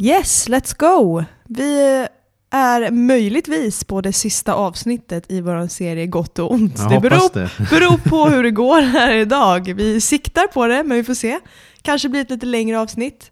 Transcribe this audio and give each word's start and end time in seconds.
Yes, 0.00 0.48
let's 0.48 0.74
go! 0.78 1.24
Vi 1.44 2.06
är 2.50 2.90
möjligtvis 2.90 3.84
på 3.84 4.00
det 4.00 4.12
sista 4.12 4.54
avsnittet 4.54 5.32
i 5.32 5.40
vår 5.40 5.68
serie 5.68 6.06
Gott 6.06 6.38
och 6.38 6.52
ont. 6.52 6.78
Jag 6.78 6.90
det 6.90 7.00
beror, 7.00 7.34
det. 7.34 7.50
beror 7.70 7.96
på 8.10 8.24
hur 8.24 8.42
det 8.42 8.50
går 8.50 8.80
här 8.80 9.16
idag. 9.16 9.74
Vi 9.76 10.00
siktar 10.00 10.46
på 10.46 10.66
det, 10.66 10.82
men 10.84 10.96
vi 10.96 11.04
får 11.04 11.14
se. 11.14 11.38
Kanske 11.82 12.08
blir 12.08 12.20
ett 12.20 12.30
lite 12.30 12.46
längre 12.46 12.80
avsnitt. 12.80 13.30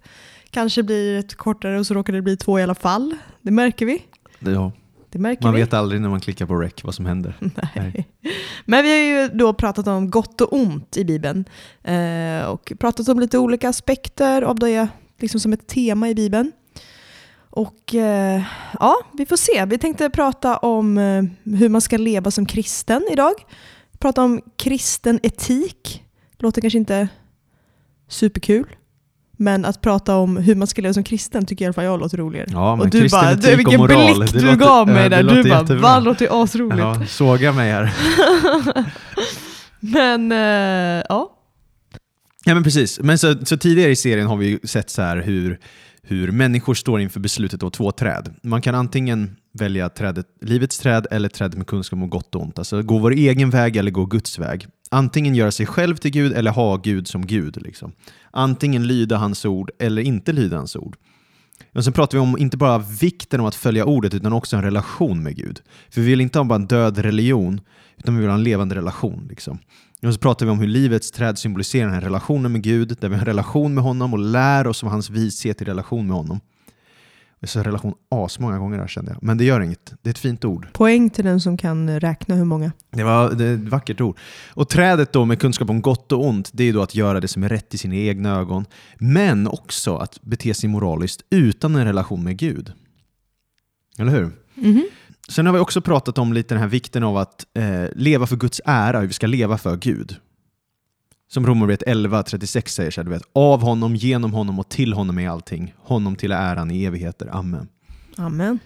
Kanske 0.51 0.83
blir 0.83 1.19
ett 1.19 1.35
kortare 1.35 1.79
och 1.79 1.87
så 1.87 1.95
råkar 1.95 2.13
det 2.13 2.23
bli 2.23 2.37
två 2.37 2.59
i 2.59 2.63
alla 2.63 2.75
fall. 2.75 3.15
Det 3.43 3.51
märker 3.51 3.87
vi. 3.87 4.03
Ja, 4.39 4.73
Det 5.11 5.19
märker 5.19 5.43
man 5.43 5.55
vi. 5.55 5.61
vet 5.61 5.75
aldrig 5.75 6.01
när 6.01 6.09
man 6.09 6.21
klickar 6.21 6.47
på 6.47 6.55
rec 6.57 6.73
vad 6.83 6.95
som 6.95 7.07
händer. 7.07 7.37
Nej. 7.75 8.09
Men 8.65 8.85
vi 8.85 8.91
har 8.91 9.23
ju 9.23 9.29
då 9.29 9.55
pratat 9.55 9.87
om 9.87 10.11
gott 10.11 10.41
och 10.41 10.53
ont 10.53 10.97
i 10.97 11.05
Bibeln. 11.05 11.45
Eh, 11.85 12.47
och 12.47 12.73
pratat 12.79 13.09
om 13.09 13.21
lite 13.21 13.39
olika 13.39 13.69
aspekter 13.69 14.43
av 14.43 14.59
det 14.59 14.89
liksom 15.19 15.41
som 15.41 15.53
ett 15.53 15.67
tema 15.67 16.09
i 16.09 16.15
Bibeln. 16.15 16.53
Och 17.51 17.95
eh, 17.95 18.43
ja, 18.81 18.97
vi 19.13 19.27
får 19.27 19.37
se. 19.37 19.65
Vi 19.67 19.79
tänkte 19.79 20.11
prata 20.11 20.57
om 20.57 20.99
eh, 20.99 21.23
hur 21.57 21.69
man 21.69 21.81
ska 21.81 21.97
leva 21.97 22.31
som 22.31 22.47
kristen 22.47 23.03
idag. 23.13 23.33
Prata 23.99 24.23
om 24.23 24.41
kristen 24.57 25.21
etik. 25.23 26.05
Låter 26.39 26.61
kanske 26.61 26.79
inte 26.79 27.09
superkul. 28.09 28.67
Men 29.39 29.65
att 29.65 29.81
prata 29.81 30.17
om 30.17 30.37
hur 30.37 30.55
man 30.55 30.67
ska 30.67 30.83
leva 30.83 30.95
som 30.95 31.05
kristen 31.05 31.47
tycker 31.47 31.65
i 31.65 31.67
alla 31.67 31.73
fall 31.73 31.85
jag 31.85 32.01
låter 32.01 32.19
roligare. 32.19 32.47
Ja, 32.51 32.77
men 32.77 32.85
och 32.87 32.91
du 32.91 33.09
bara, 33.09 33.35
du, 33.35 33.57
vilken 33.57 33.81
moral, 33.81 34.19
blick 34.19 34.33
du 34.33 34.41
låter- 34.41 34.57
gav 34.57 34.89
mig 34.89 35.09
där. 35.11 35.23
Du 35.23 35.43
bara, 35.49 35.61
jättebra. 35.61 35.83
va, 35.83 35.99
låter 35.99 36.43
asroligt. 36.43 36.79
Ja, 36.79 37.03
såga 37.07 37.53
mig 37.53 37.73
här. 37.73 37.95
Men 39.81 40.33
eh, 40.33 41.05
ja, 41.09 41.36
Ja 42.49 42.55
men 42.55 42.65
precis. 42.65 43.01
Men 43.01 43.19
så, 43.19 43.35
så 43.47 43.57
tidigare 43.57 43.91
i 43.91 43.97
serien 43.97 44.27
har 44.27 44.37
vi 44.37 44.47
ju 44.47 44.59
sett 44.65 44.91
så 44.91 45.03
här 45.03 45.17
hur, 45.17 45.59
hur 46.03 46.31
människor 46.33 46.75
står 46.75 47.01
inför 47.01 47.21
beslutet 47.21 47.63
av 47.63 47.71
två 47.71 47.93
träd. 47.93 48.35
Man 48.43 48.63
kan 48.63 48.75
antingen 48.75 49.37
välja 49.53 49.89
trädet, 49.89 50.27
livets 50.41 50.79
träd 50.79 51.07
eller 51.11 51.29
trädet 51.29 51.57
med 51.57 51.67
kunskap 51.67 51.97
om 51.97 52.11
gott 52.11 52.35
och 52.35 52.43
ont. 52.43 52.59
Alltså 52.59 52.83
gå 52.83 52.99
vår 52.99 53.13
egen 53.13 53.51
väg 53.51 53.77
eller 53.77 53.91
gå 53.91 54.05
Guds 54.05 54.39
väg. 54.39 54.67
Antingen 54.91 55.35
göra 55.35 55.51
sig 55.51 55.67
själv 55.67 55.97
till 55.97 56.11
Gud 56.11 56.33
eller 56.33 56.51
ha 56.51 56.77
Gud 56.77 57.09
som 57.09 57.27
Gud. 57.27 57.63
Liksom. 57.63 57.93
Antingen 58.31 58.87
lyda 58.87 59.17
hans 59.17 59.45
ord 59.45 59.71
eller 59.79 60.03
inte 60.03 60.33
lyda 60.33 60.57
hans 60.57 60.77
ord. 60.77 60.97
Men 61.73 61.83
sen 61.83 61.93
pratar 61.93 62.19
vi 62.19 62.23
om 62.23 62.39
inte 62.39 62.57
bara 62.57 62.79
vikten 62.79 63.41
av 63.41 63.47
att 63.47 63.55
följa 63.55 63.85
ordet 63.85 64.15
utan 64.15 64.33
också 64.33 64.57
en 64.57 64.63
relation 64.63 65.23
med 65.23 65.37
Gud. 65.37 65.61
För 65.91 66.01
vi 66.01 66.07
vill 66.07 66.21
inte 66.21 66.39
ha 66.39 66.45
bara 66.45 66.55
en 66.55 66.67
död 66.67 66.99
religion 66.99 67.61
utan 67.97 68.15
vi 68.15 68.21
vill 68.21 68.31
ha 68.31 68.37
en 68.37 68.45
levande 68.45 68.75
relation. 68.75 69.27
Liksom. 69.29 69.59
Och 70.03 70.15
så 70.15 70.21
pratar 70.21 70.47
vi 70.47 70.53
om 70.53 70.59
hur 70.59 70.67
livets 70.67 71.11
träd 71.11 71.39
symboliserar 71.39 71.85
den 71.85 71.95
här 71.95 72.01
relationen 72.01 72.53
med 72.53 72.63
Gud, 72.63 72.97
där 73.01 73.09
vi 73.09 73.15
har 73.15 73.21
en 73.21 73.27
relation 73.27 73.75
med 73.75 73.85
honom 73.85 74.13
och 74.13 74.19
lär 74.19 74.67
oss 74.67 74.83
om 74.83 74.89
hans 74.89 75.11
vishet 75.11 75.63
i 75.63 75.65
relation 75.65 76.07
med 76.07 76.17
honom. 76.17 76.41
Jag 77.41 77.49
sa 77.49 77.63
relation 77.63 77.95
asmånga 78.09 78.59
gånger 78.59 78.79
här 78.79 78.87
kände 78.87 79.13
jag, 79.13 79.23
men 79.23 79.39
det 79.39 79.45
gör 79.45 79.61
inget. 79.61 79.95
Det 80.03 80.09
är 80.09 80.11
ett 80.11 80.19
fint 80.19 80.45
ord. 80.45 80.73
poäng 80.73 81.11
till 81.11 81.25
den 81.25 81.41
som 81.41 81.57
kan 81.57 82.01
räkna 82.01 82.35
hur 82.35 82.45
många. 82.45 82.73
Det, 82.91 83.05
var, 83.05 83.31
det 83.31 83.47
ett 83.47 83.61
vackert 83.61 84.01
ord. 84.01 84.19
Och 84.55 84.69
trädet 84.69 85.13
då 85.13 85.25
med 85.25 85.41
kunskap 85.41 85.71
om 85.71 85.83
gott 85.83 86.13
och 86.13 86.27
ont, 86.27 86.51
det 86.53 86.65
är 86.65 86.73
då 86.73 86.83
att 86.83 86.95
göra 86.95 87.21
det 87.21 87.29
som 87.29 87.43
är 87.43 87.49
rätt 87.49 87.75
i 87.75 87.79
sina 87.79 87.95
egna 87.95 88.37
ögon, 88.37 88.65
men 88.99 89.47
också 89.47 89.97
att 89.97 90.23
bete 90.23 90.55
sig 90.55 90.69
moraliskt 90.69 91.23
utan 91.31 91.75
en 91.75 91.85
relation 91.85 92.25
med 92.25 92.37
Gud. 92.37 92.73
Eller 93.99 94.13
hur? 94.13 94.31
Mhm. 94.55 94.87
Sen 95.29 95.47
har 95.47 95.53
vi 95.53 95.59
också 95.59 95.81
pratat 95.81 96.19
om 96.19 96.33
lite 96.33 96.55
den 96.55 96.63
här 96.63 96.69
vikten 96.69 97.03
av 97.03 97.17
att 97.17 97.47
eh, 97.55 97.85
leva 97.95 98.27
för 98.27 98.37
Guds 98.37 98.61
ära, 98.65 99.01
hur 99.01 99.07
vi 99.07 99.13
ska 99.13 99.27
leva 99.27 99.59
för 99.59 99.77
Gud. 99.77 100.17
Som 101.29 101.47
Romarbrevet 101.47 101.83
11.36 101.87 102.67
säger 102.69 102.91
så 102.91 103.01
här, 103.01 103.05
du 103.05 103.11
vet, 103.11 103.23
av 103.33 103.63
honom, 103.63 103.97
genom 103.97 104.33
honom 104.33 104.59
och 104.59 104.69
till 104.69 104.93
honom 104.93 105.19
är 105.19 105.29
allting. 105.29 105.75
Honom 105.79 106.17
till 106.17 106.33
äran 106.33 106.71
i 106.71 106.85
evigheter. 106.85 107.29
Amen. 107.33 107.69
Amen. 108.17 108.59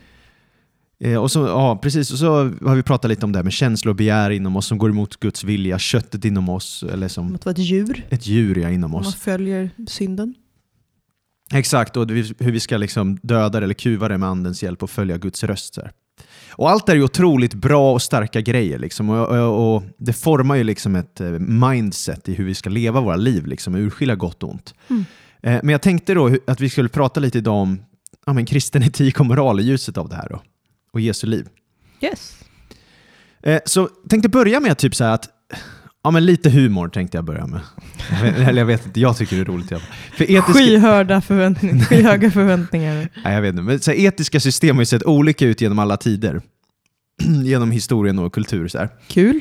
Eh, 1.04 1.16
och 1.22 1.30
så, 1.30 1.40
ja, 1.40 1.76
precis, 1.82 2.12
och 2.12 2.18
så 2.18 2.34
har 2.44 2.74
vi 2.74 2.82
pratat 2.82 3.08
lite 3.08 3.26
om 3.26 3.32
det 3.32 3.38
här 3.38 3.44
med 3.44 3.52
känslor 3.52 3.90
och 3.90 3.96
begär 3.96 4.30
inom 4.30 4.56
oss 4.56 4.66
som 4.66 4.78
går 4.78 4.90
emot 4.90 5.16
Guds 5.20 5.44
vilja, 5.44 5.78
köttet 5.78 6.24
inom 6.24 6.48
oss, 6.48 6.82
eller 6.82 7.06
Om 7.06 7.10
som 7.10 7.34
att 7.34 7.44
vara 7.44 7.52
ett 7.52 7.58
djur. 7.58 8.06
ett 8.10 8.26
djur 8.26 8.58
ja, 8.58 8.70
inom 8.70 8.94
Om 8.94 9.00
man 9.00 9.08
oss. 9.08 9.14
följer 9.14 9.70
synden. 9.88 10.34
Exakt, 11.52 11.96
och 11.96 12.08
hur 12.08 12.52
vi 12.52 12.60
ska 12.60 12.76
liksom 12.76 13.18
döda 13.22 13.60
det 13.60 13.64
eller 13.64 13.74
kuva 13.74 14.08
det 14.08 14.18
med 14.18 14.28
andens 14.28 14.62
hjälp 14.62 14.82
och 14.82 14.90
följa 14.90 15.18
Guds 15.18 15.44
röst. 15.44 15.74
Så 15.74 15.80
här. 15.80 15.92
Och 16.50 16.70
allt 16.70 16.88
är 16.88 16.94
ju 16.96 17.02
otroligt 17.02 17.54
bra 17.54 17.92
och 17.92 18.02
starka 18.02 18.40
grejer. 18.40 18.78
Liksom. 18.78 19.10
Och, 19.10 19.28
och, 19.28 19.74
och 19.74 19.82
det 19.98 20.12
formar 20.12 20.56
ju 20.56 20.64
liksom 20.64 20.96
ett 20.96 21.20
eh, 21.20 21.30
mindset 21.38 22.28
i 22.28 22.34
hur 22.34 22.44
vi 22.44 22.54
ska 22.54 22.70
leva 22.70 23.00
våra 23.00 23.16
liv, 23.16 23.46
liksom, 23.46 23.74
och 23.74 23.80
urskilja 23.80 24.14
gott 24.14 24.42
och 24.42 24.50
ont. 24.50 24.74
Mm. 24.90 25.04
Eh, 25.42 25.60
Men 25.62 25.68
jag 25.68 25.82
tänkte 25.82 26.14
då 26.14 26.36
att 26.46 26.60
vi 26.60 26.70
skulle 26.70 26.88
prata 26.88 27.20
lite 27.20 27.38
idag 27.38 27.54
om 27.54 27.82
ja, 28.26 28.32
men 28.32 28.46
kristen 28.46 28.82
etik 28.82 29.20
och 29.20 29.26
moral 29.26 29.60
i 29.60 29.62
ljuset 29.62 29.98
av 29.98 30.08
det 30.08 30.16
här 30.16 30.28
då, 30.28 30.42
och 30.92 31.00
Jesu 31.00 31.26
liv. 31.26 31.46
Yes. 32.00 32.36
Eh, 33.42 33.60
Så 33.64 33.88
tänkte 34.08 34.28
börja 34.28 34.60
med 34.60 34.78
typ 34.78 34.94
så 34.94 35.04
att 35.04 35.28
Ja 36.02 36.10
men 36.10 36.26
lite 36.26 36.50
humor 36.50 36.88
tänkte 36.88 37.18
jag 37.18 37.24
börja 37.24 37.46
med. 37.46 37.60
Eller 38.48 38.60
jag 38.60 38.66
vet 38.66 38.86
inte, 38.86 39.00
jag 39.00 39.16
tycker 39.16 39.36
det 39.36 39.42
är 39.42 39.44
roligt. 39.44 39.68
För 40.12 40.24
etiska, 40.24 40.52
Skyhörda 40.52 41.20
förväntningar. 41.20 41.84
Skyhöga 41.88 42.30
förväntningar. 42.30 43.08
Nej, 43.24 43.34
jag 43.34 43.42
vet 43.42 43.50
inte. 43.50 43.62
Men 43.62 43.80
så 43.80 43.90
här, 43.90 43.98
etiska 43.98 44.40
system 44.40 44.76
har 44.76 44.82
ju 44.82 44.86
sett 44.86 45.04
olika 45.04 45.46
ut 45.46 45.60
genom 45.60 45.78
alla 45.78 45.96
tider. 45.96 46.42
genom 47.44 47.70
historien 47.70 48.18
och 48.18 48.34
kultur. 48.34 48.68
Så 48.68 48.78
här. 48.78 48.88
Kul. 49.08 49.40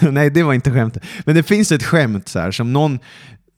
Nej, 0.10 0.30
det 0.30 0.42
var 0.42 0.54
inte 0.54 0.70
skämt. 0.70 0.98
Men 1.24 1.34
det 1.34 1.42
finns 1.42 1.72
ett 1.72 1.82
skämt 1.82 2.28
så 2.28 2.38
här, 2.38 2.50
som 2.50 2.72
någon, 2.72 2.98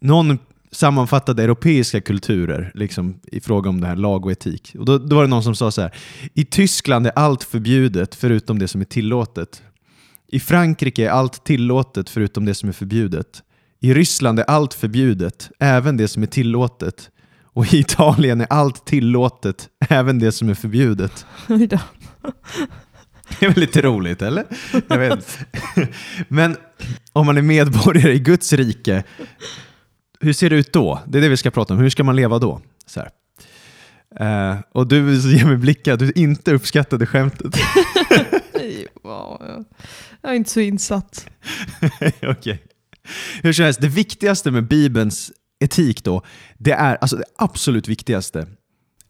någon 0.01 0.39
sammanfattade 0.73 1.43
europeiska 1.43 2.01
kulturer 2.01 2.71
liksom, 2.75 3.21
i 3.23 3.41
fråga 3.41 3.71
om 3.71 3.81
det 3.81 3.87
här 3.87 3.97
lag 3.97 4.25
och 4.25 4.33
etik. 4.33 4.77
Och 4.79 4.85
då, 4.85 4.99
då 4.99 5.17
var 5.17 5.23
det 5.23 5.29
någon 5.29 5.43
som 5.43 5.55
sa 5.55 5.71
så 5.71 5.83
här. 5.83 5.95
I 6.35 6.45
Tyskland 6.45 7.07
är 7.07 7.13
allt 7.17 7.45
förbjudet 7.45 8.15
förutom 8.15 8.59
det 8.59 8.69
som 8.69 8.81
är 8.81 8.85
tillåtet. 8.85 9.63
I 10.29 10.41
Frankrike 10.41 11.07
är 11.07 11.11
allt 11.11 11.45
tillåtet 11.45 12.11
förutom 12.11 12.45
det 12.45 12.55
som 12.55 12.69
är 12.69 12.73
förbjudet. 12.73 13.43
I 13.81 13.95
Ryssland 13.95 14.39
är 14.39 14.45
allt 14.45 14.75
förbjudet, 14.75 15.51
även 15.59 15.97
det 15.97 16.09
som 16.09 16.23
är 16.23 16.27
tillåtet. 16.27 17.11
Och 17.43 17.75
i 17.75 17.79
Italien 17.81 18.41
är 18.41 18.47
allt 18.51 18.87
tillåtet, 18.87 19.69
även 19.89 20.19
det 20.19 20.33
som 20.33 20.49
är 20.49 20.55
förbjudet. 20.55 21.27
Det 23.39 23.47
är 23.47 23.51
väl 23.51 23.61
lite 23.61 23.83
roligt, 23.83 24.23
eller? 24.23 24.45
Jag 24.89 24.99
vet. 24.99 25.39
Men 26.29 26.57
om 27.13 27.27
man 27.27 27.39
är 27.39 27.43
medborgare 27.43 28.13
i 28.13 28.19
Guds 28.19 28.53
rike, 28.53 29.05
hur 30.21 30.33
ser 30.33 30.51
det 30.51 30.57
ut 30.57 30.73
då? 30.73 31.01
Det 31.07 31.19
är 31.19 31.23
det 31.23 31.29
vi 31.29 31.37
ska 31.37 31.51
prata 31.51 31.75
om. 31.75 31.81
Hur 31.81 31.91
ska 31.91 32.05
man 32.05 32.17
leva 32.17 32.39
då? 32.39 32.61
Så. 32.87 33.01
Eh, 34.21 34.57
och 34.73 34.87
du 34.87 35.15
ger 35.15 35.47
mig 35.47 35.57
blickar 35.57 35.97
du 35.97 36.13
inte 36.15 36.53
uppskattade 36.53 37.07
skämtet. 37.07 37.55
Ja, 40.27 40.31
ja. 40.31 40.31
Jag 40.31 40.33
är 40.33 40.37
inte 40.37 40.51
så 40.51 40.61
insatt. 40.61 41.27
Okej. 42.23 42.63
Hur 43.43 43.53
som 43.53 43.65
helst, 43.65 43.81
det 43.81 43.89
viktigaste 43.89 44.51
med 44.51 44.69
Bibelns 44.69 45.33
etik 45.61 46.05
då, 46.05 46.23
det 46.59 46.73
är, 46.73 46.97
alltså 47.01 47.17
det 47.17 47.25
absolut 47.39 47.89
viktigaste 47.89 48.47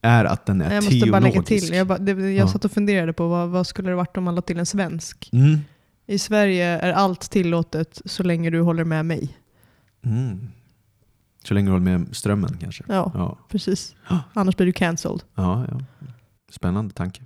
är 0.03 0.25
att 0.25 0.47
den 0.47 0.61
är 0.61 0.65
Jag 0.75 0.85
måste 0.85 0.91
teologisk. 0.91 1.13
bara 1.13 1.21
lägga 1.21 1.43
till. 1.43 1.75
Jag, 1.75 1.87
bara, 1.87 1.99
det, 1.99 2.13
jag 2.13 2.33
Ja. 2.33 2.49
satt 2.49 2.65
och 2.65 2.73
funderade 2.73 3.13
på 3.13 3.29
vad, 3.29 3.49
vad 3.49 3.67
skulle 3.67 3.91
det 3.91 3.95
varit 3.97 4.17
om 4.17 4.25
man 4.25 4.35
la 4.35 4.43
till 4.43 4.59
en 4.59 4.67
svensk. 4.67 5.31
Mm. 5.33 5.59
I 6.07 6.19
Sverige 6.19 6.65
är 6.67 6.93
allt 6.93 7.31
tillåtet 7.31 8.03
så 8.05 8.23
länge 8.23 8.51
du 8.51 8.61
håller 8.61 8.85
med 8.85 9.07
mig. 9.07 9.37
Mm. 10.05 10.49
Så 11.45 11.55
länge 11.55 11.69
du 11.69 11.73
håller 11.73 11.99
med 11.99 12.17
strömmen 12.17 12.57
kanske. 12.61 12.85
Ja, 12.89 13.13
Ja, 13.15 13.39
precis. 13.49 13.95
Annars 14.33 14.57
blir 14.57 14.67
du 14.67 14.73
cancelled. 14.73 15.23
ja, 15.35 15.67
ja. 15.71 15.81
Spännande 16.51 16.95
tanke. 16.95 17.23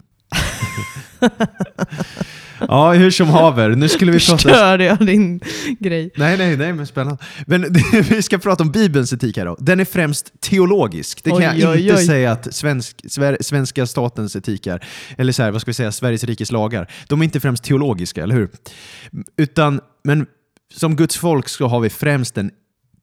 Ja, 2.69 2.93
hur 2.93 3.11
som 3.11 3.29
haver. 3.29 3.71
Nu 3.71 3.89
skulle 3.89 4.13
vi 4.13 4.19
prata... 4.19 4.39
Förstörde 4.39 4.85
jag 4.85 4.99
din 4.99 5.41
grej? 5.79 6.11
Nej, 6.17 6.39
nej, 6.39 6.57
nej, 6.57 6.73
men 6.73 6.87
spännande. 6.87 7.23
Men 7.47 7.67
vi 8.09 8.23
ska 8.23 8.39
prata 8.39 8.63
om 8.63 8.71
Bibelns 8.71 9.13
etik 9.13 9.37
här 9.37 9.45
då. 9.45 9.57
Den 9.59 9.81
är 9.81 9.85
främst 9.85 10.41
teologisk. 10.41 11.25
Det 11.25 11.31
kan 11.31 11.39
Oj, 11.39 11.61
jag 11.61 11.73
oj, 11.73 11.83
inte 11.83 11.95
oj. 11.95 12.07
säga 12.07 12.33
att 12.33 12.55
svensk, 12.55 12.97
svenska 13.41 13.87
statens 13.87 14.37
etik 14.37 14.67
är. 14.67 14.85
Eller 15.19 15.33
så 15.33 15.43
här, 15.43 15.51
vad 15.51 15.61
ska 15.61 15.69
vi 15.69 15.75
säga, 15.75 15.93
Sveriges 15.93 16.25
rikes 16.25 16.53
lagar. 16.53 16.91
De 17.09 17.21
är 17.21 17.25
inte 17.25 17.41
främst 17.41 17.65
teologiska, 17.65 18.23
eller 18.23 18.35
hur? 18.35 18.49
Utan, 19.37 19.81
men 20.05 20.27
som 20.75 20.97
Guds 20.97 21.17
folk 21.17 21.49
så 21.49 21.67
har 21.67 21.81
vi 21.81 21.91
främst 21.91 22.39
en 22.39 22.51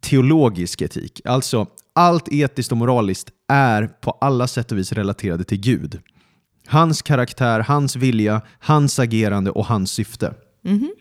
teologisk 0.01 0.81
etik. 0.81 1.21
Alltså, 1.25 1.67
allt 1.95 2.27
etiskt 2.31 2.71
och 2.71 2.77
moraliskt 2.77 3.29
är 3.51 3.87
på 3.87 4.11
alla 4.11 4.47
sätt 4.47 4.71
och 4.71 4.77
vis 4.77 4.91
relaterade 4.91 5.43
till 5.43 5.59
Gud. 5.59 5.99
Hans 6.67 7.01
karaktär, 7.01 7.59
hans 7.59 7.95
vilja, 7.95 8.41
hans 8.59 8.99
agerande 8.99 9.51
och 9.51 9.65
hans 9.65 9.91
syfte. 9.91 10.33
Mhm. 10.61 10.91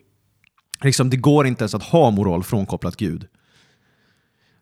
Liksom, 0.83 1.11
det 1.11 1.17
går 1.17 1.47
inte 1.47 1.63
ens 1.63 1.75
att 1.75 1.83
ha 1.83 2.11
moral 2.11 2.43
frånkopplat 2.43 2.97
Gud. 2.97 3.27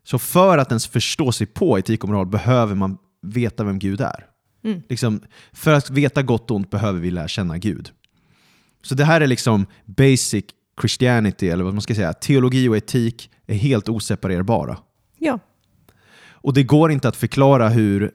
Så 0.04 0.18
för 0.18 0.58
att 0.58 0.70
ens 0.70 0.86
förstå 0.86 1.32
sig 1.32 1.46
på 1.46 1.78
etik 1.78 2.04
och 2.04 2.08
moral 2.08 2.26
behöver 2.26 2.74
man 2.74 2.98
veta 3.22 3.64
vem 3.64 3.78
Gud 3.78 4.00
är. 4.00 4.26
Mm. 4.64 4.82
Liksom, 4.88 5.20
för 5.52 5.72
att 5.72 5.90
veta 5.90 6.22
gott 6.22 6.50
och 6.50 6.56
ont 6.56 6.70
behöver 6.70 7.00
vi 7.00 7.10
lära 7.10 7.28
känna 7.28 7.58
Gud. 7.58 7.90
Så 8.82 8.94
det 8.94 9.04
här 9.04 9.20
är 9.20 9.26
liksom 9.26 9.66
basic 9.84 10.44
Christianity, 10.80 11.48
eller 11.48 11.64
vad 11.64 11.74
man 11.74 11.82
ska 11.82 11.94
säga. 11.94 12.12
Teologi 12.12 12.68
och 12.68 12.76
etik 12.76 13.30
är 13.46 13.54
helt 13.54 13.88
oseparerbara. 13.88 14.78
Ja. 15.18 15.38
Och 16.26 16.54
det 16.54 16.62
går 16.62 16.92
inte 16.92 17.08
att 17.08 17.16
förklara 17.16 17.68
hur 17.68 18.12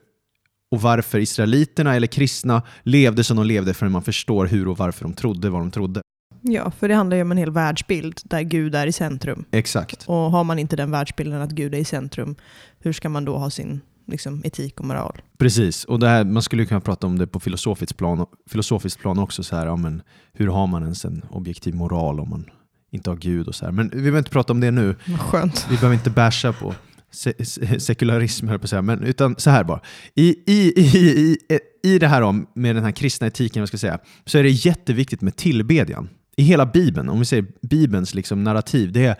och 0.70 0.80
varför 0.80 1.18
israeliterna 1.18 1.94
eller 1.96 2.06
kristna 2.06 2.62
levde 2.82 3.24
som 3.24 3.36
de 3.36 3.46
levde 3.46 3.74
förrän 3.74 3.92
man 3.92 4.02
förstår 4.02 4.46
hur 4.46 4.68
och 4.68 4.78
varför 4.78 5.04
de 5.04 5.12
trodde 5.14 5.50
vad 5.50 5.60
de 5.60 5.70
trodde. 5.70 6.02
ja, 6.40 6.70
för 6.70 6.88
det 6.88 6.94
handlar 6.94 7.16
ju 7.16 7.22
om 7.22 7.32
en 7.32 7.38
hel 7.38 7.50
världsbild 7.50 8.20
där 8.24 8.42
Gud 8.42 8.74
är 8.74 8.86
i 8.86 8.92
centrum. 8.92 9.44
Exakt. 9.50 10.04
Och 10.06 10.16
har 10.16 10.44
man 10.44 10.58
inte 10.58 10.76
den 10.76 10.90
världsbilden 10.90 11.42
att 11.42 11.50
Gud 11.50 11.74
är 11.74 11.78
i 11.78 11.84
centrum, 11.84 12.36
hur 12.78 12.92
ska 12.92 13.08
man 13.08 13.24
då 13.24 13.36
ha 13.36 13.50
sin 13.50 13.80
liksom, 14.06 14.42
etik 14.44 14.80
och 14.80 14.86
moral? 14.86 15.22
Precis, 15.38 15.84
och 15.84 15.98
det 15.98 16.08
här, 16.08 16.24
man 16.24 16.42
skulle 16.42 16.66
kunna 16.66 16.80
prata 16.80 17.06
om 17.06 17.18
det 17.18 17.26
på 17.26 17.40
filosofiskt 17.40 17.96
plan, 17.98 18.26
filosofiskt 18.50 19.00
plan 19.00 19.18
också. 19.18 19.42
Så 19.42 19.56
här, 19.56 19.66
ja, 19.66 19.76
men 19.76 20.02
hur 20.32 20.48
har 20.48 20.66
man 20.66 20.82
ens 20.82 21.04
en 21.04 21.24
objektiv 21.30 21.74
moral 21.74 22.20
om 22.20 22.30
man 22.30 22.44
inte 22.92 23.10
har 23.10 23.16
Gud? 23.16 23.48
och 23.48 23.54
så 23.54 23.64
här. 23.64 23.72
Men 23.72 23.88
vi 23.88 23.96
behöver 23.96 24.18
inte 24.18 24.30
prata 24.30 24.52
om 24.52 24.60
det 24.60 24.70
nu. 24.70 24.96
Skönt. 25.18 25.66
Vi 25.70 25.76
behöver 25.76 25.94
inte 25.94 26.10
basha 26.10 26.52
på 26.52 26.74
se 27.10 27.44
se 27.44 27.80
sekularism, 27.80 28.48
höll 28.48 28.58
på 28.58 28.64
att 28.64 28.70
säga. 28.70 28.82
Men, 28.82 29.02
utan 29.02 29.34
så 29.38 29.50
här 29.50 29.64
bara. 29.64 29.80
I, 30.14 30.28
i, 30.46 30.72
i, 30.76 31.36
i, 31.48 31.58
I 31.82 31.98
det 31.98 32.08
här 32.08 32.22
om, 32.22 32.46
med 32.54 32.76
den 32.76 32.84
här 32.84 32.92
kristna 32.92 33.26
etiken, 33.26 33.62
vad 33.62 33.68
ska 33.68 33.74
jag 33.74 33.80
säga, 33.80 33.98
så 34.24 34.38
är 34.38 34.42
det 34.42 34.50
jätteviktigt 34.50 35.20
med 35.20 35.36
tillbedjan. 35.36 36.08
I 36.36 36.42
hela 36.42 36.66
Bibeln, 36.66 37.08
om 37.08 37.18
vi 37.18 37.24
säger 37.24 37.46
Bibelns 37.62 38.14
liksom 38.14 38.44
narrativ, 38.44 38.92
det 38.92 39.06
är 39.06 39.16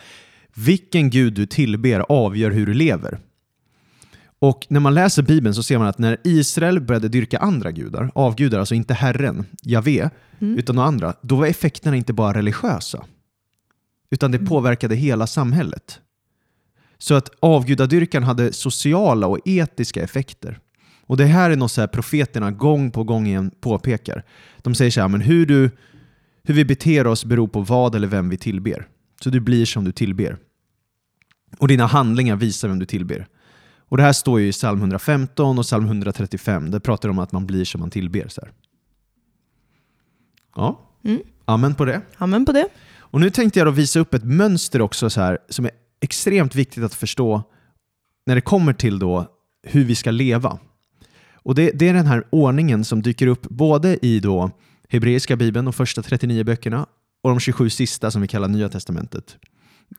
vilken 0.55 1.11
Gud 1.11 1.35
du 1.35 1.47
tillber 1.47 2.05
avgör 2.09 2.51
hur 2.51 2.67
du 2.67 2.75
lever. 2.75 3.19
Och 4.39 4.67
när 4.69 4.81
man 4.81 4.95
läser 4.95 5.23
Bibeln 5.23 5.55
så 5.55 5.63
ser 5.63 5.79
man 5.79 5.87
att 5.87 5.99
när 5.99 6.17
Israel 6.25 6.81
började 6.81 7.09
dyrka 7.09 7.39
andra 7.39 7.71
gudar, 7.71 8.11
avgudar, 8.15 8.59
alltså 8.59 8.75
inte 8.75 8.95
Herren, 8.95 9.47
Javé, 9.63 10.11
Mm. 10.43 10.59
utan 10.59 10.77
några 10.77 10.89
andra, 10.89 11.15
då 11.23 11.37
var 11.37 11.47
effekterna 11.47 11.97
inte 11.97 12.13
bara 12.13 12.39
religiösa. 12.39 13.05
Utan 14.11 14.31
det 14.31 14.39
påverkade 14.39 14.95
hela 14.95 15.27
samhället. 15.27 16.01
Så 17.03 17.15
att 17.15 17.31
avgudadyrkan 17.41 18.23
hade 18.23 18.53
sociala 18.53 19.27
och 19.27 19.39
etiska 19.45 20.03
effekter. 20.03 20.59
Och 21.07 21.17
det 21.17 21.25
här 21.27 21.51
är 21.51 21.57
något 21.57 21.73
så 21.73 21.81
här 21.81 21.89
profeterna 21.89 22.51
gång 22.51 22.91
på 22.91 23.05
gång 23.05 23.27
igen 23.27 23.51
påpekar. 23.61 24.25
De 24.59 24.75
säger 24.75 24.91
så 24.91 25.01
här, 25.01 25.09
men 25.09 25.21
hur, 25.21 25.47
du, 25.47 25.71
hur 26.43 26.55
vi 26.55 26.65
beter 26.65 27.07
oss 27.07 27.25
beror 27.25 27.49
på 27.49 27.61
vad 27.61 27.95
eller 27.95 28.09
vem 28.09 28.29
vi 28.29 28.37
tillber. 28.37 28.89
Så 29.23 29.31
du 29.31 29.41
blir 29.41 29.67
som 29.67 29.85
du 29.85 29.93
tillber. 29.93 30.37
Och 31.59 31.69
dina 31.69 31.87
handlingar 31.87 32.37
visar 32.37 32.69
vem 32.69 32.79
du 32.79 32.87
tillber. 32.87 33.27
Och 33.89 33.97
det 33.97 34.03
här 34.03 34.13
står 34.13 34.41
ju 34.41 34.49
i 34.49 34.53
psalm 34.53 34.79
115 34.79 35.59
och 35.59 35.65
psalm 35.65 35.85
135. 35.85 36.71
Där 36.71 36.79
pratar 36.79 37.09
de 37.09 37.19
om 37.19 37.25
att 37.25 37.33
man 37.33 37.47
blir 37.47 37.65
som 37.65 37.81
man 37.81 37.91
tillber. 37.91 38.29
Så 38.29 38.41
här. 38.41 38.53
Ja, 40.57 40.87
Mm. 41.05 41.23
amen 41.45 41.75
på 41.75 41.85
det. 41.85 42.01
Amen 42.19 42.45
på 42.45 42.53
det. 42.53 42.69
Och 42.99 43.21
nu 43.21 43.31
tänkte 43.31 43.59
jag 43.61 43.67
då 43.67 43.71
visa 43.71 44.01
upp 44.01 44.15
ett 44.15 44.25
mönster 44.25 44.83
också 44.83 45.11
så 45.11 45.21
här, 45.21 45.39
som 45.49 45.65
är 45.65 45.71
extremt 46.01 46.55
viktigt 46.55 46.85
att 46.85 46.95
förstå 46.95 47.43
när 48.27 48.35
det 48.35 48.41
kommer 48.41 48.73
till 48.73 48.99
då 48.99 49.27
hur 49.63 49.85
vi 49.85 49.95
ska 49.95 50.11
leva. 50.11 50.59
Och 51.33 51.55
det, 51.55 51.71
det 51.71 51.89
är 51.89 51.95
den 51.95 52.07
här 52.07 52.25
ordningen 52.31 52.85
som 52.85 53.03
dyker 53.03 53.27
upp 53.27 53.43
både 53.43 54.07
i 54.07 54.21
då 54.21 54.51
hebreiska 54.89 55.37
bibeln, 55.37 55.65
de 55.65 55.73
första 55.73 56.03
39 56.03 56.45
böckerna, 56.45 56.87
och 57.23 57.31
de 57.31 57.41
27 57.41 57.71
sista 57.71 58.11
som 58.11 58.23
vi 58.23 58.29
kallar 58.29 58.49
Nya 58.49 58.69
Testamentet. 58.69 59.37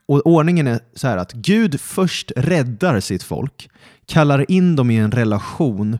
Och 0.06 0.26
ordningen 0.26 0.66
är 0.66 0.80
så 0.94 1.08
här 1.08 1.16
att 1.16 1.32
Gud 1.32 1.80
först 1.80 2.32
räddar 2.36 3.00
sitt 3.00 3.22
folk, 3.22 3.70
kallar 4.06 4.50
in 4.50 4.76
dem 4.76 4.90
i 4.90 4.96
en 4.96 5.12
relation 5.12 5.98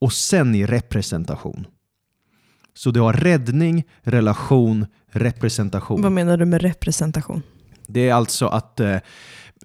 och 0.00 0.12
sen 0.12 0.54
i 0.54 0.66
representation. 0.66 1.66
Så 2.74 2.90
du 2.90 3.00
har 3.00 3.12
räddning, 3.12 3.84
relation, 4.02 4.86
representation. 5.06 6.02
Vad 6.02 6.12
menar 6.12 6.36
du 6.36 6.44
med 6.44 6.62
representation? 6.62 7.42
Det 7.86 8.08
är 8.08 8.14
alltså 8.14 8.46
att 8.46 8.80
eh, 8.80 8.96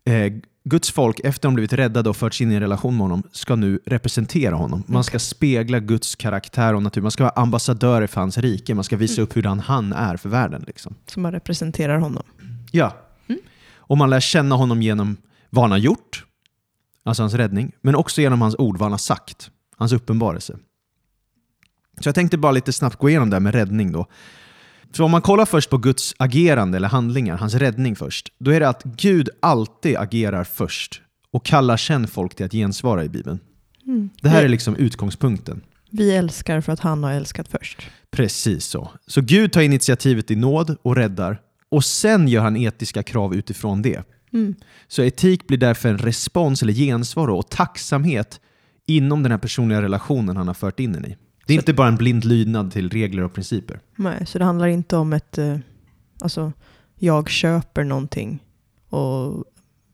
eh, 0.03 0.33
Guds 0.63 0.91
folk, 0.91 1.19
efter 1.19 1.47
de 1.47 1.53
blivit 1.53 1.73
räddade 1.73 2.09
och 2.09 2.17
förts 2.17 2.41
in 2.41 2.51
i 2.51 2.55
en 2.55 2.61
relation 2.61 2.93
med 2.97 3.01
honom, 3.01 3.23
ska 3.31 3.55
nu 3.55 3.79
representera 3.85 4.55
honom. 4.55 4.83
Man 4.87 5.03
ska 5.03 5.19
spegla 5.19 5.79
Guds 5.79 6.15
karaktär 6.15 6.73
och 6.73 6.83
natur. 6.83 7.01
Man 7.01 7.11
ska 7.11 7.23
vara 7.23 7.33
ambassadörer 7.35 8.07
för 8.07 8.21
hans 8.21 8.37
rike. 8.37 8.75
Man 8.75 8.83
ska 8.83 8.97
visa 8.97 9.21
upp 9.21 9.33
hurdan 9.33 9.59
han 9.59 9.93
är 9.93 10.17
för 10.17 10.29
världen. 10.29 10.63
Liksom. 10.67 10.95
Som 11.05 11.23
man 11.23 11.31
representerar 11.31 11.97
honom. 11.97 12.23
Ja. 12.71 12.93
Och 13.87 13.97
man 13.97 14.09
lär 14.09 14.19
känna 14.19 14.55
honom 14.55 14.81
genom 14.81 15.17
vad 15.49 15.63
han 15.63 15.71
har 15.71 15.77
gjort, 15.77 16.25
alltså 17.03 17.23
hans 17.23 17.33
räddning, 17.33 17.71
men 17.81 17.95
också 17.95 18.21
genom 18.21 18.41
hans 18.41 18.55
ord, 18.55 18.77
vad 18.77 18.85
han 18.85 18.91
har 18.91 18.97
sagt, 18.97 19.51
hans 19.77 19.93
uppenbarelse. 19.93 20.57
Så 22.01 22.07
jag 22.07 22.15
tänkte 22.15 22.37
bara 22.37 22.51
lite 22.51 22.73
snabbt 22.73 22.95
gå 22.95 23.09
igenom 23.09 23.29
det 23.29 23.35
här 23.35 23.41
med 23.41 23.53
räddning 23.53 23.91
då. 23.91 24.05
För 24.93 25.03
om 25.03 25.11
man 25.11 25.21
kollar 25.21 25.45
först 25.45 25.69
på 25.69 25.77
Guds 25.77 26.15
agerande 26.17 26.77
eller 26.77 26.87
handlingar, 26.87 27.37
hans 27.37 27.53
räddning 27.53 27.95
först, 27.95 28.31
då 28.37 28.51
är 28.51 28.59
det 28.59 28.69
att 28.69 28.83
Gud 28.83 29.29
alltid 29.39 29.97
agerar 29.97 30.43
först 30.43 31.01
och 31.31 31.45
kallar 31.45 31.77
sen 31.77 32.07
folk 32.07 32.35
till 32.35 32.45
att 32.45 32.51
gensvara 32.51 33.03
i 33.03 33.09
Bibeln. 33.09 33.39
Mm. 33.87 34.09
Det 34.21 34.29
här 34.29 34.43
är 34.43 34.47
liksom 34.47 34.75
utgångspunkten. 34.75 35.61
vi 35.89 36.15
älskar 36.15 36.61
för 36.61 36.73
att 36.73 36.79
han 36.79 37.03
har 37.03 37.11
älskat 37.11 37.47
först. 37.47 37.89
Precis 38.11 38.65
så. 38.65 38.91
Så 39.07 39.21
Gud 39.21 39.51
tar 39.51 39.61
initiativet 39.61 40.31
i 40.31 40.35
nåd 40.35 40.77
och 40.81 40.95
räddar 40.95 41.41
och 41.69 41.85
sen 41.85 42.27
gör 42.27 42.41
han 42.41 42.57
etiska 42.57 43.03
krav 43.03 43.35
utifrån 43.35 43.81
det. 43.81 44.03
Mm. 44.33 44.55
Så 44.87 45.01
etik 45.01 45.47
blir 45.47 45.57
därför 45.57 45.89
en 45.89 45.97
respons 45.97 46.61
eller 46.61 46.73
gensvar 46.73 47.27
och 47.27 47.49
tacksamhet 47.49 48.39
inom 48.87 49.23
den 49.23 49.31
här 49.31 49.39
personliga 49.39 49.81
relationen 49.81 50.37
han 50.37 50.47
har 50.47 50.53
fört 50.53 50.79
in 50.79 50.93
den 50.93 51.05
i. 51.05 51.17
Det 51.45 51.53
är 51.53 51.57
Så- 51.57 51.61
inte 51.61 51.73
bara 51.73 51.87
en 51.87 51.95
blind 51.95 52.25
lydnad 52.25 52.71
till 52.71 52.89
regler 52.89 53.23
och 53.23 53.33
principer. 53.33 53.79
Nej, 53.95 54.25
så 54.25 54.39
det 54.39 54.45
handlar 54.45 54.67
inte 54.67 54.97
om 54.97 55.13
ett, 55.13 55.37
eh, 55.37 55.57
alltså, 56.21 56.51
jag 56.99 57.29
köper 57.29 57.83
någonting 57.83 58.43
och 58.89 59.43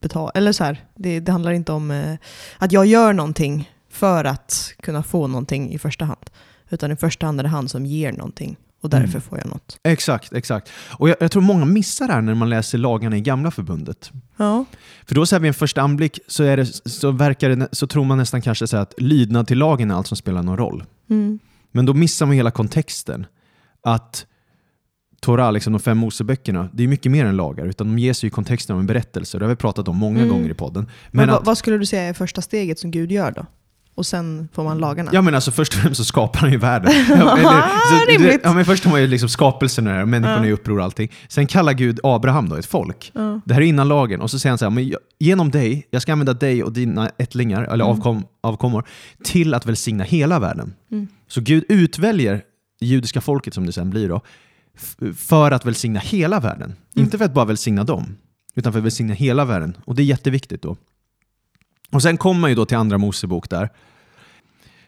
betalar, 0.01 0.31
eller 0.35 0.51
så 0.51 0.63
här, 0.63 0.85
det, 0.95 1.19
det 1.19 1.31
handlar 1.31 1.51
inte 1.51 1.71
om 1.71 1.91
eh, 1.91 2.15
att 2.57 2.71
jag 2.71 2.85
gör 2.85 3.13
någonting 3.13 3.71
för 3.89 4.25
att 4.25 4.73
kunna 4.81 5.03
få 5.03 5.27
någonting 5.27 5.71
i 5.73 5.79
första 5.79 6.05
hand. 6.05 6.29
Utan 6.69 6.91
i 6.91 6.95
första 6.95 7.25
hand 7.25 7.39
är 7.39 7.43
det 7.43 7.49
han 7.49 7.69
som 7.69 7.85
ger 7.85 8.11
någonting 8.11 8.55
och 8.81 8.89
därför 8.89 9.07
Mm. 9.07 9.21
får 9.21 9.37
jag 9.37 9.47
något. 9.47 9.79
Exakt, 9.83 10.33
exakt. 10.33 10.69
Och 10.97 11.09
jag, 11.09 11.15
jag 11.19 11.31
tror 11.31 11.41
många 11.41 11.65
missar 11.65 12.07
det 12.07 12.13
här 12.13 12.21
när 12.21 12.33
man 12.35 12.49
läser 12.49 12.77
lagarna 12.77 13.17
i 13.17 13.21
gamla 13.21 13.51
förbundet. 13.51 14.11
Ja, 14.37 14.65
För 15.07 15.15
då 15.15 15.25
så 15.25 15.35
här 15.35 15.39
vid 15.39 15.47
en 15.47 15.53
första 15.53 15.81
anblick 15.81 16.19
så, 16.27 16.43
är 16.43 16.57
det, 16.57 16.65
så, 16.89 17.11
verkar 17.11 17.49
det, 17.49 17.67
så 17.71 17.87
tror 17.87 18.05
man 18.05 18.17
nästan 18.17 18.41
kanske 18.41 18.67
så 18.67 18.77
att 18.77 18.93
lydnad 18.97 19.47
till 19.47 19.57
lagen 19.57 19.91
är 19.91 19.95
allt 19.95 20.07
som 20.07 20.17
spelar 20.17 20.43
någon 20.43 20.57
roll. 20.57 20.83
mm. 21.09 21.39
Men 21.71 21.85
då 21.85 21.93
missar 21.93 22.25
man 22.25 22.35
hela 22.35 22.51
kontexten. 22.51 23.25
Att 23.83 24.25
Torah, 25.21 25.51
liksom 25.53 25.73
de 25.73 25.79
fem 25.79 25.97
Moseböckerna, 25.97 26.69
det 26.73 26.83
är 26.83 26.87
mycket 26.87 27.11
mer 27.11 27.25
än 27.25 27.35
lagar, 27.37 27.65
utan 27.65 27.87
de 27.87 27.99
ges 27.99 28.23
ju 28.23 28.27
i 28.27 28.31
kontexten 28.31 28.73
av 28.73 28.79
en 28.79 28.85
berättelse. 28.87 29.39
Det 29.39 29.45
har 29.45 29.49
vi 29.49 29.55
pratat 29.55 29.87
om 29.87 29.97
många 29.97 30.17
Mm. 30.19 30.29
gånger 30.29 30.49
i 30.49 30.53
podden. 30.53 30.83
Men, 30.83 30.91
Men 31.11 31.27
vad, 31.29 31.39
att, 31.39 31.45
vad 31.45 31.57
skulle 31.57 31.77
du 31.77 31.85
säga 31.85 32.03
är 32.03 32.13
första 32.13 32.41
steget 32.41 32.79
som 32.79 32.91
Gud 32.91 33.11
gör 33.11 33.31
då? 33.31 33.45
Och 33.95 34.05
sen 34.05 34.47
får 34.53 34.63
man 34.63 34.77
lagarna? 34.77 35.09
ja 35.13 35.21
men 35.21 35.35
alltså 35.35 35.51
först 35.51 35.73
och 35.73 35.79
främst 35.79 35.97
så 35.97 36.03
skapar 36.05 36.39
han 36.39 36.51
ju 36.51 36.57
världen. 36.57 36.91
Ja, 37.09 37.37
så 37.89 38.05
det- 38.23 38.39
ja, 38.43 38.53
men 38.53 38.65
först 38.65 38.83
har 38.83 38.91
man 38.91 39.01
ju 39.01 39.07
liksom 39.07 39.29
skapelsen 39.29 39.87
och 39.87 40.07
människan 40.07 40.43
Ja. 40.43 40.49
i 40.49 40.51
uppror 40.51 40.77
och 40.79 40.83
allting. 40.83 41.11
Sen 41.27 41.47
kallar 41.47 41.73
Gud 41.73 41.99
Abraham 42.03 42.49
då, 42.49 42.55
ett 42.55 42.65
folk. 42.65 43.11
Ja. 43.15 43.41
Det 43.45 43.53
här 43.53 43.61
är 43.61 43.65
innan 43.65 43.87
lagen. 43.87 44.21
Och 44.21 44.31
så 44.31 44.39
säger 44.39 44.51
han 44.51 44.57
så 44.57 44.65
här, 44.65 44.69
men 44.69 44.87
jag- 44.87 44.99
genom 45.19 45.51
dig, 45.51 45.87
jag 45.91 46.01
ska 46.01 46.11
använda 46.11 46.33
dig 46.33 46.63
och 46.63 46.73
dina 46.73 47.09
ättlingar, 47.17 47.63
eller 47.63 47.85
Mm. 47.85 47.97
avkom, 47.97 48.23
avkommor, 48.41 48.83
till 49.23 49.53
att 49.53 49.65
välsigna 49.65 50.03
hela 50.03 50.39
världen. 50.39 50.73
Mm. 50.91 51.07
Så 51.27 51.41
Gud 51.41 51.63
utväljer 51.69 52.41
judiska 52.81 53.21
folket, 53.21 53.53
som 53.53 53.65
det 53.65 53.71
sen 53.71 53.89
blir 53.89 54.09
då, 54.09 54.21
för 55.17 55.51
att 55.51 55.65
välsigna 55.65 55.99
hela 55.99 56.39
världen. 56.39 56.63
Mm. 56.95 57.05
Inte 57.05 57.17
för 57.17 57.25
att 57.25 57.33
bara 57.33 57.45
välsigna 57.45 57.83
dem, 57.83 58.15
utan 58.55 58.73
för 58.73 58.79
att 58.79 58.85
välsigna 58.85 59.13
hela 59.13 59.45
världen. 59.45 59.77
Och 59.85 59.95
det 59.95 60.01
är 60.01 60.05
jätteviktigt 60.05 60.61
då. 60.61 60.77
Och 61.91 62.01
sen 62.01 62.17
kommer 62.17 62.41
man 62.41 62.49
ju 62.49 62.55
då 62.55 62.65
till 62.65 62.77
andra 62.77 62.97
Mosebok 62.97 63.49
där, 63.49 63.69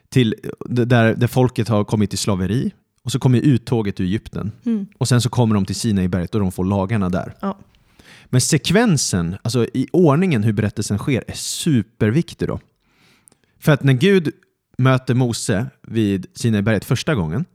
till, 0.09 0.35
där, 0.65 1.15
där 1.15 1.27
folket 1.27 1.67
har 1.67 1.83
kommit 1.83 2.09
till 2.09 2.19
slaveri, 2.19 2.71
och 3.03 3.11
så 3.11 3.19
kommer 3.19 3.39
uttåget 3.39 3.99
ur 3.99 4.03
Egypten. 4.05 4.51
Mm. 4.65 4.85
Och 4.97 5.07
sen 5.07 5.21
så 5.21 5.29
kommer 5.29 5.55
de 5.55 5.65
till 5.65 5.75
Sinaiberget 5.75 6.35
och 6.35 6.41
de 6.41 6.51
får 6.51 6.65
lagarna 6.65 7.09
där. 7.09 7.35
Ja. 7.39 7.57
Men 8.25 8.41
sekvensen, 8.41 9.35
alltså 9.41 9.65
i 9.73 9.87
ordningen 9.93 10.43
hur 10.43 10.53
berättelsen 10.53 10.97
sker, 10.97 11.23
är 11.27 11.33
superviktig 11.33 12.47
då. 12.47 12.59
För 13.59 13.71
att 13.71 13.83
när 13.83 13.93
Gud 13.93 14.31
möter 14.77 15.13
Mose 15.13 15.65
vid 15.81 16.25
Sinaiberget 16.33 16.85
första 16.85 17.15
gången, 17.15 17.45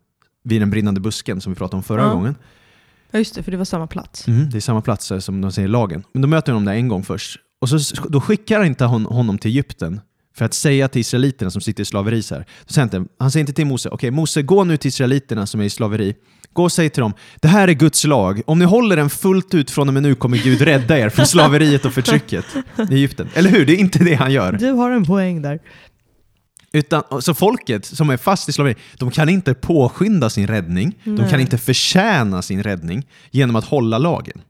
vid 0.43 0.63
den 0.63 0.71
brinnande 0.71 1.01
busken 1.01 1.41
som 1.41 1.53
vi 1.53 1.57
pratade 1.59 1.77
om 1.77 1.83
förra 1.83 2.03
Ja. 2.03 2.13
gången, 2.15 2.35
Ja, 3.11 3.19
just 3.19 3.35
det, 3.35 3.43
för 3.43 3.51
det 3.51 3.57
var 3.57 3.65
samma 3.65 3.87
plats. 3.87 4.29
mm, 4.29 4.51
det 4.51 4.57
är 4.59 4.61
samma 4.61 4.81
plats 4.81 5.13
eh, 5.13 5.19
som 5.19 5.41
de 5.41 5.53
säger 5.53 5.69
i 5.69 5.71
lagen, 5.71 6.05
men 6.13 6.23
då 6.23 6.29
möter 6.29 6.53
de 6.53 6.65
där 6.65 6.73
en 6.73 6.89
gång 6.89 7.03
först. 7.05 7.39
Och 7.61 7.69
så, 7.69 7.79
då 8.09 8.21
skickar 8.21 8.65
inte 8.65 8.85
hon 8.85 9.07
honom 9.07 9.39
till 9.39 9.51
Egypten 9.51 10.01
för 10.37 10.45
att 10.45 10.55
säga 10.55 10.89
till 10.89 11.01
israeliterna 11.01 11.51
som 11.51 11.61
sitter 11.61 11.83
i 11.83 11.85
slaveri 11.85 12.23
så 12.23 12.35
här. 12.35 12.47
Så 12.67 12.73
säger 12.73 12.89
han, 12.93 13.09
han 13.19 13.31
säger 13.31 13.43
inte 13.43 13.53
till 13.53 13.67
Mose, 13.67 13.89
okej 13.89 14.11
Mose 14.11 14.43
gå 14.43 14.65
nu 14.65 14.77
till 14.77 14.89
israeliterna 14.89 15.47
som 15.47 15.61
är 15.61 15.65
i 15.65 15.71
slaveri. 15.71 16.15
Gå 16.53 16.63
och 16.63 16.73
säg 16.73 16.91
till 16.91 17.01
dem, 17.01 17.15
det 17.37 17.49
här 17.49 17.69
är 17.69 17.73
Guds 17.73 18.05
lag. 18.05 18.43
Om 18.47 18.59
ni 18.59 18.65
håller 18.65 18.97
den 18.97 19.11
fullt 19.11 19.55
ut 19.55 19.71
från 19.71 19.89
och 19.89 19.95
med 19.95 20.03
nu 20.03 20.15
kommer 20.15 20.39
Gud 20.39 20.61
rädda 20.61 20.99
er 20.99 21.09
från 21.09 21.27
slaveriet 21.27 21.85
och 21.85 21.93
förtrycket 21.93 22.45
i 22.91 22.95
Egypten. 22.95 23.29
Eller 23.35 23.51
hur? 23.51 23.67
Det 23.67 23.73
är 23.73 23.77
inte 23.77 23.99
det 24.05 24.15
han 24.15 24.33
gör. 24.33 24.53
Du 24.53 24.71
har 24.71 24.91
en 24.91 25.05
poäng 25.05 25.43
där. 25.43 25.61
Utan, 26.73 27.03
så 27.21 27.35
folket 27.35 27.85
som 27.85 28.11
är 28.11 28.17
fast 28.17 28.49
i 28.49 28.53
slaveri, 28.53 28.75
de 28.99 29.11
kan 29.11 29.29
inte 29.29 29.55
påskynda 29.55 30.31
sin 30.31 30.47
räddning, 30.47 30.99
de 31.05 31.17
kan 31.17 31.27
Nej. 31.27 31.41
inte 31.41 31.59
förtjäna 31.59 32.43
sin 32.43 32.63
räddning 32.63 33.07
genom 33.31 33.57
att 33.57 33.65
hålla 33.65 33.99
lagen. 33.99 34.41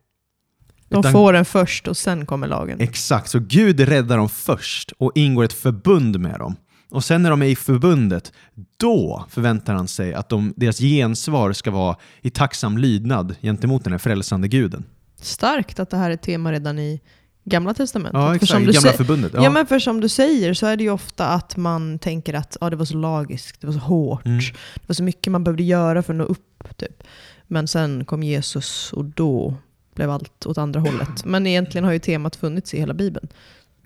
De 0.89 1.01
Utan- 1.01 1.13
får 1.13 1.33
den 1.33 1.45
först 1.45 1.89
och 1.89 1.97
sen 1.97 2.27
kommer 2.27 2.47
lagen. 2.49 2.81
Exakt, 2.81 3.31
så 3.31 3.39
Gud 3.39 3.81
räddar 3.81 4.17
dem 4.17 4.29
först 4.29 4.93
och 4.99 5.13
ingår 5.15 5.45
ett 5.45 5.53
förbund 5.53 6.21
med 6.21 6.39
dem. 6.39 6.57
Och 6.91 7.05
sen 7.05 7.23
när 7.23 7.31
de 7.31 7.43
är 7.43 7.47
i 7.47 7.57
förbundet, 7.57 8.33
då 8.77 9.25
förväntar 9.31 9.75
han 9.75 9.89
sig 9.89 10.15
att 10.15 10.29
de, 10.29 10.55
deras 10.57 10.79
gensvar 10.79 11.53
ska 11.53 11.71
vara 11.71 11.97
i 12.23 12.31
tacksam 12.31 12.79
lydnad 12.79 13.35
gentemot 13.43 13.85
den 13.85 13.93
här 13.93 13.99
frälsande 13.99 14.49
guden. 14.49 14.85
Starkt 15.21 15.81
att 15.81 15.91
det 15.91 15.97
här 15.97 16.11
är 16.11 16.15
ett 16.15 16.23
tema 16.23 16.53
redan 16.53 16.79
i 16.79 17.01
Gamla 17.45 17.75
Testamentet. 17.75 18.21
Ja, 18.21 18.29
För 18.29 18.35
exakt. 18.35 18.51
som 18.53 18.63
I 18.63 18.67
du 18.67 18.73
gamla 18.73 18.93
förbundet. 18.93 19.33
Ja. 19.35 19.45
Ja. 19.45 19.51
men 19.51 19.67
för 19.67 19.79
som 19.79 20.01
du 20.01 20.09
säger 20.09 20.55
så 20.55 20.67
är 20.67 20.77
det 20.77 20.83
ju 20.85 20.91
ofta 20.91 21.27
att 21.29 21.57
man 21.57 21.99
tänker 21.99 22.35
att 22.35 22.57
ja, 22.61 22.71
det 22.71 22.77
var 22.77 22.85
så 22.85 22.97
lagiskt, 22.97 23.61
det 23.61 23.67
var 23.67 23.75
så 23.75 23.81
hårt, 23.81 24.27
Mm. 24.27 24.39
det 24.75 24.83
var 24.89 24.95
så 24.95 25.03
mycket 25.03 25.31
man 25.33 25.45
behövde 25.45 25.63
göra 25.63 26.03
för 26.03 26.13
att 26.13 26.19
nå 26.19 26.25
upp. 26.25 26.77
Typ. 26.77 27.03
Men 27.47 27.69
sen 27.69 28.05
kom 28.05 28.23
Jesus 28.23 28.93
och 28.93 29.05
då 29.05 29.55
blev 29.99 30.11
allt 30.11 30.47
åt 30.47 30.59
andra 30.59 30.81
hållet. 30.81 31.25
Men 31.25 31.47
egentligen 31.47 31.85
har 31.85 31.93
ju 31.93 31.99
temat 31.99 32.37
funnits 32.37 32.75
i 32.75 32.79
hela 32.79 32.95
Bibeln. 32.95 33.29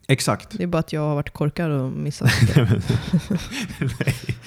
Exakt. 0.09 0.49
Det 0.59 0.63
är 0.63 0.67
bara 0.67 0.79
att 0.79 0.93
jag 0.93 1.01
har 1.01 1.15
varit 1.15 1.31
korkad 1.33 1.71
och 1.71 1.93
missat 1.93 2.31
det. 2.55 2.83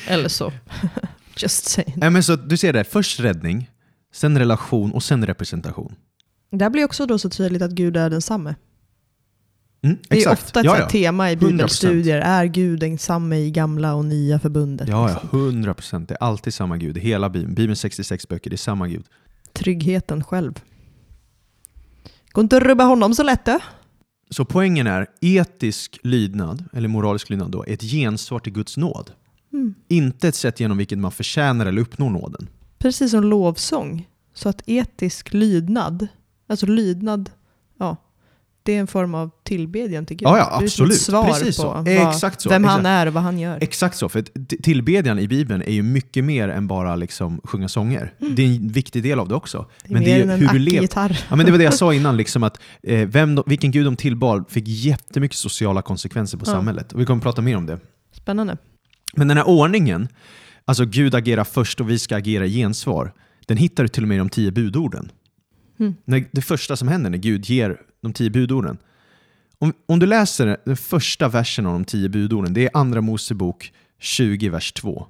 Eller 0.07 0.29
så. 0.29 0.53
Just 1.37 1.65
saying. 1.65 1.93
Men 1.97 2.23
så 2.23 2.35
du 2.35 2.57
ser 2.57 2.73
det, 2.73 2.83
först 2.83 3.19
räddning, 3.19 3.69
sen 4.13 4.37
relation 4.39 4.91
och 4.91 5.03
sen 5.03 5.25
representation. 5.25 5.95
Där 6.51 6.69
blir 6.69 6.85
också 6.85 7.05
då 7.05 7.19
så 7.19 7.29
tydligt 7.29 7.61
att 7.61 7.71
Gud 7.71 7.97
är 7.97 8.09
densamme. 8.09 8.55
Mm, 9.83 9.97
Det 10.09 10.15
är 10.15 10.17
exakt. 10.19 10.43
ofta 10.43 10.59
ett 10.59 10.65
ja, 10.65 10.79
ja. 10.79 10.89
tema 10.89 11.31
i 11.31 11.35
100%. 11.35 11.39
bibelstudier. 11.47 12.17
Är 12.21 12.45
Gud 12.45 12.79
densamme 12.79 13.37
i 13.37 13.51
gamla 13.51 13.93
och 13.95 14.05
nya 14.05 14.39
förbundet? 14.39 14.87
Ja, 14.89 15.07
liksom? 15.07 15.29
ja, 15.31 15.37
100 15.39 15.73
procent. 15.73 16.09
Det 16.09 16.15
är 16.15 16.23
alltid 16.23 16.53
samma 16.53 16.77
Gud. 16.77 16.97
Hela 16.97 17.29
Bibeln. 17.29 17.53
Bibelns 17.53 17.79
66 17.79 18.27
böcker, 18.27 18.49
det 18.49 18.55
är 18.55 18.57
samma 18.57 18.87
Gud. 18.87 19.05
Tryggheten 19.53 20.23
själv. 20.23 20.53
Går 22.35 22.41
inte 22.41 22.57
att 22.57 22.63
rubba 22.63 22.83
honom 22.83 23.15
så 23.15 23.23
lätt 23.23 23.45
du. 23.45 23.59
Så 24.29 24.45
poängen 24.45 24.87
är, 24.87 25.07
etisk 25.21 25.99
lydnad, 26.03 26.63
eller 26.73 26.87
moralisk 26.87 27.29
lydnad 27.29 27.51
då, 27.51 27.65
är 27.65 27.73
ett 27.73 27.81
gensvar 27.81 28.39
till 28.39 28.53
Guds 28.53 28.77
nåd. 28.77 29.11
Mm. 29.53 29.73
Inte 29.87 30.27
ett 30.27 30.35
sätt 30.35 30.59
genom 30.59 30.77
vilket 30.77 30.97
man 30.97 31.11
förtjänar 31.11 31.65
eller 31.65 31.81
uppnår 31.81 32.09
nåden. 32.09 32.47
Precis 32.77 33.11
som 33.11 33.23
lovsång. 33.23 34.07
Så 34.33 34.49
att 34.49 34.61
etisk 34.65 35.33
lydnad, 35.33 36.07
alltså 36.47 36.65
lydnad, 36.65 37.29
det 38.65 38.75
är 38.75 38.79
en 38.79 38.87
form 38.87 39.15
av 39.15 39.31
tillbedjan 39.43 40.05
till 40.05 40.17
Gud. 40.17 40.27
Ja, 40.27 40.37
ja, 40.37 40.43
Det 40.45 40.51
är 40.55 40.57
ett 40.57 40.63
absolut. 40.63 41.01
svar 41.01 41.25
Precis 41.25 41.55
på 41.57 41.61
så. 41.61 41.67
vad, 41.67 41.87
Exakt 41.87 42.41
så. 42.41 42.49
vem 42.49 42.63
han 42.63 42.79
Exakt. 42.79 42.87
är 42.87 43.07
och 43.07 43.13
vad 43.13 43.23
han 43.23 43.39
gör. 43.39 43.57
Exakt 43.61 43.97
så, 43.97 44.09
för 44.09 44.21
tillbedjan 44.61 45.19
i 45.19 45.27
Bibeln 45.27 45.61
är 45.61 45.71
ju 45.71 45.83
mycket 45.83 46.23
mer 46.23 46.49
än 46.49 46.67
bara 46.67 46.95
liksom 46.95 47.41
sjunga 47.43 47.67
sånger. 47.69 48.13
Det 48.19 48.41
är 48.43 48.47
en 48.47 48.67
viktig 48.67 49.03
del 49.03 49.19
av 49.19 49.27
det 49.27 49.35
också. 49.35 49.57
Mm. 49.57 49.69
det 49.83 49.89
är 49.89 49.93
men 49.93 49.99
mer 50.03 50.07
det 50.09 50.13
är 50.19 50.23
än 50.23 50.29
en 50.29 50.39
hur 50.39 50.47
du 50.47 50.59
lever. 50.59 51.25
Ja, 51.29 51.35
men 51.35 51.45
det 51.45 51.51
var 51.51 51.57
det 51.57 51.63
jag 51.63 51.73
sa 51.73 51.93
innan, 51.93 52.17
liksom 52.17 52.43
att 52.43 52.59
eh, 52.83 53.07
vem 53.07 53.35
de, 53.35 53.43
vilken 53.47 53.71
gud 53.71 53.85
de 53.85 53.95
tillbad 53.95 54.45
fick 54.49 54.63
jättemycket 54.67 55.37
sociala 55.37 55.81
konsekvenser 55.81 56.37
på 56.37 56.43
Ja. 56.47 56.51
samhället. 56.51 56.91
Och 56.93 56.99
vi 57.01 57.05
kommer 57.05 57.21
prata 57.21 57.41
mer 57.41 57.57
om 57.57 57.65
det. 57.65 57.79
Spännande. 58.11 58.57
Men 59.15 59.27
den 59.27 59.37
här 59.37 59.47
ordningen, 59.47 60.07
alltså 60.65 60.85
Gud 60.85 61.15
agerar 61.15 61.43
först 61.43 61.81
och 61.81 61.89
vi 61.89 61.99
ska 61.99 62.15
agera 62.17 62.45
i 62.45 62.49
gensvar, 62.53 63.13
den 63.47 63.57
hittar 63.57 63.83
du 63.83 63.87
till 63.89 64.03
och 64.03 64.07
med 64.09 64.15
i 64.15 64.19
de 64.19 64.29
tio 64.29 64.51
budorden. 64.51 65.11
Mm. 65.79 65.95
När, 66.05 66.25
det 66.31 66.41
första 66.41 66.75
som 66.75 66.87
händer 66.87 67.09
när 67.09 67.17
Gud 67.17 67.45
ger 67.45 67.77
de 68.05 68.13
tio 68.13 68.29
budorden. 68.29 68.77
Om, 69.59 69.73
om 69.85 69.99
du 69.99 70.05
läser 70.05 70.57
den 70.65 70.77
första 70.77 71.27
versen 71.27 71.65
av 71.65 71.73
de 71.73 71.85
tio 71.85 72.09
budorden, 72.09 72.53
det 72.53 72.63
är 72.65 72.69
Andra 72.73 73.01
Mosebok 73.01 73.73
20, 73.99 74.49
vers 74.49 74.71
2. 74.73 75.07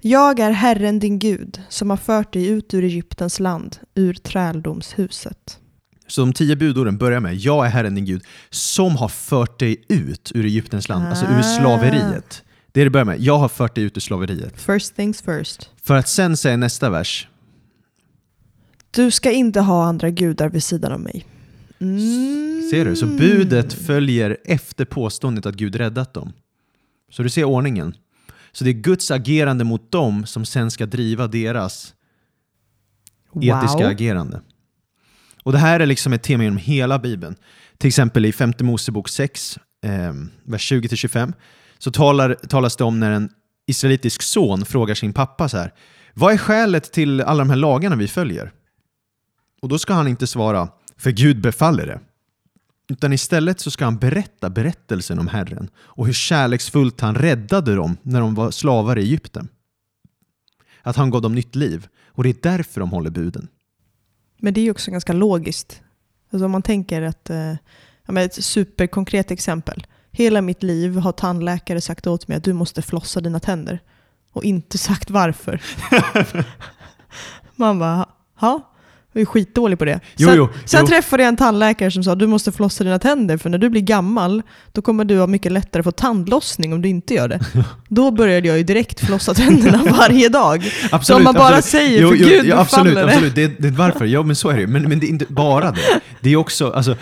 Jag 0.00 0.38
är 0.40 0.50
Herren 0.50 0.98
din 0.98 1.18
Gud 1.18 1.62
som 1.68 1.90
har 1.90 1.96
fört 1.96 2.32
dig 2.32 2.46
ut 2.46 2.74
ur 2.74 2.84
Egyptens 2.84 3.40
land, 3.40 3.76
ur 3.94 4.14
träldomshuset. 4.14 5.58
Så 6.06 6.20
de 6.20 6.32
tio 6.32 6.56
budorden 6.56 6.98
börjar 6.98 7.20
med 7.20 7.34
Jag 7.36 7.66
är 7.66 7.70
Herren 7.70 7.94
din 7.94 8.04
Gud 8.04 8.22
som 8.50 8.96
har 8.96 9.08
fört 9.08 9.58
dig 9.58 9.84
ut 9.88 10.32
ur 10.34 10.44
Egyptens 10.44 10.88
land, 10.88 11.06
alltså 11.08 11.24
ur 11.24 11.38
Ah. 11.38 11.42
slaveriet. 11.42 12.42
Det 12.72 12.80
är 12.80 12.84
det 12.84 12.90
börjar 12.90 13.04
med. 13.04 13.20
Jag 13.20 13.38
har 13.38 13.48
fört 13.48 13.74
dig 13.74 13.84
ut 13.84 13.96
ur 13.96 14.00
slaveriet. 14.00 14.60
First 14.60 14.96
things 14.96 15.22
first. 15.22 15.70
För 15.82 15.94
att 15.94 16.08
sen 16.08 16.36
säga 16.36 16.56
nästa 16.56 16.90
vers. 16.90 17.28
Du 18.90 19.10
ska 19.10 19.30
inte 19.30 19.60
ha 19.60 19.84
andra 19.84 20.10
gudar 20.10 20.48
vid 20.48 20.62
sidan 20.62 20.92
av 20.92 21.00
mig. 21.00 21.26
Mm. 21.80 22.68
Ser 22.70 22.84
du? 22.84 22.96
Så 22.96 23.06
budet 23.06 23.72
följer 23.72 24.36
efter 24.44 24.84
påståendet 24.84 25.46
att 25.46 25.54
Gud 25.54 25.76
räddat 25.76 26.14
dem. 26.14 26.32
Så 27.10 27.22
du 27.22 27.28
ser 27.30 27.44
ordningen. 27.44 27.94
Så 28.52 28.64
det 28.64 28.70
är 28.70 28.74
Guds 28.74 29.10
agerande 29.10 29.64
mot 29.64 29.92
dem 29.92 30.26
som 30.26 30.44
sen 30.44 30.70
ska 30.70 30.86
driva 30.86 31.26
deras 31.26 31.94
etiska 33.42 33.78
Wow. 33.78 33.86
agerande. 33.86 34.40
Och 35.42 35.52
det 35.52 35.58
här 35.58 35.80
är 35.80 35.86
liksom 35.86 36.12
ett 36.12 36.22
tema 36.22 36.44
genom 36.44 36.56
hela 36.58 36.98
Bibeln. 36.98 37.36
Till 37.78 37.88
exempel 37.88 38.24
i 38.26 38.32
femte 38.32 38.64
Mosebok 38.64 39.08
6, 39.08 39.58
eh, 39.82 40.12
vers 40.44 40.72
20-25, 40.72 41.32
så 41.78 41.90
talar, 41.90 42.34
talas 42.34 42.76
det 42.76 42.84
om 42.84 43.00
när 43.00 43.10
en 43.10 43.28
israelitisk 43.66 44.22
son 44.22 44.64
frågar 44.64 44.94
sin 44.94 45.12
pappa 45.12 45.48
så 45.48 45.56
här. 45.56 45.72
Vad 46.14 46.32
är 46.32 46.38
skälet 46.38 46.92
till 46.92 47.20
alla 47.20 47.38
de 47.38 47.50
här 47.50 47.56
lagarna 47.56 47.96
vi 47.96 48.08
följer? 48.08 48.52
Och 49.62 49.68
då 49.68 49.78
ska 49.78 49.92
han 49.92 50.08
inte 50.08 50.26
svara, 50.26 50.68
för 50.98 51.10
Gud 51.10 51.40
befaller 51.40 51.86
det. 51.86 52.00
Utan 52.90 53.12
istället 53.12 53.60
så 53.60 53.70
ska 53.70 53.84
han 53.84 53.98
berätta 53.98 54.50
berättelsen 54.50 55.18
om 55.18 55.28
Herren 55.28 55.70
och 55.76 56.06
hur 56.06 56.12
kärleksfullt 56.12 57.00
han 57.00 57.14
räddade 57.14 57.74
dem 57.74 57.96
när 58.02 58.20
de 58.20 58.34
var 58.34 58.50
slavar 58.50 58.98
i 58.98 59.02
Egypten. 59.02 59.48
Att 60.82 60.96
han 60.96 61.10
gav 61.10 61.22
dem 61.22 61.34
nytt 61.34 61.54
liv. 61.54 61.88
Och 62.06 62.22
det 62.22 62.28
är 62.28 62.36
därför 62.42 62.80
de 62.80 62.90
håller 62.90 63.10
buden. 63.10 63.48
Men 64.38 64.54
det 64.54 64.60
är 64.60 64.62
ju 64.62 64.70
också 64.70 64.90
ganska 64.90 65.12
logiskt. 65.12 65.82
Alltså 66.30 66.44
om 66.44 66.50
man 66.50 66.62
tänker 66.62 67.02
att, 67.02 67.30
eh, 67.30 67.54
ja, 68.06 68.20
ett 68.20 68.44
superkonkret 68.44 69.30
exempel. 69.30 69.86
Hela 70.10 70.42
mitt 70.42 70.62
liv 70.62 70.96
har 70.96 71.12
tandläkare 71.12 71.80
sagt 71.80 72.06
åt 72.06 72.28
mig 72.28 72.36
att 72.36 72.44
du 72.44 72.52
måste 72.52 72.82
flossa 72.82 73.20
dina 73.20 73.40
tänder. 73.40 73.80
Och 74.32 74.44
inte 74.44 74.78
sagt 74.78 75.10
varför. 75.10 75.62
Man 77.56 77.78
bara, 77.78 78.08
ja, 78.40 78.72
jag 79.18 79.22
är 79.22 79.26
skitdålig 79.26 79.78
på 79.78 79.84
det. 79.84 80.00
Jo, 80.16 80.28
sen 80.28 80.36
jo, 80.36 80.48
sen 80.64 80.80
jo. 80.80 80.86
träffade 80.86 81.22
jag 81.22 81.28
en 81.28 81.36
tandläkare 81.36 81.90
som 81.90 82.04
sa 82.04 82.14
du 82.14 82.26
måste 82.26 82.52
flossa 82.52 82.84
dina 82.84 82.98
tänder 82.98 83.36
för 83.36 83.50
när 83.50 83.58
du 83.58 83.70
blir 83.70 83.82
gammal 83.82 84.42
då 84.72 84.82
kommer 84.82 85.04
du 85.04 85.18
ha 85.18 85.26
mycket 85.26 85.52
lättare 85.52 85.82
få 85.82 85.90
tandlossning 85.92 86.72
om 86.72 86.82
du 86.82 86.88
inte 86.88 87.14
gör 87.14 87.28
det. 87.28 87.40
Då 87.88 88.10
började 88.10 88.48
jag 88.48 88.58
ju 88.58 88.62
direkt 88.62 89.06
flossa 89.06 89.34
tänderna 89.34 89.82
varje 89.98 90.28
dag. 90.28 90.72
så 91.02 91.16
om 91.16 91.24
man 91.24 91.34
bara 91.34 91.62
säger 91.62 92.08
för 92.08 92.16
Gud 92.16 92.46
ja, 92.46 92.56
absolut, 92.56 92.94
befaller 92.94 93.06
det. 93.06 93.14
absolut. 93.14 93.34
Det, 93.34 93.46
det 93.58 93.68
är 93.68 93.72
varför. 93.72 94.04
Ja, 94.04 94.22
men 94.22 94.36
så 94.36 94.48
är 94.48 94.54
det 94.54 94.60
ju. 94.60 94.66
Men, 94.66 94.88
men 94.88 95.00
det 95.00 95.06
är 95.06 95.08
inte 95.08 95.26
bara 95.28 95.70
det. 95.70 96.00
Det 96.20 96.32
är 96.32 96.36
också, 96.36 96.70
alltså, 96.70 96.96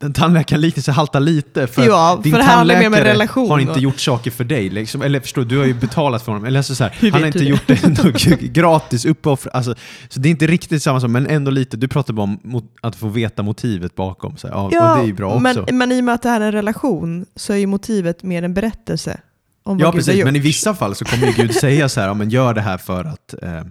den 0.00 0.12
tandläkarliknelsen 0.12 0.94
haltar 0.94 1.20
lite 1.20 1.66
för 1.66 1.86
Ja, 1.86 2.20
din 2.22 2.32
för 2.32 2.38
det 2.38 2.46
tandläkare 2.46 3.26
har 3.48 3.58
inte 3.58 3.80
gjort 3.80 4.00
saker 4.00 4.30
för 4.30 4.44
dig. 4.44 4.70
Liksom. 4.70 5.02
Eller 5.02 5.20
förstår 5.20 5.44
du, 5.44 5.58
har 5.58 5.64
ju 5.64 5.74
betalat 5.74 6.22
för 6.22 6.32
honom. 6.32 6.46
Eller 6.46 6.58
alltså 6.58 6.74
så 6.74 6.84
här, 6.84 6.96
han 7.00 7.12
har 7.12 7.26
inte 7.26 7.38
du 7.38 7.44
gjort 7.44 7.66
det 7.66 8.52
gratis, 8.52 9.04
uppoffra. 9.04 9.50
Alltså, 9.50 9.74
så 10.08 10.20
det 10.20 10.28
är 10.28 10.30
inte 10.30 10.46
riktigt 10.46 10.82
samma 10.82 11.00
sak, 11.00 11.10
men 11.10 11.26
ändå 11.26 11.50
lite. 11.50 11.76
Du 11.76 11.88
pratar 11.88 12.14
bara 12.14 12.22
om 12.22 12.68
att 12.82 12.96
få 12.96 13.08
veta 13.08 13.42
motivet 13.42 13.94
bakom. 13.94 14.36
Så 14.36 14.46
här, 14.46 14.54
ja, 14.54 14.62
och 14.62 14.70
det 14.70 15.02
är 15.02 15.06
ju 15.06 15.12
bra 15.12 15.38
men, 15.38 15.58
också. 15.58 15.74
men 15.74 15.92
i 15.92 16.00
och 16.00 16.04
med 16.04 16.14
att 16.14 16.22
det 16.22 16.28
här 16.28 16.40
är 16.40 16.46
en 16.46 16.52
relation 16.52 17.26
så 17.36 17.52
är 17.52 17.56
ju 17.56 17.66
motivet 17.66 18.22
mer 18.22 18.42
en 18.42 18.54
berättelse 18.54 19.20
om 19.62 19.78
vad 19.78 19.86
Ja, 19.86 19.90
Gud 19.90 20.06
har 20.06 20.14
gjort. 20.14 20.24
Men 20.24 20.36
i 20.36 20.38
vissa 20.38 20.74
fall 20.74 20.94
så 20.94 21.04
kommer 21.04 21.26
ju 21.26 21.32
Gud 21.32 21.54
säga 21.54 21.88
så 21.88 22.00
här, 22.00 22.08
ja, 22.08 22.14
men 22.14 22.30
gör 22.30 22.54
det 22.54 22.60
här 22.60 22.78
för 22.78 23.04
att 23.04 23.34
eh, 23.42 23.62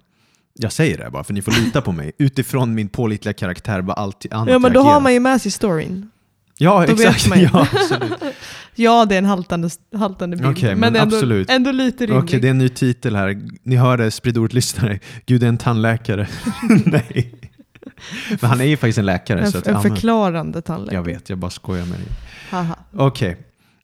jag 0.61 0.71
säger 0.71 0.97
det 0.97 1.03
här 1.03 1.11
bara, 1.11 1.23
för 1.23 1.33
ni 1.33 1.41
får 1.41 1.51
lita 1.51 1.81
på 1.81 1.91
mig. 1.91 2.11
Utifrån 2.17 2.75
min 2.75 2.89
pålitliga 2.89 3.33
karaktär, 3.33 3.81
vad 3.81 3.97
allt 3.97 4.25
annat 4.31 4.49
Ja 4.49 4.59
men 4.59 4.73
då 4.73 4.81
har 4.81 4.99
man 4.99 5.13
ju 5.13 5.19
med 5.19 5.41
sig 5.41 5.51
storyn. 5.51 6.09
Ja, 6.57 6.85
då 6.87 6.93
exakt. 6.93 7.27
Ja. 7.35 7.67
Ja 8.75 9.05
det 9.05 9.15
är 9.15 9.19
en 9.19 9.25
haltande, 9.25 9.69
haltande 9.95 10.37
bild. 10.37 10.49
Okej, 10.49 10.75
men 10.75 10.93
men 10.93 11.01
ändå, 11.01 11.43
ändå 11.49 11.71
lite 11.71 12.05
rimlig. 12.05 12.23
Okej, 12.23 12.39
det 12.39 12.47
är 12.47 12.51
en 12.51 12.57
ny 12.57 12.69
titel 12.69 13.15
här. 13.15 13.41
Ni 13.63 13.75
hör 13.75 13.97
det, 13.97 14.11
sprid 14.11 14.37
ordet-lyssnare. 14.37 14.99
Gud 15.25 15.43
är 15.43 15.47
en 15.47 15.57
tandläkare. 15.57 16.27
Nej. 16.85 17.33
Men 18.29 18.49
han 18.49 18.61
är 18.61 18.65
ju 18.65 18.77
faktiskt 18.77 18.97
en 18.97 19.05
läkare. 19.05 19.41
en, 19.41 19.51
så 19.51 19.57
att, 19.57 19.67
en 19.67 19.81
förklarande 19.81 20.61
tandläkare. 20.61 20.95
jag 20.95 21.03
vet, 21.03 21.29
jag 21.29 21.37
bara 21.37 21.51
skojar 21.51 21.85
med 21.85 21.99
dig. 21.99 22.07
Okej. 22.93 23.37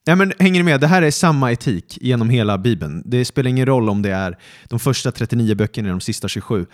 Ja, 0.07 0.15
men 0.15 0.33
hänger 0.39 0.59
ni 0.59 0.63
med? 0.63 0.81
Det 0.81 0.88
här 0.88 1.01
är 1.01 1.12
samma 1.12 1.51
etik 1.51 1.97
genom 2.01 2.29
hela 2.29 2.57
Bibeln. 2.57 3.03
Det 3.05 3.25
spelar 3.25 3.50
ingen 3.50 3.65
roll 3.65 3.89
om 3.89 4.01
det 4.01 4.12
är 4.12 4.38
de 4.67 4.79
första 4.79 5.12
39 5.12 5.55
böckerna 5.55 5.85
eller 5.88 5.93
de 5.93 6.01
sista 6.01 6.27
27. 6.27 6.65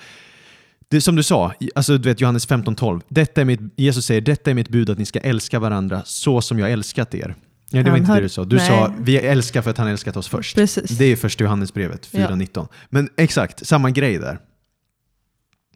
Det 0.90 1.02
som 1.02 1.16
du 1.16 1.24
sa, 1.24 1.54
alltså 1.76 1.98
du 1.98 2.10
vet 2.10 2.22
Johannes 2.22 2.48
15.12. 2.48 3.02
Detta 3.08 3.42
är 3.42 3.46
mitt, 3.46 3.60
Jesus 3.78 4.06
säger, 4.06 4.22
detta 4.22 4.52
är 4.52 4.54
mitt 4.56 4.70
bud 4.70 4.90
att 4.90 4.98
ni 4.98 5.06
ska 5.06 5.20
älska 5.20 5.60
varandra 5.60 6.02
så 6.06 6.42
som 6.42 6.60
jag 6.60 6.72
älskat 6.72 7.16
er. 7.16 7.36
Nej, 7.74 7.84
det 7.84 7.90
var 7.90 7.90
Han 7.90 7.98
inte 8.00 8.12
hör- 8.12 8.18
det 8.22 8.26
du 8.26 8.30
sa. 8.30 8.46
Du 8.46 8.56
nej. 8.56 8.68
sa, 8.68 8.94
vi 9.00 9.18
älskar 9.18 9.62
för 9.62 9.72
att 9.72 9.78
han 9.78 9.88
älskat 9.88 10.18
oss 10.18 10.28
först. 10.28 10.56
Precis. 10.56 10.90
Det 10.98 11.06
är 11.06 11.16
första 11.16 11.44
Johannesbrevet 11.44 12.08
Ja. 12.12 12.20
4.19. 12.28 12.68
Men 12.90 13.10
exakt, 13.18 13.68
samma 13.68 13.92
grej 13.92 14.18
där. 14.18 14.40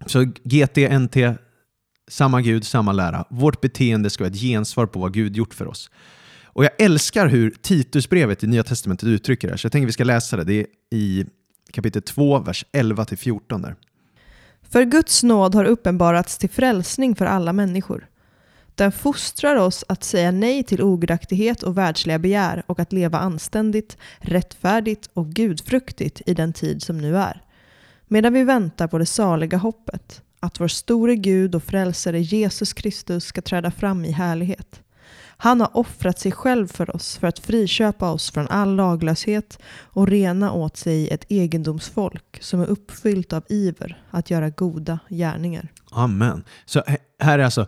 Så 0.05 0.23
GT, 0.43 0.77
NT, 0.99 1.15
samma 2.07 2.41
Gud, 2.41 2.65
samma 2.65 2.91
lära. 2.91 3.25
Vårt 3.29 3.61
beteende 3.61 4.09
ska 4.09 4.23
vara 4.23 4.31
ett 4.33 4.39
gensvar 4.41 4.85
på 4.85 4.99
vad 4.99 5.13
Gud 5.13 5.35
gjort 5.37 5.53
för 5.53 5.67
oss. 5.67 5.89
Och 6.55 6.63
jag 6.63 6.71
älskar 6.77 7.27
hur 7.27 7.49
Titusbrevet 7.61 8.43
i 8.43 8.47
Nya 8.47 8.63
Testamentet 8.63 9.07
uttrycker 9.07 9.47
det 9.47 9.51
här, 9.51 9.57
så 9.57 9.65
jag 9.65 9.71
tänker 9.71 9.85
vi 9.85 9.91
ska 9.91 10.03
läsa 10.03 10.37
det. 10.37 10.43
Det 10.43 10.59
är 10.59 10.67
i 10.91 11.25
kapitel 11.71 12.01
2, 12.01 12.39
vers 12.39 12.65
11-14 12.71 13.61
där. 13.61 13.75
För 14.69 14.83
Guds 14.83 15.23
nåd 15.23 15.55
har 15.55 15.65
uppenbarats 15.65 16.37
till 16.37 16.49
frälsning 16.49 17.15
för 17.15 17.25
alla 17.25 17.53
människor. 17.53 18.07
Den 18.75 18.91
fostrar 18.91 19.55
oss 19.55 19.83
att 19.87 20.03
säga 20.03 20.31
nej 20.31 20.63
till 20.63 20.81
ogudaktighet 20.81 21.63
och 21.63 21.77
världsliga 21.77 22.19
begär 22.19 22.63
och 22.67 22.79
att 22.79 22.93
leva 22.93 23.19
anständigt, 23.19 23.97
rättfärdigt 24.17 25.09
och 25.13 25.29
gudfruktigt 25.29 26.21
i 26.25 26.33
den 26.33 26.53
tid 26.53 26.83
som 26.83 26.97
nu 26.97 27.17
är. 27.17 27.41
Medan 28.07 28.33
vi 28.33 28.43
väntar 28.43 28.87
på 28.87 28.97
det 28.97 29.05
saliga 29.05 29.57
hoppet, 29.57 30.21
att 30.39 30.59
vår 30.59 30.67
store 30.67 31.15
Gud 31.15 31.55
och 31.55 31.63
frälsare 31.63 32.19
Jesus 32.19 32.73
Kristus 32.73 33.25
ska 33.25 33.41
träda 33.41 33.71
fram 33.71 34.05
i 34.05 34.11
härlighet. 34.11 34.81
Han 35.37 35.61
har 35.61 35.77
offrat 35.77 36.19
sig 36.19 36.31
själv 36.31 36.67
för 36.67 36.95
oss 36.95 37.17
för 37.17 37.27
att 37.27 37.39
friköpa 37.39 38.11
oss 38.11 38.31
från 38.31 38.47
all 38.47 38.75
laglöshet 38.75 39.59
och 39.83 40.07
rena 40.07 40.51
åt 40.51 40.77
sig 40.77 41.09
ett 41.09 41.25
egendomsfolk 41.29 42.37
som 42.41 42.61
är 42.61 42.65
uppfyllt 42.65 43.33
av 43.33 43.43
iver 43.49 44.03
att 44.11 44.29
göra 44.29 44.49
goda 44.49 44.99
gärningar. 45.09 45.71
Amen. 45.91 46.43
Så 46.65 46.83
här 47.19 47.39
är 47.39 47.43
alltså 47.43 47.67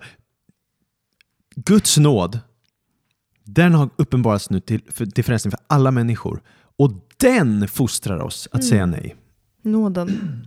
Guds 1.56 1.98
nåd, 1.98 2.40
den 3.44 3.74
har 3.74 3.90
uppenbarats 3.96 4.50
nu 4.50 4.60
till, 4.60 4.82
för, 4.92 5.06
till 5.06 5.24
frälsning 5.24 5.52
för 5.52 5.60
alla 5.68 5.92
människor. 5.92 6.42
Och 6.78 6.92
den 7.18 7.68
fostrar 7.68 8.20
oss 8.20 8.48
att 8.52 8.62
Mm. 8.62 8.70
säga 8.70 8.86
nej. 8.86 9.16
Nåden. 9.62 10.42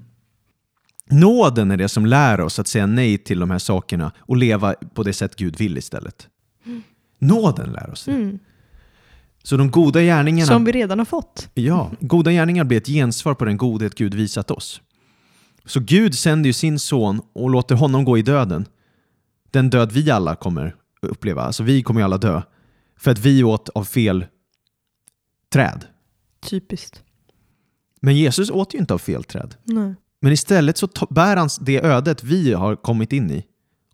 Nåden 1.11 1.71
är 1.71 1.77
det 1.77 1.89
som 1.89 2.07
lär 2.07 2.41
oss 2.41 2.59
att 2.59 2.67
säga 2.69 2.87
nej 2.87 3.19
till 3.19 3.41
de 3.41 3.51
här 3.51 3.59
sakerna 3.59 4.13
och 4.19 4.37
leva 4.37 4.75
på 4.95 5.03
det 5.03 5.13
sätt 5.13 5.37
Gud 5.37 5.59
vill 5.59 5.79
istället. 5.79 6.29
Nåden 7.21 7.73
lär 7.73 7.91
oss 7.91 8.05
det. 8.05 8.13
Mm. 8.13 8.39
Så 9.43 9.57
de 9.57 9.71
goda 9.71 10.03
gärningarna, 10.03 10.47
Som 10.47 10.65
vi 10.65 10.73
redan 10.73 10.99
har 10.99 11.07
fått. 11.07 11.49
ja, 11.55 11.91
goda 12.01 12.31
gärningar 12.33 12.65
blir 12.65 12.79
ett 12.79 12.87
gensvar 12.87 13.35
på 13.35 13.45
den 13.45 13.57
godhet 13.57 13.95
Gud 13.95 14.15
visat 14.15 14.51
oss. 14.51 14.81
Så 15.65 15.81
Gud 15.81 16.15
sänder 16.15 16.49
ju 16.49 16.53
sin 16.53 16.79
son 16.79 17.21
och 17.33 17.51
låter 17.51 17.75
honom 17.75 18.05
gå 18.05 18.19
i 18.19 18.23
döden. 18.23 18.67
Den 19.51 19.71
död 19.71 19.93
vi 19.93 20.11
alla 20.11 20.37
kommer 20.37 20.77
uppleva. 21.03 21.43
Alltså 21.43 21.63
vi 21.63 21.83
kommer 21.83 22.01
ju 22.01 22.05
alla 22.05 22.19
dö. 22.19 22.43
För 22.97 23.11
att 23.11 23.19
vi 23.19 23.45
åt 23.45 23.69
av 23.69 23.85
fel 23.85 24.27
träd. 25.53 25.85
Typiskt. 26.41 27.03
Men 28.01 28.17
Jesus 28.17 28.51
åt 28.51 28.75
ju 28.75 28.79
inte 28.79 28.95
av 28.95 28.99
fel 28.99 29.25
träd. 29.25 29.55
Nej. 29.65 29.95
Men 30.21 30.33
istället 30.33 30.77
så 30.79 30.89
bär 31.11 31.37
han 31.37 31.49
det 31.61 31.85
ödet 31.85 32.25
vi 32.25 32.53
har 32.53 32.77
kommit 32.77 33.13
in 33.13 33.31
i 33.31 33.45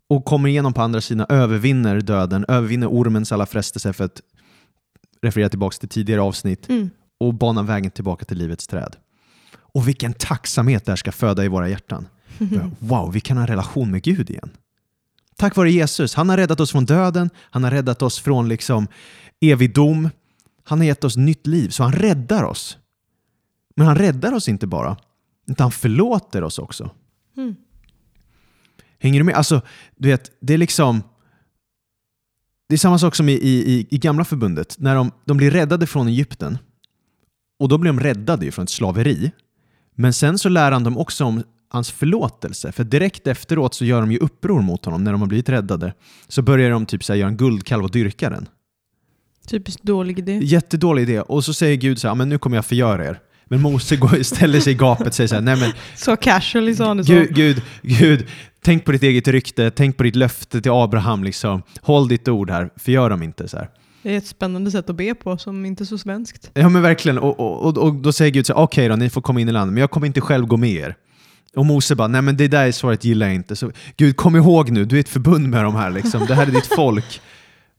och 0.09 0.25
kommer 0.25 0.49
igenom 0.49 0.73
på 0.73 0.81
andra 0.81 1.01
sidan, 1.01 1.25
övervinner 1.29 2.01
döden, 2.01 2.45
övervinner 2.47 2.87
ormens 2.87 3.31
alla 3.31 3.45
frestelser 3.45 3.93
för 3.93 4.03
att 4.03 4.21
referera 5.21 5.49
tillbaka 5.49 5.77
till 5.77 5.89
tidigare 5.89 6.21
avsnitt 6.21 6.69
Mm. 6.69 6.89
och 7.19 7.33
banar 7.33 7.63
vägen 7.63 7.91
tillbaka 7.91 8.25
till 8.25 8.37
livets 8.37 8.67
träd. 8.67 8.95
Och 9.55 9.87
vilken 9.87 10.13
tacksamhet 10.13 10.85
det 10.85 10.91
här 10.91 10.95
ska 10.97 11.11
föda 11.11 11.45
i 11.45 11.47
våra 11.47 11.69
hjärtan. 11.69 12.07
Wow, 12.79 13.11
vi 13.13 13.19
kan 13.19 13.37
ha 13.37 13.41
en 13.43 13.47
relation 13.47 13.91
med 13.91 14.03
Gud 14.03 14.29
igen. 14.29 14.49
Tack 15.35 15.55
vare 15.55 15.71
Jesus. 15.71 16.13
Han 16.15 16.29
har 16.29 16.37
räddat 16.37 16.59
oss 16.59 16.71
från 16.71 16.85
döden, 16.85 17.29
han 17.37 17.63
har 17.63 17.71
räddat 17.71 18.01
oss 18.01 18.19
från 18.19 18.47
liksom 18.49 18.87
evig 19.41 19.73
dom. 19.73 20.09
Han 20.63 20.77
har 20.79 20.85
gett 20.85 21.03
oss 21.03 21.17
nytt 21.17 21.47
liv, 21.47 21.69
så 21.69 21.83
han 21.83 21.91
räddar 21.91 22.43
oss. 22.43 22.77
Men 23.75 23.87
han 23.87 23.95
räddar 23.95 24.33
oss 24.33 24.49
inte 24.49 24.67
bara, 24.67 24.97
utan 25.47 25.63
han 25.65 25.71
förlåter 25.71 26.43
oss 26.43 26.59
också. 26.59 26.89
Mm. 27.37 27.55
Hänger 28.99 29.19
du 29.19 29.23
med? 29.23 29.35
Alltså, 29.35 29.61
du 29.95 30.09
vet, 30.09 30.31
det 30.41 30.53
är 30.53 30.57
liksom... 30.57 31.03
Det 32.69 32.75
är 32.75 32.79
samma 32.79 32.99
sak 32.99 33.15
som 33.15 33.29
i, 33.29 33.33
i, 33.33 33.71
i- 33.73 33.87
i 33.89 33.97
gamla 33.97 34.25
förbundet. 34.25 34.75
När 34.79 34.95
de, 34.95 35.11
de 35.25 35.37
blir 35.37 35.51
räddade 35.51 35.87
från 35.87 36.07
Egypten, 36.07 36.57
och 37.59 37.69
då 37.69 37.77
blir 37.77 37.89
de 37.93 37.99
räddade 37.99 38.51
från 38.51 38.63
ett 38.63 38.69
slaveri. 38.69 39.31
Men 39.95 40.13
sen 40.13 40.37
så 40.39 40.49
lär 40.49 40.71
han 40.71 40.83
dem 40.83 40.97
också 40.97 41.25
om 41.25 41.43
hans 41.69 41.91
förlåtelse. 41.91 42.71
För 42.71 42.83
direkt 42.83 43.27
efteråt 43.27 43.73
så 43.73 43.85
gör 43.85 44.01
de 44.01 44.11
ju 44.11 44.17
uppror 44.17 44.61
mot 44.61 44.85
honom 44.85 45.03
när 45.03 45.11
de 45.11 45.21
har 45.21 45.27
blivit 45.27 45.49
räddade. 45.49 45.93
Så 46.27 46.41
börjar 46.41 46.69
de 46.71 46.85
typ 46.85 47.03
så 47.03 47.13
här, 47.13 47.19
göra 47.19 47.29
en 47.29 47.37
guldkalv 47.37 47.83
och 47.83 47.91
dyrka 47.91 48.29
den. 48.29 48.47
Typiskt 49.47 49.83
dålig 49.83 50.19
idé. 50.19 50.39
Jättedålig 50.43 51.03
idé. 51.03 51.21
Och 51.21 51.45
så 51.45 51.53
säger 51.53 51.75
Gud 51.77 51.99
så 51.99 52.07
här, 52.07 52.15
men 52.15 52.29
nu 52.29 52.37
kommer 52.37 52.57
jag 52.57 52.65
förgöra 52.65 53.05
er. 53.05 53.19
Men 53.45 53.61
Mose 53.61 53.95
går, 53.95 54.07
ställer 54.23 54.59
sig 54.59 54.73
i 54.73 54.75
gapet 54.75 55.07
och 55.07 55.13
säger 55.13 55.27
så 55.27 55.35
här, 55.35 55.41
nej 55.41 55.59
men 55.59 55.71
Så 55.95 56.15
casually 56.15 56.75
sa 56.75 56.87
han 56.87 56.97
det 56.97 57.05
så. 57.05 57.11
Gud, 57.13 57.35
Gud, 57.35 57.61
Gud, 57.81 58.25
tänk 58.67 58.85
på 58.85 58.91
ditt 58.91 59.03
eget 59.03 59.27
rykte, 59.27 59.71
tänk 59.71 59.97
på 59.97 60.03
ditt 60.03 60.15
löfte 60.15 60.61
till 60.61 60.71
Abraham. 60.71 61.23
Liksom. 61.23 61.61
Håll 61.81 62.07
ditt 62.07 62.27
ord 62.27 62.49
här, 62.49 62.69
förgör 62.75 63.09
dem 63.09 63.23
inte. 63.23 63.47
Så 63.47 63.57
här. 63.57 63.69
Det 64.03 64.13
är 64.13 64.17
ett 64.17 64.27
spännande 64.27 64.71
sätt 64.71 64.89
att 64.89 64.95
be 64.95 65.15
på 65.15 65.37
som 65.37 65.65
inte 65.65 65.83
är 65.83 65.85
så 65.85 65.97
svenskt. 65.97 66.51
Ja 66.53 66.69
men 66.69 66.81
verkligen, 66.81 67.17
och, 67.17 67.39
och, 67.39 67.77
och, 67.77 67.95
då 67.95 68.13
säger 68.13 68.31
Gud 68.31 68.45
så 68.45 68.53
här, 68.53 68.61
okej 68.61 68.87
då, 68.87 68.95
ni 68.95 69.09
får 69.09 69.21
komma 69.21 69.41
in 69.41 69.49
i 69.49 69.51
landet, 69.51 69.73
men 69.73 69.81
jag 69.81 69.91
kommer 69.91 70.07
inte 70.07 70.21
själv 70.21 70.45
gå 70.47 70.57
med 70.57 70.69
er. 70.69 70.95
Och 71.55 71.65
Mose 71.65 71.95
bara, 71.95 72.07
nej 72.07 72.21
men 72.21 72.37
det 72.37 72.47
där 72.47 72.71
svaret 72.71 73.05
gillar 73.05 73.27
jag 73.27 73.35
inte. 73.35 73.55
Så, 73.55 73.71
Gud, 73.97 74.17
kom 74.17 74.35
ihåg 74.35 74.69
nu, 74.69 74.85
du 74.85 74.95
är 74.95 74.99
ett 74.99 75.09
förbund 75.09 75.49
med 75.49 75.63
de 75.63 75.75
här, 75.75 75.89
liksom. 75.89 76.25
det 76.25 76.35
här 76.35 76.47
är 76.47 76.51
ditt 76.51 76.75
folk. 76.75 77.21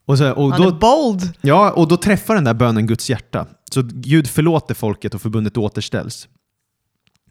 Och, 0.06 0.18
så, 0.18 0.32
och, 0.32 0.52
Han 0.52 0.62
är 0.62 0.66
då, 0.66 0.72
bold! 0.72 1.32
ja, 1.40 1.70
och 1.70 1.88
då 1.88 1.96
träffar 1.96 2.34
den 2.34 2.44
där 2.44 2.54
bönen 2.54 2.86
Guds 2.86 3.10
hjärta. 3.10 3.46
Så 3.72 3.82
Gud 3.84 4.26
förlåter 4.26 4.74
folket 4.74 5.14
och 5.14 5.22
förbundet 5.22 5.56
återställs. 5.56 6.28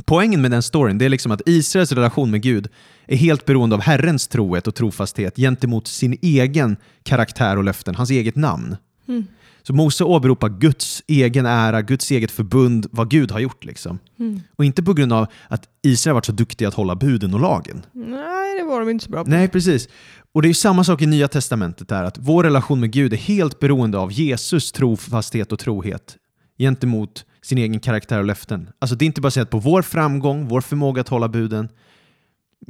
Poängen 0.06 0.42
med 0.42 0.52
den 0.52 0.64
storyn 0.64 0.98
det 0.98 1.06
är 1.06 1.10
liksom 1.10 1.32
att 1.32 1.42
Israels 1.46 1.92
relation 1.92 2.32
med 2.32 2.42
Gud 2.42 2.70
är 3.08 3.18
helt 3.18 3.46
beroende 3.46 3.76
av 3.76 3.82
Herrens 3.82 4.28
trohet 4.28 4.68
och 4.68 4.76
trofasthet 4.76 5.36
gentemot 5.36 5.88
sin 5.88 6.18
egen 6.22 6.78
karaktär 7.04 7.58
och 7.58 7.64
löften, 7.64 7.96
hans 7.96 8.10
eget 8.10 8.36
namn. 8.36 8.78
Mm. 9.08 9.26
Så 9.64 9.74
Mose 9.74 10.04
åberopar 10.04 10.50
Guds 10.50 11.04
egen 11.08 11.46
ära, 11.46 11.82
Guds 11.82 12.12
eget 12.12 12.32
förbund, 12.32 12.88
vad 12.92 13.10
Gud 13.10 13.32
har 13.32 13.40
gjort. 13.40 13.66
Liksom. 13.66 14.00
Mm. 14.20 14.42
Och 14.56 14.66
inte 14.66 14.84
på 14.84 14.94
grund 14.94 15.14
av 15.14 15.28
att 15.48 15.64
Israel 15.84 16.14
varit 16.14 16.26
så 16.26 16.32
duktiga 16.32 16.68
att 16.68 16.74
hålla 16.74 16.96
buden 16.96 17.34
och 17.34 17.40
lagen. 17.40 17.86
Nej, 17.94 18.60
det 18.60 18.64
var 18.64 18.80
de 18.80 18.90
inte 18.90 19.06
så 19.06 19.12
bra 19.12 19.24
på. 19.24 19.30
Nej, 19.30 19.48
precis. 19.48 19.88
Och 20.34 20.42
det 20.42 20.50
är 20.50 20.54
samma 20.54 20.84
sak 20.84 21.02
i 21.02 21.06
Nya 21.06 21.28
Testamentet 21.28 21.88
där, 21.88 22.04
att 22.04 22.18
vår 22.18 22.44
relation 22.44 22.80
med 22.80 22.92
Gud 22.92 23.14
är 23.14 23.18
helt 23.18 23.60
beroende 23.60 23.98
av 23.98 24.12
Jesus 24.12 24.72
trofasthet 24.72 25.52
och 25.52 25.60
trohet 25.60 26.18
gentemot 26.58 27.26
sin 27.42 27.58
egen 27.58 27.80
karaktär 27.80 28.20
och 28.20 28.26
löften. 28.26 28.70
Alltså 28.80 28.96
det 28.96 29.06
är 29.06 29.08
inte 29.08 29.22
baserat 29.22 29.50
på 29.50 29.60
vår 29.60 29.82
framgång, 29.82 30.48
vår 30.48 30.62
förmåga 30.62 31.02
att 31.02 31.10
hålla 31.10 31.28
buden, 31.28 31.70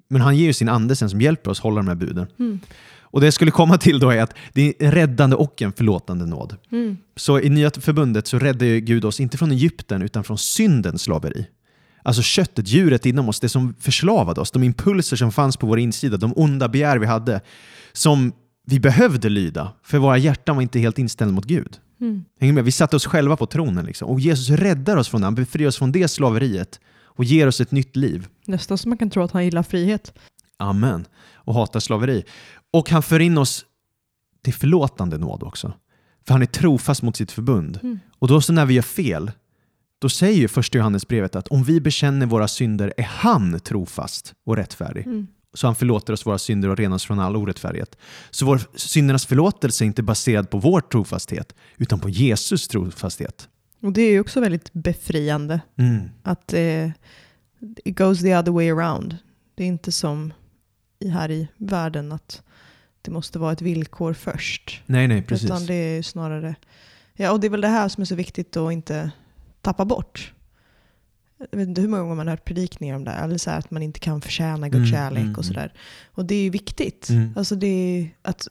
men 0.07 0.21
han 0.21 0.37
ger 0.37 0.45
ju 0.45 0.53
sin 0.53 0.69
ande 0.69 0.95
sen 0.95 1.09
som 1.09 1.21
hjälper 1.21 1.51
oss 1.51 1.59
hålla 1.59 1.75
de 1.75 1.87
här 1.87 1.95
buden. 1.95 2.27
Mm. 2.39 2.59
Och 3.01 3.19
det 3.19 3.27
jag 3.27 3.33
skulle 3.33 3.51
komma 3.51 3.77
till 3.77 3.99
då 3.99 4.09
är 4.09 4.21
att 4.21 4.35
det 4.53 4.61
är 4.61 4.73
en 4.79 4.91
räddande 4.91 5.35
och 5.35 5.61
en 5.61 5.73
förlåtande 5.73 6.25
nåd. 6.25 6.55
Mm. 6.71 6.97
Så 7.15 7.39
i 7.39 7.49
Nya 7.49 7.71
Förbundet 7.71 8.27
så 8.27 8.39
räddar 8.39 8.65
ju 8.65 8.79
Gud 8.79 9.05
oss 9.05 9.19
inte 9.19 9.37
från 9.37 9.51
Egypten 9.51 10.01
utan 10.01 10.23
från 10.23 10.37
syndens 10.37 11.01
slaveri. 11.01 11.47
Alltså 12.03 12.21
köttet, 12.21 12.67
djuret 12.67 13.05
inom 13.05 13.29
oss, 13.29 13.39
det 13.39 13.49
som 13.49 13.75
förslavade 13.79 14.41
oss, 14.41 14.51
de 14.51 14.63
impulser 14.63 15.15
som 15.17 15.31
fanns 15.31 15.57
på 15.57 15.67
vår 15.67 15.79
insida, 15.79 16.17
de 16.17 16.33
onda 16.35 16.67
begär 16.67 16.97
vi 16.97 17.05
hade, 17.05 17.41
som 17.93 18.31
vi 18.65 18.79
behövde 18.79 19.29
lyda, 19.29 19.73
för 19.83 19.97
våra 19.97 20.17
hjärtan 20.17 20.55
var 20.55 20.63
inte 20.63 20.79
helt 20.79 20.99
inställda 20.99 21.33
mot 21.33 21.45
Gud. 21.45 21.77
Mm. 22.39 22.65
Vi 22.65 22.71
satte 22.71 22.95
oss 22.95 23.05
själva 23.05 23.37
på 23.37 23.45
tronen. 23.45 23.85
Liksom. 23.85 24.09
Och 24.09 24.19
Jesus 24.19 24.49
räddar 24.49 24.97
oss 24.97 25.07
från 25.07 25.21
det, 25.21 25.27
han 25.27 25.35
befriar 25.35 25.67
oss 25.67 25.77
från 25.77 25.91
det 25.91 26.07
slaveriet 26.07 26.79
och 27.17 27.23
ger 27.23 27.47
oss 27.47 27.61
ett 27.61 27.71
nytt 27.71 27.95
liv. 27.95 28.27
Nästan 28.45 28.77
som 28.77 28.89
man 28.89 28.97
kan 28.97 29.09
tro 29.09 29.23
att 29.23 29.31
han 29.31 29.45
gillar 29.45 29.63
frihet. 29.63 30.13
Amen. 30.57 31.05
Och 31.33 31.53
hatar 31.53 31.79
slaveri. 31.79 32.23
Och 32.73 32.89
han 32.89 33.03
för 33.03 33.19
in 33.19 33.37
oss 33.37 33.65
till 34.43 34.53
förlåtande 34.53 35.17
nåd 35.17 35.43
också. 35.43 35.73
För 36.27 36.33
han 36.33 36.41
är 36.41 36.45
trofast 36.45 37.01
mot 37.01 37.15
sitt 37.15 37.31
förbund. 37.31 37.79
Mm. 37.83 37.99
Och 38.19 38.27
då 38.27 38.41
så 38.41 38.53
när 38.53 38.65
vi 38.65 38.73
gör 38.73 38.81
fel, 38.81 39.31
då 39.99 40.09
säger 40.09 40.39
ju 40.39 40.47
första 40.47 40.77
Johannesbrevet 40.77 41.35
att 41.35 41.47
om 41.47 41.63
vi 41.63 41.81
bekänner 41.81 42.25
våra 42.25 42.47
synder 42.47 42.93
är 42.97 43.03
han 43.03 43.59
trofast 43.59 44.33
och 44.45 44.55
rättfärdig. 44.55 45.05
Mm. 45.05 45.27
Så 45.53 45.67
han 45.67 45.75
förlåter 45.75 46.13
oss 46.13 46.25
våra 46.25 46.37
synder 46.37 46.69
och 46.69 46.77
renar 46.77 46.95
oss 46.95 47.05
från 47.05 47.19
all 47.19 47.35
orättfärdighet. 47.35 47.97
Så 48.29 48.45
vår 48.45 48.61
syndernas 48.75 49.25
förlåtelse 49.25 49.83
är 49.83 49.85
inte 49.85 50.03
baserad 50.03 50.49
på 50.49 50.57
vår 50.57 50.81
trofasthet, 50.81 51.55
utan 51.77 51.99
på 51.99 52.09
Jesus 52.09 52.67
trofasthet. 52.67 53.49
Och 53.87 53.93
det 53.93 54.01
är 54.01 54.11
ju 54.11 54.19
också 54.19 54.39
väldigt 54.39 54.73
befriande 54.73 55.59
Mm. 55.77 56.09
att 56.23 56.53
eh, 56.53 56.89
it 57.85 57.97
goes 57.97 58.21
the 58.21 58.35
other 58.37 58.51
way 58.51 58.69
around. 58.69 59.17
Det 59.55 59.63
är 59.63 59.67
inte 59.67 59.91
som 59.91 60.33
i, 60.99 61.09
här 61.09 61.31
i 61.31 61.47
världen 61.57 62.11
att 62.11 62.41
det 63.01 63.11
måste 63.11 63.39
vara 63.39 63.51
ett 63.51 63.61
villkor 63.61 64.13
först. 64.13 64.81
Nej, 64.85 65.07
nej, 65.07 65.21
precis. 65.21 65.45
Utan 65.45 65.65
det 65.65 65.73
är 65.73 65.95
ju 65.95 66.03
snarare, 66.03 66.55
ja 67.13 67.31
och 67.31 67.39
det 67.39 67.47
är 67.47 67.51
väl 67.51 67.61
det 67.61 67.67
här 67.67 67.89
som 67.89 68.01
är 68.01 68.05
så 68.05 68.15
viktigt 68.15 68.57
att 68.57 68.71
inte 68.73 69.11
tappa 69.61 69.85
bort. 69.85 70.33
jag 71.51 71.57
vet 71.57 71.67
inte 71.67 71.81
hur 71.81 71.87
många 71.87 72.01
gånger 72.03 72.15
man 72.15 72.27
har 72.27 72.33
hört 72.33 72.45
predikningar 72.45 72.95
om 72.95 73.03
det, 73.03 73.11
eller 73.11 73.37
så 73.37 73.51
att 73.51 73.71
man 73.71 73.83
inte 73.83 73.99
kan 73.99 74.21
förtjäna 74.21 74.69
Guds 74.69 74.75
Mm, 74.77 74.91
kärlek 74.91 75.23
mm, 75.23 75.35
och 75.35 75.45
sådär. 75.45 75.73
Och 76.11 76.25
det 76.25 76.35
är 76.35 76.43
ju 76.43 76.49
viktigt. 76.49 77.09
Mm. 77.09 77.33
Alltså 77.35 77.55
det 77.55 77.67
är 77.67 78.09
att 78.21 78.47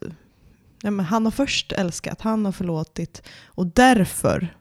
ja, 0.83 0.91
han 1.03 1.25
har 1.25 1.33
först 1.33 1.73
älskat, 1.73 2.21
han 2.21 2.45
har 2.45 2.53
förlåtit 2.53 3.23
och 3.47 3.67
därför 3.67 4.57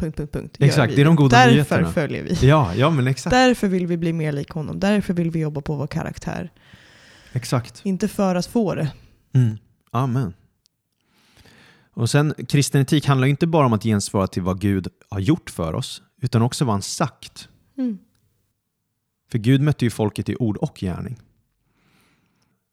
punkt, 0.00 0.16
punkt, 0.16 0.32
punkt. 0.32 0.56
Exakt, 0.60 0.96
det 0.96 1.00
är 1.00 1.04
de 1.04 1.16
goda 1.16 1.36
Därför 1.36 1.52
nyheterna. 1.52 1.92
följer 1.92 2.22
vi. 2.22 2.48
Ja, 2.48 2.74
ja 2.74 2.90
men 2.90 3.06
exakt. 3.06 3.30
Därför 3.30 3.68
vill 3.68 3.86
vi 3.86 3.96
bli 3.96 4.12
mer 4.12 4.32
lik 4.32 4.50
honom. 4.50 4.80
Därför 4.80 5.14
vill 5.14 5.30
vi 5.30 5.40
jobba 5.40 5.60
på 5.60 5.74
vår 5.76 5.86
karaktär. 5.86 6.52
exakt. 7.32 7.80
Inte 7.84 8.08
för 8.08 8.34
att 8.34 8.46
få 8.46 8.74
det. 8.74 8.92
Mm. 9.34 9.58
Amen. 9.90 10.34
Och 11.94 12.10
sen, 12.10 12.34
kristen 12.48 12.80
etik 12.80 13.06
handlar 13.06 13.28
inte 13.28 13.46
bara 13.46 13.66
om 13.66 13.72
att 13.72 13.82
gensvara 13.82 14.26
till 14.26 14.42
vad 14.42 14.60
Gud 14.60 14.88
har 15.08 15.20
gjort 15.20 15.50
för 15.50 15.74
oss, 15.74 16.02
utan 16.22 16.42
också 16.42 16.64
vad 16.64 16.74
han 16.74 16.82
sagt. 16.82 17.48
Mm. 17.78 17.98
För 19.30 19.38
Gud 19.38 19.60
mötte 19.60 19.84
ju 19.84 19.90
folket 19.90 20.28
i 20.28 20.36
ord 20.36 20.56
och 20.56 20.76
gärning. 20.80 21.16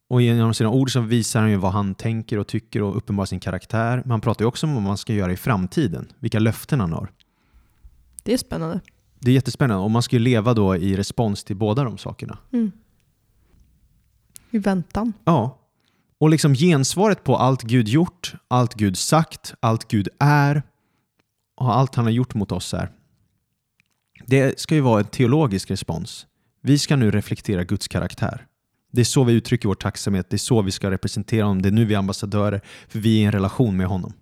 Och 0.09 0.21
genom 0.21 0.53
sina 0.53 0.69
ord 0.69 0.91
så 0.91 1.01
visar 1.01 1.41
han 1.41 1.49
ju 1.49 1.55
vad 1.55 1.71
han 1.71 1.95
tänker 1.95 2.39
och 2.39 2.47
tycker 2.47 2.81
och 2.81 2.97
uppenbarar 2.97 3.25
sin 3.25 3.39
karaktär. 3.39 3.97
Men 3.97 4.11
han 4.11 4.21
pratar 4.21 4.43
ju 4.45 4.47
också 4.47 4.65
om 4.67 4.73
vad 4.73 4.83
man 4.83 4.97
ska 4.97 5.13
göra 5.13 5.31
i 5.31 5.37
framtiden, 5.37 6.07
vilka 6.19 6.39
löften 6.39 6.79
han 6.79 6.93
har. 6.93 7.09
Det 8.27 8.33
är 8.33 8.37
spännande. 8.37 8.79
Det 9.19 9.31
är 9.31 9.35
jättespännande 9.35 9.83
och 9.83 9.91
man 9.91 10.01
ska 10.01 10.15
ju 10.15 10.19
leva 10.19 10.53
då 10.53 10.75
i 10.75 10.95
respons 10.95 11.43
till 11.43 11.55
båda 11.55 11.83
de 11.83 11.97
sakerna. 11.97 12.37
Mm. 12.53 12.71
I 14.51 14.57
väntan. 14.57 15.13
Ja. 15.25 15.57
Och 16.17 16.29
liksom 16.29 16.53
gensvaret 16.53 17.23
på 17.23 17.35
allt 17.35 17.61
Gud 17.61 17.87
gjort, 17.87 18.35
allt 18.47 18.73
Gud 18.73 18.97
sagt, 18.97 19.53
allt 19.59 19.87
Gud 19.87 20.09
är 20.19 20.63
och 21.57 21.75
allt 21.75 21.95
han 21.95 22.05
har 22.05 22.11
gjort 22.11 22.33
mot 22.33 22.51
oss 22.51 22.73
är. 22.73 22.91
Det 24.25 24.59
ska 24.59 24.75
ju 24.75 24.81
vara 24.81 24.99
en 24.99 25.07
teologisk 25.07 25.71
respons. 25.71 26.25
Vi 26.61 26.79
ska 26.79 26.95
nu 26.95 27.11
reflektera 27.11 27.63
Guds 27.63 27.87
karaktär. 27.87 28.45
Det 28.91 29.01
är 29.01 29.05
så 29.05 29.23
vi 29.23 29.33
uttrycker 29.33 29.67
vår 29.67 29.75
tacksamhet, 29.75 30.29
det 30.29 30.35
är 30.35 30.37
så 30.37 30.61
vi 30.61 30.71
ska 30.71 30.91
representera 30.91 31.45
honom, 31.45 31.61
det 31.61 31.69
är 31.69 31.71
nu 31.71 31.85
vi 31.85 31.93
är 31.93 31.99
ambassadörer, 31.99 32.61
för 32.87 32.99
vi 32.99 33.17
är 33.17 33.21
i 33.21 33.25
en 33.25 33.31
relation 33.31 33.77
med 33.77 33.87
honom. 33.87 34.13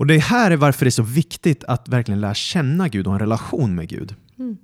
Och 0.00 0.06
det 0.06 0.18
här 0.18 0.50
är 0.50 0.56
varför 0.56 0.84
det 0.84 0.88
är 0.88 0.90
så 0.90 1.02
viktigt 1.02 1.64
att 1.64 1.88
verkligen 1.88 2.20
lära 2.20 2.34
känna 2.34 2.88
Gud 2.88 3.06
och 3.06 3.12
ha 3.12 3.16
en 3.16 3.20
relation 3.20 3.74
med 3.74 3.88
Gud. 3.88 4.14
Mm. 4.38 4.56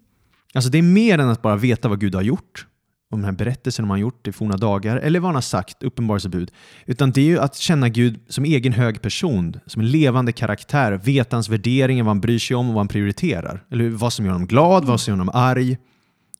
Alltså 0.54 0.70
det 0.70 0.78
är 0.78 0.82
mer 0.82 1.18
än 1.18 1.28
att 1.28 1.42
bara 1.42 1.56
veta 1.56 1.88
vad 1.88 2.00
Gud 2.00 2.14
har 2.14 2.22
gjort, 2.22 2.66
om 3.10 3.18
den 3.20 3.24
här 3.24 3.32
berättelsen 3.32 3.84
om 3.84 3.90
han 3.90 4.00
gjort 4.00 4.28
i 4.28 4.32
forna 4.32 4.56
dagar, 4.56 4.96
eller 4.96 5.20
vad 5.20 5.28
han 5.28 5.34
har 5.34 5.42
sagt, 5.42 5.82
uppenbarelsebud. 5.82 6.50
Utan 6.86 7.10
det 7.10 7.20
är 7.20 7.24
ju 7.24 7.38
att 7.38 7.56
känna 7.56 7.88
Gud 7.88 8.20
som 8.28 8.44
egen 8.44 8.72
hög 8.72 9.02
person, 9.02 9.60
som 9.66 9.82
en 9.82 9.90
levande 9.90 10.32
karaktär, 10.32 10.92
veta 10.92 11.36
hans 11.36 11.48
värderingar, 11.48 12.04
vad 12.04 12.10
han 12.10 12.20
bryr 12.20 12.38
sig 12.38 12.56
om 12.56 12.68
och 12.68 12.74
vad 12.74 12.80
han 12.80 12.88
prioriterar. 12.88 13.64
Eller 13.70 13.88
vad 13.88 14.12
som 14.12 14.24
gör 14.24 14.32
honom 14.32 14.48
glad, 14.48 14.84
vad 14.84 15.00
som 15.00 15.12
gör 15.12 15.18
honom 15.18 15.34
arg. 15.34 15.78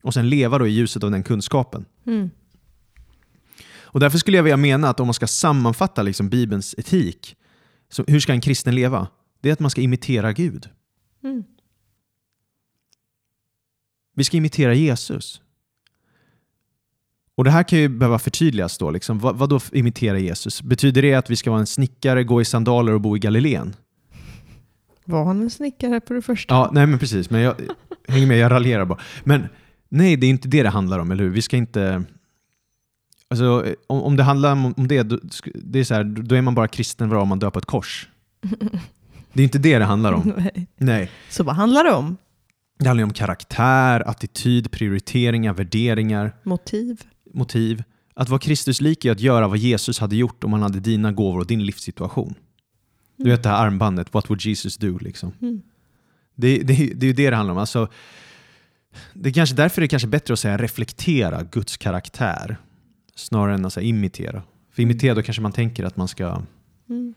Och 0.02 0.14
sen 0.14 0.28
leva 0.28 0.59
då 0.59 0.66
i 0.66 0.70
ljuset 0.70 1.04
av 1.04 1.11
den 1.11 1.22
kunskapen. 1.22 1.85
Mm. 2.06 2.30
Och 3.78 4.00
därför 4.00 4.18
skulle 4.18 4.37
jag 4.37 4.44
vilja 4.44 4.56
mena 4.56 4.88
att 4.88 5.00
om 5.00 5.06
man 5.06 5.14
ska 5.14 5.26
sammanfatta 5.26 6.02
liksom 6.02 6.28
Bibelns 6.28 6.74
etik, 6.78 7.37
så 7.88 8.05
hur 8.07 8.20
ska 8.20 8.33
en 8.33 8.40
kristen 8.40 8.75
leva? 8.75 9.09
Det 9.40 9.49
är 9.49 9.53
att 9.53 9.61
man 9.61 9.70
ska 9.70 9.81
imitera 9.81 10.33
Gud. 10.33 10.68
Mm. 11.25 11.44
Vi 14.14 14.25
ska 14.25 14.37
imitera 14.37 14.75
Jesus. 14.75 15.40
Och 17.35 17.44
det 17.44 17.51
här 17.51 17.62
kan 17.62 17.79
ju 17.79 17.88
behöva 17.88 18.18
förtydligas 18.18 18.79
då. 18.79 18.90
Liksom. 18.90 19.18
Vad, 19.18 19.37
vad 19.37 19.49
då 19.49 19.61
imitera 19.72 20.18
Jesus? 20.18 20.62
Betyder 20.62 21.03
det 21.03 21.14
att 21.14 21.31
vi 21.31 21.37
ska 21.37 21.51
vara 21.51 21.61
en 21.61 21.66
snickare, 21.66 22.25
gå 22.25 22.40
i 22.40 22.44
sandaler 22.44 22.92
och 22.92 23.01
bo 23.01 23.16
i 23.16 23.18
Galileen? 23.18 23.75
Var 25.05 25.25
han 25.25 25.42
en 25.42 25.51
snickare 25.51 26.01
på 26.01 26.12
det 26.12 26.22
första? 26.22 26.55
Ja, 26.55 26.70
nej 26.72 26.87
men 26.87 26.99
precis. 26.99 27.31
Men 27.31 27.40
jag 27.40 27.55
hänger 28.09 28.27
med, 28.27 28.38
jag 28.38 28.51
raljerar 28.51 28.85
bara. 28.85 28.99
Men 29.25 29.49
nej, 29.88 30.16
det 30.16 30.27
är 30.27 30.31
inte 30.31 30.49
det 30.49 30.62
det 30.62 30.68
handlar 30.68 30.99
om, 30.99 31.11
eller 31.11 31.25
hur? 31.25 31.31
Vi 31.31 31.42
ska 31.42 31.57
inte... 31.57 32.05
Alltså, 33.30 33.74
om, 33.86 34.02
om 34.02 34.16
det 34.16 34.22
handlar 34.22 34.52
om 34.52 34.74
om 34.76 34.88
det, 34.88 35.02
då, 35.02 35.18
det 35.54 35.78
är 35.78 35.84
så 35.84 35.94
här, 35.94 36.04
då 36.04 36.34
är 36.34 36.42
man 36.42 36.54
bara 36.54 36.68
kristen 36.68 37.08
var 37.08 37.24
man 37.24 37.38
dör 37.38 37.50
på 37.50 37.58
ett 37.58 37.66
kors. 37.66 38.08
Det 39.32 39.42
är 39.42 39.44
inte 39.44 39.58
det 39.58 39.78
det 39.78 39.84
handlar 39.84 40.12
om. 40.12 40.32
Nej. 40.36 40.66
Nej. 40.76 41.10
Så 41.30 41.44
vad 41.44 41.54
handlar 41.54 41.84
det 41.84 41.92
om? 41.92 42.16
Det 42.78 42.88
handlar 42.88 43.04
om 43.04 43.12
karaktär, 43.12 44.08
attityd, 44.08 44.70
prioriteringar, 44.70 45.54
värderingar. 45.54 46.32
Motiv? 46.42 47.02
motiv. 47.36 47.82
Att 48.14 48.28
vara 48.28 48.40
Kristuslik 48.40 49.04
är 49.04 49.12
att 49.12 49.20
göra 49.20 49.48
vad 49.48 49.58
Jesus 49.58 49.98
hade 49.98 50.16
gjort 50.16 50.44
om 50.44 50.52
han 50.52 50.62
hade 50.62 50.80
dina 50.80 51.12
gåvor 51.12 51.38
och 51.38 51.46
din 51.46 51.66
livssituation. 51.66 52.34
Du 53.16 53.30
vet 53.30 53.42
det 53.42 53.48
här 53.48 53.66
armbandet, 53.66 54.14
what 54.14 54.30
would 54.30 54.40
Jesus 54.40 54.76
do? 54.76 54.98
Liksom. 54.98 55.32
Mm. 55.42 55.62
Det, 56.34 56.58
det, 56.58 56.64
det 56.64 57.06
är 57.06 57.08
ju 57.08 57.12
det 57.12 57.30
det 57.30 57.36
handlar 57.36 57.52
om. 57.52 57.58
Alltså, 57.58 57.88
det 59.12 59.28
är 59.28 59.32
kanske 59.32 59.56
därför 59.56 59.80
det 59.80 59.84
är 59.84 59.88
kanske 59.88 60.08
bättre 60.08 60.32
att 60.32 60.40
säga 60.40 60.56
reflektera 60.56 61.42
Guds 61.42 61.76
karaktär 61.76 62.56
snarare 63.16 63.55
än 63.55 63.64
att 63.64 63.76
imitera. 63.76 64.42
För 64.74 64.83
imitera 64.83 65.14
då 65.14 65.22
kanske 65.22 65.42
man 65.42 65.52
tänker 65.52 65.85
att 65.85 65.96
man 65.96 66.09
ska, 66.09 66.42
Mm. 66.88 67.14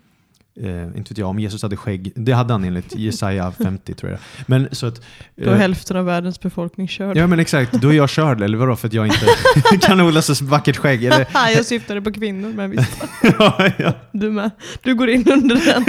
eh, 0.60 0.98
inte 0.98 1.12
vet 1.12 1.18
jag, 1.18 1.30
om 1.30 1.40
Jesus 1.40 1.62
hade 1.64 1.78
skägg, 1.78 2.12
det 2.16 2.32
hade 2.32 2.54
han 2.54 2.64
enligt 2.64 2.96
Jesaja 2.96 3.52
50 3.64 3.94
tror 3.94 4.12
jag. 4.12 4.20
Men 4.48 4.68
så 4.72 4.86
att... 4.86 5.02
Då 5.36 5.44
är 5.50 5.54
eh, 5.54 5.58
hälften 5.58 5.98
av 5.98 6.06
världens 6.06 6.40
befolkning 6.42 6.88
körd. 6.88 7.18
Ja 7.18 7.28
men 7.28 7.40
exakt, 7.40 7.72
då 7.74 7.90
är 7.90 7.94
jag 7.94 8.10
körd 8.10 8.42
eller 8.42 8.58
vadå 8.58 8.76
för 8.76 8.88
att 8.88 8.94
jag 8.94 9.06
inte 9.08 9.26
kan 9.82 10.02
odla 10.02 10.22
så 10.22 10.46
vackert 10.46 10.78
skägg? 10.78 11.04
Eller? 11.04 11.28
Jag 11.56 11.66
syftade 11.66 12.02
på 12.02 12.12
kvinnor, 12.12 12.54
men 12.54 12.72
visst. 12.72 13.04
ja, 13.40 13.70
ja. 13.78 13.94
Du 14.12 14.32
med. 14.32 14.52
Du 14.84 14.96
går 14.96 15.10
in 15.10 15.32
under 15.32 15.56
den. 15.56 15.86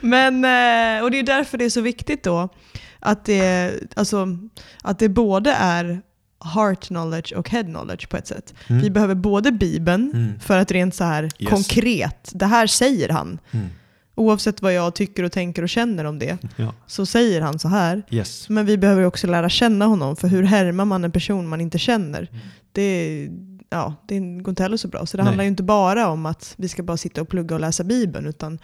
Men, 0.00 0.34
eh, 0.44 1.02
och 1.04 1.10
det 1.10 1.18
är 1.18 1.22
därför 1.22 1.58
det 1.58 1.64
är 1.64 1.70
så 1.70 1.80
viktigt 1.80 2.24
då 2.24 2.48
att 2.98 3.24
det, 3.24 3.72
alltså, 3.96 4.26
att 4.82 4.98
det 4.98 5.08
både 5.08 5.52
är 5.52 6.02
heart 6.44 6.86
knowledge 6.86 7.32
och 7.36 7.50
head 7.50 7.64
knowledge 7.64 8.08
på 8.08 8.16
ett 8.16 8.26
sätt. 8.26 8.54
Mm. 8.68 8.82
Vi 8.82 8.90
behöver 8.90 9.14
både 9.14 9.52
Bibeln 9.52 10.10
Mm. 10.14 10.40
för 10.40 10.58
att 10.58 10.70
rent 10.70 10.94
så 10.94 11.04
här 11.04 11.22
Yes. 11.38 11.50
konkret, 11.50 12.30
det 12.34 12.46
här 12.46 12.66
säger 12.66 13.08
han. 13.08 13.38
Mm. 13.50 13.66
Oavsett 14.14 14.62
vad 14.62 14.72
jag 14.74 14.94
tycker 14.94 15.22
och 15.22 15.32
tänker 15.32 15.62
och 15.62 15.68
känner 15.68 16.04
om 16.04 16.18
det, 16.18 16.38
Ja. 16.56 16.74
så 16.86 17.06
säger 17.06 17.40
han 17.40 17.58
så 17.58 17.68
här. 17.68 18.02
Yes. 18.10 18.48
Men 18.48 18.66
vi 18.66 18.78
behöver 18.78 19.04
också 19.04 19.26
lära 19.26 19.48
känna 19.48 19.84
honom, 19.86 20.16
för 20.16 20.28
hur 20.28 20.42
härmar 20.42 20.84
man 20.84 21.04
en 21.04 21.12
person 21.12 21.48
man 21.48 21.60
inte 21.60 21.78
känner? 21.78 22.18
Mm. 22.32 22.40
Det, 22.72 23.28
ja, 23.70 23.94
det 24.06 24.18
går 24.18 24.48
inte 24.48 24.62
heller 24.62 24.76
så 24.76 24.88
bra. 24.88 25.06
Så 25.06 25.16
det 25.16 25.22
Nej. 25.22 25.28
handlar 25.28 25.44
ju 25.44 25.48
inte 25.50 25.62
bara 25.62 26.08
om 26.08 26.26
att 26.26 26.54
vi 26.58 26.68
ska 26.68 26.82
bara 26.82 26.96
sitta 26.96 27.20
och 27.22 27.28
plugga 27.28 27.54
och 27.54 27.60
läsa 27.60 27.84
Bibeln, 27.84 28.26
utan 28.26 28.58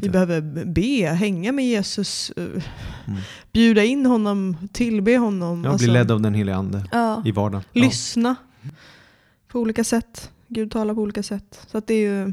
vi 0.00 0.08
behöver 0.10 0.64
be, 0.64 1.06
hänga 1.14 1.52
med 1.52 1.66
Jesus, 1.66 2.30
eh, 2.36 2.44
Mm. 2.44 3.20
bjuda 3.52 3.84
in 3.84 4.06
honom, 4.06 4.56
tillbe 4.72 5.16
honom. 5.16 5.64
Jag 5.64 5.72
alltså, 5.72 5.84
blir 5.86 5.92
ledd 5.94 6.10
av 6.10 6.20
den 6.20 6.34
heliga 6.34 6.56
Ande 6.56 6.84
ja, 6.92 7.22
i 7.26 7.30
vardagen. 7.32 7.64
Ja. 7.72 7.82
lyssna 7.84 8.36
på 9.48 9.60
olika 9.60 9.84
sätt. 9.84 10.30
Gud 10.48 10.70
talar 10.70 10.94
på 10.94 11.00
olika 11.00 11.22
sätt. 11.22 11.60
Så 11.70 11.78
att 11.78 11.86
det 11.86 11.94
är 11.94 12.00
ju... 12.10 12.32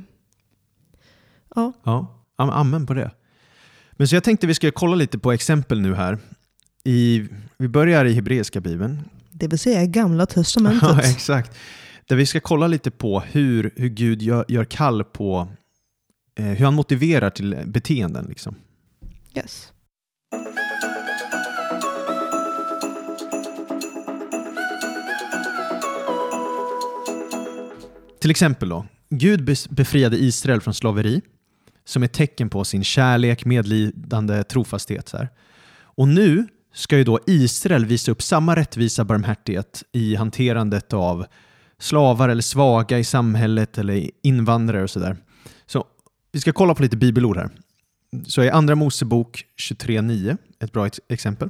Ja. 1.55 1.73
Ja. 1.83 2.21
Am- 2.37 2.49
Amen 2.49 2.85
på 2.87 2.93
det. 2.93 3.11
Men 3.91 4.07
så 4.07 4.15
jag 4.15 4.23
tänkte 4.23 4.47
vi 4.47 4.53
ska 4.53 4.71
kolla 4.71 4.95
lite 4.95 5.19
på 5.19 5.31
exempel 5.31 5.81
nu 5.81 5.95
här. 5.95 6.17
I, 6.83 7.27
vi 7.57 7.67
börjar 7.67 8.05
i 8.05 8.13
Hebreiska 8.13 8.59
bibeln. 8.61 9.01
Det 9.31 9.47
vill 9.47 9.59
säga 9.59 9.85
gamla 9.85 10.25
testamentet. 10.25 10.81
Ja, 10.89 11.01
exakt. 11.01 11.57
Där 12.07 12.15
vi 12.15 12.25
ska 12.25 12.39
kolla 12.39 12.67
lite 12.67 12.91
på 12.91 13.19
hur, 13.19 13.73
hur 13.75 13.89
Gud 13.89 14.21
gör, 14.21 14.45
gör 14.47 14.65
kall 14.65 15.03
på 15.03 15.47
eh, 16.35 16.45
hur 16.45 16.65
han 16.65 16.73
motiverar 16.73 17.29
till 17.29 17.63
beteenden. 17.65 18.25
Liksom. 18.25 18.55
yes. 19.35 19.71
Till 28.19 28.31
exempel 28.31 28.69
då, 28.69 28.85
Gud 29.09 29.43
befriade 29.69 30.17
Israel 30.17 30.61
från 30.61 30.73
slaveri 30.73 31.21
som 31.85 32.03
ett 32.03 32.13
tecken 32.13 32.49
på 32.49 32.63
sin 32.63 32.83
kärlek, 32.83 33.45
medlidande, 33.45 34.43
trofasthet. 34.43 35.09
Så 35.09 35.17
här. 35.17 35.29
Och 35.77 36.07
nu 36.07 36.47
ska 36.73 36.97
ju 36.97 37.03
då 37.03 37.19
Israel 37.27 37.85
visa 37.85 38.11
upp 38.11 38.21
samma 38.21 38.55
rättvisa 38.55 39.05
barmhärtighet 39.05 39.83
i 39.91 40.15
hanterandet 40.15 40.93
av 40.93 41.25
slavar 41.79 42.29
eller 42.29 42.41
svaga 42.41 42.99
i 42.99 43.03
samhället 43.03 43.77
eller 43.77 44.09
invandrare 44.23 44.83
och 44.83 44.89
sådär. 44.89 45.17
Så 45.65 45.85
vi 46.31 46.39
ska 46.41 46.51
kolla 46.53 46.75
på 46.75 46.83
lite 46.83 46.97
bibelord 46.97 47.37
här. 47.37 47.49
Så 48.27 48.43
i 48.43 48.49
Andra 48.49 48.75
Mosebok 48.75 49.43
23.9, 49.57 50.37
ett 50.59 50.71
bra 50.71 50.87
ex- 50.87 50.99
exempel. 51.09 51.49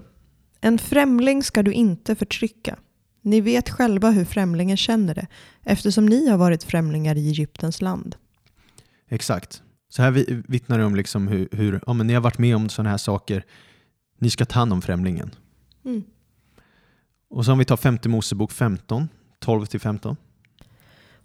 En 0.62 0.78
främling 0.78 1.44
ska 1.44 1.64
du 1.64 1.74
inte 1.74 2.16
förtrycka. 2.16 2.76
Ni 3.22 3.42
vet 3.42 3.70
själva 3.70 4.10
hur 4.12 4.26
främlingen 4.26 4.78
känner 4.78 5.16
det, 5.16 5.28
eftersom 5.64 6.06
ni 6.06 6.30
har 6.30 6.38
varit 6.38 6.64
främlingar 6.64 7.16
i 7.16 7.28
Egyptens 7.28 7.82
land. 7.82 8.16
Exakt. 9.10 9.62
Så 9.90 10.02
här 10.02 10.12
vi- 10.12 10.44
vittnar 10.48 10.78
det 10.80 10.86
om 10.86 10.96
liksom 10.96 11.28
hur, 11.28 11.48
hur 11.52 11.80
ja, 11.88 11.94
men 11.94 12.08
ni 12.08 12.14
har 12.14 12.22
varit 12.22 12.38
med 12.38 12.56
om 12.56 12.70
sådana 12.70 12.90
här 12.90 12.98
saker. 12.98 13.44
Ni 14.20 14.30
ska 14.30 14.46
ta 14.46 14.60
hand 14.60 14.74
om 14.74 14.82
främlingen. 14.82 15.32
Mm. 15.86 16.04
Och 17.30 17.46
så 17.46 17.52
om 17.52 17.58
vi 17.58 17.66
tar 17.66 17.78
femte 17.78 18.10
Mosebok 18.10 18.52
15, 18.52 19.10
12-15. 19.45 20.15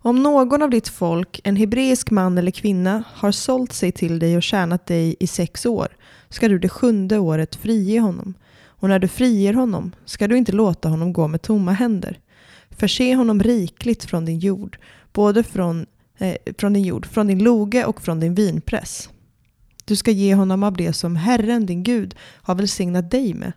Om 0.02 0.22
någon 0.22 0.62
av 0.62 0.70
ditt 0.70 0.88
folk, 0.88 1.40
en 1.44 1.56
hebreisk 1.56 2.10
man 2.10 2.38
eller 2.38 2.50
kvinna, 2.50 3.04
har 3.14 3.32
sålt 3.32 3.72
sig 3.72 3.92
till 3.92 4.18
dig 4.18 4.36
och 4.36 4.42
tjänat 4.42 4.86
dig 4.86 5.16
i 5.20 5.26
sex 5.26 5.66
år, 5.66 5.88
ska 6.28 6.48
du 6.48 6.58
det 6.58 6.68
sjunde 6.68 7.18
året 7.18 7.56
frige 7.56 8.00
honom. 8.00 8.34
Och 8.62 8.88
när 8.88 8.98
du 8.98 9.08
friger 9.08 9.54
honom 9.54 9.92
ska 10.04 10.28
du 10.28 10.36
inte 10.36 10.52
låta 10.52 10.88
honom 10.88 11.12
gå 11.12 11.28
med 11.28 11.42
tomma 11.42 11.72
händer. 11.72 12.18
Förse 12.70 13.14
honom 13.14 13.42
rikligt 13.42 14.04
från 14.04 14.24
din 14.24 14.38
jord, 14.38 14.78
både 15.12 15.42
från, 15.42 15.86
eh, 16.18 16.36
från 16.58 16.72
din 16.72 16.84
jord, 16.84 17.06
från 17.06 17.26
din 17.26 17.38
loge 17.38 17.84
och 17.84 18.02
från 18.02 18.20
din 18.20 18.34
vinpress. 18.34 19.08
Du 19.84 19.96
ska 19.96 20.10
ge 20.10 20.34
honom 20.34 20.62
av 20.62 20.76
det 20.76 20.92
som 20.92 21.16
Herren, 21.16 21.66
din 21.66 21.82
Gud, 21.82 22.14
har 22.20 22.54
välsignat 22.54 23.10
dig 23.10 23.34
med. 23.34 23.52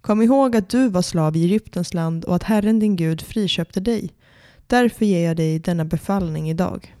Kom 0.00 0.22
ihåg 0.22 0.56
att 0.56 0.68
du 0.68 0.88
var 0.88 1.02
slav 1.02 1.36
i 1.36 1.44
Egyptens 1.44 1.94
land 1.94 2.24
och 2.24 2.36
att 2.36 2.42
Herren, 2.42 2.78
din 2.78 2.96
Gud, 2.96 3.22
friköpte 3.22 3.80
dig. 3.80 4.10
Därför 4.66 5.04
ger 5.04 5.26
jag 5.26 5.36
dig 5.36 5.58
denna 5.58 5.84
befallning 5.84 6.50
idag. 6.50 6.94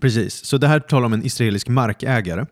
Precis, 0.00 0.44
så 0.44 0.58
det 0.58 0.68
här 0.68 0.80
talar 0.80 1.06
om 1.06 1.12
en 1.12 1.24
israelisk 1.24 1.68
markägare. 1.68 2.46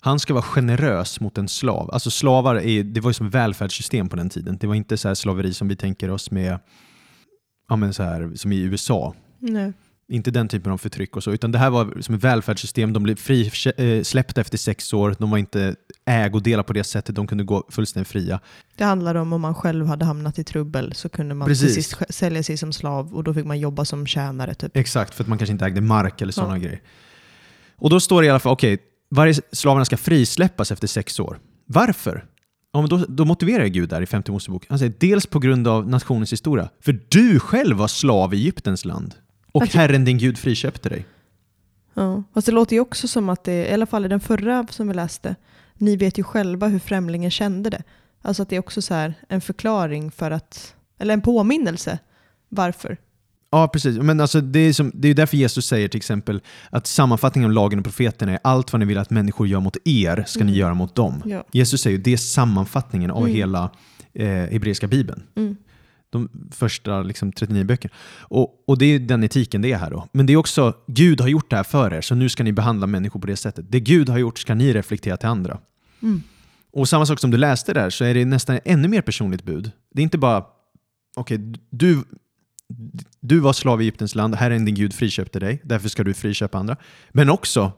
Han 0.00 0.20
ska 0.20 0.34
vara 0.34 0.42
generös 0.42 1.20
mot 1.20 1.38
en 1.38 1.48
slav. 1.48 1.90
Alltså 1.90 2.10
slavar, 2.10 2.56
är, 2.56 2.84
det 2.84 3.00
var 3.00 3.10
ju 3.10 3.14
som 3.14 3.30
välfärdssystem 3.30 4.08
på 4.08 4.16
den 4.16 4.30
tiden. 4.30 4.56
Det 4.60 4.66
var 4.66 4.74
inte 4.74 4.96
så 4.96 5.08
här 5.08 5.14
slaveri 5.14 5.54
som 5.54 5.68
vi 5.68 5.76
tänker 5.76 6.10
oss 6.10 6.30
med, 6.30 6.58
ja 7.68 7.76
men 7.76 7.94
så 7.94 8.02
här, 8.02 8.32
som 8.34 8.52
i 8.52 8.60
USA. 8.60 9.14
Nej. 9.38 9.72
Inte 10.10 10.30
den 10.30 10.48
typen 10.48 10.72
av 10.72 10.78
förtryck 10.78 11.16
och 11.16 11.24
så, 11.24 11.32
utan 11.32 11.52
det 11.52 11.58
här 11.58 11.70
var 11.70 12.00
som 12.00 12.14
ett 12.14 12.24
välfärdssystem. 12.24 12.92
De 12.92 13.02
blev 13.02 13.16
frisläppta 13.16 14.40
efter 14.40 14.58
sex 14.58 14.92
år. 14.92 15.16
De 15.18 15.30
var 15.30 15.38
inte 15.38 15.74
ägodelar 16.04 16.62
på 16.62 16.72
det 16.72 16.84
sättet. 16.84 17.14
De 17.14 17.26
kunde 17.26 17.44
gå 17.44 17.64
fullständigt 17.68 18.08
fria. 18.08 18.40
Det 18.76 18.84
handlar 18.84 19.14
om 19.14 19.32
om 19.32 19.40
man 19.40 19.54
själv 19.54 19.86
hade 19.86 20.04
hamnat 20.04 20.38
i 20.38 20.44
trubbel 20.44 20.92
så 20.94 21.08
kunde 21.08 21.34
man 21.34 21.48
Precis. 21.48 21.74
till 21.74 21.84
sist 21.84 21.96
sälja 22.08 22.42
sig 22.42 22.56
som 22.56 22.72
slav 22.72 23.14
och 23.14 23.24
då 23.24 23.34
fick 23.34 23.44
man 23.46 23.58
jobba 23.58 23.84
som 23.84 24.06
tjänare. 24.06 24.54
Typ. 24.54 24.76
Exakt, 24.76 25.14
för 25.14 25.24
att 25.24 25.28
man 25.28 25.38
kanske 25.38 25.52
inte 25.52 25.64
ägde 25.66 25.80
mark 25.80 26.20
eller 26.22 26.32
sådana 26.32 26.56
Ja. 26.56 26.62
grejer. 26.62 26.80
Och 27.76 27.90
då 27.90 28.00
står 28.00 28.22
det 28.22 28.26
i 28.26 28.30
alla 28.30 28.38
fall, 28.38 28.52
okej, 28.52 28.78
varje 29.10 29.34
slavarna 29.52 29.84
ska 29.84 29.96
frisläppas 29.96 30.72
efter 30.72 30.86
sex 30.86 31.20
år. 31.20 31.38
Varför? 31.66 32.24
Ja, 32.72 32.80
men 32.80 32.88
då, 32.90 33.04
då 33.08 33.24
motiverar 33.24 33.66
Gud 33.66 33.88
där 33.88 34.02
i 34.02 34.06
femte 34.06 34.32
Mosebok. 34.32 34.66
Han 34.68 34.78
säger 34.78 34.94
dels 35.00 35.26
på 35.26 35.38
grund 35.38 35.68
av 35.68 35.88
nationens 35.88 36.32
historia. 36.32 36.68
För 36.80 37.00
du 37.08 37.40
själv 37.40 37.76
var 37.76 37.88
slav 37.88 38.34
i 38.34 38.36
Egyptens 38.36 38.84
land. 38.84 39.14
Och 39.52 39.62
Alltså- 39.62 39.78
Herren 39.78 40.04
din 40.04 40.18
Gud 40.18 40.38
friköpte 40.38 40.88
dig. 40.88 41.06
Ja. 41.94 42.22
Fast 42.34 42.46
det 42.46 42.52
låter 42.52 42.76
ju 42.76 42.80
också 42.80 43.08
som 43.08 43.28
att 43.28 43.44
det, 43.44 43.68
i 43.70 43.72
alla 43.74 43.86
fall 43.86 44.04
i 44.04 44.08
den 44.08 44.20
förra 44.20 44.66
som 44.70 44.88
vi 44.88 44.94
läste, 44.94 45.36
ni 45.74 45.96
vet 45.96 46.18
ju 46.18 46.22
själva 46.22 46.66
hur 46.68 46.78
främlingen 46.78 47.30
kände 47.30 47.70
det. 47.70 47.82
Alltså 48.22 48.42
att 48.42 48.48
det 48.48 48.56
är 48.56 48.60
också 48.60 48.82
så 48.82 49.12
en 49.28 49.40
förklaring 49.40 50.10
för 50.10 50.30
att, 50.30 50.74
eller 50.98 51.14
en 51.14 51.20
påminnelse 51.20 51.98
varför. 52.48 52.96
Ja, 53.52 53.68
precis. 53.68 53.98
Men 53.98 54.20
alltså, 54.20 54.40
det, 54.40 54.58
är 54.58 54.72
som, 54.72 54.90
det 54.94 55.08
är 55.08 55.14
därför 55.14 55.36
Jesus 55.36 55.66
säger 55.66 55.88
till 55.88 55.98
exempel 55.98 56.40
att 56.70 56.86
sammanfattningen 56.86 57.50
av 57.50 57.54
lagen 57.54 57.78
och 57.78 57.84
profeterna 57.84 58.32
är 58.32 58.38
allt 58.44 58.72
vad 58.72 58.80
ni 58.80 58.86
vill 58.86 58.98
att 58.98 59.10
människor 59.10 59.46
gör 59.46 59.60
mot 59.60 59.76
er 59.84 60.24
ska 60.26 60.38
ni 60.44 60.50
Mm. 60.52 60.54
göra 60.60 60.74
mot 60.74 60.94
dem. 60.94 61.22
Ja. 61.26 61.44
Jesus 61.52 61.80
säger 61.82 61.98
det 61.98 62.12
är 62.12 62.16
sammanfattningen 62.16 63.10
av 63.10 63.22
Mm. 63.22 63.34
hela 63.34 63.70
eh, 64.12 64.26
hebreiska 64.28 64.86
bibeln. 64.86 65.22
Mm. 65.36 65.56
De 66.10 66.28
första 66.50 67.02
liksom, 67.02 67.32
39 67.32 67.64
böckerna. 67.64 67.94
Och, 68.18 68.64
och 68.66 68.78
det 68.78 68.86
är 68.86 68.98
den 68.98 69.24
etiken 69.24 69.62
det 69.62 69.72
är 69.72 69.78
här 69.78 69.90
då. 69.90 70.08
Men 70.12 70.26
det 70.26 70.32
är 70.32 70.36
också, 70.36 70.74
Gud 70.86 71.20
har 71.20 71.28
gjort 71.28 71.50
det 71.50 71.56
här 71.56 71.62
för 71.62 71.94
er, 71.94 72.00
så 72.00 72.14
nu 72.14 72.28
ska 72.28 72.44
ni 72.44 72.52
behandla 72.52 72.86
människor 72.86 73.20
på 73.20 73.26
det 73.26 73.36
sättet. 73.36 73.64
Det 73.68 73.80
Gud 73.80 74.08
har 74.08 74.18
gjort 74.18 74.38
ska 74.38 74.54
ni 74.54 74.72
reflektera 74.72 75.16
till 75.16 75.28
andra. 75.28 75.58
Mm. 76.02 76.22
Och 76.72 76.88
samma 76.88 77.06
sak 77.06 77.18
som 77.18 77.30
du 77.30 77.36
läste 77.36 77.72
där, 77.72 77.90
så 77.90 78.04
är 78.04 78.14
det 78.14 78.24
nästan 78.24 78.58
ännu 78.64 78.88
mer 78.88 79.02
personligt 79.02 79.44
bud. 79.44 79.70
Det 79.94 80.00
är 80.00 80.04
inte 80.04 80.18
bara, 80.18 80.44
okej, 81.16 81.38
du, 81.70 82.04
du 83.20 83.38
var 83.38 83.52
slav 83.52 83.82
i 83.82 83.84
Egyptens 83.84 84.14
land, 84.14 84.34
Herren 84.34 84.64
din 84.64 84.74
Gud 84.74 84.94
friköpte 84.94 85.38
dig, 85.38 85.60
därför 85.64 85.88
ska 85.88 86.04
du 86.04 86.14
friköpa 86.14 86.58
andra. 86.58 86.76
Men 87.10 87.30
också, 87.30 87.72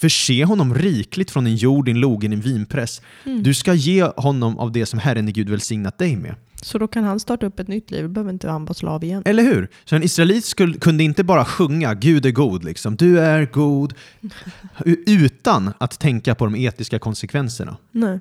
förse 0.00 0.44
honom 0.44 0.74
rikligt 0.74 1.30
från 1.30 1.44
din 1.44 1.56
jord, 1.56 1.84
din 1.84 2.00
loge, 2.00 2.28
din 2.28 2.40
vinpress. 2.40 3.02
Mm. 3.24 3.42
Du 3.42 3.54
ska 3.54 3.74
ge 3.74 4.02
honom 4.02 4.58
av 4.58 4.72
det 4.72 4.86
som 4.86 4.98
Herren 4.98 5.26
din 5.26 5.32
Gud 5.32 5.48
välsignat 5.48 5.98
dig 5.98 6.16
med. 6.16 6.34
Så 6.62 6.78
då 6.78 6.88
kan 6.88 7.04
han 7.04 7.20
starta 7.20 7.46
upp 7.46 7.60
ett 7.60 7.68
nytt 7.68 7.90
liv, 7.90 8.02
då 8.02 8.08
behöver 8.08 8.32
inte 8.32 8.50
han 8.50 8.64
vara 8.64 8.74
slav 8.74 9.04
igen. 9.04 9.22
Eller 9.26 9.42
hur? 9.42 9.68
Så 9.84 9.96
en 9.96 10.02
israelit 10.02 10.44
skulle, 10.44 10.78
kunde 10.78 11.04
inte 11.04 11.24
bara 11.24 11.44
sjunga 11.44 11.94
Gud 11.94 12.26
är 12.26 12.30
god, 12.30 12.64
liksom. 12.64 12.96
du 12.96 13.20
är 13.20 13.48
god, 13.52 13.94
utan 15.06 15.72
att 15.78 16.00
tänka 16.00 16.34
på 16.34 16.44
de 16.44 16.56
etiska 16.56 16.98
konsekvenserna. 16.98 17.76
Nej. 17.92 18.20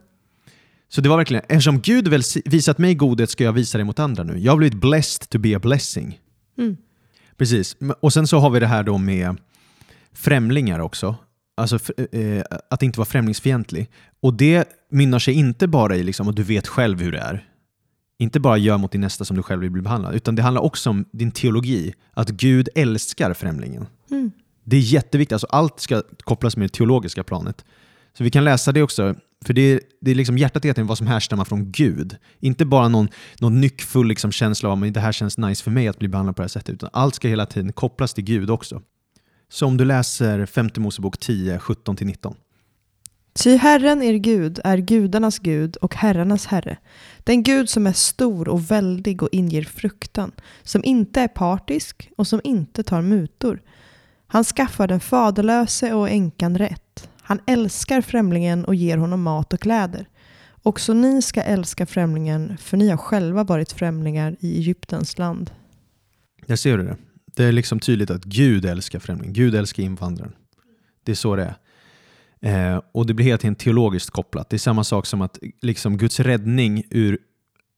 Så 0.90 1.02
det 1.02 1.10
var 1.10 1.18
verkligen, 1.18 1.44
eftersom 1.50 1.82
Gud 1.82 2.08
väl 2.08 2.22
visat 2.46 2.78
mig 2.78 2.96
godhet 2.96 3.30
ska 3.30 3.44
jag 3.44 3.54
visa 3.54 3.78
det 3.78 3.84
mot 3.84 4.00
andra 4.00 4.24
nu. 4.24 4.38
Jag 4.40 4.52
har 4.52 4.58
blivit 4.58 4.82
blessed 4.82 5.30
to 5.30 5.40
be 5.40 5.56
a 5.56 5.60
blessing. 5.60 6.20
Mm. 6.58 6.78
Precis. 7.38 7.78
Och 8.00 8.14
sen 8.14 8.28
så 8.28 8.40
har 8.40 8.50
vi 8.50 8.60
det 8.60 8.68
här 8.68 8.84
då 8.84 8.98
med 8.98 9.38
främlingar 10.14 10.80
också. 10.80 11.16
Alltså 11.58 11.76
f- 11.76 12.14
eh, 12.14 12.44
att 12.70 12.84
inte 12.84 13.00
vara 13.00 13.06
främlingsfientlig. 13.06 13.90
Och 14.22 14.34
det 14.34 14.70
mynnar 14.92 15.20
sig 15.20 15.34
inte 15.34 15.68
bara 15.68 15.96
i 15.96 16.04
liksom, 16.04 16.28
att 16.28 16.36
du 16.36 16.44
vet 16.44 16.68
själv 16.68 17.02
hur 17.02 17.12
det 17.12 17.20
är. 17.20 17.48
Inte 18.20 18.40
bara 18.40 18.58
gör 18.58 18.78
mot 18.78 18.92
din 18.92 19.02
nästa 19.02 19.26
som 19.26 19.38
du 19.38 19.44
själv 19.44 19.62
vill 19.62 19.72
bli 19.72 19.82
behandlad. 19.82 20.16
Utan 20.16 20.36
det 20.36 20.42
handlar 20.42 20.62
också 20.62 20.90
om 20.90 21.06
din 21.12 21.32
teologi. 21.32 21.94
Att 22.14 22.30
Gud 22.30 22.70
älskar 22.76 23.34
främlingen. 23.34 23.88
Mm. 24.12 24.32
Det 24.64 24.78
är 24.78 24.82
jätteviktigt. 24.82 25.34
Alltså 25.34 25.48
allt 25.48 25.80
ska 25.80 26.04
kopplas 26.24 26.58
med 26.58 26.66
det 26.70 26.74
teologiska 26.74 27.24
planet. 27.24 27.66
Så 28.18 28.24
vi 28.24 28.30
kan 28.32 28.44
läsa 28.44 28.72
det 28.72 28.82
också. 28.82 29.16
För 29.46 29.54
det 29.54 29.62
är, 29.62 29.80
det 30.02 30.12
är 30.12 30.16
liksom 30.16 30.38
hjärtat 30.38 30.66
egentligen 30.66 30.88
vad 30.88 30.98
som 30.98 31.08
härstammar 31.08 31.46
från 31.46 31.72
Gud. 31.72 32.18
Inte 32.40 32.66
bara 32.66 32.88
någon, 32.88 33.08
någon 33.40 33.62
nyckfull 33.62 34.08
liksom 34.08 34.32
känsla 34.32 34.70
av 34.70 34.84
att 34.84 34.94
det 34.94 35.00
här 35.00 35.12
känns 35.12 35.38
nice 35.38 35.64
för 35.64 35.72
mig 35.72 35.88
att 35.88 36.00
bli 36.00 36.08
behandlad 36.08 36.36
på 36.36 36.42
det 36.42 36.44
här 36.44 36.50
sättet. 36.50 36.74
Utan 36.76 36.90
allt 36.94 37.16
ska 37.16 37.28
hela 37.28 37.46
tiden 37.46 37.74
kopplas 37.74 38.14
till 38.14 38.24
Gud 38.24 38.50
också. 38.50 38.82
Så 39.56 39.66
om 39.66 39.78
du 39.78 39.86
läser 39.86 40.46
5 40.46 40.70
Mosebok 40.78 41.18
10, 41.18 41.58
17-19. 41.58 42.36
Ty 43.34 43.56
Herren 43.56 44.04
er 44.04 44.14
Gud 44.14 44.60
är 44.64 44.78
gudarnas 44.78 45.40
Gud 45.40 45.76
och 45.76 45.96
herrarnas 45.96 46.46
Herre. 46.46 46.78
Den 47.20 47.44
Gud 47.44 47.70
som 47.70 47.88
är 47.88 47.92
stor 47.92 48.48
och 48.48 48.72
väldig 48.72 49.24
och 49.24 49.30
inger 49.32 49.64
fruktan, 49.64 50.32
som 50.64 50.84
inte 50.84 51.22
är 51.22 51.28
partisk 51.28 52.10
och 52.18 52.28
som 52.28 52.42
inte 52.44 52.84
tar 52.84 53.02
mutor. 53.02 53.62
Han 54.28 54.44
skaffar 54.44 54.88
den 54.88 55.00
faderlöse 55.00 55.94
och 55.94 56.10
änkan 56.10 56.58
rätt. 56.58 57.10
Han 57.22 57.40
älskar 57.46 58.02
främlingen 58.02 58.66
och 58.66 58.76
ger 58.76 58.98
honom 58.98 59.22
mat 59.22 59.54
och 59.54 59.60
kläder. 59.60 60.10
Också 60.64 60.94
ni 60.94 61.22
ska 61.22 61.42
älska 61.42 61.86
främlingen, 61.86 62.58
för 62.58 62.78
ni 62.78 62.90
har 62.90 62.98
själva 62.98 63.44
varit 63.44 63.72
främlingar 63.72 64.36
i 64.40 64.58
Egyptens 64.58 65.18
land. 65.18 65.52
Där 66.46 66.56
ser 66.56 66.78
du 66.78 66.84
det. 66.84 66.98
Det 67.36 67.44
är 67.44 67.52
liksom 67.52 67.80
tydligt 67.80 68.10
att 68.10 68.24
Gud 68.24 68.66
älskar 68.66 69.00
främling. 69.00 69.34
Gud 69.34 69.56
älskar 69.56 69.84
invandraren. 69.84 70.34
Det 71.04 71.12
är 71.12 71.16
så 71.16 71.36
det 71.36 71.44
är. 71.44 71.56
Eh, 72.74 72.82
och 72.92 73.06
det 73.06 73.14
blir 73.14 73.26
helt 73.26 73.42
tiden 73.42 73.56
teologiskt 73.56 74.10
kopplat. 74.10 74.50
Det 74.50 74.56
är 74.56 74.58
samma 74.58 74.84
sak 74.84 75.06
som 75.06 75.22
att 75.22 75.40
liksom 75.62 75.98
Guds 75.98 76.20
räddning 76.20 76.84
ur, 76.90 77.18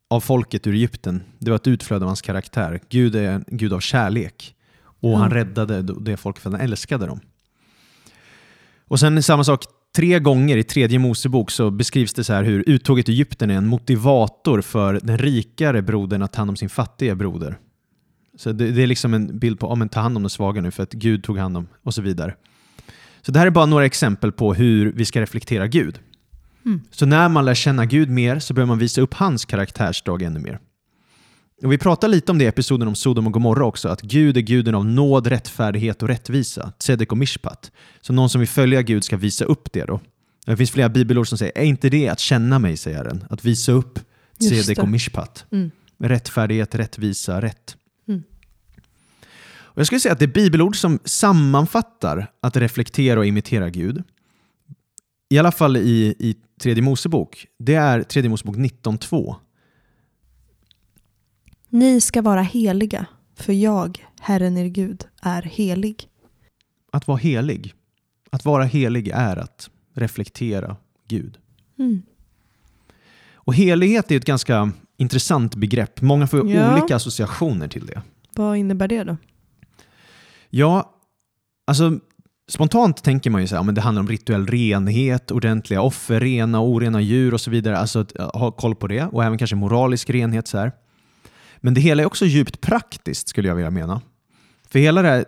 av 0.09 0.19
folket 0.19 0.67
ur 0.67 0.73
Egypten, 0.73 1.23
det 1.39 1.49
var 1.51 1.55
ett 1.55 1.67
utflöde 1.67 2.05
av 2.05 2.09
hans 2.09 2.21
karaktär. 2.21 2.79
Gud 2.89 3.15
är 3.15 3.31
en 3.31 3.43
Gud 3.47 3.73
av 3.73 3.79
kärlek. 3.79 4.55
Och 4.99 5.11
Ja. 5.11 5.17
han 5.17 5.31
räddade 5.31 5.81
det 5.81 6.17
folket 6.17 6.43
för 6.43 6.49
att 6.49 6.53
han 6.53 6.61
älskade 6.61 7.05
dem. 7.05 7.19
Och 8.87 8.99
sen 8.99 9.23
samma 9.23 9.43
sak, 9.43 9.63
tre 9.95 10.19
gånger 10.19 10.57
i 10.57 10.63
tredje 10.63 10.99
Mosebok 10.99 11.51
så 11.51 11.71
beskrivs 11.71 12.13
det 12.13 12.23
så 12.23 12.33
här 12.33 12.43
hur 12.43 12.63
uttåget 12.67 13.09
i 13.09 13.11
Egypten 13.11 13.49
är 13.49 13.55
en 13.55 13.67
motivator 13.67 14.61
för 14.61 14.99
den 15.03 15.17
rikare 15.17 15.81
brodern 15.81 16.21
att 16.21 16.33
ta 16.33 16.37
hand 16.37 16.49
om 16.49 16.55
sin 16.55 16.69
fattiga 16.69 17.15
broder. 17.15 17.57
Så 18.37 18.51
det, 18.51 18.71
det 18.71 18.83
är 18.83 18.87
liksom 18.87 19.13
en 19.13 19.39
bild 19.39 19.59
på, 19.59 19.67
ja 19.67 19.75
men 19.75 19.89
ta 19.89 19.99
hand 19.99 20.17
om 20.17 20.23
de 20.23 20.29
svaga 20.29 20.61
nu 20.61 20.71
för 20.71 20.83
att 20.83 20.93
Gud 20.93 21.23
tog 21.23 21.37
hand 21.37 21.57
om 21.57 21.67
och 21.83 21.93
så 21.93 22.01
vidare. 22.01 22.35
Så 23.21 23.31
det 23.31 23.39
här 23.39 23.47
är 23.47 23.51
bara 23.51 23.65
några 23.65 23.85
exempel 23.85 24.31
på 24.31 24.53
hur 24.53 24.91
vi 24.91 25.05
ska 25.05 25.21
reflektera 25.21 25.67
Gud. 25.67 25.99
Mm. 26.65 26.81
Så 26.91 27.05
när 27.05 27.29
man 27.29 27.45
lär 27.45 27.53
känna 27.53 27.85
Gud 27.85 28.09
mer 28.09 28.39
så 28.39 28.53
behöver 28.53 28.67
man 28.67 28.79
visa 28.79 29.01
upp 29.01 29.13
hans 29.13 29.45
karaktärsdrag 29.45 30.21
ännu 30.21 30.39
mer. 30.39 30.59
Och 31.63 31.71
vi 31.71 31.77
pratade 31.77 32.11
lite 32.11 32.31
om 32.31 32.37
det 32.37 32.43
i 32.43 32.47
episoden 32.47 32.87
om 32.87 32.95
Sodom 32.95 33.27
och 33.27 33.33
Gomorra 33.33 33.65
också, 33.65 33.89
att 33.89 34.01
Gud 34.01 34.37
är 34.37 34.41
guden 34.41 34.75
av 34.75 34.85
nåd, 34.85 35.27
rättfärdighet 35.27 36.01
och 36.03 36.07
rättvisa, 36.07 36.71
tzedek 36.79 37.11
och 37.11 37.17
mishpat. 37.17 37.71
Så 38.01 38.13
någon 38.13 38.29
som 38.29 38.39
vill 38.39 38.47
följa 38.47 38.81
Gud 38.81 39.03
ska 39.03 39.17
visa 39.17 39.45
upp 39.45 39.71
det 39.71 39.85
då. 39.85 39.99
Det 40.45 40.57
finns 40.57 40.71
flera 40.71 40.89
bibelord 40.89 41.27
som 41.27 41.37
säger, 41.37 41.57
är 41.57 41.63
inte 41.63 41.89
det 41.89 42.09
att 42.09 42.19
känna 42.19 42.59
mig, 42.59 42.77
säger 42.77 42.97
Herren? 42.97 43.23
Att 43.29 43.45
visa 43.45 43.71
upp 43.71 43.99
tzedek 44.39 44.79
och 44.79 44.87
mishpat. 44.87 45.45
Mm. 45.51 45.71
Rättfärdighet, 45.99 46.75
rättvisa, 46.75 47.41
rätt. 47.41 47.77
Och 49.77 49.81
jag 49.81 49.87
skulle 49.87 49.99
säga 49.99 50.13
att 50.13 50.19
det 50.19 50.27
bibelord 50.27 50.75
som 50.75 50.99
sammanfattar 51.03 52.31
att 52.41 52.57
reflektera 52.57 53.19
och 53.19 53.25
imitera 53.25 53.69
Gud, 53.69 54.03
i 55.29 55.37
alla 55.37 55.51
fall 55.51 55.77
i, 55.77 56.15
i 56.19 56.35
tredje 56.59 56.83
Mosebok, 56.83 57.45
det 57.59 57.73
är 57.75 58.03
tredje 58.03 58.29
Mosebok 58.29 58.55
19.2. 58.55 59.35
Ni 61.69 62.01
ska 62.01 62.21
vara 62.21 62.41
heliga, 62.41 63.05
för 63.35 63.53
jag, 63.53 64.05
Herren 64.19 64.57
er 64.57 64.67
Gud, 64.67 65.05
är 65.21 65.41
helig. 65.41 66.07
Att 66.91 67.07
vara 67.07 67.17
helig. 67.17 67.73
Att 68.29 68.45
vara 68.45 68.63
helig 68.63 69.07
är 69.07 69.37
att 69.37 69.69
reflektera 69.93 70.75
Gud. 71.07 71.37
Mm. 71.79 72.01
Och 73.33 73.55
helighet 73.55 74.11
är 74.11 74.17
ett 74.17 74.25
ganska 74.25 74.71
intressant 74.97 75.55
begrepp. 75.55 76.01
Många 76.01 76.27
får 76.27 76.51
Ja. 76.51 76.73
olika 76.77 76.95
associationer 76.95 77.67
till 77.67 77.85
det. 77.85 78.01
Vad 78.35 78.57
innebär 78.57 78.87
det 78.87 79.03
då? 79.03 79.17
Ja, 80.49 80.93
alltså 81.67 81.99
spontant 82.47 83.03
tänker 83.03 83.29
man 83.29 83.41
ju 83.41 83.47
så 83.47 83.55
här, 83.55 83.63
men 83.63 83.75
det 83.75 83.81
handlar 83.81 84.01
om 84.01 84.07
rituell 84.07 84.47
renhet, 84.47 85.31
ordentliga 85.31 85.81
offer, 85.81 86.19
rena 86.19 86.59
och 86.59 86.67
orena 86.67 87.01
djur 87.01 87.33
och 87.33 87.41
så 87.41 87.51
vidare. 87.51 87.77
Alltså 87.77 87.99
att 87.99 88.35
ha 88.35 88.51
koll 88.51 88.75
på 88.75 88.87
det 88.87 89.03
och 89.03 89.23
även 89.23 89.37
kanske 89.37 89.55
moralisk 89.55 90.09
renhet. 90.09 90.47
Så 90.47 90.57
här. 90.57 90.71
Men 91.57 91.73
det 91.73 91.81
hela 91.81 92.03
är 92.03 92.05
också 92.05 92.25
djupt 92.25 92.61
praktiskt 92.61 93.29
skulle 93.29 93.47
jag 93.47 93.55
vilja 93.55 93.71
mena. 93.71 94.01
För 94.69 94.79
hela 94.79 95.01
det 95.01 95.07
här, 95.07 95.25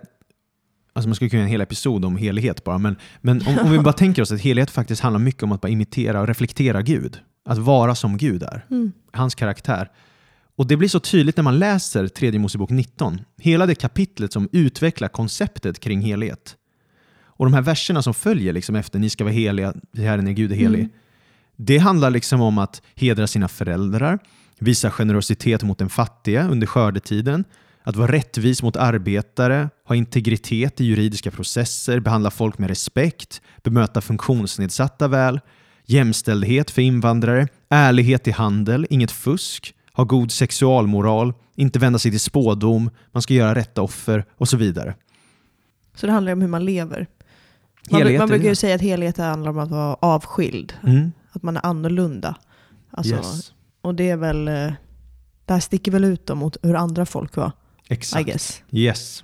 alltså 0.93 1.07
man 1.09 1.15
skulle 1.15 1.29
kunna 1.29 1.39
göra 1.39 1.47
en 1.47 1.51
hel 1.51 1.61
episod 1.61 2.05
om 2.05 2.17
helighet 2.17 2.63
bara, 2.63 2.77
men, 2.77 2.95
men 3.21 3.47
om, 3.47 3.59
om 3.59 3.71
vi 3.71 3.79
bara 3.79 3.93
tänker 4.03 4.21
oss 4.21 4.31
att 4.31 4.41
helighet 4.41 4.71
faktiskt 4.71 5.01
handlar 5.01 5.19
mycket 5.19 5.43
om 5.43 5.51
att 5.51 5.61
bara 5.61 5.69
imitera 5.69 6.21
och 6.21 6.27
reflektera 6.27 6.81
Gud. 6.81 7.19
Att 7.45 7.57
vara 7.57 7.95
som 7.95 8.17
Gud 8.17 8.43
är. 8.43 8.65
Mm. 8.71 8.91
Hans 9.11 9.35
karaktär. 9.35 9.91
Och 10.59 10.67
det 10.67 10.77
blir 10.77 10.89
så 10.89 10.99
tydligt 10.99 11.37
när 11.37 11.43
man 11.43 11.59
läser 11.59 12.07
tredje 12.07 12.39
Mosebok 12.39 12.69
19. 12.69 13.21
Hela 13.37 13.65
det 13.65 13.75
kapitlet 13.75 14.33
som 14.33 14.49
utvecklar 14.51 15.07
konceptet 15.07 15.79
kring 15.79 16.01
helighet. 16.01 16.55
Och 17.21 17.45
de 17.45 17.53
här 17.53 17.61
verserna 17.61 18.01
som 18.01 18.13
följer 18.13 18.53
liksom 18.53 18.75
efter 18.75 18.99
ni 18.99 19.09
ska 19.09 19.23
vara 19.23 19.33
heliga, 19.33 19.73
Herren 19.97 20.27
är 20.27 20.31
Gud 20.31 20.51
är 20.51 20.55
helig. 20.55 20.79
Mm. 20.79 20.91
Det 21.55 21.77
handlar 21.77 22.09
liksom 22.09 22.41
om 22.41 22.57
att 22.57 22.81
hedra 22.95 23.27
sina 23.27 23.47
föräldrar, 23.47 24.19
visa 24.59 24.91
generositet 24.91 25.63
mot 25.63 25.77
den 25.77 25.89
fattige 25.89 26.47
under 26.51 26.67
skördetiden, 26.67 27.43
att 27.83 27.95
vara 27.95 28.11
rättvis 28.11 28.63
mot 28.63 28.75
arbetare, 28.75 29.69
ha 29.85 29.95
integritet 29.95 30.81
i 30.81 30.85
juridiska 30.85 31.31
processer, 31.31 31.99
behandla 31.99 32.31
folk 32.31 32.57
med 32.57 32.69
respekt, 32.69 33.41
bemöta 33.63 34.01
funktionsnedsatta 34.01 35.07
väl, 35.07 35.39
jämställdhet 35.85 36.71
för 36.71 36.81
invandrare, 36.81 37.47
ärlighet 37.69 38.27
i 38.27 38.31
handel, 38.31 38.87
inget 38.89 39.11
fusk, 39.11 39.75
ha 39.99 40.05
god 40.05 40.31
sexualmoral, 40.31 41.33
inte 41.55 41.79
vända 41.79 41.99
sig 41.99 42.11
till 42.11 42.19
spådom, 42.19 42.89
man 43.11 43.21
ska 43.21 43.33
göra 43.33 43.55
rätta 43.55 43.81
offer 43.81 44.25
och 44.37 44.49
så 44.49 44.57
vidare. 44.57 44.95
Så 45.95 46.05
det 46.05 46.11
handlar 46.11 46.33
om 46.33 46.41
hur 46.41 46.47
man 46.47 46.65
lever. 46.65 47.07
Man, 47.91 48.01
Helighet 48.01 48.19
man 48.19 48.29
brukar 48.29 48.49
ju 48.49 48.55
säga 48.55 48.75
att 48.75 48.81
helighet 48.81 49.17
handlar 49.17 49.51
om 49.51 49.59
att 49.59 49.71
vara 49.71 49.93
avskild. 49.93 50.73
Mm. 50.83 51.11
Att 51.31 51.43
man 51.43 51.57
är 51.57 51.65
annorlunda. 51.65 52.35
Alltså, 52.91 53.15
yes. 53.15 53.53
Och 53.81 53.95
det 53.95 54.09
är 54.09 54.17
väl, 54.17 54.47
eh, 54.47 54.73
det 55.45 55.53
här 55.53 55.59
sticker 55.59 55.91
väl 55.91 56.03
ut 56.03 56.29
mot 56.29 56.57
hur 56.61 56.75
andra 56.75 57.05
folk 57.05 57.35
var, 57.35 57.51
Exakt. 57.87 58.63
Yes. 58.71 59.23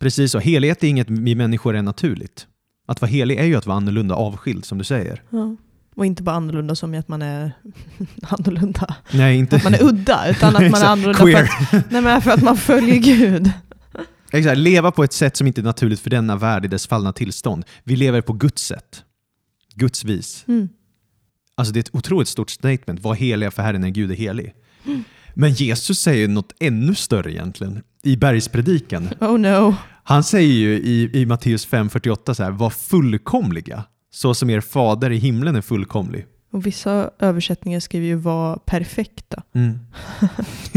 Precis 0.00 0.32
så. 0.32 0.38
Helighet 0.38 0.84
är 0.84 0.88
inget 0.88 1.10
vi 1.10 1.34
människor 1.34 1.76
är 1.76 1.82
naturligt. 1.82 2.46
Att 2.86 3.00
vara 3.00 3.10
helig 3.10 3.38
är 3.38 3.44
ju 3.44 3.56
att 3.56 3.66
vara 3.66 3.76
annorlunda 3.76 4.14
avskild 4.14 4.64
som 4.64 4.78
du 4.78 4.84
säger. 4.84 5.22
Ja. 5.30 5.56
Och 5.98 6.06
inte 6.06 6.22
bara 6.22 6.36
annorlunda 6.36 6.74
som 6.74 6.94
i 6.94 6.98
att 6.98 7.08
man 7.08 7.22
är 7.22 7.52
annorlunda, 8.22 8.94
Nej, 9.10 9.36
inte... 9.36 9.56
att 9.56 9.64
man 9.64 9.74
är 9.74 9.82
udda, 9.82 10.30
utan 10.30 10.56
att 10.56 10.62
man 10.70 10.82
är 10.82 10.86
annorlunda 10.86 11.18
för 11.18 11.76
att, 11.76 11.90
nej, 11.90 12.02
men 12.02 12.22
för 12.22 12.30
att 12.30 12.42
man 12.42 12.56
följer 12.56 12.96
Gud. 12.96 13.52
Exakt, 14.32 14.58
leva 14.58 14.90
på 14.90 15.04
ett 15.04 15.12
sätt 15.12 15.36
som 15.36 15.46
inte 15.46 15.60
är 15.60 15.62
naturligt 15.62 16.00
för 16.00 16.10
denna 16.10 16.36
värld 16.36 16.64
i 16.64 16.68
dess 16.68 16.86
fallna 16.86 17.12
tillstånd. 17.12 17.64
Vi 17.84 17.96
lever 17.96 18.20
på 18.20 18.32
Guds 18.32 18.62
sätt. 18.62 19.04
Guds 19.74 20.04
vis. 20.04 20.44
Mm. 20.48 20.68
Alltså 21.54 21.72
det 21.72 21.78
är 21.78 21.80
ett 21.80 21.94
otroligt 21.94 22.28
stort 22.28 22.50
statement. 22.50 23.00
Var 23.00 23.14
heliga 23.14 23.50
för 23.50 23.62
Herren 23.62 23.84
är 23.84 23.88
Gud 23.88 24.10
är 24.10 24.14
helig. 24.14 24.54
Men 25.34 25.52
Jesus 25.52 25.98
säger 25.98 26.28
något 26.28 26.52
ännu 26.60 26.94
större 26.94 27.32
egentligen. 27.32 27.82
I 28.02 28.16
bergspredikan. 28.16 29.08
Oh 29.20 29.38
no. 29.38 29.74
Han 30.04 30.24
säger 30.24 30.52
ju 30.52 30.74
i, 30.74 31.10
i 31.20 31.26
Matteus 31.26 31.68
5.48 31.68 32.34
så 32.34 32.42
här, 32.42 32.50
var 32.50 32.70
fullkomliga, 32.70 33.84
så 34.10 34.34
som 34.34 34.50
er 34.50 34.60
fader 34.60 35.10
i 35.10 35.16
himlen 35.16 35.56
är 35.56 35.60
fullkomlig. 35.60 36.26
Och 36.52 36.66
vissa 36.66 37.10
översättningar 37.18 37.80
skriver 37.80 38.06
ju 38.06 38.14
var 38.14 38.56
perfekta. 38.56 39.42
Mm. 39.54 39.78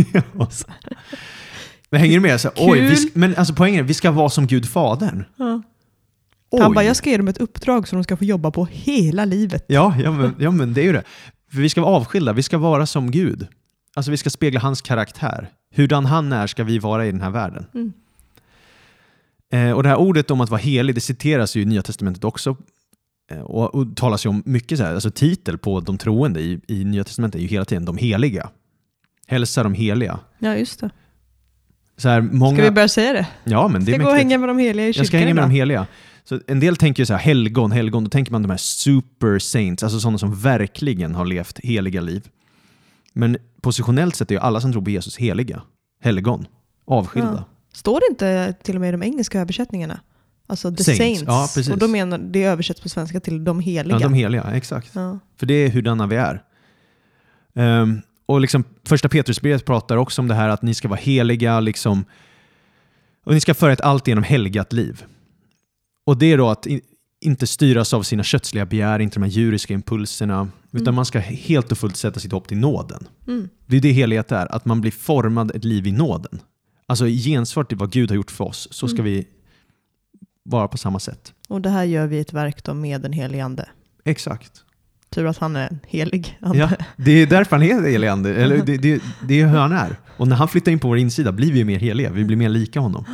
Men 1.92 2.00
hänger 2.00 2.14
du 2.14 2.20
med? 2.20 2.42
Så, 2.42 2.50
oj, 2.56 2.80
vi, 2.82 3.12
men 3.14 3.36
alltså 3.36 3.54
poängen 3.54 3.80
är, 3.80 3.84
vi 3.84 3.94
ska 3.94 4.12
vara 4.12 4.30
som 4.30 4.48
Gud 4.48 4.70
Fadern. 4.70 5.24
Ja. 5.38 5.62
Han 6.60 6.74
bara, 6.74 6.86
jag 6.86 6.96
ska 6.96 7.10
ge 7.10 7.18
dem 7.18 7.28
ett 7.28 7.38
uppdrag 7.38 7.88
som 7.88 7.98
de 7.98 8.04
ska 8.04 8.18
få 8.18 8.24
jobba 8.26 8.52
på 8.52 8.68
hela 8.72 9.26
livet. 9.26 9.66
Ja, 9.68 9.96
ja, 10.04 10.12
men, 10.12 10.36
ja, 10.40 10.52
men 10.52 10.74
det 10.74 10.82
är 10.82 10.86
ju 10.86 10.92
det. 10.92 11.04
För 11.52 11.58
vi 11.58 11.70
ska 11.70 11.82
vara 11.82 11.96
avskilda, 11.96 12.34
vi 12.34 12.44
ska 12.44 12.58
vara 12.58 12.86
som 12.86 13.12
Gud. 13.12 13.48
Alltså 13.96 14.12
vi 14.12 14.18
ska 14.18 14.30
spegla 14.30 14.60
hans 14.60 14.82
karaktär. 14.82 15.50
Hurdan 15.76 16.06
han 16.06 16.34
är 16.34 16.48
ska 16.48 16.64
vi 16.64 16.80
vara 16.80 17.06
i 17.06 17.12
den 17.12 17.22
här 17.22 17.30
världen. 17.30 17.66
Mm. 17.74 17.94
Eh, 19.54 19.72
och 19.72 19.84
det 19.84 19.90
här 19.90 19.98
ordet 19.98 20.32
om 20.32 20.42
att 20.42 20.50
vara 20.50 20.62
helig, 20.62 20.96
det 20.96 21.02
citeras 21.02 21.56
ju 21.56 21.62
i 21.62 21.66
Nya 21.66 21.82
Testamentet 21.82 22.24
också. 22.24 22.58
Eh, 23.32 23.42
och, 23.42 23.76
och 23.76 23.96
talas 23.96 24.26
ju 24.26 24.30
om 24.30 24.44
mycket 24.46 24.78
så 24.78 24.84
här, 24.84 24.94
alltså 24.94 25.12
titel 25.12 25.58
på 25.58 25.80
de 25.80 25.98
troende 25.98 26.42
i, 26.42 26.62
i 26.68 26.84
Nya 26.84 27.04
Testamentet 27.04 27.40
är 27.40 27.44
ju 27.44 27.48
hela 27.48 27.66
tiden 27.66 27.86
de 27.86 27.98
heliga. 27.98 28.50
Hälsa 29.28 29.64
de 29.64 29.74
heliga. 29.74 30.20
Ja, 30.40 30.56
just 30.56 30.80
det. 30.80 30.90
Så 31.98 32.10
här, 32.10 32.22
många... 32.22 32.56
Ska 32.56 32.64
vi 32.64 32.72
börja 32.72 32.88
säga 32.88 33.14
det? 33.14 33.28
Ja, 33.44 33.68
men 33.68 33.82
det 33.82 33.92
Ska 33.92 33.96
är 33.96 34.00
jag 34.00 34.06
gå 34.06 34.12
och 34.12 34.18
hänga 34.18 34.38
med 34.38 34.50
de 34.50 34.58
heliga 34.58 34.88
i 34.88 34.94
kyrkan 34.94 35.02
Jag 35.02 35.08
ska 35.08 35.18
hänga 35.18 35.34
med 35.34 35.44
de 35.44 35.52
heliga. 35.52 35.88
Så 36.24 36.40
en 36.48 36.60
del 36.60 36.76
tänker 36.76 37.02
ju 37.02 37.06
så 37.06 37.14
här, 37.14 37.20
helgon, 37.20 37.72
helgon, 37.72 38.04
då 38.04 38.10
tänker 38.10 38.32
man 38.32 38.42
de 38.42 38.50
här 38.52 38.58
super 38.58 39.40
saints, 39.40 39.84
alltså 39.84 40.00
sådana 40.00 40.18
som 40.18 40.36
verkligen 40.36 41.16
har 41.16 41.26
levt 41.26 41.60
heliga 41.60 42.02
liv. 42.02 42.30
Men 43.14 43.38
positionellt 43.62 44.16
sett 44.16 44.32
är 44.32 44.36
ju 44.36 44.42
alla 44.42 44.62
som 44.62 44.72
tror 44.72 44.82
på 44.82 44.90
Jesus 44.90 45.18
heliga, 45.18 45.62
helgon, 46.04 46.48
avskilda. 46.86 47.34
Ja. 47.34 47.44
Står 47.74 48.00
det 48.00 48.06
inte 48.12 48.54
till 48.64 48.76
och 48.76 48.82
med 48.82 48.90
i 48.90 48.92
de 48.92 49.04
engelska 49.04 49.40
översättningarna? 49.40 50.00
Alltså 50.52 50.72
the 50.76 50.84
Saints. 50.84 50.98
saints. 50.98 51.24
Ja, 51.28 51.50
precis. 51.56 51.70
och 51.74 51.78
då 51.78 51.88
menar, 51.88 52.18
det 52.18 52.44
översätts 52.44 52.82
på 52.82 52.90
svenska 52.90 53.20
till 53.20 53.44
de 53.44 53.60
heliga. 53.60 53.96
Ja, 53.96 54.00
de 54.00 54.14
heliga, 54.14 54.44
exakt. 54.54 54.92
Ja. 54.94 55.20
För 55.38 55.46
det 55.46 55.54
är 55.54 55.70
hurdana 55.70 56.08
vi 56.08 56.16
är. 56.16 56.44
Ehm, 57.56 58.02
och 58.26 58.42
liksom, 58.42 58.64
första 58.86 59.10
Petrusbrevet 59.10 59.66
pratar 59.66 59.98
också 59.98 60.22
om 60.22 60.28
det 60.28 60.34
här 60.34 60.50
att 60.50 60.62
ni 60.62 60.74
ska 60.74 60.88
vara 60.88 61.00
heliga, 61.00 61.60
liksom, 61.60 62.06
och 63.26 63.34
ni 63.34 63.42
ska 63.42 63.54
föra 63.54 63.74
ett 63.74 63.82
alltigenom 63.82 64.24
helgat 64.24 64.74
liv. 64.74 65.04
Och 66.06 66.18
det 66.18 66.26
är 66.32 66.38
då 66.38 66.50
att 66.50 66.68
inte 67.22 67.48
styras 67.48 67.94
av 67.94 68.04
sina 68.04 68.24
kötsliga 68.24 68.66
begär, 68.66 69.00
inte 69.00 69.16
de 69.16 69.24
här 69.24 69.30
djuriska 69.30 69.74
impulserna, 69.74 70.48
utan 70.72 70.82
Mm. 70.88 70.96
man 70.96 71.06
ska 71.06 71.20
helt 71.20 71.72
och 71.72 71.78
fullt 71.78 71.96
sätta 71.98 72.20
sitt 72.20 72.32
hopp 72.32 72.48
till 72.48 72.58
nåden. 72.58 73.08
Mm. 73.28 73.50
Det 73.66 73.78
är 73.78 73.82
det 73.82 73.92
helighet 73.92 74.32
är, 74.32 74.56
att 74.56 74.66
man 74.66 74.82
blir 74.82 74.92
formad 74.92 75.52
ett 75.56 75.64
liv 75.66 75.88
i 75.88 75.92
nåden. 75.92 76.40
Alltså 76.88 77.08
i 77.08 77.18
gensvar 77.24 77.64
till 77.64 77.78
vad 77.78 77.92
Gud 77.92 78.10
har 78.10 78.16
gjort 78.16 78.32
för 78.32 78.44
oss, 78.46 78.68
så 78.72 78.88
ska 78.88 79.00
Mm. 79.02 79.06
vi 79.14 79.28
vara 80.44 80.68
på 80.68 80.78
samma 80.78 81.00
sätt. 81.00 81.34
Och 81.48 81.62
det 81.62 81.70
här 81.70 81.84
gör 81.84 82.08
vi 82.08 82.20
ett 82.20 82.34
verk 82.34 82.64
då 82.64 82.74
med 82.74 83.02
den 83.02 83.14
helige 83.14 83.44
ande. 83.44 83.70
Exakt. 84.04 84.52
Tur 85.10 85.26
att 85.26 85.38
han 85.38 85.56
är 85.56 85.68
en 85.68 85.80
helig 85.88 86.40
ande. 86.42 86.58
Ja, 86.58 86.70
det 86.98 87.12
är 87.12 87.28
därför 87.28 87.56
han 87.56 87.66
är 87.66 87.90
helig 87.90 88.08
ande. 88.08 88.36
Eller 88.36 88.58
det, 88.58 88.78
det, 88.78 89.02
det 89.28 89.42
är 89.42 89.48
hur 89.48 89.58
han 89.58 89.72
är. 89.72 89.96
Och 90.18 90.28
när 90.28 90.36
han 90.36 90.48
flyttar 90.48 90.72
in 90.72 90.80
på 90.80 90.88
vår 90.88 90.98
insida 90.98 91.32
blir 91.32 91.52
vi 91.52 91.64
mer 91.64 91.80
heliga. 91.80 92.10
Vi 92.10 92.26
blir 92.26 92.38
mer 92.38 92.50
lika 92.50 92.80
honom. 92.80 93.06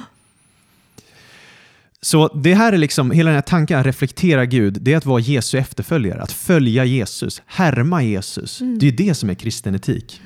Så 2.01 2.27
det 2.27 2.53
här 2.53 2.73
är 2.73 2.77
liksom, 2.77 3.11
hela 3.11 3.29
den 3.29 3.35
här 3.35 3.41
tanken 3.41 3.79
att 3.79 3.85
reflektera 3.85 4.45
Gud, 4.45 4.77
det 4.81 4.93
är 4.93 4.97
att 4.97 5.05
vara 5.05 5.19
Jesu 5.19 5.57
efterföljare. 5.57 6.21
Att 6.21 6.31
följa 6.31 6.85
Jesus, 6.85 7.41
härma 7.45 8.03
Jesus. 8.03 8.61
Mm. 8.61 8.79
Det 8.79 8.87
är 8.87 8.91
det 8.91 9.15
som 9.15 9.29
är 9.29 9.33
kristen 9.33 9.75
etik. 9.75 10.21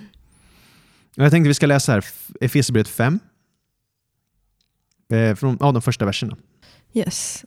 Och 1.18 1.24
jag 1.24 1.32
tänkte 1.32 1.48
vi 1.48 1.54
ska 1.54 1.66
läsa 1.66 1.92
här 1.92 2.06
Efesierbrevet 2.42 2.88
5. 2.88 3.20
Eh, 5.14 5.36
från 5.36 5.58
ja, 5.60 5.72
de 5.72 5.82
första 5.82 6.06
verserna. 6.06 6.38
Yes. 6.94 7.46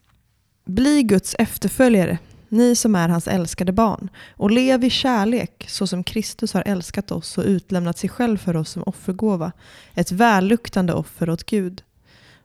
Bli 0.65 1.03
Guds 1.03 1.35
efterföljare, 1.39 2.19
ni 2.49 2.77
som 2.77 2.95
är 2.95 3.09
hans 3.09 3.29
älskade 3.29 3.73
barn, 3.73 4.09
och 4.37 4.51
lev 4.51 4.85
i 4.85 4.91
kärlek 4.91 5.65
så 5.69 5.87
som 5.87 6.05
Kristus 6.05 6.55
har 6.55 6.63
älskat 6.67 7.11
oss 7.11 7.39
och 7.39 7.45
utlämnat 7.45 7.99
sig 7.99 8.11
själv 8.11 8.39
för 8.39 8.57
oss 8.57 8.71
som 8.71 8.83
offergåva, 8.83 9.53
ett 9.95 10.13
välluktande 10.13 10.93
offer 10.93 11.31
åt 11.31 11.45
Gud. 11.45 11.83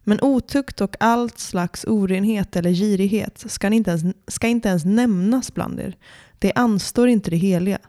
Men 0.03 0.21
otukt 0.21 0.81
och 0.81 0.95
allt 0.99 1.39
slags 1.39 1.85
orenhet 1.87 2.55
eller 2.55 2.71
girighet 2.71 3.43
ska 3.47 3.67
inte 3.67 3.91
ens, 3.91 4.15
ska 4.27 4.47
inte 4.47 4.69
ens 4.69 4.85
nämnas 4.85 5.53
bland 5.53 5.79
er. 5.79 5.97
Det 6.39 6.53
anstår 6.53 7.07
inte 7.07 7.29
det 7.29 7.37
heliga. 7.37 7.79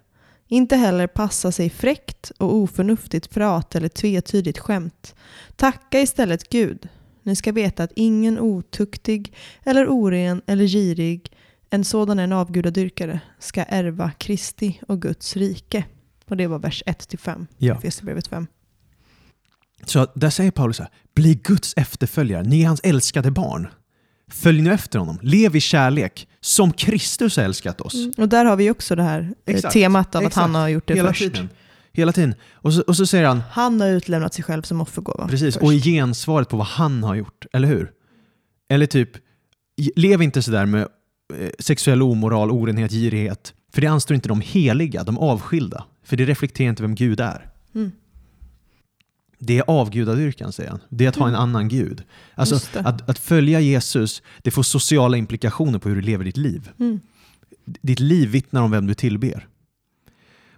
Inte 0.49 0.77
heller 0.77 1.07
passa 1.07 1.53
sig 1.53 1.71
fräckt 1.71 2.33
och 2.39 2.55
oförnuftigt 2.55 3.31
prat 3.31 3.75
eller 3.75 3.89
tvetydigt 3.89 4.59
skämt. 4.59 5.15
Tacka 5.57 6.01
istället 6.01 6.49
Gud. 6.49 6.89
Ni 7.23 7.37
ska 7.37 7.53
veta 7.53 7.83
att 7.85 7.93
ingen 7.97 8.39
otuktig 8.39 9.33
eller 9.65 9.89
oren 9.89 10.43
eller 10.47 10.67
girig, 10.67 11.33
en 11.71 11.85
sådan 11.85 12.19
en 12.19 12.33
avgudadyrkare, 12.33 13.21
ska 13.39 13.63
ärva 13.63 14.11
Kristi 14.19 14.81
och 14.89 15.03
Guds 15.03 15.37
rike. 15.37 15.85
Och 16.29 16.37
det 16.37 16.47
var 16.47 16.59
vers 16.59 16.83
1-5 16.87 17.47
Ja. 17.59 17.75
i 17.75 17.79
Efesierbrevet 17.79 18.27
5. 18.29 18.47
Så 19.85 20.07
där 20.15 20.31
säger 20.31 20.51
Paulus 20.51 20.77
så 20.77 20.83
här, 20.83 20.93
bli 21.15 21.35
Guds 21.45 21.75
efterföljare, 21.77 22.43
ni 22.43 22.63
är 22.63 22.67
hans 22.67 22.81
älskade 22.85 23.31
barn. 23.31 23.69
Följ 24.33 24.63
nu 24.63 24.73
efter 24.73 24.99
honom, 24.99 25.19
lev 25.23 25.57
i 25.57 25.61
kärlek, 25.61 26.29
som 26.41 26.73
Kristus 26.73 27.37
har 27.37 27.45
älskat 27.45 27.81
oss. 27.81 27.95
Och 28.19 28.29
där 28.29 28.45
har 28.45 28.57
vi 28.57 28.71
också 28.71 28.95
det 28.97 29.03
här 29.03 29.21
eh, 29.47 29.55
Exakt, 29.55 29.73
temat 29.75 30.15
av 30.15 30.21
att 30.21 30.27
exakt. 30.27 30.43
han 30.43 30.55
har 30.55 30.69
gjort 30.69 30.87
det 30.89 30.95
Hela 30.95 31.09
först. 31.09 31.21
tiden. 31.21 31.49
Hela 31.93 32.13
tiden. 32.13 32.35
Och 32.53 32.75
så, 32.75 32.83
och 32.83 32.97
så 32.97 33.07
säger 33.07 33.25
han, 33.25 33.43
Han 33.51 33.81
har 33.81 33.89
utlämnat 33.89 34.35
sig 34.35 34.45
själv 34.45 34.63
som 34.63 34.81
offergåva. 34.81 35.29
precis, 35.29 35.55
först. 35.55 35.65
och 35.65 35.75
i 35.75 35.81
gensvaret 35.81 36.49
på 36.49 36.57
vad 36.57 36.67
han 36.67 37.03
har 37.03 37.15
gjort, 37.15 37.47
eller 37.53 37.69
hur? 37.69 37.93
Eller 38.69 38.87
typ, 38.87 39.11
lev 39.97 40.23
inte 40.23 40.43
sådär 40.43 40.67
med 40.67 40.89
eh, 41.39 41.51
sexuell 41.59 42.03
omoral, 42.03 42.51
orenhet, 42.51 42.93
girighet. 42.93 43.55
För 43.73 43.81
det 43.81 43.87
anstår 43.87 44.15
inte 44.15 44.29
de 44.29 44.41
heliga, 44.41 45.05
de 45.05 45.19
avskilda. 45.19 45.85
För 46.05 46.17
det 46.17 46.25
reflekterar 46.25 46.71
inte 46.71 46.83
vem 46.83 46.95
Gud 46.95 47.21
är. 47.21 47.51
Mm. 47.75 47.93
Det 49.39 49.59
är 49.59 49.65
avgudadyrkan, 49.67 50.53
säger 50.53 50.71
han. 50.71 50.81
Det 50.89 51.05
är 51.05 51.09
att 51.09 51.17
ha 51.17 51.29
en 51.29 51.35
annan 51.35 51.69
gud. 51.69 52.03
Alltså, 52.35 52.79
att, 52.79 53.09
att 53.09 53.19
följa 53.19 53.61
Jesus, 53.61 54.23
det 54.43 54.51
får 54.51 54.63
sociala 54.63 55.17
implikationer 55.17 55.79
på 55.79 55.89
hur 55.89 55.97
du 55.97 56.03
lever 56.03 56.25
ditt 56.25 56.37
liv. 56.37 56.71
Mm. 56.79 57.01
Ditt 57.65 58.01
liv 58.01 58.29
vittnar 58.29 58.63
om 58.63 58.71
vem 58.71 58.87
du 58.87 58.95
tillber. 58.95 59.47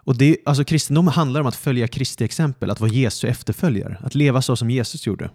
Och 0.05 0.17
det, 0.17 0.37
alltså 0.45 0.65
kristendomen 0.65 1.15
handlar 1.15 1.41
om 1.41 1.47
att 1.47 1.57
följa 1.57 1.89
Kristi 1.89 2.25
exempel, 2.25 2.71
att 2.71 2.81
vara 2.81 2.91
Jesu 2.91 3.29
efterföljare, 3.29 3.97
att 4.01 4.15
leva 4.15 4.43
så 4.43 4.57
som 4.57 4.71
Jesus 4.71 5.07
gjorde. 5.07 5.31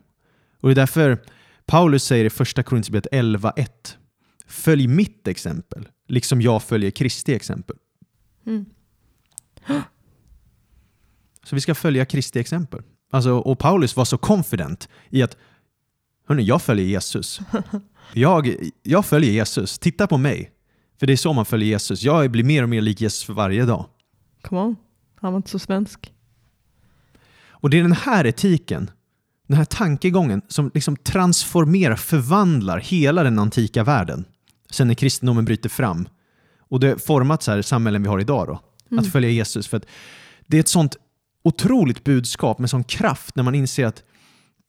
Och 0.60 0.70
det 0.70 0.74
är 0.74 0.76
därför 0.76 1.18
Paulus 1.66 2.04
säger 2.04 2.26
i 2.26 2.30
första 2.30 2.64
Korinthierbrevet 2.64 3.08
11.1 3.12 3.68
Följ 4.48 4.88
mitt 4.88 5.28
exempel, 5.28 5.88
liksom 6.08 6.42
jag 6.42 6.64
följer 6.64 6.92
Kristi 6.92 7.34
exempel. 7.34 7.76
Mm. 8.46 8.66
Så 11.44 11.56
vi 11.56 11.62
ska 11.62 11.76
följa 11.76 12.06
Kristi 12.06 12.40
exempel. 12.40 12.82
Alltså, 13.12 13.32
och 13.32 13.60
Paulus 13.60 13.96
var 13.96 14.06
så 14.06 14.18
confident 14.18 14.90
i 15.10 15.24
att 15.24 15.38
Hörni, 16.28 16.44
jag 16.44 16.62
följer 16.62 16.86
Jesus. 16.86 17.40
Jag, 18.14 18.56
jag 18.84 19.06
följer 19.06 19.32
Jesus. 19.32 19.80
Titta 19.80 20.08
på 20.08 20.18
mig. 20.18 20.52
För 21.00 21.08
det 21.08 21.14
är 21.14 21.18
så 21.18 21.34
man 21.34 21.46
följer 21.46 21.70
Jesus. 21.70 22.04
Jag 22.04 22.32
blir 22.32 22.44
mer 22.44 22.64
och 22.64 22.70
mer 22.70 22.82
lik 22.82 23.02
Jesus 23.02 23.24
för 23.24 23.34
varje 23.34 23.66
dag. 23.66 23.86
Come 24.48 24.62
on. 24.62 24.76
Han 25.16 25.34
var 25.34 25.38
inte 25.38 25.50
så 25.50 25.60
svensk. 25.60 26.14
Och 27.50 27.70
det 27.70 27.78
är 27.78 27.82
den 27.82 27.92
här 27.92 28.26
etiken, 28.26 28.92
den 29.48 29.58
här 29.58 29.66
tankegången 29.66 30.42
som 30.48 30.72
liksom 30.74 30.96
transformerar, 30.96 31.96
förvandlar 31.96 32.80
hela 32.80 33.24
den 33.24 33.40
antika 33.40 33.84
världen. 33.84 34.26
Sen 34.70 34.88
när 34.88 34.96
kristendomen 34.96 35.46
bryter 35.46 35.70
fram. 35.70 36.08
Och 36.60 36.80
det 36.80 36.88
har 36.88 36.96
format 36.96 37.44
så 37.44 37.52
här 37.52 37.62
samhällen 37.62 38.04
vi 38.04 38.10
har 38.10 38.20
idag 38.20 38.48
då. 38.48 38.60
Att 38.98 39.12
följa 39.12 39.30
Jesus. 39.30 39.68
För 39.68 39.82
det 40.48 40.58
är 40.58 40.62
ett 40.62 40.68
sånt 40.68 40.96
otroligt 41.44 42.04
budskap 42.04 42.60
med 42.60 42.70
sån 42.70 42.84
kraft 42.84 43.36
när 43.36 43.44
man 43.44 43.56
inser 43.56 43.86
att 43.86 44.04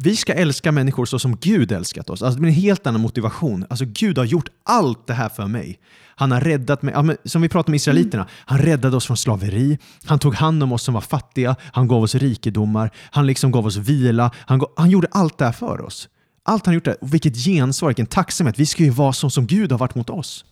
vi 0.02 0.16
ska 0.16 0.34
älska 0.34 0.72
människor 0.72 1.06
så 1.06 1.18
som 1.18 1.36
Gud 1.36 1.72
älskat 1.72 2.10
oss. 2.10 2.22
Alltså 2.22 2.36
det 2.36 2.40
blir 2.40 2.50
en 2.50 2.56
helt 2.56 2.86
annan 2.86 3.00
motivation. 3.00 3.66
Alltså 3.70 3.84
Gud 3.88 4.18
har 4.18 4.24
gjort 4.24 4.48
allt 4.64 5.06
det 5.06 5.14
här 5.14 5.28
för 5.28 5.46
mig. 5.46 5.78
Han 6.18 6.32
har 6.32 6.40
räddat 6.40 6.82
mig, 6.82 6.94
ja, 6.94 7.14
som 7.24 7.42
vi 7.42 7.48
pratade 7.48 7.70
om 7.70 7.74
israeliterna, 7.74 8.28
han 8.32 8.58
räddade 8.58 8.96
oss 8.96 9.06
från 9.06 9.16
slaveri, 9.16 9.78
han 10.04 10.18
tog 10.18 10.34
hand 10.34 10.62
om 10.62 10.72
oss 10.72 10.82
som 10.82 10.94
var 10.94 11.00
fattiga, 11.00 11.56
han 11.72 11.88
gav 11.88 12.02
oss 12.02 12.14
rikedomar, 12.14 12.90
han 13.10 13.26
liksom 13.26 13.50
gav 13.50 13.66
oss 13.66 13.76
vila, 13.76 14.30
han, 14.36 14.58
gav, 14.58 14.72
han 14.76 14.90
gjorde 14.90 15.08
allt 15.10 15.38
det 15.38 15.44
här 15.44 15.52
för 15.52 15.80
oss. 15.80 16.08
Allt 16.42 16.66
han 16.66 16.74
gjort 16.74 16.84
det, 16.84 16.94
och 16.94 17.14
vilket 17.14 17.36
gensvar, 17.36 17.88
vilken 17.88 18.06
tacksamhet. 18.06 18.58
Vi 18.58 18.66
ska 18.66 18.82
ju 18.82 18.90
vara 18.90 19.12
så 19.12 19.30
som 19.30 19.46
Gud 19.46 19.72
har 19.72 19.78
varit 19.78 19.94
mot 19.94 20.10
oss. 20.10 20.44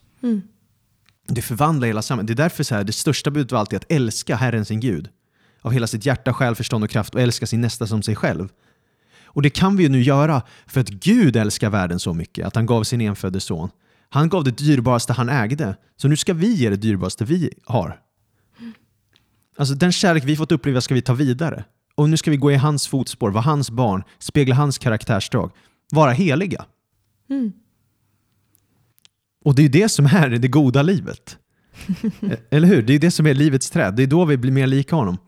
Det 1.29 1.43
förvandlar 1.43 1.87
hela 1.87 2.03
samhället. 2.03 2.27
Det 2.27 2.33
är 2.33 2.45
därför 2.45 2.65
så 2.65 2.75
här, 2.75 2.85
det 2.85 2.93
största 2.93 3.31
budet 3.31 3.53
var 3.53 3.59
alltid 3.59 3.77
att 3.77 3.93
älska 3.93 4.37
Herren 4.37 4.65
sin 4.65 4.81
Gud. 4.81 5.09
Av 5.63 5.73
hela 5.73 5.87
sitt 5.87 6.07
hjärta, 6.07 6.33
själ, 6.33 6.55
förstånd 6.55 6.85
och 6.85 6.91
kraft 6.91 7.15
och 7.15 7.21
älska 7.21 7.47
sin 7.47 7.61
nästa 7.61 7.87
som 7.87 8.03
sig 8.03 8.17
själv. 8.17 8.49
Och 9.37 9.43
det 9.43 9.51
kan 9.51 9.77
vi 9.77 9.83
ju 9.83 9.89
nu 9.89 10.03
göra 10.03 10.43
för 10.67 10.81
att 10.81 10.89
Gud 10.89 11.37
älskar 11.37 11.71
världen 11.71 12.01
så 12.01 12.15
mycket 12.15 12.47
att 12.47 12.55
han 12.55 12.67
gav 12.67 12.83
sin 12.85 13.01
enfödde 13.01 13.41
son. 13.41 13.71
Han 14.09 14.29
gav 14.29 14.45
det 14.45 14.51
dyrbaraste 14.59 15.13
han 15.13 15.29
ägde. 15.29 15.77
Så 15.97 16.09
nu 16.09 16.17
ska 16.17 16.35
vi 16.35 16.55
ge 16.55 16.71
det 16.71 16.77
dyrbaraste 16.77 17.25
vi 17.25 17.51
har. 17.65 18.01
Alltså 19.59 19.75
den 19.75 19.93
kärlek 19.93 20.25
vi 20.25 20.37
fått 20.37 20.53
uppleva 20.53 20.81
ska 20.81 20.95
vi 20.95 21.03
ta 21.03 21.15
vidare. 21.15 21.65
Och 21.95 22.11
nu 22.11 22.17
ska 22.17 22.31
vi 22.31 22.37
gå 22.37 22.53
i 22.53 22.55
hans 22.55 22.89
fotspår, 22.89 23.31
vara 23.31 23.43
hans 23.43 23.71
barn, 23.71 24.03
spegla 24.19 24.55
hans 24.55 24.79
karaktärsdrag, 24.79 25.51
vara 25.93 26.11
heliga. 26.11 26.65
Mm. 27.31 27.53
Och 29.45 29.55
det 29.55 29.61
är 29.63 29.65
ju 29.65 29.69
det 29.69 29.89
som 29.89 30.07
är 30.07 30.29
det 30.29 30.49
goda 30.49 30.83
livet. 30.83 31.39
E- 32.23 32.37
Eller 32.51 32.69
hur? 32.69 32.83
Det 32.83 32.93
är 32.93 32.99
det 32.99 33.11
som 33.11 33.27
är 33.27 33.35
livets 33.35 33.71
träd. 33.71 33.97
Det 33.97 34.03
är 34.03 34.07
då 34.07 34.25
vi 34.25 34.37
blir 34.37 34.53
mer 34.53 34.67
lika 34.67 34.97
honom. 34.97 35.19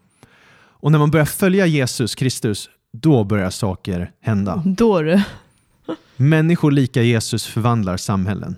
Och 0.81 0.93
när 0.93 0.99
man 0.99 1.11
börjar 1.11 1.27
följa 1.27 1.67
Jesus 1.67 2.15
Kristus, 2.15 2.71
då 2.93 3.25
börjar 3.25 3.51
saker 3.51 4.13
hända. 4.21 4.63
Då 4.67 5.03
du. 5.03 5.23
Människor 6.17 6.71
lika 6.71 7.03
Jesus 7.03 7.47
förvandlar 7.47 7.97
samhällen. 7.97 8.57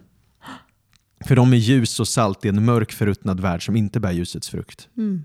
För 1.25 1.37
de 1.37 1.53
är 1.53 1.57
ljus 1.57 2.01
och 2.01 2.09
salt 2.09 2.45
i 2.45 2.49
en 2.49 2.65
mörk 2.65 2.93
förruttnad 2.93 3.41
värld 3.41 3.67
som 3.67 3.77
inte 3.77 4.01
bär 4.01 4.13
ljusets 4.13 4.49
frukt. 4.49 4.89
Mm. 4.97 5.25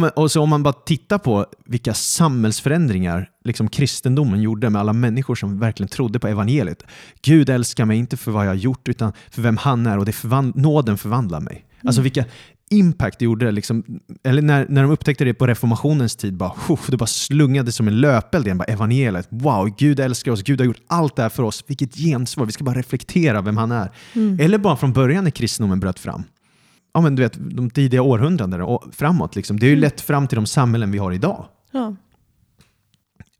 Men, 0.00 0.10
och 0.16 0.30
så 0.30 0.42
om 0.42 0.48
man 0.48 0.62
bara 0.62 0.72
tittar 0.72 1.18
på 1.18 1.46
vilka 1.64 1.94
samhällsförändringar 1.94 3.30
liksom 3.44 3.68
kristendomen 3.68 4.42
gjorde 4.42 4.70
med 4.70 4.80
alla 4.80 4.92
människor 4.92 5.34
som 5.34 5.58
verkligen 5.58 5.88
trodde 5.88 6.18
på 6.18 6.28
evangeliet. 6.28 6.82
Gud 7.22 7.50
älskar 7.50 7.84
mig 7.84 7.98
inte 7.98 8.16
för 8.16 8.30
vad 8.30 8.44
jag 8.44 8.50
har 8.50 8.54
gjort 8.54 8.88
utan 8.88 9.12
för 9.30 9.42
vem 9.42 9.56
han 9.56 9.86
är 9.86 9.98
och 9.98 10.04
det 10.04 10.12
förvand- 10.12 10.56
nåden 10.56 10.98
förvandlar 10.98 11.40
mig. 11.40 11.66
Alltså 11.84 12.02
vilka 12.02 12.24
impact 12.72 13.18
det 13.18 13.24
gjorde. 13.24 13.50
Liksom, 13.50 13.84
eller 14.24 14.42
när, 14.42 14.66
när 14.68 14.82
de 14.82 14.90
upptäckte 14.90 15.24
det 15.24 15.34
på 15.34 15.46
reformationens 15.46 16.16
tid, 16.16 16.34
bara, 16.36 16.52
"Huff", 16.68 16.86
det 16.86 16.96
bara 16.96 17.06
slungade 17.06 17.72
som 17.72 17.88
en 17.88 18.00
löpeld 18.00 18.46
igen. 18.46 18.58
Bara 18.58 18.64
evangeliet. 18.64 19.28
Wow, 19.30 19.74
Gud 19.78 20.00
älskar 20.00 20.32
oss. 20.32 20.42
Gud 20.42 20.60
har 20.60 20.66
gjort 20.66 20.80
allt 20.86 21.16
det 21.16 21.22
här 21.22 21.28
för 21.28 21.42
oss. 21.42 21.64
Vilket 21.66 21.94
gensvar. 21.96 22.46
Vi 22.46 22.52
ska 22.52 22.64
bara 22.64 22.78
reflektera 22.78 23.40
vem 23.40 23.56
han 23.56 23.72
är. 23.72 23.90
Eller 24.40 24.58
bara 24.58 24.76
från 24.76 24.92
början 24.92 25.24
när 25.24 25.30
kristendomen 25.30 25.80
bröt 25.80 25.98
fram 25.98 26.22
ja, 26.94 27.00
men 27.00 27.14
du 27.14 27.22
vet, 27.22 27.38
de 27.56 27.70
tidiga 27.70 28.02
århundradena 28.02 28.64
och 28.64 28.94
framåt. 28.94 29.36
Liksom. 29.36 29.58
Det 29.58 29.66
är 29.66 29.70
ju 29.70 29.76
lett 29.76 30.00
fram 30.00 30.28
till 30.28 30.36
de 30.36 30.46
samhällen 30.46 30.90
vi 30.90 30.98
har 30.98 31.12
idag. 31.12 31.44
Ja. 31.72 31.96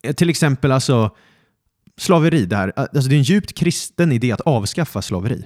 Eh, 0.03 0.13
Till 0.15 0.31
exempel 0.31 0.73
alltså, 0.73 1.11
slaveri. 1.97 2.47
Det, 2.47 2.57
här. 2.57 2.73
Alltså, 2.77 3.09
det 3.09 3.15
är 3.15 3.19
en 3.19 3.23
djupt 3.23 3.53
kristen 3.59 4.13
idé 4.13 4.33
att 4.33 4.41
avskaffa 4.41 5.03
slaveri. 5.03 5.45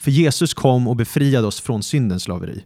För 0.00 0.10
Jesus 0.10 0.54
kom 0.54 0.88
och 0.88 0.96
befriade 0.96 1.46
oss 1.46 1.60
från 1.60 1.82
syndens 1.82 2.22
slaveri. 2.22 2.64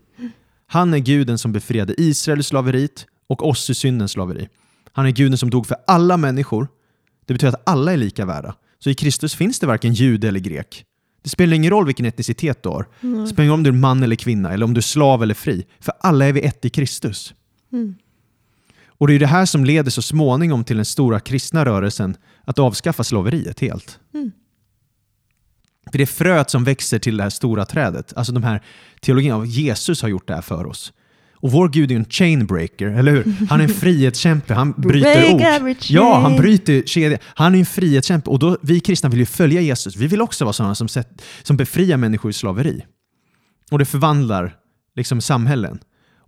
Han 0.66 0.94
är 0.94 0.98
guden 0.98 1.38
som 1.38 1.52
befriade 1.52 1.94
Israel 2.00 2.38
ur 2.38 2.42
slaveriet 2.42 3.06
och 3.26 3.48
oss 3.48 3.70
ur 3.70 3.74
syndens 3.74 4.12
slaveri. 4.12 4.48
Han 4.92 5.06
är 5.06 5.10
guden 5.10 5.38
som 5.38 5.50
dog 5.50 5.66
för 5.66 5.76
alla 5.86 6.16
människor. 6.16 6.68
Det 7.26 7.34
betyder 7.34 7.52
att 7.52 7.68
alla 7.68 7.92
är 7.92 7.96
lika 7.96 8.26
värda. 8.26 8.54
Så 8.78 8.90
i 8.90 8.94
Kristus 8.94 9.34
finns 9.34 9.58
det 9.58 9.66
varken 9.66 9.94
jude 9.94 10.28
eller 10.28 10.40
grek. 10.40 10.84
Det 11.22 11.28
spelar 11.28 11.56
ingen 11.56 11.70
roll 11.70 11.86
vilken 11.86 12.06
etnicitet 12.06 12.62
du 12.62 12.68
har. 12.68 12.86
Det 13.00 13.26
spelar 13.26 13.44
ingen 13.44 13.50
roll 13.50 13.58
om 13.58 13.62
du 13.62 13.70
är 13.70 13.72
man 13.72 14.02
eller 14.02 14.16
kvinna 14.16 14.52
eller 14.52 14.64
om 14.64 14.74
du 14.74 14.78
är 14.78 14.82
slav 14.82 15.22
eller 15.22 15.34
fri. 15.34 15.66
För 15.80 15.94
alla 16.00 16.26
är 16.26 16.32
vi 16.32 16.40
ett 16.40 16.64
i 16.64 16.70
Kristus. 16.70 17.34
Och 18.86 19.06
det 19.06 19.14
är 19.14 19.18
det 19.18 19.26
här 19.26 19.46
som 19.46 19.64
leder 19.64 19.90
så 19.90 20.02
småningom 20.02 20.64
till 20.64 20.76
den 20.76 20.84
stora 20.84 21.20
kristna 21.20 21.64
rörelsen 21.64 22.16
att 22.44 22.58
avskaffa 22.58 23.04
slaveriet 23.04 23.60
helt. 23.60 23.98
För 25.90 25.98
det 25.98 26.04
är 26.04 26.06
fröet 26.06 26.50
som 26.50 26.64
växer 26.64 26.98
till 26.98 27.16
det 27.16 27.22
här 27.22 27.30
stora 27.30 27.64
trädet. 27.64 28.12
Alltså 28.16 28.32
de 28.32 28.42
här 28.42 28.62
teologin 29.00 29.32
av 29.32 29.46
Jesus 29.46 30.02
har 30.02 30.08
gjort 30.08 30.28
det 30.28 30.34
här 30.34 30.42
för 30.42 30.66
oss. 30.66 30.92
Och 31.44 31.52
vår 31.52 31.68
Gud 31.68 31.92
är 31.92 31.96
en 31.96 32.04
chainbreaker, 32.04 32.86
eller 32.86 33.12
hur? 33.12 33.46
Han 33.48 33.60
är 33.60 33.64
en 33.64 33.74
frihetskämpe, 33.74 34.54
han 34.54 34.72
bryter 34.72 35.34
ok. 35.34 35.90
Ja, 35.90 36.18
han 36.18 36.36
bryter 36.36 36.82
kedjor. 36.82 37.18
Han 37.24 37.54
är 37.54 37.58
en 37.58 37.66
frihetskämpe 37.66 38.30
och 38.30 38.38
då, 38.38 38.58
vi 38.62 38.80
kristna 38.80 39.08
vill 39.08 39.18
ju 39.18 39.26
följa 39.26 39.60
Jesus. 39.60 39.96
Vi 39.96 40.06
vill 40.06 40.22
också 40.22 40.44
vara 40.44 40.52
sådana 40.52 40.74
som, 40.74 40.88
sett, 40.88 41.22
som 41.42 41.56
befriar 41.56 41.96
människor 41.96 42.28
ur 42.28 42.32
slaveri. 42.32 42.84
Och 43.70 43.78
det 43.78 43.84
förvandlar 43.84 44.54
liksom 44.96 45.20
samhällen. 45.20 45.78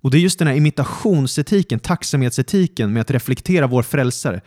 Och 0.02 0.11
det 0.11 0.18
är 0.18 0.20
just 0.20 0.38
den 0.38 0.48
här 0.48 0.54
imitationsetiken, 0.54 1.78
tacksamhetsetiken 1.78 2.92
med 2.92 3.00
att 3.00 3.11
reflektera 3.11 3.66
vår 3.66 3.82
frälsare. 3.82 4.40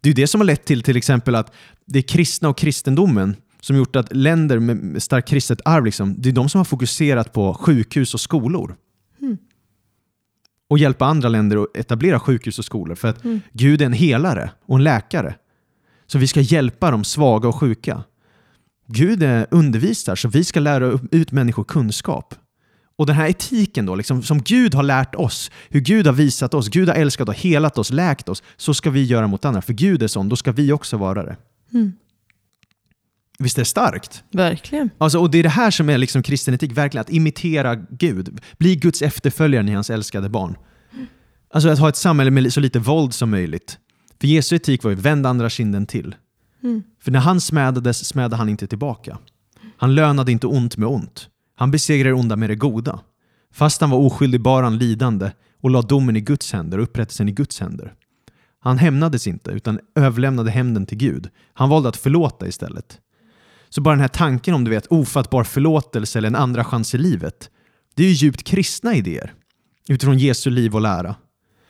Det 0.00 0.10
är 0.10 0.14
det 0.14 0.26
som 0.26 0.40
har 0.40 0.46
lett 0.46 0.64
till 0.64 0.82
till 0.82 0.96
exempel 0.96 1.34
att 1.34 1.54
det 1.86 1.98
är 1.98 2.02
kristna 2.02 2.48
och 2.48 2.58
kristendomen 2.58 3.36
som 3.60 3.76
gjort 3.76 3.96
att 3.96 4.16
länder 4.16 4.58
med 4.58 5.02
starkt 5.02 5.28
kristet 5.28 5.60
arv, 5.64 5.84
liksom, 5.84 6.14
det 6.18 6.28
är 6.28 6.32
de 6.32 6.48
som 6.48 6.58
har 6.58 6.64
fokuserat 6.64 7.32
på 7.32 7.54
sjukhus 7.54 8.14
och 8.14 8.20
skolor. 8.20 8.76
Och 10.70 10.78
hjälpa 10.78 11.06
andra 11.06 11.28
länder 11.28 11.62
att 11.62 11.76
etablera 11.76 12.20
sjukhus 12.20 12.58
och 12.58 12.64
skolor. 12.64 12.94
För 12.94 13.08
att 13.08 13.22
Gud 13.52 13.82
är 13.82 13.86
en 13.86 13.92
helare 13.92 14.50
och 14.66 14.76
en 14.76 14.84
läkare. 14.84 15.34
Så 16.06 16.18
vi 16.18 16.26
ska 16.26 16.40
hjälpa 16.40 16.90
de 16.90 17.04
svaga 17.04 17.48
och 17.48 17.56
sjuka. 17.56 18.04
Gud 18.86 19.22
är 19.22 19.46
undervisar, 19.50 20.16
så 20.16 20.28
vi 20.28 20.44
ska 20.44 20.60
lära 20.60 20.98
ut 21.10 21.32
människor 21.32 21.64
kunskap. 21.64 22.34
Och 22.96 23.06
den 23.06 23.16
här 23.16 23.28
etiken 23.28 23.86
då, 23.86 23.94
liksom, 23.94 24.22
som 24.22 24.42
Gud 24.42 24.74
har 24.74 24.82
lärt 24.82 25.14
oss, 25.14 25.50
hur 25.68 25.80
Gud 25.80 26.06
har 26.06 26.14
visat 26.14 26.54
oss, 26.54 26.68
Gud 26.68 26.88
har 26.88 26.96
älskat 26.96 27.28
oss, 27.28 27.36
helat 27.36 27.78
oss, 27.78 27.90
läkt 27.90 28.28
oss, 28.28 28.42
så 28.56 28.74
ska 28.74 28.90
vi 28.90 29.04
göra 29.04 29.26
mot 29.26 29.44
andra. 29.44 29.62
För 29.62 29.72
Gud 29.72 30.02
är 30.02 30.06
sån, 30.06 30.28
då 30.28 30.36
ska 30.36 30.52
vi 30.52 30.72
också 30.72 30.96
vara 30.96 31.22
det. 31.22 31.36
Visst 33.38 33.58
är 33.58 33.62
det 33.62 33.66
starkt? 33.66 34.24
Verkligen. 34.32 34.90
Alltså, 34.98 35.18
och 35.18 35.30
det 35.30 35.38
är 35.38 35.42
det 35.42 35.48
här 35.48 35.70
som 35.70 35.90
är 35.90 35.98
liksom 35.98 36.22
kristen 36.22 36.54
etik, 36.54 36.72
verkligen 36.72 37.00
att 37.00 37.10
imitera 37.10 37.74
Gud. 37.74 38.40
Bli 38.58 38.76
Guds 38.76 39.02
efterföljare 39.02 39.62
ni 39.62 39.72
hans 39.72 39.90
älskade 39.90 40.28
barn. 40.28 40.56
Alltså 41.50 41.68
att 41.68 41.78
ha 41.78 41.88
ett 41.88 41.96
samhälle 41.96 42.30
med 42.30 42.52
så 42.52 42.60
lite 42.60 42.78
våld 42.78 43.14
som 43.14 43.30
möjligt. 43.30 43.78
För 44.20 44.28
Jesu 44.28 44.56
etik 44.56 44.84
var 44.84 44.90
ju 44.90 44.96
vänd 44.96 45.26
andra 45.26 45.50
kinden 45.50 45.86
till. 45.86 46.14
För 47.00 47.10
när 47.10 47.20
han 47.20 47.40
smädades 47.40 48.04
smädade 48.04 48.36
han 48.36 48.48
inte 48.48 48.66
tillbaka. 48.66 49.18
Han 49.76 49.94
lönade 49.94 50.32
inte 50.32 50.46
ont 50.46 50.76
med 50.76 50.88
ont. 50.88 51.28
Han 51.56 51.70
besegrade 51.70 52.10
det 52.10 52.20
onda 52.20 52.36
med 52.36 52.50
det 52.50 52.56
goda. 52.56 53.00
Fast 53.52 53.80
han 53.80 53.90
var 53.90 53.98
oskyldig 53.98 54.40
bar 54.40 54.62
han 54.62 54.78
lidande 54.78 55.30
och 55.62 55.70
la 55.70 55.82
domen 55.82 56.16
i 56.16 56.20
Guds 56.20 56.52
händer 56.52 56.78
och 56.78 56.84
upprättelsen 56.84 57.28
i 57.28 57.32
Guds 57.32 57.60
händer. 57.60 57.94
Han 58.60 58.78
hämnades 58.78 59.26
inte 59.26 59.50
utan 59.50 59.80
överlämnade 59.94 60.50
hämnden 60.50 60.86
till 60.86 60.98
Gud. 60.98 61.28
Han 61.52 61.68
valde 61.68 61.88
att 61.88 61.96
förlåta 61.96 62.46
istället. 62.48 63.00
Så 63.68 63.80
bara 63.80 63.94
den 63.94 64.00
här 64.00 64.08
tanken 64.08 64.54
om 64.54 64.64
du 64.64 64.70
vet 64.70 64.86
ofattbar 64.86 65.44
förlåtelse 65.44 66.18
eller 66.18 66.28
en 66.28 66.36
andra 66.36 66.64
chans 66.64 66.94
i 66.94 66.98
livet. 66.98 67.50
Det 67.94 68.02
är 68.02 68.06
ju 68.06 68.12
djupt 68.12 68.42
kristna 68.42 68.94
idéer 68.94 69.34
utifrån 69.88 70.18
Jesu 70.18 70.50
liv 70.50 70.74
och 70.74 70.80
lära. 70.80 71.16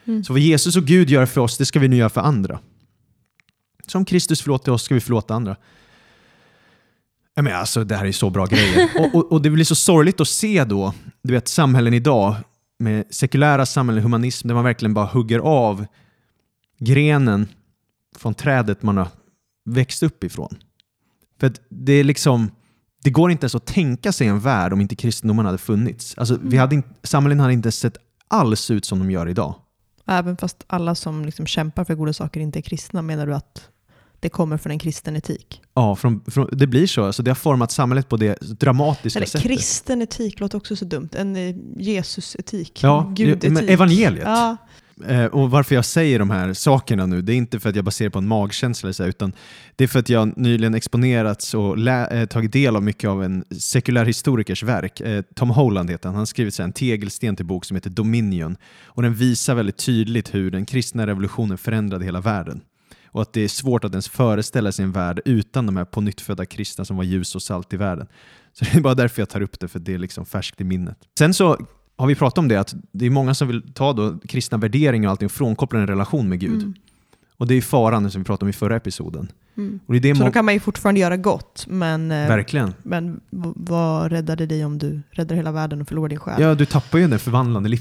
Mm. 0.04 0.24
Så 0.24 0.32
vad 0.32 0.40
Jesus 0.40 0.76
och 0.76 0.84
Gud 0.84 1.10
gör 1.10 1.26
för 1.26 1.40
oss, 1.40 1.58
det 1.58 1.66
ska 1.66 1.78
vi 1.78 1.88
nu 1.88 1.96
göra 1.96 2.08
för 2.10 2.20
andra. 2.20 2.60
Som 3.86 4.04
Kristus 4.04 4.42
förlåter 4.42 4.72
oss 4.72 4.82
ska 4.82 4.94
vi 4.94 5.00
förlåta 5.00 5.34
andra. 5.34 5.56
Jag 7.34 7.42
menar, 7.42 7.56
alltså, 7.56 7.84
det 7.84 7.96
här 7.96 8.06
är 8.06 8.12
så 8.12 8.30
bra 8.30 8.46
grejer. 8.46 8.88
Och, 8.98 9.14
och, 9.14 9.32
och 9.32 9.42
det 9.42 9.50
blir 9.50 9.64
så 9.64 9.74
sorgligt 9.74 10.20
att 10.20 10.28
se 10.28 10.64
då, 10.64 10.94
du 11.22 11.32
vet 11.32 11.48
samhällen 11.48 11.94
idag 11.94 12.36
med 12.78 13.04
sekulära 13.10 13.66
samhällen, 13.66 14.02
humanism, 14.02 14.48
där 14.48 14.54
man 14.54 14.64
verkligen 14.64 14.94
bara 14.94 15.06
hugger 15.06 15.38
av 15.38 15.86
grenen 16.78 17.48
från 18.16 18.34
trädet 18.34 18.82
man 18.82 18.96
har 18.96 19.08
växt 19.64 20.02
upp 20.02 20.24
ifrån. 20.24 20.56
För 21.40 21.52
det 21.68 21.92
är 21.92 22.04
liksom, 22.04 22.50
det 23.04 23.10
går 23.10 23.30
inte 23.30 23.44
ens 23.44 23.54
att 23.54 23.66
tänka 23.66 24.12
sig 24.12 24.26
en 24.26 24.40
värld 24.40 24.72
om 24.72 24.80
inte 24.80 24.96
kristendomen 24.96 25.46
hade 25.46 25.58
funnits. 25.58 26.14
Alltså, 26.18 26.38
vi 26.42 26.56
hade 26.56 26.74
inte, 26.74 26.88
samhällen 27.02 27.40
hade 27.40 27.52
inte 27.52 27.72
sett 27.72 27.96
alls 28.28 28.70
ut 28.70 28.84
som 28.84 28.98
de 28.98 29.10
gör 29.10 29.28
idag. 29.28 29.54
Även 30.06 30.36
fast 30.36 30.64
alla 30.66 30.94
som 30.94 31.24
liksom 31.24 31.46
kämpar 31.46 31.84
för 31.84 31.94
goda 31.94 32.12
saker 32.12 32.40
inte 32.40 32.58
är 32.58 32.62
kristna, 32.62 33.02
menar 33.02 33.26
du 33.26 33.34
att 33.34 33.68
det 34.20 34.28
kommer 34.28 34.56
från 34.56 34.70
en 34.72 34.78
kristen 34.78 35.16
etik? 35.16 35.62
Ja, 35.74 35.96
från, 35.96 36.24
från, 36.26 36.48
det 36.52 36.66
blir 36.66 36.86
så. 36.86 37.04
Alltså, 37.04 37.22
det 37.22 37.30
har 37.30 37.34
format 37.36 37.72
samhället 37.72 38.08
på 38.08 38.16
det 38.16 38.40
dramatiska 38.40 39.18
Eller 39.18 39.26
sättet. 39.26 39.42
kristen 39.42 40.02
etik 40.02 40.40
låter 40.40 40.58
också 40.58 40.76
så 40.76 40.84
dumt. 40.84 41.08
En 41.12 41.36
eh, 41.36 41.56
Jesus-etik. 41.76 42.82
Ja, 42.82 43.12
Gudetik. 43.16 43.70
evangeliet. 43.70 44.24
Ja, 44.24 44.56
Eh, 45.06 45.24
och 45.24 45.50
varför 45.50 45.74
jag 45.74 45.84
säger 45.84 46.18
de 46.18 46.30
här 46.30 46.52
sakerna 46.52 47.06
nu, 47.06 47.22
det 47.22 47.32
är 47.32 47.36
inte 47.36 47.60
för 47.60 47.68
att 47.68 47.76
jag 47.76 47.84
baserar 47.84 48.10
på 48.10 48.18
en 48.18 48.28
magkänsla, 48.28 48.92
så, 48.92 49.02
här, 49.02 49.10
utan 49.10 49.32
det 49.76 49.84
är 49.84 49.88
för 49.88 49.98
att 49.98 50.08
jag 50.08 50.36
nyligen 50.36 50.74
exponerats 50.74 51.54
och 51.54 51.78
lä- 51.78 52.06
eh, 52.06 52.26
tagit 52.26 52.52
del 52.52 52.76
av 52.76 52.82
mycket 52.82 53.10
av 53.10 53.24
en 53.24 53.44
sekulär 53.58 54.04
historikers 54.04 54.62
verk. 54.62 55.00
Eh, 55.00 55.22
Tom 55.34 55.50
Holland 55.50 55.90
heter 55.90 56.08
han, 56.08 56.14
han 56.14 56.20
har 56.20 56.26
skrivit 56.26 56.54
så 56.54 56.62
här, 56.62 56.64
en 56.64 56.72
tegelsten 56.72 57.36
till 57.36 57.46
bok 57.46 57.64
som 57.64 57.74
heter 57.74 57.90
Dominion. 57.90 58.56
Och 58.84 59.02
den 59.02 59.14
visar 59.14 59.54
väldigt 59.54 59.78
tydligt 59.78 60.34
hur 60.34 60.50
den 60.50 60.66
kristna 60.66 61.06
revolutionen 61.06 61.58
förändrade 61.58 62.04
hela 62.04 62.20
världen. 62.20 62.60
Och 63.06 63.22
att 63.22 63.32
det 63.32 63.40
är 63.40 63.48
svårt 63.48 63.84
att 63.84 63.92
ens 63.92 64.08
föreställa 64.08 64.72
sig 64.72 64.82
en 64.82 64.92
värld 64.92 65.20
utan 65.24 65.66
de 65.66 65.76
här 65.76 65.84
pånyttfödda 65.84 66.46
kristna 66.46 66.84
som 66.84 66.96
var 66.96 67.04
ljus 67.04 67.34
och 67.34 67.42
salt 67.42 67.72
i 67.72 67.76
världen. 67.76 68.06
Så 68.52 68.64
det 68.64 68.74
är 68.74 68.80
bara 68.80 68.94
därför 68.94 69.22
jag 69.22 69.28
tar 69.28 69.40
upp 69.40 69.60
det, 69.60 69.68
för 69.68 69.78
det 69.78 69.94
är 69.94 69.98
liksom 69.98 70.26
färskt 70.26 70.60
i 70.60 70.64
minnet. 70.64 70.98
Sen 71.18 71.34
så 71.34 71.66
har 71.98 72.06
vi 72.06 72.14
pratat 72.14 72.38
om 72.38 72.48
det, 72.48 72.56
att 72.60 72.74
det 72.92 73.06
är 73.06 73.10
många 73.10 73.34
som 73.34 73.48
vill 73.48 73.62
ta 73.72 73.92
då 73.92 74.18
kristna 74.28 74.58
värderingar 74.58 75.08
och 75.08 75.10
allting 75.10 75.26
och 75.26 75.32
frånkoppla 75.32 75.80
en 75.80 75.86
relation 75.86 76.28
med 76.28 76.40
Gud. 76.40 76.62
Mm. 76.62 76.74
Och 77.36 77.46
det 77.46 77.54
är 77.54 77.60
faran 77.60 78.10
som 78.10 78.20
vi 78.20 78.24
pratade 78.24 78.44
om 78.44 78.48
i 78.50 78.52
förra 78.52 78.76
episoden. 78.76 79.28
Mm. 79.56 79.80
Och 79.86 79.92
det 79.92 79.98
är 79.98 80.12
det 80.12 80.18
Så 80.18 80.24
då 80.24 80.30
kan 80.30 80.44
man 80.44 80.54
ju 80.54 80.60
fortfarande 80.60 81.00
göra 81.00 81.16
gott, 81.16 81.64
men, 81.68 82.10
eh, 82.10 82.28
Verkligen. 82.28 82.74
men 82.82 83.20
vad 83.56 84.12
räddade 84.12 84.46
dig 84.46 84.64
om 84.64 84.78
du 84.78 85.00
räddar 85.10 85.36
hela 85.36 85.52
världen 85.52 85.80
och 85.80 85.88
förlorar 85.88 86.08
din 86.08 86.18
själ? 86.18 86.42
Ja, 86.42 86.54
du 86.54 86.66
tappar 86.66 86.98
ju 86.98 87.08
den 87.08 87.18
förvandlande 87.18 87.68
Ja. 87.68 87.72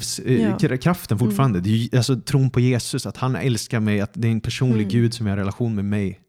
livskraften 0.59 1.19
fortfarande. 1.19 1.59
Det 1.59 1.69
är 1.69 1.73
ju, 1.73 1.97
alltså, 1.97 2.15
tron 2.15 2.49
på 2.49 2.59
Jesus, 2.59 3.05
att 3.05 3.17
han 3.17 3.35
älskar 3.35 3.79
mig, 3.79 4.01
att 4.01 4.11
det 4.13 4.27
är 4.27 4.31
en 4.31 4.41
personlig 4.41 4.81
Mm. 4.83 4.89
Gud 4.89 5.13
som 5.13 5.25
har 5.25 5.31
en 5.31 5.37
relation 5.39 5.75
med 5.75 5.85
mig. 5.85 6.19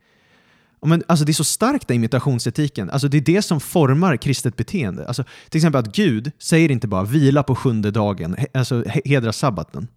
Men, 0.83 1.03
alltså, 1.09 1.25
det 1.25 1.33
är 1.33 1.35
så 1.35 1.45
starkt, 1.45 1.89
den 1.89 1.95
imitationsetiken. 1.97 2.91
Alltså, 2.91 3.09
det 3.09 3.17
är 3.17 3.21
det 3.21 3.43
som 3.43 3.61
formar 3.61 4.17
kristet 4.17 4.57
beteende. 4.57 5.07
Alltså, 5.07 5.25
till 5.49 5.59
exempel 5.59 5.79
att 5.79 5.97
Gud 5.97 6.33
säger 6.39 6.71
inte 6.71 6.89
bara 6.89 7.05
vila 7.05 7.43
på 7.43 7.55
sjunde 7.55 7.91
dagen, 7.91 8.37
alltså 8.55 8.83
he- 8.83 9.09
hedra 9.09 9.33
sabbaten. 9.33 9.89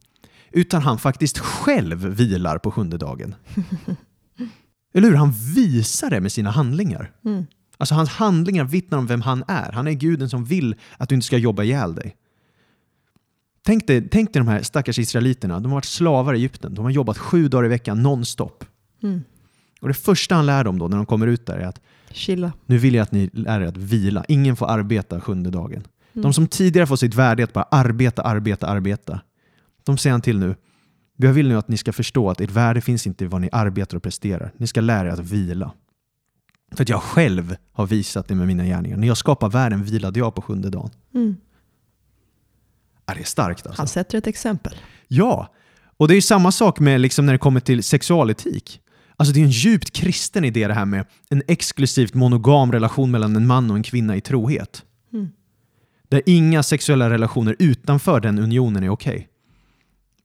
Utan 0.52 0.82
han 0.82 0.98
faktiskt 1.00 1.40
själv 1.40 1.98
vilar 2.06 2.58
på 2.58 2.72
sjunde 2.72 2.98
dagen. 2.98 3.36
Eller 4.94 5.08
hur? 5.10 5.16
Han 5.16 5.32
visar 5.56 6.10
det 6.10 6.22
med 6.22 6.32
sina 6.32 6.52
handlingar. 6.52 7.12
Mm. 7.26 7.46
Alltså 7.78 7.96
hans 7.96 8.10
handlingar 8.10 8.64
vittnar 8.64 8.98
om 8.98 9.08
vem 9.08 9.22
han 9.22 9.44
är. 9.48 9.72
Han 9.72 9.88
är 9.88 9.92
guden 9.92 10.30
som 10.30 10.46
vill 10.46 10.76
att 10.98 11.10
du 11.10 11.16
inte 11.16 11.28
ska 11.28 11.38
jobba 11.38 11.64
ihjäl 11.64 11.96
dig. 11.96 12.16
Tänk 13.66 13.88
dig, 13.88 14.10
tänk 14.10 14.34
dig 14.34 14.40
de 14.40 14.48
här 14.48 14.62
stackars 14.62 15.00
israeliterna. 15.00 15.60
De 15.60 15.72
har 15.72 15.78
varit 15.78 15.86
slavar 15.86 16.34
i 16.34 16.38
Egypten. 16.38 16.76
De 16.76 16.86
har 16.86 16.92
jobbat 16.92 17.18
sju 17.18 17.48
dagar 17.48 17.66
i 17.66 17.70
veckan 17.70 18.02
nonstop. 18.04 18.66
Mm. 19.04 19.24
Och 19.82 19.88
det 19.88 19.94
första 19.94 20.36
han 20.36 20.46
lär 20.46 20.64
dem 20.64 20.80
då 20.80 20.88
när 20.88 20.98
de 20.98 21.06
kommer 21.06 21.28
ut 21.28 21.46
där 21.46 21.58
är 21.58 21.68
att 21.68 21.82
Chilla. 22.12 22.52
nu 22.66 22.78
vill 22.78 22.96
jag 22.96 23.04
att 23.04 23.12
ni 23.12 23.30
lär 23.34 23.62
er 23.62 23.66
att 23.66 23.78
vila. 23.78 24.26
Ingen 24.28 24.56
får 24.56 24.68
arbeta 24.68 25.22
sjunde 25.22 25.50
dagen. 25.50 25.84
Mm. 26.14 26.24
De 26.24 26.34
som 26.34 26.48
tidigare 26.48 26.88
får 26.88 26.96
sitt 26.96 27.16
värde 27.16 27.44
att 27.44 27.54
bara 27.54 27.68
arbeta, 27.72 28.22
arbeta, 28.22 28.68
arbeta. 28.68 29.22
De 29.84 29.98
säger 29.98 30.12
han 30.12 30.22
till 30.22 30.40
nu. 30.40 30.56
Jag 31.18 31.34
vill 31.34 31.48
nu 31.48 31.58
att 31.58 31.68
ni 31.68 31.78
ska 31.78 31.94
förstå 31.94 32.30
att 32.30 32.42
ert 32.42 32.52
värde 32.52 32.82
finns 32.82 33.08
inte 33.08 33.24
i 33.24 33.28
vad 33.28 33.42
ni 33.42 33.50
arbetar 33.52 33.98
och 33.98 34.04
presterar. 34.04 34.52
Ni 34.58 34.68
ska 34.68 34.82
lära 34.82 35.08
er 35.08 35.12
att 35.12 35.20
vila. 35.20 35.72
För 36.76 36.84
att 36.84 36.90
jag 36.90 37.02
själv 37.02 37.56
har 37.72 37.88
visat 37.88 38.28
det 38.28 38.36
med 38.36 38.48
mina 38.48 38.66
gärningar. 38.66 38.98
När 38.98 39.08
jag 39.08 39.18
skapade 39.18 39.54
världen 39.54 39.84
vilade 39.84 40.20
jag 40.20 40.36
på 40.36 40.42
sjunde 40.42 40.70
dagen. 40.70 40.90
Mm. 41.14 41.36
Är 43.06 43.16
det 43.16 43.22
är 43.22 43.26
starkt 43.26 43.68
alltså? 43.68 43.82
Han 43.82 43.88
sätter 43.88 44.18
ett 44.18 44.28
exempel. 44.28 44.76
Ja, 45.08 45.54
och 45.98 46.08
det 46.08 46.16
är 46.16 46.22
samma 46.22 46.52
sak 46.52 46.80
med 46.80 47.02
liksom 47.02 47.26
när 47.26 47.34
det 47.34 47.40
kommer 47.40 47.60
till 47.60 47.84
sexualetik. 47.84 48.82
Alltså 49.22 49.34
det 49.34 49.40
är 49.40 49.44
en 49.44 49.50
djupt 49.50 49.92
kristen 49.92 50.46
idé 50.46 50.68
det 50.68 50.74
här 50.74 50.86
med 50.86 51.06
en 51.30 51.44
exklusivt 51.48 52.14
monogam 52.14 52.72
relation 52.72 53.12
mellan 53.12 53.36
en 53.36 53.48
man 53.48 53.72
och 53.72 53.78
en 53.78 53.84
kvinna 53.84 54.16
i 54.16 54.22
trohet. 54.22 54.84
Mm. 55.14 55.30
Där 56.10 56.22
inga 56.26 56.64
sexuella 56.64 57.10
relationer 57.10 57.56
utanför 57.60 58.20
den 58.20 58.40
unionen 58.40 58.84
är 58.84 58.90
okej. 58.90 59.28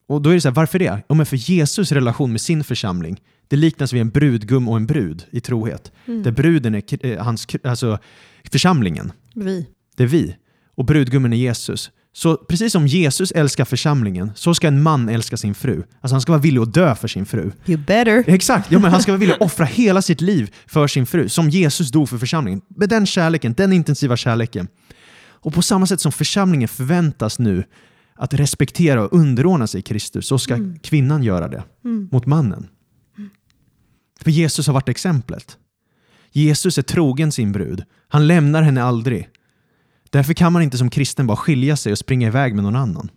Och 0.07 0.21
då 0.21 0.29
är 0.29 0.33
det 0.33 0.41
så 0.41 0.47
här, 0.47 0.55
varför 0.55 0.79
det? 0.79 1.03
Ja, 1.07 1.15
men 1.15 1.25
för 1.25 1.37
Jesus 1.37 1.91
relation 1.91 2.31
med 2.31 2.41
sin 2.41 2.63
församling, 2.63 3.21
det 3.47 3.55
liknas 3.55 3.93
vid 3.93 4.01
en 4.01 4.09
brudgum 4.09 4.67
och 4.67 4.77
en 4.77 4.85
brud 4.85 5.25
i 5.31 5.39
trohet. 5.39 5.91
Mm. 6.05 6.23
Där 6.23 6.31
bruden 6.31 6.75
är 6.75 7.05
eh, 7.05 7.23
hans, 7.23 7.47
alltså 7.63 7.99
församlingen, 8.43 9.11
Vi. 9.35 9.67
det 9.95 10.03
är 10.03 10.07
vi. 10.07 10.35
Och 10.75 10.85
brudgummen 10.85 11.33
är 11.33 11.37
Jesus. 11.37 11.91
Så 12.17 12.37
precis 12.37 12.71
som 12.71 12.87
Jesus 12.87 13.31
älskar 13.31 13.65
församlingen, 13.65 14.31
så 14.35 14.53
ska 14.53 14.67
en 14.67 14.81
man 14.83 15.09
älska 15.09 15.37
sin 15.37 15.55
fru. 15.55 15.83
Alltså 16.01 16.13
han 16.15 16.21
ska 16.21 16.31
vara 16.31 16.41
villig 16.41 16.61
att 16.61 16.73
dö 16.73 16.95
för 16.95 17.07
sin 17.07 17.25
fru. 17.25 17.51
You 17.65 17.77
better. 17.77 18.23
Exakt, 18.27 18.71
ja, 18.71 18.79
men 18.79 18.91
han 18.91 19.01
ska 19.01 19.11
vara 19.11 19.19
villig 19.19 19.33
att 19.33 19.41
offra 19.41 19.65
hela 19.65 20.01
sitt 20.01 20.21
liv 20.21 20.53
för 20.67 20.87
sin 20.87 21.05
fru, 21.05 21.29
som 21.29 21.49
Jesus 21.49 21.91
dog 21.91 22.09
för 22.09 22.17
församlingen. 22.17 22.61
Med 22.67 22.89
den 22.89 23.05
kärleken, 23.05 23.53
den 23.53 23.73
intensiva 23.73 24.17
kärleken. 24.17 24.67
Och 25.19 25.53
på 25.53 25.61
samma 25.61 25.85
sätt 25.85 26.01
som 26.01 26.11
församlingen 26.11 26.67
förväntas 26.67 27.39
nu 27.39 27.63
att 28.15 28.33
respektera 28.33 29.03
och 29.03 29.13
underordna 29.13 29.67
sig 29.67 29.81
Kristus, 29.81 30.27
så 30.27 30.39
ska 30.39 30.53
Mm. 30.53 30.79
kvinnan 30.79 31.23
göra 31.23 31.47
det 31.47 31.63
Mm. 31.85 32.09
mot 32.11 32.25
mannen. 32.25 32.67
För 34.23 34.31
Jesus 34.31 34.67
har 34.67 34.73
varit 34.73 34.89
exemplet. 34.89 35.57
Jesus 36.31 36.77
är 36.77 36.81
trogen 36.81 37.31
sin 37.31 37.51
brud. 37.51 37.83
Han 38.07 38.27
lämnar 38.27 38.61
henne 38.61 38.83
aldrig. 38.83 39.29
Därför 40.09 40.33
kan 40.33 40.53
man 40.53 40.61
inte 40.61 40.77
som 40.77 40.89
kristen 40.89 41.27
bara 41.27 41.37
skilja 41.37 41.75
sig 41.75 41.91
och 41.91 41.97
springa 41.97 42.27
iväg 42.27 42.55
med 42.55 42.63
någon 42.63 42.75
annan. 42.75 43.11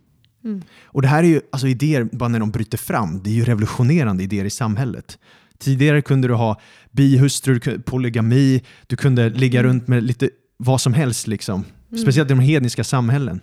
Mm. 0.45 0.63
Och 0.85 1.03
det 1.03 1.09
här 1.09 1.23
är 1.23 1.29
ju 1.29 1.41
alltså 1.53 1.69
idéer, 1.69 2.09
bara 2.13 2.29
när 2.29 2.41
de 2.41 2.51
bryter 2.51 2.79
fram, 2.79 3.23
det 3.23 3.31
är 3.31 3.35
ju 3.35 3.45
revolutionerande 3.45 4.23
idéer 4.23 4.45
i 4.45 4.51
samhället. 4.51 5.19
Tidigare 5.59 6.03
kunde 6.03 6.29
du 6.29 6.35
ha 6.35 6.61
bihustrur, 6.91 7.59
kunde- 7.59 7.81
polygami, 7.81 8.63
du 8.87 8.97
kunde 8.97 9.31
ligga 9.31 9.63
runt 9.63 9.89
med 9.89 10.03
lite 10.03 10.31
vad 10.57 10.81
som 10.81 10.95
helst. 10.95 11.27
Liksom. 11.27 11.65
Mm. 11.91 12.03
Speciellt 12.03 12.31
i 12.31 12.35
de 12.35 12.41
hedniska 12.41 12.85
samhällen. 12.85 13.41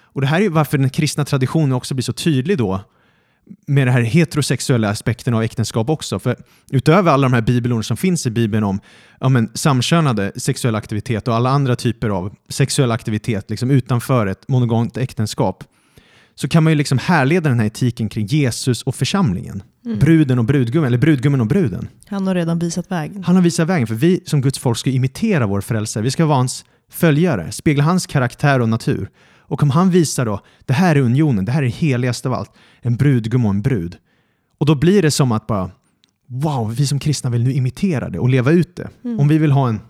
Och 0.00 0.20
det 0.20 0.26
här 0.26 0.36
är 0.36 0.42
ju 0.42 0.48
varför 0.48 0.78
den 0.78 0.90
kristna 0.90 1.24
traditionen 1.24 1.72
också 1.72 1.94
blir 1.94 2.02
så 2.02 2.12
tydlig 2.12 2.58
då 2.58 2.80
med 3.66 3.86
den 3.86 3.94
här 3.94 4.02
heterosexuella 4.02 4.90
aspekten 4.90 5.34
av 5.34 5.42
äktenskap 5.42 5.90
också. 5.90 6.18
För 6.18 6.36
utöver 6.70 7.12
alla 7.12 7.22
de 7.22 7.32
här 7.32 7.40
bibelorden 7.40 7.84
som 7.84 7.96
finns 7.96 8.26
i 8.26 8.30
Bibeln 8.30 8.64
om 8.64 8.80
ja, 9.20 9.28
men, 9.28 9.50
samkönade 9.54 10.32
sexuell 10.36 10.74
aktivitet 10.74 11.28
och 11.28 11.34
alla 11.34 11.50
andra 11.50 11.76
typer 11.76 12.08
av 12.08 12.34
sexuell 12.48 12.92
aktivitet 12.92 13.50
liksom, 13.50 13.70
utanför 13.70 14.26
ett 14.26 14.48
monogamt 14.48 14.96
äktenskap 14.96 15.64
så 16.34 16.48
kan 16.48 16.64
man 16.64 16.72
ju 16.72 16.76
liksom 16.76 16.98
härleda 16.98 17.48
den 17.48 17.60
här 17.60 17.66
etiken 17.66 18.08
kring 18.08 18.26
Jesus 18.26 18.82
och 18.82 18.94
församlingen. 18.94 19.62
Mm. 19.84 19.98
Bruden 19.98 20.38
och 20.38 20.44
brudgummen, 20.44 20.86
eller 20.86 20.98
brudgummen 20.98 21.40
och 21.40 21.46
bruden. 21.46 21.88
Han 22.06 22.26
har 22.26 22.34
redan 22.34 22.58
visat 22.58 22.90
vägen. 22.90 23.24
Han 23.24 23.36
har 23.36 23.42
visat 23.42 23.68
vägen, 23.68 23.86
för 23.86 23.94
vi 23.94 24.20
som 24.26 24.40
Guds 24.40 24.58
folk 24.58 24.78
ska 24.78 24.90
imitera 24.90 25.46
vår 25.46 25.60
frälsare. 25.60 26.02
Vi 26.04 26.10
ska 26.10 26.26
vara 26.26 26.36
hans 26.36 26.64
följare, 26.90 27.52
spegla 27.52 27.84
hans 27.84 28.06
karaktär 28.06 28.60
och 28.60 28.68
natur. 28.68 29.08
Och 29.48 29.62
om 29.62 29.70
han 29.70 29.90
visar 29.90 30.26
då, 30.26 30.40
det 30.64 30.72
här 30.72 30.96
är 30.96 31.00
unionen, 31.00 31.44
det 31.44 31.52
här 31.52 31.62
är 31.62 31.66
det 31.66 31.74
heligaste 31.74 32.28
av 32.28 32.34
allt, 32.34 32.50
en 32.80 32.96
brudgum 32.96 33.44
och 33.44 33.50
en 33.50 33.62
brud. 33.62 33.96
Och 34.58 34.66
då 34.66 34.74
blir 34.74 35.02
det 35.02 35.10
som 35.10 35.32
att 35.32 35.46
bara, 35.46 35.70
wow, 36.26 36.74
vi 36.74 36.86
som 36.86 36.98
kristna 36.98 37.30
vill 37.30 37.42
nu 37.42 37.52
imitera 37.52 38.08
det 38.08 38.18
och 38.18 38.28
leva 38.28 38.50
ut 38.50 38.76
det. 38.76 38.88
Mm. 39.04 39.20
Om 39.20 39.28
vi 39.28 39.38
vill 39.38 39.52
ha 39.52 39.68
en 39.68 39.80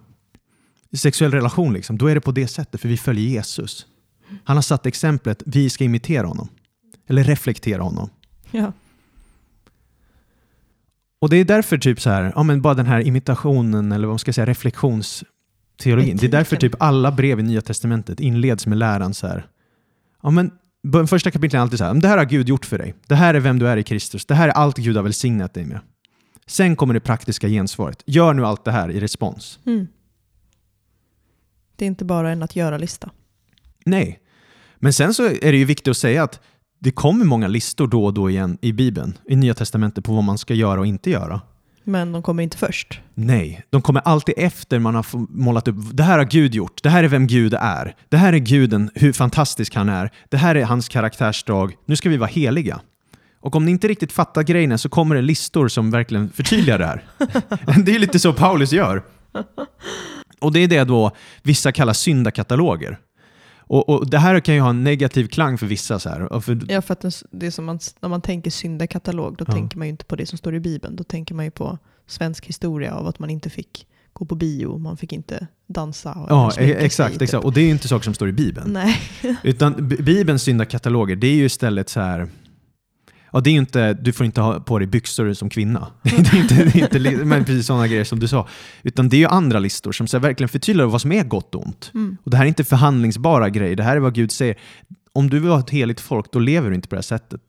sexuell 0.96 1.32
relation, 1.32 1.72
liksom, 1.72 1.98
då 1.98 2.06
är 2.06 2.14
det 2.14 2.20
på 2.20 2.32
det 2.32 2.48
sättet, 2.48 2.80
för 2.80 2.88
vi 2.88 2.96
följer 2.96 3.24
Jesus. 3.24 3.86
Han 4.44 4.56
har 4.56 4.62
satt 4.62 4.86
exemplet, 4.86 5.42
vi 5.46 5.70
ska 5.70 5.84
imitera 5.84 6.26
honom. 6.26 6.48
Eller 7.06 7.24
reflektera 7.24 7.82
honom. 7.82 8.10
Ja. 8.50 8.72
Och 11.18 11.30
det 11.30 11.36
är 11.36 11.44
därför 11.44 11.78
typ 11.78 12.00
så 12.00 12.10
här, 12.10 12.32
ja 12.36 12.42
men 12.42 12.62
bara 12.62 12.74
den 12.74 12.86
här 12.86 13.00
imitationen 13.00 13.92
eller 13.92 14.06
vad 14.06 14.12
man 14.12 14.18
ska 14.18 14.32
säga, 14.32 14.46
reflektionsteologin. 15.78 16.16
Det 16.16 16.26
är 16.26 16.38
därför 16.38 16.56
typ 16.56 16.74
alla 16.78 17.12
brev 17.12 17.40
i 17.40 17.42
Nya 17.42 17.60
Testamentet 17.60 18.20
inleds 18.20 18.66
med 18.66 18.78
läran 18.78 19.14
så 19.14 19.26
här. 19.26 19.46
Ja 20.22 20.30
men 20.30 20.50
första 21.06 21.30
kapitlet 21.30 21.54
är 21.54 21.58
alltid 21.58 21.78
så 21.78 21.84
här, 21.84 21.94
det 21.94 22.08
här 22.08 22.18
har 22.18 22.24
Gud 22.24 22.48
gjort 22.48 22.66
för 22.66 22.78
dig. 22.78 22.94
Det 23.06 23.14
här 23.14 23.34
är 23.34 23.40
vem 23.40 23.58
du 23.58 23.68
är 23.68 23.76
i 23.76 23.82
Kristus. 23.82 24.26
Det 24.26 24.34
här 24.34 24.48
är 24.48 24.52
allt 24.52 24.76
Gud 24.76 24.96
har 24.96 25.02
välsignat 25.02 25.54
dig 25.54 25.64
med. 25.64 25.80
Sen 26.46 26.76
kommer 26.76 26.94
det 26.94 27.00
praktiska 27.00 27.48
gensvaret. 27.48 28.02
Gör 28.06 28.34
nu 28.34 28.46
allt 28.46 28.64
det 28.64 28.72
här 28.72 28.90
i 28.90 29.00
respons. 29.00 29.58
Mm. 29.66 29.86
Det 31.76 31.84
är 31.84 31.86
inte 31.86 32.04
bara 32.04 32.30
en 32.30 32.42
att 32.42 32.56
göra-lista. 32.56 33.10
Nej. 33.84 34.20
Men 34.76 34.92
sen 34.92 35.14
så 35.14 35.24
är 35.26 35.52
det 35.52 35.56
ju 35.56 35.64
viktigt 35.64 35.88
att 35.88 35.96
säga 35.96 36.22
att 36.22 36.40
det 36.80 36.90
kommer 36.90 37.24
många 37.24 37.48
listor 37.48 37.86
då 37.86 38.04
och 38.04 38.14
då 38.14 38.30
igen 38.30 38.58
i 38.60 38.72
Bibeln, 38.72 39.18
i 39.28 39.36
Nya 39.36 39.54
Testamentet, 39.54 40.04
på 40.04 40.14
vad 40.14 40.24
man 40.24 40.38
ska 40.38 40.54
göra 40.54 40.80
och 40.80 40.86
inte 40.86 41.10
göra. 41.10 41.40
Men 41.88 42.12
de 42.12 42.22
kommer 42.22 42.42
inte 42.42 42.56
först. 42.56 43.00
Nej, 43.14 43.62
de 43.70 43.82
kommer 43.82 44.00
alltid 44.00 44.34
efter 44.38 44.78
man 44.78 44.94
har 44.94 45.06
målat 45.28 45.68
upp, 45.68 45.76
det 45.92 46.02
här 46.02 46.18
har 46.18 46.24
Gud 46.24 46.54
gjort, 46.54 46.82
det 46.82 46.88
här 46.88 47.04
är 47.04 47.08
vem 47.08 47.26
Gud 47.26 47.54
är, 47.54 47.94
det 48.08 48.16
här 48.16 48.32
är 48.32 48.38
guden, 48.38 48.90
hur 48.94 49.12
fantastisk 49.12 49.74
han 49.74 49.88
är, 49.88 50.10
det 50.28 50.36
här 50.36 50.54
är 50.54 50.64
hans 50.64 50.88
karaktärsdrag, 50.88 51.72
nu 51.84 51.96
ska 51.96 52.08
vi 52.08 52.16
vara 52.16 52.28
heliga. 52.28 52.80
Och 53.40 53.56
om 53.56 53.64
ni 53.64 53.70
inte 53.70 53.88
riktigt 53.88 54.12
fattar 54.12 54.42
grejerna 54.42 54.78
så 54.78 54.88
kommer 54.88 55.14
det 55.14 55.22
listor 55.22 55.68
som 55.68 55.90
verkligen 55.90 56.30
förtydligar 56.30 56.78
det 56.78 56.86
här. 56.86 57.04
det 57.84 57.94
är 57.94 57.98
lite 57.98 58.18
så 58.18 58.32
Paulus 58.32 58.72
gör. 58.72 59.02
Och 60.40 60.52
det 60.52 60.60
är 60.60 60.68
det 60.68 60.84
då 60.84 61.10
vissa 61.42 61.72
kallar 61.72 61.92
syndakataloger. 61.92 62.98
Och, 63.68 63.88
och 63.88 64.10
det 64.10 64.18
här 64.18 64.40
kan 64.40 64.54
ju 64.54 64.60
ha 64.60 64.70
en 64.70 64.84
negativ 64.84 65.26
klang 65.28 65.58
för 65.58 65.66
vissa. 65.66 65.98
Så 65.98 66.08
här. 66.08 66.40
För, 66.40 66.60
Ja, 66.68 66.82
för 66.82 66.92
att 66.92 67.00
det- 67.30 67.46
är 67.46 67.50
som 67.50 67.64
man, 67.64 67.78
när 68.00 68.08
man 68.08 68.20
tänker 68.20 68.50
syndakatalog, 68.50 69.36
då 69.36 69.44
Ja. 69.48 69.52
tänker 69.52 69.78
man 69.78 69.86
ju 69.86 69.90
inte 69.90 70.04
på 70.04 70.16
det 70.16 70.26
som 70.26 70.38
står 70.38 70.54
i 70.54 70.60
Bibeln. 70.60 70.96
Då 70.96 71.04
tänker 71.04 71.34
man 71.34 71.44
ju 71.44 71.50
på 71.50 71.78
svensk 72.06 72.46
historia 72.46 72.94
av 72.94 73.06
att 73.06 73.18
man 73.18 73.30
inte 73.30 73.50
fick 73.50 73.86
gå 74.12 74.24
på 74.24 74.34
bio, 74.34 74.78
man 74.78 74.96
fick 74.96 75.12
inte 75.12 75.46
dansa. 75.66 76.26
ja, 76.28 76.48
e- 76.48 76.52
sig, 76.54 76.72
exakt, 76.72 77.12
typ. 77.12 77.22
exakt. 77.22 77.44
Och 77.44 77.52
det 77.52 77.60
är 77.60 77.64
ju 77.64 77.70
inte 77.70 77.88
saker 77.88 78.04
som 78.04 78.14
står 78.14 78.28
i 78.28 78.32
Bibeln. 78.32 78.72
Nej. 78.72 78.96
Utan 79.42 79.88
Bibelns 79.88 80.42
syndakataloger, 80.42 81.16
det 81.16 81.26
är 81.26 81.34
ju 81.34 81.44
istället 81.44 81.88
så 81.88 82.00
här... 82.00 82.28
Ja, 83.36 83.40
det 83.40 83.50
är 83.50 83.54
inte, 83.54 83.94
du 83.94 84.12
får 84.12 84.26
inte 84.26 84.40
ha 84.40 84.60
på 84.60 84.78
dig 84.78 84.88
byxor 84.88 85.32
som 85.32 85.50
kvinna. 85.50 85.86
det 86.02 86.10
är 86.10 86.36
inte, 86.36 86.54
det 86.54 86.80
är 86.80 87.12
inte 87.12 87.24
men 87.24 87.44
precis 87.44 87.66
sådana 87.66 87.86
grejer 87.86 88.04
som 88.04 88.20
du 88.20 88.28
sa. 88.28 88.48
Utan 88.82 89.08
det 89.08 89.16
är 89.16 89.18
ju 89.18 89.26
andra 89.26 89.58
listor 89.58 89.92
som 89.92 90.06
så 90.06 90.18
verkligen 90.18 90.48
förtydligar 90.48 90.86
vad 90.86 91.00
som 91.00 91.12
är 91.12 91.24
gott 91.24 91.54
och 91.54 91.66
ont. 91.66 91.90
Mm. 91.94 92.16
Och 92.24 92.30
det 92.30 92.36
här 92.36 92.44
är 92.44 92.48
inte 92.48 92.64
förhandlingsbara 92.64 93.48
grejer, 93.48 93.76
det 93.76 93.82
här 93.82 93.96
är 93.96 94.00
vad 94.00 94.14
Gud 94.14 94.32
säger. 94.32 94.56
Om 95.12 95.30
du 95.30 95.40
vill 95.40 95.50
ha 95.50 95.60
ett 95.60 95.70
heligt 95.70 96.00
folk, 96.00 96.32
då 96.32 96.38
lever 96.38 96.70
du 96.70 96.74
inte 96.74 96.88
på 96.88 96.94
det 96.94 96.98
här 96.98 97.02
sättet. 97.02 97.40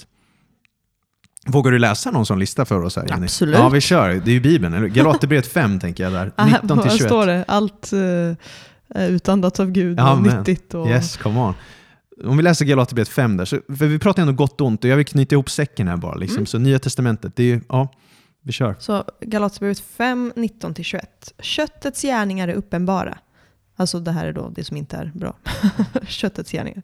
Vågar 1.48 1.72
du 1.72 1.80
läsa 1.80 2.12
någon 2.12 2.26
sån 2.26 2.40
lista 2.40 2.66
för 2.66 2.84
oss 2.84 2.96
här 2.96 3.08
Jenny? 3.10 3.26
Absolut. 3.26 3.56
Ja, 3.56 3.70
vi 3.70 3.82
kör. 3.82 4.10
Det 4.10 4.32
är 4.32 4.34
ju 4.34 4.42
Bibeln. 4.42 4.74
eller? 4.74 4.88
Galaterbrevet 4.88 5.48
5 5.48 5.80
tänker 5.80 6.04
jag 6.04 6.14
där. 6.14 6.32
Ah, 6.38 6.46
19 6.46 6.68
till 6.68 6.92
Här 6.92 6.98
21. 6.98 7.10
står 7.10 7.26
det, 7.26 7.46
allt 7.48 7.94
uh, 7.94 9.10
utandats 9.10 9.60
av 9.60 9.72
Gud 9.72 10.00
och 10.00 10.08
Amen. 10.08 10.38
nyttigt. 10.38 10.74
Och, 10.74 10.88
Yes, 10.88 11.18
come 11.18 11.40
on. 11.40 11.54
Om 12.24 12.38
vi 12.38 12.44
läser 12.44 12.66
Galaterbrevet 12.66 13.10
5 13.10 13.38
där, 13.38 13.46
så, 13.46 13.60
för 13.68 13.86
vi 13.86 14.00
pratar 14.00 14.22
ändå 14.22 14.34
gott 14.34 14.62
och 14.62 14.68
ont 14.68 14.84
och 14.84 14.90
jag 14.90 14.98
vill 14.98 15.06
knyta 15.06 15.36
ihop 15.36 15.50
säcken 15.50 15.88
här 15.88 15.98
bara. 15.98 16.16
Liksom. 16.16 16.38
Mm. 16.38 16.46
Så 16.46 16.58
Nya 16.58 16.80
Testamentet, 16.80 17.36
det 17.36 17.44
är 17.44 17.48
ju, 17.48 17.62
ja, 17.70 17.94
vi 18.42 18.52
kör. 18.52 18.76
Så 18.80 19.04
Galaterbrevet 19.22 19.80
5, 19.80 20.34
19-21. 20.36 21.02
Köttets 21.40 22.02
gärningar 22.02 22.48
är 22.48 22.54
uppenbara. 22.54 23.18
Alltså 23.80 24.00
det 24.00 24.12
här 24.12 24.26
är 24.26 24.34
då 24.34 24.50
det 24.50 24.64
som 24.64 24.78
inte 24.78 24.98
är 24.98 25.12
bra. 25.16 25.36
Köttets 26.08 26.52
gärningar. 26.52 26.84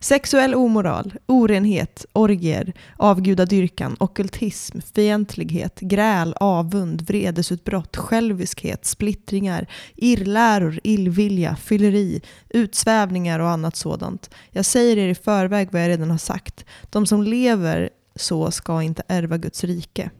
Sexuell 0.00 0.54
omoral, 0.54 1.14
orenhet, 1.26 2.06
orgier, 2.12 2.72
avgudadyrkan, 2.96 3.96
ockultism, 4.00 4.80
fientlighet, 4.94 5.80
gräl, 5.80 6.34
avund, 6.40 7.02
vredesutbrott, 7.02 7.96
själviskhet, 7.96 8.84
splittringar, 8.84 9.66
irrläror, 9.96 10.80
illvilja, 10.84 11.56
fylleri, 11.56 12.22
utsvävningar 12.48 13.38
och 13.38 13.50
annat 13.50 13.76
sådant. 13.76 14.30
Jag 14.50 14.64
säger 14.64 14.96
er 14.96 15.08
i 15.08 15.14
förväg 15.14 15.68
vad 15.72 15.82
jag 15.82 15.88
redan 15.88 16.10
har 16.10 16.18
sagt. 16.18 16.64
De 16.90 17.06
som 17.06 17.22
lever 17.22 17.90
så 18.16 18.50
ska 18.50 18.82
inte 18.82 19.02
ärva 19.08 19.36
Guds 19.36 19.64
rike. 19.64 20.10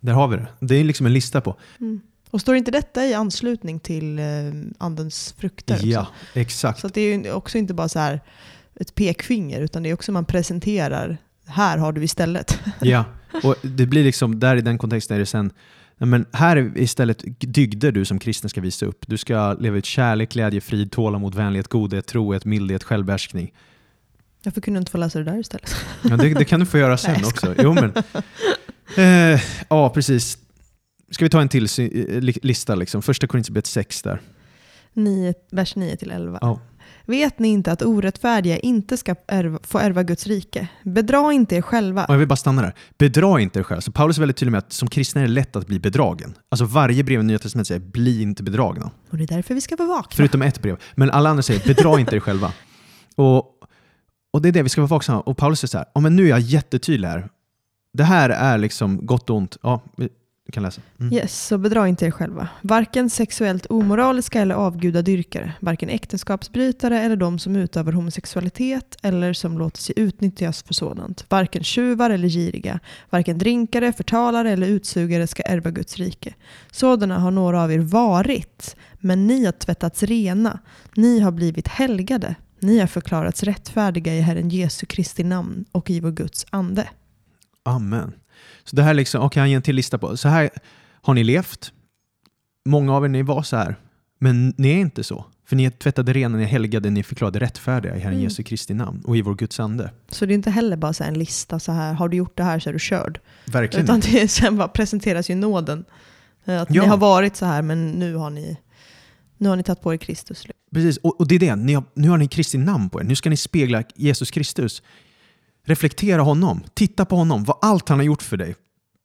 Där 0.00 0.12
har 0.12 0.28
vi 0.28 0.36
det. 0.36 0.48
Det 0.60 0.74
är 0.74 0.84
liksom 0.84 1.06
en 1.06 1.12
lista 1.12 1.40
på. 1.40 1.56
Mm. 1.80 2.00
Och 2.30 2.40
står 2.40 2.56
inte 2.56 2.70
detta 2.70 3.06
i 3.06 3.14
anslutning 3.14 3.80
till 3.80 4.18
eh, 4.18 4.24
andens 4.78 5.34
frukter? 5.38 5.74
också? 5.74 5.86
Ja, 5.86 6.06
exakt. 6.34 6.80
Så 6.80 6.88
det 6.88 7.00
är 7.00 7.32
också 7.32 7.58
inte 7.58 7.74
bara 7.74 7.88
så 7.88 7.98
här 7.98 8.20
ett 8.74 8.94
pekfinger, 8.94 9.60
utan 9.60 9.82
det 9.82 9.90
är 9.90 9.94
också 9.94 10.12
man 10.12 10.24
presenterar, 10.24 11.18
här 11.46 11.78
har 11.78 11.92
du 11.92 12.04
istället. 12.04 12.60
Ja, 12.80 13.04
och 13.42 13.54
det 13.62 13.86
blir 13.86 14.04
liksom, 14.04 14.40
där 14.40 14.56
i 14.56 14.60
den 14.60 14.78
kontexten 14.78 15.14
är 15.14 15.18
det 15.18 15.26
sen, 15.26 15.52
men 15.98 16.26
här 16.32 16.56
är 16.56 16.78
istället 16.78 17.24
dygder 17.38 17.92
du 17.92 18.04
som 18.04 18.18
kristen 18.18 18.50
ska 18.50 18.60
visa 18.60 18.86
upp. 18.86 19.04
Du 19.06 19.18
ska 19.18 19.52
leva 19.52 19.76
ut 19.76 19.86
kärlek, 19.86 20.32
glädje, 20.32 20.60
frid, 20.60 20.92
tålamod, 20.92 21.34
vänlighet, 21.34 21.68
godhet, 21.68 22.06
trohet, 22.06 22.44
mildhet, 22.44 22.84
självbehärskning. 22.84 23.52
Varför 24.44 24.60
kunde 24.60 24.78
du 24.78 24.80
inte 24.80 24.92
få 24.92 24.98
läsa 24.98 25.18
det 25.18 25.24
där 25.24 25.38
istället? 25.38 25.76
Ja, 26.02 26.16
det, 26.16 26.34
det 26.34 26.44
kan 26.44 26.60
du 26.60 26.66
få 26.66 26.78
göra 26.78 26.96
sen 26.96 27.12
Nej, 27.16 27.24
också. 27.24 27.54
Jo, 27.58 27.74
men, 27.74 27.92
eh, 29.34 29.40
ja, 29.68 29.90
precis. 29.90 30.38
Ska 31.10 31.24
vi 31.24 31.28
ta 31.28 31.40
en 31.40 31.48
till 31.48 31.64
eh, 31.64 32.20
li- 32.20 32.38
lista? 32.42 32.74
Liksom. 32.74 33.02
Första 33.02 33.26
Korinthierbrevet 33.26 33.66
6 33.66 34.02
där. 34.02 34.20
9, 34.92 35.34
vers 35.50 35.76
9 35.76 35.96
till 35.96 36.10
11. 36.10 36.38
Ja. 36.40 36.60
Vet 37.06 37.38
ni 37.38 37.48
inte 37.48 37.72
att 37.72 37.82
orättfärdiga 37.82 38.58
inte 38.58 38.96
ska 38.96 39.14
ärva, 39.28 39.58
få 39.62 39.78
ärva 39.78 40.02
Guds 40.02 40.26
rike? 40.26 40.68
Bedra 40.84 41.32
inte 41.32 41.56
er 41.56 41.62
själva. 41.62 42.04
Och 42.04 42.14
jag 42.14 42.18
vill 42.18 42.28
bara 42.28 42.36
stanna 42.36 42.62
där. 42.62 42.74
Bedra 42.98 43.40
inte 43.40 43.58
er 43.58 43.62
själv. 43.62 43.80
Så 43.80 43.92
Paulus 43.92 44.16
är 44.16 44.20
väldigt 44.20 44.36
tydlig 44.36 44.50
med 44.52 44.58
att 44.58 44.72
som 44.72 44.88
kristen 44.90 45.22
är 45.22 45.26
det 45.26 45.32
lätt 45.32 45.56
att 45.56 45.66
bli 45.66 45.78
bedragen. 45.80 46.34
Alltså 46.48 46.64
varje 46.64 47.04
brev 47.04 47.20
i 47.20 47.22
Nya 47.22 47.38
Testamentet 47.38 47.68
säger 47.68 47.80
bli 47.80 48.22
inte 48.22 48.42
bedragna. 48.42 48.90
Och 49.10 49.16
det 49.18 49.24
är 49.24 49.28
därför 49.28 49.54
vi 49.54 49.60
ska 49.60 49.76
vara 49.76 49.88
vakna. 49.88 50.16
Förutom 50.16 50.42
ett 50.42 50.62
brev. 50.62 50.76
Men 50.94 51.10
alla 51.10 51.30
andra 51.30 51.42
säger 51.42 51.66
bedra 51.74 52.00
inte 52.00 52.16
er 52.16 52.20
själva. 52.20 52.52
Och, 53.14 53.44
och 54.32 54.42
det 54.42 54.48
är 54.48 54.52
det 54.52 54.62
vi 54.62 54.68
ska 54.68 54.80
vara 54.80 54.88
vaksamma. 54.88 55.20
Och 55.20 55.36
Paulus 55.36 55.60
säger 55.60 55.68
så 55.68 55.78
här, 55.78 55.86
ja, 55.94 56.00
men 56.00 56.16
nu 56.16 56.24
är 56.24 56.28
jag 56.28 56.40
jättetydlig 56.40 57.08
här. 57.08 57.28
Det 57.92 58.04
här 58.04 58.30
är 58.30 58.58
liksom 58.58 59.06
gott 59.06 59.30
och 59.30 59.36
ont. 59.36 59.56
Ja, 59.62 59.82
kan 60.50 60.62
läsa. 60.62 60.80
Mm. 61.00 61.12
Yes, 61.12 61.46
så 61.46 61.58
bedra 61.58 61.88
inte 61.88 62.06
er 62.06 62.10
själva. 62.10 62.48
Varken 62.62 63.10
sexuellt 63.10 63.66
omoraliska 63.66 64.40
eller 64.40 64.54
avgudadyrkare, 64.54 65.52
varken 65.60 65.88
äktenskapsbrytare 65.88 67.00
eller 67.00 67.16
de 67.16 67.38
som 67.38 67.56
utövar 67.56 67.92
homosexualitet 67.92 68.96
eller 69.02 69.32
som 69.32 69.58
låter 69.58 69.80
sig 69.80 69.94
utnyttjas 69.98 70.62
för 70.62 70.74
sådant. 70.74 71.24
Varken 71.28 71.64
tjuvar 71.64 72.10
eller 72.10 72.28
giriga, 72.28 72.80
varken 73.10 73.38
drinkare, 73.38 73.92
förtalare 73.92 74.50
eller 74.50 74.66
utsugare 74.66 75.26
ska 75.26 75.42
ärva 75.42 75.70
Guds 75.70 75.96
rike. 75.96 76.34
Sådana 76.70 77.18
har 77.18 77.30
några 77.30 77.62
av 77.62 77.72
er 77.72 77.78
varit, 77.78 78.76
men 78.98 79.26
ni 79.26 79.44
har 79.44 79.52
tvättats 79.52 80.02
rena. 80.02 80.58
Ni 80.94 81.20
har 81.20 81.32
blivit 81.32 81.68
helgade. 81.68 82.34
Ni 82.60 82.78
har 82.78 82.86
förklarats 82.86 83.42
rättfärdiga 83.42 84.14
i 84.14 84.20
Herren 84.20 84.48
Jesu 84.48 84.86
Kristi 84.86 85.24
namn 85.24 85.64
och 85.72 85.90
i 85.90 86.00
vår 86.00 86.10
Guds 86.10 86.46
ande. 86.50 86.88
Amen. 87.62 88.12
Så 88.64 88.76
det 88.76 88.82
här 88.82 88.94
liksom, 88.94 89.22
okej, 89.22 89.40
han 89.40 89.50
ger 89.50 89.56
en 89.56 89.62
till 89.62 89.76
lista 89.76 89.98
på. 89.98 90.16
Så 90.16 90.28
här 90.28 90.50
har 91.02 91.14
ni 91.14 91.24
levt. 91.24 91.72
Många 92.68 92.94
av 92.94 93.04
er, 93.04 93.08
ni 93.08 93.22
var 93.22 93.42
så 93.42 93.56
här. 93.56 93.76
Men 94.18 94.54
ni 94.58 94.68
är 94.70 94.76
inte 94.76 95.04
så. 95.04 95.24
För 95.46 95.56
ni 95.56 95.70
tvättade 95.70 96.12
rena, 96.12 96.36
ni 96.38 96.44
helgade, 96.44 96.90
ni 96.90 97.02
förklarade 97.02 97.38
rättfärdiga 97.38 97.96
i 97.96 97.98
Herren 97.98 98.12
Mm. 98.12 98.24
Jesu 98.24 98.42
Kristi 98.42 98.74
namn 98.74 99.02
och 99.04 99.16
i 99.16 99.22
vår 99.22 99.34
Guds 99.34 99.60
ande. 99.60 99.90
Så 100.08 100.26
det 100.26 100.32
är 100.32 100.34
inte 100.34 100.50
heller 100.50 100.76
bara 100.76 100.92
så 100.92 101.04
en 101.04 101.14
lista 101.14 101.58
så 101.60 101.72
här, 101.72 101.92
har 101.92 102.08
du 102.08 102.16
gjort 102.16 102.36
det 102.36 102.42
här 102.44 102.58
så 102.58 102.68
är 102.68 102.72
du 102.72 102.78
körd. 102.78 103.20
Verkligen. 103.46 103.84
Utan 103.84 104.00
det 104.00 104.22
är, 104.22 104.26
sen 104.26 104.56
bara 104.56 104.68
presenteras 104.68 105.30
ju 105.30 105.34
nåden. 105.34 105.84
Eh, 106.44 106.60
Att 106.62 106.74
Ja. 106.74 106.82
ni 106.82 106.88
har 106.88 106.96
varit 106.96 107.36
så 107.36 107.46
här 107.46 107.62
men 107.62 107.90
nu 107.90 108.14
har 108.14 108.30
ni, 108.30 108.56
nu 109.38 109.48
har 109.48 109.56
ni 109.56 109.62
tagit 109.62 109.80
på 109.80 109.94
er 109.94 109.98
Kristus. 109.98 110.46
Precis, 110.74 110.96
och, 110.96 111.20
och 111.20 111.28
det 111.28 111.34
är 111.34 111.38
det. 111.56 111.74
Har, 111.74 111.84
nu 111.94 112.08
har 112.08 112.18
ni 112.18 112.28
Kristi 112.28 112.58
namn 112.58 112.90
på 112.90 113.00
er. 113.00 113.04
Nu 113.04 113.14
ska 113.16 113.30
ni 113.30 113.36
spegla 113.36 113.82
Jesus 113.94 114.30
Kristus. 114.30 114.82
Reflektera 115.70 116.22
honom. 116.22 116.62
Titta 116.74 117.04
på 117.04 117.16
honom. 117.16 117.44
Vad 117.44 117.58
allt 117.62 117.88
han 117.88 117.98
har 117.98 118.04
gjort 118.04 118.22
för 118.22 118.36
dig. 118.36 118.54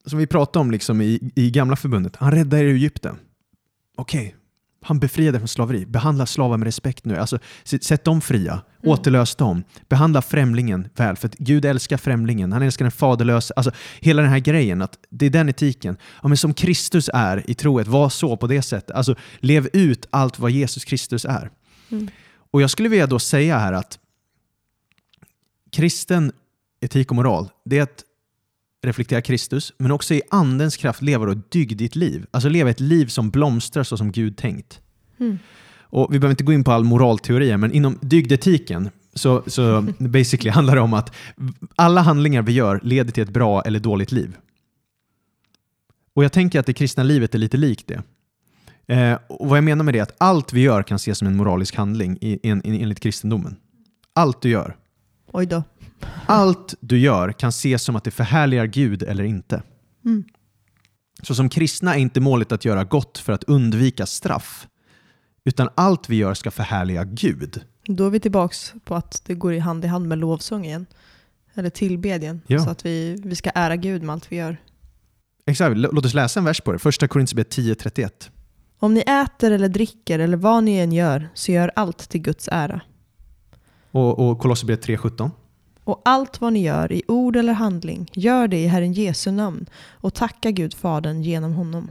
Som 0.05 0.19
vi 0.19 0.27
pratade 0.27 0.61
om 0.61 0.71
liksom 0.71 1.01
i, 1.01 1.31
i 1.35 1.51
gamla 1.51 1.75
förbundet. 1.75 2.15
Han 2.15 2.31
räddade 2.31 2.61
er 2.61 2.65
ur 2.65 2.75
Egypten. 2.75 3.17
Okej, 3.97 4.35
han 4.81 4.99
befriade 4.99 5.39
från 5.39 5.47
slaveri. 5.47 5.85
Behandla 5.85 6.25
slavar 6.25 6.57
med 6.57 6.65
respekt 6.65 7.05
nu. 7.05 7.17
Alltså, 7.17 7.39
sätt 7.63 8.03
dem 8.03 8.21
fria. 8.21 8.53
Mm. 8.53 8.63
Återlös 8.83 9.35
dem. 9.35 9.63
Behandla 9.89 10.21
främlingen 10.21 10.89
väl. 10.95 11.15
För 11.15 11.27
att 11.27 11.35
Gud 11.35 11.65
älskar 11.65 11.97
främlingen. 11.97 12.51
Han 12.51 12.61
älskar 12.61 12.85
den 12.85 12.91
faderlösa. 12.91 13.53
Alltså, 13.57 13.71
hela 13.99 14.21
den 14.21 14.31
här 14.31 14.39
grejen. 14.39 14.81
att 14.81 14.97
Det 15.09 15.25
är 15.25 15.29
den 15.29 15.49
etiken. 15.49 15.97
Ja, 16.21 16.27
men 16.27 16.37
som 16.37 16.53
Kristus 16.53 17.09
är 17.13 17.49
i 17.49 17.53
troet. 17.53 17.87
Var 17.87 18.09
så 18.09 18.37
på 18.37 18.47
det 18.47 18.61
sättet. 18.61 18.95
Alltså, 18.95 19.15
lev 19.39 19.69
ut 19.73 20.07
allt 20.09 20.39
vad 20.39 20.51
Jesus 20.51 20.85
Kristus 20.85 21.25
är. 21.25 21.49
Mm. 21.91 22.09
Och 22.51 22.61
jag 22.61 22.69
skulle 22.69 22.89
vilja 22.89 23.07
då 23.07 23.19
säga 23.19 23.57
här 23.57 23.73
att 23.73 23.99
kristen 25.71 26.31
etik 26.85 27.09
och 27.09 27.15
moral, 27.15 27.49
det 27.65 27.77
är 27.77 27.83
att 27.83 28.03
reflektera 28.83 29.21
Kristus, 29.21 29.73
men 29.77 29.91
också 29.91 30.13
i 30.13 30.21
andens 30.29 30.77
kraft 30.77 31.01
leva 31.01 31.31
ett 31.31 31.51
dygdigt 31.51 31.95
liv. 31.95 32.25
Alltså 32.31 32.49
leva 32.49 32.69
ett 32.69 32.79
liv 32.79 33.07
som 33.07 33.29
blomstrar 33.29 33.83
så 33.83 33.97
som 33.97 34.11
Gud 34.11 34.37
tänkt. 34.37 34.81
Mm. 35.19 35.39
Och 35.79 36.13
vi 36.13 36.19
behöver 36.19 36.33
inte 36.33 36.43
gå 36.43 36.53
in 36.53 36.63
på 36.63 36.71
all 36.71 36.83
moralteori, 36.83 37.57
men 37.57 37.71
inom 37.71 37.99
dygdetiken 38.01 38.89
så, 39.13 39.43
så 39.47 39.81
basically 39.99 40.49
handlar 40.49 40.75
det 40.75 40.81
om 40.81 40.93
att 40.93 41.15
alla 41.75 42.01
handlingar 42.01 42.41
vi 42.41 42.51
gör 42.51 42.79
leder 42.83 43.11
till 43.11 43.23
ett 43.23 43.29
bra 43.29 43.61
eller 43.61 43.79
dåligt 43.79 44.11
liv. 44.11 44.37
Och 46.13 46.23
jag 46.23 46.31
tänker 46.31 46.59
att 46.59 46.65
det 46.65 46.73
kristna 46.73 47.03
livet 47.03 47.35
är 47.35 47.39
lite 47.39 47.57
likt 47.57 47.87
det. 47.87 48.03
Eh, 48.87 49.17
och 49.29 49.49
vad 49.49 49.57
jag 49.57 49.63
menar 49.63 49.83
med 49.83 49.93
det 49.93 49.99
är 49.99 50.03
att 50.03 50.15
allt 50.17 50.53
vi 50.53 50.61
gör 50.61 50.83
kan 50.83 50.95
ses 50.95 51.17
som 51.17 51.27
en 51.27 51.35
moralisk 51.35 51.75
handling 51.75 52.17
i, 52.21 52.39
en, 52.43 52.61
enligt 52.65 52.99
kristendomen. 52.99 53.55
Allt 54.13 54.41
du 54.41 54.49
gör. 54.49 54.75
Oj 55.31 55.45
då. 55.45 55.63
Allt 56.25 56.75
du 56.79 56.99
gör 56.99 57.31
kan 57.31 57.49
ses 57.49 57.83
som 57.83 57.95
att 57.95 58.03
det 58.03 58.11
förhärligar 58.11 58.65
Gud 58.65 59.03
eller 59.03 59.23
inte. 59.23 59.63
Mm. 60.05 60.23
Så 61.23 61.35
som 61.35 61.49
kristna 61.49 61.95
är 61.95 61.99
inte 61.99 62.19
målet 62.19 62.51
att 62.51 62.65
göra 62.65 62.83
gott 62.83 63.17
för 63.17 63.33
att 63.33 63.43
undvika 63.43 64.05
straff, 64.05 64.67
utan 65.45 65.69
allt 65.75 66.09
vi 66.09 66.15
gör 66.15 66.33
ska 66.33 66.51
förhärliga 66.51 67.03
Gud. 67.03 67.61
Då 67.85 68.05
är 68.05 68.09
vi 68.09 68.19
tillbaks 68.19 68.73
på 68.83 68.95
att 68.95 69.21
det 69.25 69.33
går 69.33 69.53
i 69.53 69.59
hand 69.59 69.85
i 69.85 69.87
hand 69.87 70.07
med 70.07 70.17
lovsång 70.17 70.65
igen. 70.65 70.85
eller 71.53 71.69
tillbedjan. 71.69 72.41
Ja. 72.47 72.63
Så 72.63 72.69
att 72.69 72.85
vi, 72.85 73.21
vi 73.23 73.35
ska 73.35 73.49
ära 73.55 73.75
Gud 73.75 74.03
med 74.03 74.13
allt 74.13 74.31
vi 74.31 74.35
gör. 74.35 74.57
Exakt, 75.45 75.77
låt 75.77 76.05
oss 76.05 76.13
läsa 76.13 76.39
en 76.39 76.45
vers 76.45 76.61
på 76.61 76.71
det. 76.71 76.79
Första 76.79 77.07
Korinthierbrevet 77.07 77.57
10.31. 77.57 78.29
Om 78.79 78.93
ni 78.93 78.99
äter 78.99 79.51
eller 79.51 79.69
dricker 79.69 80.19
eller 80.19 80.37
vad 80.37 80.63
ni 80.63 80.77
än 80.77 80.91
gör, 80.91 81.29
så 81.33 81.51
gör 81.51 81.71
allt 81.75 82.09
till 82.09 82.21
Guds 82.21 82.49
ära. 82.51 82.81
Och, 83.91 84.19
och 84.19 84.39
Kolosserbrevet 84.39 84.87
3.17. 84.87 85.31
Och 85.85 86.01
allt 86.05 86.41
vad 86.41 86.53
ni 86.53 86.63
gör 86.63 86.91
i 86.91 87.01
ord 87.07 87.35
eller 87.35 87.53
handling, 87.53 88.09
gör 88.13 88.47
det 88.47 88.57
i 88.57 88.67
Herren 88.67 88.93
Jesu 88.93 89.31
namn 89.31 89.65
och 89.91 90.13
tacka 90.13 90.51
Gud 90.51 90.73
Fadern 90.73 91.21
genom 91.23 91.53
honom. 91.53 91.89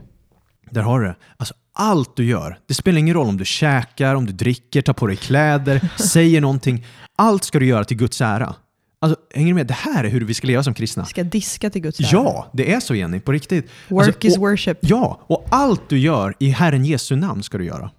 Där 0.69 0.81
har 0.81 0.99
du 0.99 1.05
det. 1.07 1.15
Alltså, 1.37 1.53
allt 1.73 2.15
du 2.15 2.25
gör, 2.25 2.59
det 2.67 2.73
spelar 2.73 2.99
ingen 2.99 3.13
roll 3.13 3.27
om 3.27 3.37
du 3.37 3.45
käkar, 3.45 4.15
om 4.15 4.25
du 4.25 4.33
dricker, 4.33 4.81
tar 4.81 4.93
på 4.93 5.07
dig 5.07 5.15
kläder, 5.17 5.89
säger 6.01 6.41
någonting. 6.41 6.85
Allt 7.15 7.43
ska 7.43 7.59
du 7.59 7.65
göra 7.65 7.83
till 7.85 7.97
Guds 7.97 8.21
ära. 8.21 8.55
Alltså, 8.99 9.19
hänger 9.33 9.47
du 9.47 9.53
med? 9.53 9.67
Det 9.67 9.73
här 9.73 10.03
är 10.03 10.09
hur 10.09 10.21
vi 10.21 10.33
ska 10.33 10.47
leva 10.47 10.63
som 10.63 10.73
kristna. 10.73 11.03
Vi 11.03 11.09
ska 11.09 11.23
diska 11.23 11.69
till 11.69 11.81
Guds 11.81 11.99
ära. 11.99 12.07
Ja, 12.11 12.49
det 12.53 12.73
är 12.73 12.79
så 12.79 12.95
Jenny, 12.95 13.19
på 13.19 13.31
riktigt. 13.31 13.69
Work 13.89 14.07
Alltså, 14.07 14.27
is 14.27 14.35
och- 14.35 14.41
worship. 14.41 14.77
Ja, 14.81 15.19
och 15.27 15.45
allt 15.51 15.89
du 15.89 15.99
gör 15.99 16.35
i 16.39 16.49
Herren 16.49 16.85
Jesu 16.85 17.15
namn 17.15 17.43
ska 17.43 17.57
du 17.57 17.65
göra. 17.65 17.91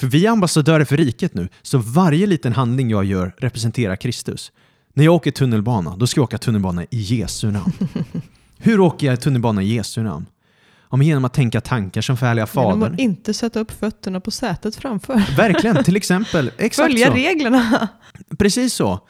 För 0.00 0.06
vi 0.06 0.26
är 0.26 0.30
ambassadörer 0.30 0.84
för 0.84 0.96
riket 0.96 1.34
nu, 1.34 1.48
så 1.62 1.78
varje 1.78 2.26
liten 2.26 2.52
handling 2.52 2.90
jag 2.90 3.04
gör 3.04 3.34
representerar 3.38 3.96
Kristus. 3.96 4.52
När 4.94 5.04
jag 5.04 5.14
åker 5.14 5.30
tunnelbana, 5.30 5.96
då 5.96 6.06
ska 6.06 6.18
jag 6.20 6.24
åka 6.24 6.38
tunnelbana 6.38 6.84
i 6.84 6.86
Jesu 6.90 7.50
namn. 7.50 7.72
Hur 8.58 8.80
åker 8.80 9.06
jag 9.06 9.20
tunnelbana 9.20 9.62
i 9.62 9.74
Jesu 9.74 10.02
namn? 10.02 10.26
Ja, 10.90 10.96
men 10.96 11.06
genom 11.06 11.24
att 11.24 11.32
tänka 11.32 11.60
tankar 11.60 12.00
som 12.00 12.16
förhärligar 12.16 12.50
Genom 12.54 12.80
Fadern. 12.80 12.94
att 12.94 13.00
inte 13.00 13.34
sätta 13.34 13.60
upp 13.60 13.70
fötterna 13.70 14.20
på 14.20 14.30
sätet 14.30 14.76
framför. 14.76 15.36
Verkligen, 15.36 15.84
till 15.84 15.96
exempel. 15.96 16.50
Exakt 16.58 16.90
Följa 16.92 17.06
så. 17.06 17.14
reglerna. 17.14 17.88
Precis 18.38 18.74
så. 18.74 19.00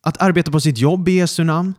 Att 0.00 0.22
arbeta 0.22 0.50
på 0.50 0.60
sitt 0.60 0.78
jobb 0.78 1.08
i 1.08 1.12
Jesu 1.12 1.44
namn. 1.44 1.74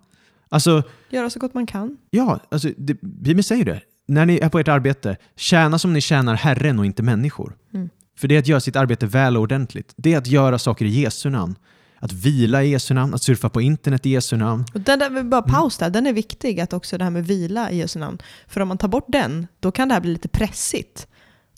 Alltså, 0.50 0.84
Göra 1.10 1.30
så 1.30 1.40
gott 1.40 1.54
man 1.54 1.66
kan. 1.66 1.98
ja, 2.10 2.40
alltså, 2.52 2.70
det, 2.78 3.02
Bibeln 3.02 3.44
säger 3.44 3.66
det. 3.66 3.82
När 4.08 4.26
ni 4.26 4.38
är 4.38 4.50
på 4.50 4.60
ert 4.60 4.68
arbete, 4.68 5.18
tjäna 5.36 5.80
som 5.80 5.94
ni 5.94 6.02
tjänar 6.02 6.36
Herren 6.36 6.80
och 6.80 6.86
inte 6.86 7.04
människor. 7.04 7.56
Mm. 7.74 7.90
För 8.18 8.28
det 8.28 8.36
är 8.36 8.40
att 8.40 8.48
göra 8.48 8.60
sitt 8.60 8.76
arbete 8.76 9.06
väl 9.06 9.38
och 9.38 9.44
ordentligt. 9.44 9.94
Det 9.98 10.14
är 10.14 10.18
att 10.18 10.28
göra 10.28 10.60
saker 10.60 10.86
i 10.86 10.90
Jesu 10.90 11.30
namn. 11.30 11.56
Att 12.04 12.12
vila 12.12 12.64
i 12.64 12.70
Jesu 12.70 12.94
namn, 12.94 13.14
att 13.14 13.24
surfa 13.24 13.50
på 13.50 13.62
internet 13.62 14.06
i 14.06 14.10
Jesu 14.10 14.38
namn. 14.38 14.66
Och 14.74 14.80
den 14.82 15.00
där, 15.00 15.24
bara 15.24 15.42
Mm. 15.42 15.54
paus 15.56 15.78
där, 15.78 15.90
den 15.90 16.08
är 16.08 16.14
viktig 16.14 16.60
att 16.60 16.74
också 16.74 16.98
det 16.98 17.04
här 17.04 17.12
med 17.12 17.26
vila 17.28 17.72
i 17.72 17.78
Jesu 17.78 18.00
namn. 18.00 18.18
För 18.48 18.62
om 18.62 18.68
man 18.68 18.78
tar 18.78 18.88
bort 18.88 19.06
den, 19.08 19.48
då 19.60 19.72
kan 19.72 19.88
det 19.88 19.94
här 19.94 20.02
bli 20.02 20.12
lite 20.12 20.28
pressigt. 20.28 21.08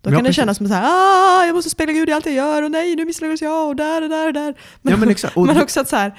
Då 0.01 0.09
Ja, 0.09 0.15
kan 0.15 0.23
det 0.23 0.27
precis. 0.29 0.35
kännas 0.35 0.57
som 0.57 0.67
så 0.67 0.73
här, 0.73 0.83
ah, 0.85 1.45
jag 1.45 1.55
måste 1.55 1.69
spela 1.69 1.91
Gud 1.91 2.09
i 2.09 2.11
allt 2.11 2.25
jag 2.25 2.35
gör 2.35 2.63
och 2.63 2.71
nej, 2.71 2.95
nu 2.95 3.05
misslyckas 3.05 3.41
jag 3.41 3.67
och 3.67 3.75
där 3.75 4.01
och 4.01 4.09
där 4.09 4.27
och 4.27 4.33
där. 4.33 4.53
Men, 4.81 4.91
Ja, 4.93 4.97
men 4.97 5.09
exakt. 5.15 5.37
Och- 5.37 5.45
men 5.45 5.61
också 5.61 5.79
att 5.81 5.89
så 5.89 5.95
här, 5.95 6.17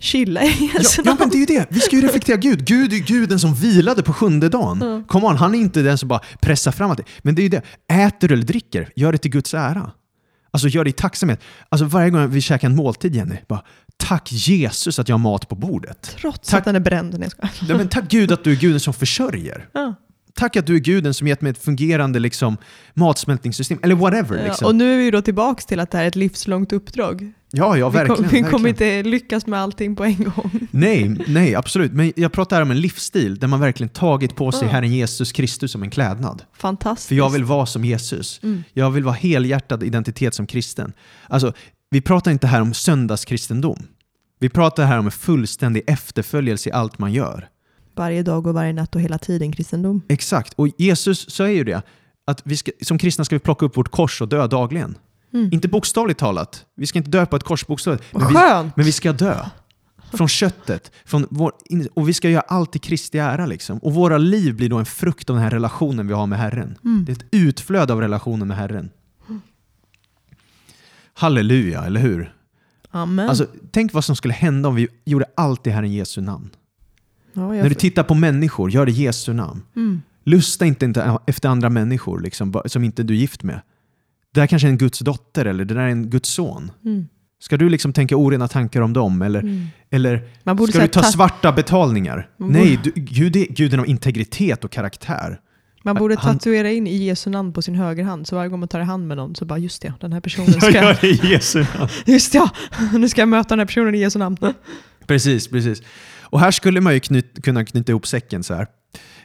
chilla 0.00 0.42
i 0.42 0.46
Ja, 0.74 0.78
Jesu 0.78 1.02
ja, 1.04 1.10
namn. 1.10 1.16
men 1.20 1.28
det 1.30 1.36
är 1.36 1.40
ju 1.40 1.46
det. 1.46 1.66
Vi 1.70 1.80
ska 1.80 1.96
ju 1.96 2.02
reflektera 2.02 2.36
Gud. 2.36 2.64
Gud 2.66 2.92
är 2.92 2.98
guden 2.98 3.38
som 3.40 3.54
vilade 3.54 4.02
på 4.02 4.12
sjunde 4.12 4.48
dagen. 4.48 4.78
Ja. 4.82 5.02
Come 5.08 5.26
on, 5.26 5.36
han 5.36 5.54
är 5.54 5.58
inte 5.58 5.82
den 5.82 5.98
som 5.98 6.08
bara 6.08 6.20
pressar 6.40 6.72
fram 6.72 6.90
allting. 6.90 7.06
Men 7.22 7.34
det 7.34 7.40
är 7.40 7.44
ju 7.44 7.48
det. 7.48 7.62
Äter 7.92 8.32
eller 8.32 8.42
dricker, 8.42 8.88
gör 8.96 9.12
det 9.12 9.18
till 9.18 9.30
Guds 9.30 9.54
ära. 9.54 9.90
Alltså 10.52 10.68
gör 10.68 10.84
det 10.84 10.90
i 10.90 10.92
tacksamhet. 10.92 11.40
Alltså 11.68 11.84
varje 11.84 12.10
gång 12.10 12.30
vi 12.30 12.40
käkar 12.40 12.68
en 12.68 12.76
måltid, 12.76 13.14
Jenny, 13.14 13.36
bara 13.48 13.62
tack 13.96 14.32
Jesus 14.32 14.98
att 14.98 15.08
jag 15.08 15.14
har 15.14 15.18
mat 15.18 15.48
på 15.48 15.54
bordet. 15.54 16.16
Trots 16.20 16.50
Tack. 16.50 16.58
att 16.58 16.64
den 16.64 16.76
är 16.76 16.80
bränd. 16.80 17.18
Nej, 17.18 17.30
men 17.60 17.88
tack 17.88 18.08
Gud 18.08 18.32
att 18.32 18.44
du 18.44 18.52
är 18.52 18.56
guden 18.56 18.80
som 18.80 18.94
försörjer. 18.94 19.68
Ja. 19.72 19.94
Tack 20.34 20.56
att 20.56 20.66
du 20.66 20.74
är 20.74 20.80
guden 20.80 21.14
som 21.14 21.28
gett 21.28 21.40
mig 21.40 21.50
ett 21.50 21.64
fungerande 21.64 22.18
liksom, 22.18 22.56
matsmältningssystem. 22.94 23.78
Eller 23.82 23.94
whatever. 23.94 24.36
Ja, 24.38 24.44
Liksom. 24.44 24.66
och 24.66 24.74
nu 24.74 24.94
är 24.94 24.98
vi 24.98 25.10
då 25.10 25.22
tillbaka 25.22 25.62
till 25.62 25.80
att 25.80 25.90
det 25.90 25.96
här 25.98 26.04
är 26.04 26.08
ett 26.08 26.16
livslångt 26.16 26.72
uppdrag. 26.72 27.32
ja, 27.50 27.76
ja, 27.76 27.88
vi, 27.88 27.94
verkligen. 27.98 28.06
kom, 28.16 28.16
vi 28.16 28.22
verkligen. 28.22 28.50
kommer 28.50 28.68
inte 28.68 29.02
lyckas 29.02 29.46
med 29.46 29.60
allting 29.60 29.96
på 29.96 30.04
en 30.04 30.24
gång. 30.24 30.68
Nej, 30.70 31.16
nej, 31.26 31.54
absolut. 31.54 31.92
Men 31.92 32.12
jag 32.16 32.32
pratar 32.32 32.56
här 32.56 32.62
om 32.62 32.70
en 32.70 32.80
livsstil 32.80 33.38
där 33.38 33.48
man 33.48 33.60
verkligen 33.60 33.88
tagit 33.88 34.36
på 34.36 34.52
sig 34.52 34.62
Ja. 34.62 34.72
Herren 34.72 34.92
Jesus 34.92 35.32
Kristus 35.32 35.72
som 35.72 35.82
en 35.82 35.90
klädnad. 35.90 36.42
Fantastiskt. 36.58 37.08
För 37.08 37.14
jag 37.14 37.30
vill 37.30 37.44
vara 37.44 37.66
som 37.66 37.84
Jesus. 37.84 38.40
Mm. 38.42 38.64
Jag 38.72 38.90
vill 38.90 39.04
vara 39.04 39.14
helhjärtad 39.14 39.82
identitet 39.82 40.34
som 40.34 40.46
kristen. 40.46 40.92
Alltså, 41.28 41.52
vi 41.90 42.00
pratar 42.00 42.30
inte 42.30 42.46
här 42.46 42.60
om 42.60 42.74
söndagskristendom. 42.74 43.82
Vi 44.40 44.48
pratar 44.48 44.84
här 44.84 44.98
om 44.98 45.06
en 45.06 45.12
fullständig 45.12 45.82
efterföljelse 45.86 46.68
i 46.68 46.72
allt 46.72 46.98
man 46.98 47.12
gör. 47.12 47.48
Varje 47.94 48.22
dag 48.22 48.46
och 48.46 48.54
varje 48.54 48.72
natt 48.72 48.94
och 48.94 49.00
hela 49.00 49.18
tiden 49.18 49.52
kristendom. 49.52 50.02
Exakt. 50.08 50.52
Och 50.56 50.68
Jesus 50.78 51.30
säger 51.30 51.56
ju 51.56 51.64
det, 51.64 51.82
att 52.24 52.42
vi 52.44 52.56
ska, 52.56 52.70
som 52.82 52.98
kristna 52.98 53.24
ska 53.24 53.36
vi 53.36 53.40
plocka 53.40 53.66
upp 53.66 53.76
vårt 53.76 53.88
kors 53.88 54.22
och 54.22 54.28
dö 54.28 54.46
dagligen. 54.46 54.98
Mm. 55.32 55.52
Inte 55.52 55.68
bokstavligt 55.68 56.20
talat. 56.20 56.66
Vi 56.76 56.86
ska 56.86 56.98
inte 56.98 57.10
dö 57.10 57.26
på 57.26 57.36
ett 57.36 57.42
kors 57.42 57.66
bokstavligt. 57.66 58.04
Men 58.12 58.28
vi, 58.28 58.70
men 58.76 58.84
vi 58.84 58.92
ska 58.92 59.12
dö. 59.12 59.44
Från 60.12 60.28
köttet. 60.28 60.92
Från 61.04 61.26
vår, 61.30 61.52
och 61.94 62.08
vi 62.08 62.12
ska 62.12 62.28
göra 62.28 62.44
allt 62.48 62.76
i 62.76 62.78
Kristi 62.78 63.18
ära. 63.18 63.46
Liksom. 63.46 63.78
Och 63.78 63.94
våra 63.94 64.18
liv 64.18 64.56
blir 64.56 64.68
då 64.68 64.78
en 64.78 64.86
frukt 64.86 65.30
av 65.30 65.36
den 65.36 65.42
här 65.42 65.50
relationen 65.50 66.06
vi 66.06 66.14
har 66.14 66.26
med 66.26 66.38
Herren. 66.38 66.78
Mm. 66.84 67.04
Det 67.04 67.12
är 67.12 67.16
ett 67.16 67.24
utflöde 67.30 67.92
av 67.92 68.00
relationen 68.00 68.48
med 68.48 68.56
Herren. 68.56 68.90
Halleluja, 71.14 71.84
eller 71.84 72.00
hur? 72.00 72.34
Amen. 72.90 73.28
Alltså, 73.28 73.46
tänk 73.70 73.92
vad 73.92 74.04
som 74.04 74.16
skulle 74.16 74.34
hända 74.34 74.68
om 74.68 74.74
vi 74.74 74.88
gjorde 75.04 75.24
allt 75.36 75.66
i 75.66 75.70
Herren 75.70 75.92
Jesu 75.92 76.20
namn. 76.20 76.50
Ja, 77.34 77.52
När 77.52 77.68
du 77.68 77.74
tittar 77.74 78.02
på 78.02 78.14
människor, 78.14 78.70
gör 78.70 78.86
det 78.86 78.92
i 78.92 78.94
Jesu 79.02 79.32
namn. 79.32 79.62
mm. 79.76 80.02
Lusta 80.24 80.66
inte 80.66 81.18
efter 81.26 81.48
andra 81.48 81.70
människor 81.70 82.20
liksom, 82.20 82.62
som 82.66 82.84
inte 82.84 83.02
du 83.02 83.14
är 83.14 83.18
gift 83.18 83.42
med. 83.42 83.60
Det 84.34 84.40
där 84.40 84.46
kanske 84.46 84.68
är 84.68 84.70
en 84.70 84.78
Guds 84.78 84.98
dotter 84.98 85.44
eller 85.44 85.64
det 85.64 85.74
där 85.74 85.80
är 85.80 85.88
en 85.88 86.10
Guds 86.10 86.28
son. 86.28 86.70
Mm. 86.84 87.08
Ska 87.40 87.56
du 87.56 87.68
liksom 87.68 87.92
tänka 87.92 88.16
orena 88.16 88.48
tankar 88.48 88.80
om 88.80 88.92
dem? 88.92 89.22
Eller, 89.22 89.40
Mm. 89.40 89.66
eller 89.90 90.22
ska 90.70 90.80
du 90.80 90.88
ta 90.88 91.00
ta- 91.00 91.06
svarta 91.08 91.52
betalningar? 91.52 92.28
Man 92.36 92.48
Nej, 92.52 92.80
du, 92.84 92.92
Gud 92.94 93.36
är 93.36 93.46
guden 93.52 93.80
av 93.80 93.86
integritet 93.86 94.64
och 94.64 94.70
karaktär. 94.70 95.40
Man 95.84 95.96
borde 95.96 96.16
Han- 96.18 96.38
tatuera 96.38 96.70
in 96.70 96.86
i 96.86 96.96
Jesu 96.96 97.30
namn 97.30 97.52
på 97.52 97.62
sin 97.62 97.74
högerhand, 97.74 98.26
så 98.26 98.36
varje 98.36 98.48
gång 98.48 98.60
man 98.60 98.68
tar 98.68 98.80
i 98.80 98.84
hand 98.84 99.08
med 99.08 99.16
någon 99.16 99.34
så 99.34 99.44
bara 99.44 99.58
just 99.58 99.82
det, 99.82 99.92
den 100.00 100.12
här 100.12 100.20
personen 100.20 100.52
ska 100.60 100.70
jag... 100.70 100.96
det 101.00 101.06
i 101.08 101.20
Jesu 101.32 101.58
namn. 101.78 101.88
Just 102.06 102.34
ja, 102.34 102.50
nu 102.98 103.08
ska 103.08 103.20
jag 103.20 103.28
möta 103.28 103.48
den 103.48 103.58
här 103.58 103.66
personen 103.66 103.94
i 103.94 103.98
Jesu 103.98 104.18
namn. 104.18 104.36
Precis, 105.06 105.48
precis. 105.48 105.82
Och 106.32 106.40
här 106.40 106.50
skulle 106.50 106.80
man 106.80 106.94
ju 106.94 107.00
knyt, 107.00 107.42
kunna 107.42 107.64
knyta 107.64 107.92
ihop 107.92 108.06
säcken 108.06 108.42
så 108.42 108.54
här. 108.54 108.66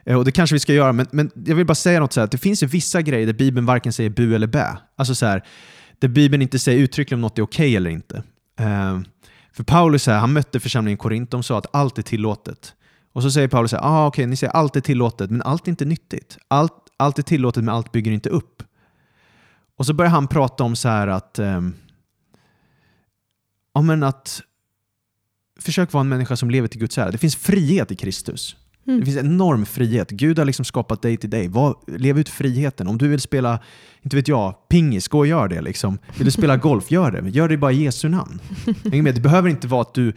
Eh, 0.05 0.17
och 0.17 0.25
det 0.25 0.31
kanske 0.31 0.53
vi 0.53 0.59
ska 0.59 0.73
göra, 0.73 0.93
men, 0.93 1.07
men 1.11 1.31
jag 1.45 1.55
vill 1.55 1.65
bara 1.65 1.75
säga 1.75 1.99
något 1.99 2.13
så 2.13 2.19
här, 2.19 2.27
det 2.31 2.37
finns 2.37 2.63
ju 2.63 2.67
vissa 2.67 3.01
grejer 3.01 3.25
där 3.25 3.33
Bibeln 3.33 3.65
varken 3.65 3.93
säger 3.93 4.09
bu 4.09 4.35
eller 4.35 4.47
bä. 4.47 4.77
Alltså 4.95 5.15
så 5.15 5.25
här, 5.25 5.43
där 5.99 6.07
Bibeln 6.07 6.41
inte 6.41 6.59
säger 6.59 6.79
uttryckligen 6.79 7.17
om 7.17 7.21
något 7.21 7.37
är 7.37 7.41
okej 7.41 7.75
eller 7.75 7.89
inte. 7.89 8.23
Uh, 8.61 9.01
för 9.51 9.63
Paulus 9.63 10.07
här, 10.07 10.19
han 10.19 10.33
mötte 10.33 10.59
församlingen 10.59 10.95
i 10.95 10.97
Korint, 10.97 11.31
de 11.31 11.43
sa 11.43 11.57
att 11.57 11.75
allt 11.75 11.97
är 11.97 12.01
tillåtet. 12.01 12.73
Och 13.13 13.23
så 13.23 13.31
säger 13.31 13.47
Paulus 13.47 13.71
så 13.71 13.77
här, 13.77 13.83
ah, 13.83 14.07
okej, 14.07 14.25
ni 14.25 14.35
säger 14.35 14.53
allt 14.53 14.75
är 14.75 14.81
tillåtet, 14.81 15.31
men 15.31 15.41
allt 15.41 15.67
är 15.67 15.69
inte 15.69 15.85
nyttigt. 15.85 16.37
Allt, 16.47 16.73
allt 16.97 17.19
är 17.19 17.23
tillåtet, 17.23 17.63
men 17.63 17.75
allt 17.75 17.91
bygger 17.91 18.11
inte 18.11 18.29
upp. 18.29 18.63
Och 19.77 19.85
så 19.85 19.93
börjar 19.93 20.11
han 20.11 20.27
prata 20.27 20.63
om 20.63 20.75
så 20.75 20.89
här 20.89 21.07
att, 21.07 21.39
um, 21.39 21.75
ja 23.73 23.81
men 23.81 24.03
att 24.03 24.41
försök 25.59 25.93
vara 25.93 26.01
en 26.01 26.09
människa 26.09 26.35
som 26.35 26.49
lever 26.49 26.67
till 26.67 26.79
Guds 26.79 26.97
ära. 26.97 27.11
Det 27.11 27.17
finns 27.17 27.35
frihet 27.35 27.91
i 27.91 27.95
Kristus. 27.95 28.55
Mm. 28.87 28.99
Det 28.99 29.05
finns 29.05 29.17
enorm 29.17 29.65
frihet. 29.65 30.09
Gud 30.09 30.37
har 30.39 30.45
liksom 30.45 30.65
skapat 30.65 31.01
dig 31.01 31.17
till 31.17 31.29
dig. 31.29 31.47
Var, 31.47 31.75
lev 31.87 32.19
ut 32.19 32.29
friheten. 32.29 32.87
Om 32.87 32.97
du 32.97 33.07
vill 33.07 33.19
spela, 33.19 33.59
inte 34.01 34.15
vet 34.15 34.27
jag, 34.27 34.69
pingis, 34.69 35.07
gå 35.07 35.17
och 35.17 35.27
gör 35.27 35.47
det. 35.47 35.61
Liksom. 35.61 35.99
Vill 36.17 36.25
du 36.25 36.31
spela 36.31 36.57
golf, 36.67 36.91
gör 36.91 37.11
det. 37.11 37.29
Gör 37.29 37.49
det 37.49 37.57
bara 37.57 37.71
i 37.71 37.83
Jesu 37.83 38.09
namn. 38.09 38.39
Det 38.83 39.21
behöver 39.21 39.49
inte 39.49 39.67
vara 39.67 39.81
att 39.81 39.93
du 39.93 40.07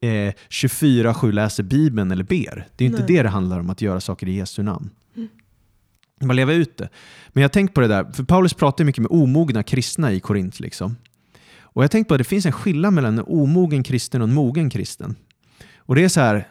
eh, 0.00 0.32
24-7 0.50 1.32
läser 1.32 1.62
Bibeln 1.62 2.10
eller 2.10 2.24
ber. 2.24 2.68
Det 2.76 2.84
är 2.84 2.86
inte 2.86 2.98
Nej. 2.98 3.16
det 3.16 3.22
det 3.22 3.28
handlar 3.28 3.60
om, 3.60 3.70
att 3.70 3.82
göra 3.82 4.00
saker 4.00 4.28
i 4.28 4.32
Jesu 4.32 4.62
namn. 4.62 4.90
Bara 6.20 6.32
leva 6.32 6.52
ut 6.52 6.76
det. 6.76 6.88
Men 7.28 7.42
jag 7.42 7.52
tänkt 7.52 7.74
på 7.74 7.80
det 7.80 7.88
där, 7.88 8.12
för 8.12 8.24
Paulus 8.24 8.54
pratar 8.54 8.84
mycket 8.84 9.02
med 9.02 9.10
omogna 9.10 9.62
kristna 9.62 10.12
i 10.12 10.20
Korint. 10.20 10.60
Liksom. 10.60 10.96
Och 11.72 11.82
jag 11.82 11.84
har 11.84 11.88
tänkt 11.88 12.08
på 12.08 12.14
att 12.14 12.18
det 12.18 12.24
finns 12.24 12.46
en 12.46 12.52
skillnad 12.52 12.92
mellan 12.92 13.18
en 13.18 13.24
omogen 13.26 13.82
kristen 13.82 14.22
och 14.22 14.28
en 14.28 14.34
mogen 14.34 14.70
kristen. 14.70 15.16
Och 15.76 15.94
det 15.94 16.04
är 16.04 16.08
så 16.08 16.20
här, 16.20 16.48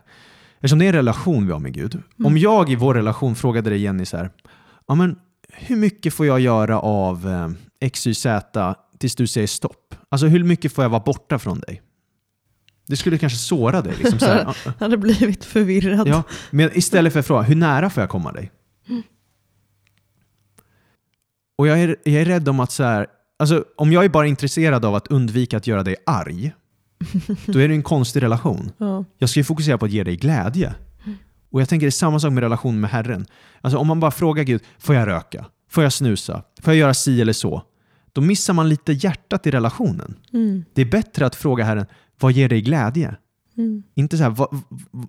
eftersom 0.55 0.79
det 0.79 0.85
är 0.85 0.89
en 0.89 0.95
relation 0.95 1.45
vi 1.45 1.53
har 1.53 1.59
med 1.59 1.73
Gud. 1.73 2.01
Om 2.23 2.37
jag 2.37 2.69
i 2.69 2.75
vår 2.75 2.93
relation 2.93 3.35
frågade 3.35 3.69
dig 3.69 3.79
Jenny 3.79 4.05
så 4.05 4.17
här, 4.17 4.29
ja, 4.87 4.95
men 4.95 5.15
hur 5.49 5.75
mycket 5.75 6.13
får 6.13 6.25
jag 6.25 6.39
göra 6.39 6.79
av 6.79 7.29
eh, 7.81 7.89
XYZ 7.89 8.25
tills 8.97 9.15
du 9.15 9.27
säger 9.27 9.47
stopp? 9.47 9.95
Alltså 10.09 10.27
hur 10.27 10.43
mycket 10.43 10.73
får 10.73 10.83
jag 10.83 10.89
vara 10.89 11.03
borta 11.03 11.39
från 11.39 11.59
dig? 11.59 11.81
Det 12.87 12.97
skulle 12.97 13.17
kanske 13.17 13.39
såra 13.39 13.81
dig. 13.81 13.93
Liksom 13.99 14.19
så 14.19 14.25
här, 14.25 14.43
ja, 14.45 14.53
Jag 14.65 14.73
hade 14.79 14.97
blivit 14.97 15.45
förvirrad. 15.45 16.07
Ja, 16.07 16.23
men 16.51 16.69
istället 16.77 17.13
för 17.13 17.19
att 17.19 17.27
fråga, 17.27 17.41
hur 17.41 17.55
nära 17.55 17.89
får 17.89 18.01
jag 18.01 18.09
komma 18.09 18.31
dig? 18.31 18.51
Och 21.57 21.67
jag 21.67 21.79
är, 21.79 21.95
jag 22.03 22.21
är 22.21 22.25
rädd 22.25 22.49
om 22.49 22.59
att 22.59 22.71
så 22.71 22.83
här, 22.83 23.07
alltså, 23.39 23.65
om 23.77 23.91
jag 23.91 24.05
är 24.05 24.09
bara 24.09 24.27
intresserad 24.27 24.85
av 24.85 24.95
att 24.95 25.07
undvika 25.07 25.57
att 25.57 25.67
göra 25.67 25.83
dig 25.83 25.95
arg, 26.05 26.51
då 27.45 27.59
är 27.59 27.67
det 27.67 27.73
en 27.73 27.83
konstig 27.83 28.23
relation. 28.23 28.71
Ja. 28.77 29.05
Jag 29.17 29.29
ska 29.29 29.39
ju 29.39 29.43
fokusera 29.43 29.77
på 29.77 29.85
att 29.85 29.91
ge 29.91 30.03
dig 30.03 30.15
glädje. 30.15 30.73
Och 31.51 31.61
jag 31.61 31.69
tänker 31.69 31.85
det 31.85 31.89
är 31.89 31.91
samma 31.91 32.19
sak 32.19 32.33
med 32.33 32.41
relationen 32.43 32.79
med 32.81 32.89
Herren. 32.89 33.25
Alltså 33.61 33.77
om 33.77 33.87
man 33.87 33.99
bara 33.99 34.11
frågar 34.11 34.43
Gud, 34.43 34.61
får 34.79 34.95
jag 34.95 35.07
röka? 35.07 35.45
Får 35.69 35.83
jag 35.83 35.93
snusa? 35.93 36.43
Får 36.61 36.73
jag 36.73 36.79
göra 36.79 36.93
si 36.93 37.21
eller 37.21 37.33
så? 37.33 37.63
Då 38.13 38.21
missar 38.21 38.53
man 38.53 38.69
lite 38.69 38.93
hjärtat 38.93 39.47
i 39.47 39.51
relationen. 39.51 40.15
Mm. 40.33 40.63
Det 40.73 40.81
är 40.81 40.85
bättre 40.85 41.25
att 41.25 41.35
fråga 41.35 41.63
Herren, 41.63 41.85
vad 42.19 42.31
ger 42.31 42.49
dig 42.49 42.61
glädje? 42.61 43.15
Mm. 43.57 43.83
Inte 43.95 44.17
så 44.17 44.23
här, 44.23 44.29
vad, 44.29 44.61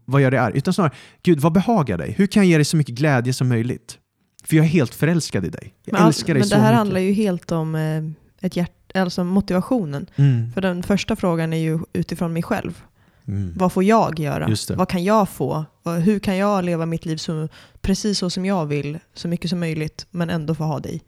vad- 0.04 0.22
gör 0.22 0.30
dig 0.30 0.40
arg? 0.40 0.52
Utan 0.58 0.74
snarare, 0.74 0.92
Gud, 1.22 1.40
vad 1.40 1.52
behagar 1.52 1.98
dig? 1.98 2.14
Hur 2.18 2.26
kan 2.26 2.42
jag 2.42 2.50
ge 2.50 2.56
dig 2.56 2.64
så 2.64 2.76
mycket 2.76 2.94
glädje 2.94 3.32
som 3.32 3.48
möjligt? 3.48 3.98
För 4.44 4.56
jag 4.56 4.64
är 4.64 4.68
helt 4.68 4.94
förälskad 4.94 5.44
i 5.44 5.48
dig. 5.48 5.74
Jag 5.84 5.92
Men, 5.92 6.06
älskar 6.06 6.34
dig 6.34 6.40
men 6.40 6.48
så 6.48 6.54
det 6.54 6.60
här 6.60 6.68
mycket. 6.68 6.78
handlar 6.78 7.00
ju 7.00 7.12
helt 7.12 7.52
om 7.52 7.74
eh, 7.74 8.02
ett 8.41 8.57
hjärt, 8.57 8.97
alltså 8.97 9.24
motivationen. 9.24 10.07
Mm. 10.16 10.53
För 10.53 10.61
den 10.61 10.82
första 10.82 11.16
frågan 11.16 11.53
är 11.53 11.59
ju 11.59 11.78
utifrån 11.93 12.32
mig 12.32 12.43
själv. 12.43 12.82
Mm. 13.28 13.53
Vad 13.57 13.72
får 13.72 13.84
jag 13.84 14.18
göra? 14.18 14.57
Vad 14.68 14.88
kan 14.88 15.05
jag 15.05 15.28
få? 15.28 15.64
Hur 16.05 16.18
kan 16.18 16.36
jag 16.36 16.64
leva 16.64 16.86
mitt 16.86 17.05
liv 17.05 17.16
så, 17.16 17.49
precis 17.80 18.18
så 18.18 18.30
som 18.30 18.47
jag 18.47 18.66
vill, 18.66 18.99
så 19.14 19.28
mycket 19.28 19.51
som 19.51 19.61
möjligt, 19.61 20.07
men 20.11 20.30
ändå 20.30 20.55
få 20.55 20.64
ha 20.64 20.80
dig? 20.80 21.03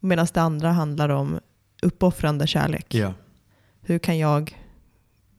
Medan 0.00 0.26
det 0.32 0.40
andra 0.40 0.72
handlar 0.72 1.08
om 1.08 1.40
uppoffrande 1.82 2.46
kärlek. 2.46 2.94
Ja. 2.94 3.14
Hur 3.80 3.98
kan 3.98 4.18
jag 4.18 4.58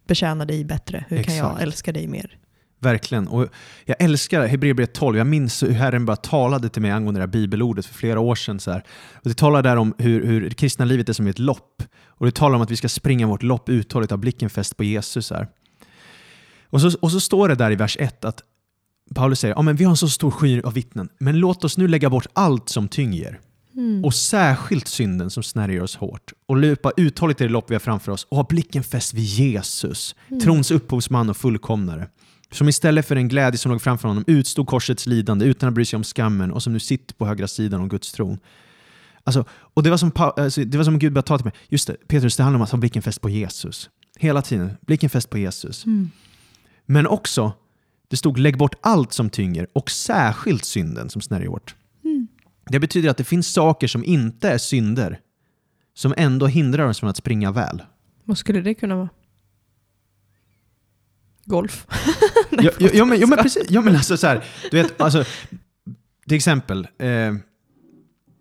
betjäna 0.07 0.45
dig 0.45 0.63
bättre? 0.63 1.05
Hur 1.09 1.23
kan 1.23 1.35
jag 1.35 1.45
Exakt. 1.45 1.61
älska 1.61 1.91
dig 1.91 2.07
mer? 2.07 2.37
Verkligen. 2.79 3.27
Och 3.27 3.47
jag 3.85 4.01
älskar 4.01 4.47
Hebreerbrevet 4.47 4.93
12. 4.93 5.17
Jag 5.17 5.27
minns 5.27 5.63
hur 5.63 5.71
Herren 5.71 6.05
bara 6.05 6.15
talade 6.15 6.69
till 6.69 6.81
mig 6.81 6.91
angående 6.91 7.19
det 7.19 7.21
här 7.21 7.27
bibelordet 7.27 7.85
för 7.85 7.93
flera 7.93 8.19
år 8.19 8.35
sedan. 8.35 8.59
Så 8.59 8.71
här. 8.71 8.83
Och 9.13 9.29
det 9.29 9.33
talar 9.33 9.63
där 9.63 9.75
om 9.75 9.93
hur, 9.97 10.25
hur 10.25 10.49
det 10.49 10.55
kristna 10.55 10.85
livet 10.85 11.09
är 11.09 11.13
som 11.13 11.27
ett 11.27 11.39
lopp. 11.39 11.83
Och 12.05 12.25
det 12.25 12.35
talar 12.35 12.55
om 12.55 12.61
att 12.61 12.71
vi 12.71 12.75
ska 12.75 12.89
springa 12.89 13.27
vårt 13.27 13.43
lopp 13.43 13.69
uthålligt, 13.69 14.11
ha 14.11 14.17
blicken 14.17 14.49
fäst 14.49 14.77
på 14.77 14.83
Jesus. 14.83 15.31
Här. 15.31 15.47
Och, 16.69 16.81
så, 16.81 16.97
och 17.01 17.11
så 17.11 17.19
står 17.19 17.49
det 17.49 17.55
där 17.55 17.71
i 17.71 17.75
vers 17.75 17.97
1 17.99 18.25
att 18.25 18.43
Paulus 19.15 19.39
säger, 19.39 19.55
ja, 19.55 19.61
men 19.61 19.75
vi 19.75 19.83
har 19.83 19.91
en 19.91 19.97
så 19.97 20.09
stor 20.09 20.31
sky 20.31 20.61
av 20.61 20.73
vittnen, 20.73 21.09
men 21.19 21.39
låt 21.39 21.63
oss 21.63 21.77
nu 21.77 21.87
lägga 21.87 22.09
bort 22.09 22.27
allt 22.33 22.69
som 22.69 22.87
tynger 22.87 23.39
och 24.03 24.13
särskilt 24.13 24.87
synden 24.87 25.29
som 25.29 25.43
snärjer 25.43 25.83
oss 25.83 25.95
hårt 25.95 26.33
och 26.45 26.57
löpa 26.57 26.91
uthålligt 26.97 27.41
i 27.41 27.43
det 27.43 27.49
lopp 27.49 27.71
vi 27.71 27.75
har 27.75 27.79
framför 27.79 28.11
oss 28.11 28.23
och 28.23 28.37
ha 28.37 28.43
blicken 28.43 28.83
fäst 28.83 29.13
vid 29.13 29.23
Jesus, 29.23 30.15
trons 30.43 30.71
upphovsman 30.71 31.29
och 31.29 31.37
fullkomnare. 31.37 32.07
Som 32.51 32.69
istället 32.69 33.07
för 33.07 33.15
den 33.15 33.27
glädje 33.27 33.57
som 33.57 33.71
låg 33.71 33.81
framför 33.81 34.07
honom 34.07 34.23
utstod 34.27 34.67
korsets 34.67 35.05
lidande 35.05 35.45
utan 35.45 35.69
att 35.69 35.75
bry 35.75 35.85
sig 35.85 35.97
om 35.97 36.03
skammen 36.03 36.51
och 36.51 36.63
som 36.63 36.73
nu 36.73 36.79
sitter 36.79 37.15
på 37.15 37.25
högra 37.25 37.47
sidan 37.47 37.81
om 37.81 37.89
Guds 37.89 38.11
tron. 38.11 38.39
Alltså, 39.23 39.45
och 39.49 39.83
det 39.83 39.89
var, 39.89 39.97
som, 39.97 40.11
alltså, 40.15 40.63
det 40.63 40.77
var 40.77 40.85
som 40.85 40.99
Gud 40.99 41.13
började 41.13 41.27
ta 41.27 41.37
till 41.37 41.45
mig. 41.45 41.53
Just 41.69 41.87
det, 41.87 42.07
Petrus, 42.07 42.37
det 42.37 42.43
handlar 42.43 42.57
om 42.57 42.63
att 42.63 42.71
ha 42.71 42.77
blicken 42.77 43.01
fäst 43.01 43.21
på 43.21 43.29
Jesus. 43.29 43.89
Hela 44.17 44.41
tiden, 44.41 44.77
blicken 44.81 45.09
fäst 45.09 45.29
på 45.29 45.37
Jesus. 45.37 45.85
Men 46.85 47.07
också, 47.07 47.53
det 48.07 48.17
stod 48.17 48.37
lägg 48.37 48.57
bort 48.57 48.75
allt 48.81 49.13
som 49.13 49.29
tynger 49.29 49.67
och 49.73 49.91
särskilt 49.91 50.65
synden 50.65 51.09
som 51.09 51.21
snärjer 51.21 51.47
hårt. 51.47 51.75
Det 52.69 52.79
betyder 52.79 53.09
att 53.09 53.17
det 53.17 53.23
finns 53.23 53.53
saker 53.53 53.87
som 53.87 54.03
inte 54.03 54.49
är 54.49 54.57
synder 54.57 55.19
som 55.93 56.13
ändå 56.17 56.47
hindrar 56.47 56.87
oss 56.87 56.99
från 56.99 57.09
att 57.09 57.17
springa 57.17 57.51
väl. 57.51 57.83
Vad 58.23 58.37
skulle 58.37 58.61
det 58.61 58.73
kunna 58.73 58.95
vara? 58.95 59.09
Golf? 61.47 61.87
Ja, 62.51 62.71
ja, 62.79 62.89
ja, 62.93 63.05
men, 63.05 63.19
ja, 63.19 63.27
men 63.27 63.37
precis. 63.37 63.65
Ja, 63.69 63.81
men 63.81 63.95
alltså, 63.95 64.17
så 64.17 64.27
här, 64.27 64.43
du 64.71 64.77
vet, 64.81 65.01
alltså, 65.01 65.23
till 66.27 66.35
exempel, 66.37 66.87
eh, 66.99 67.09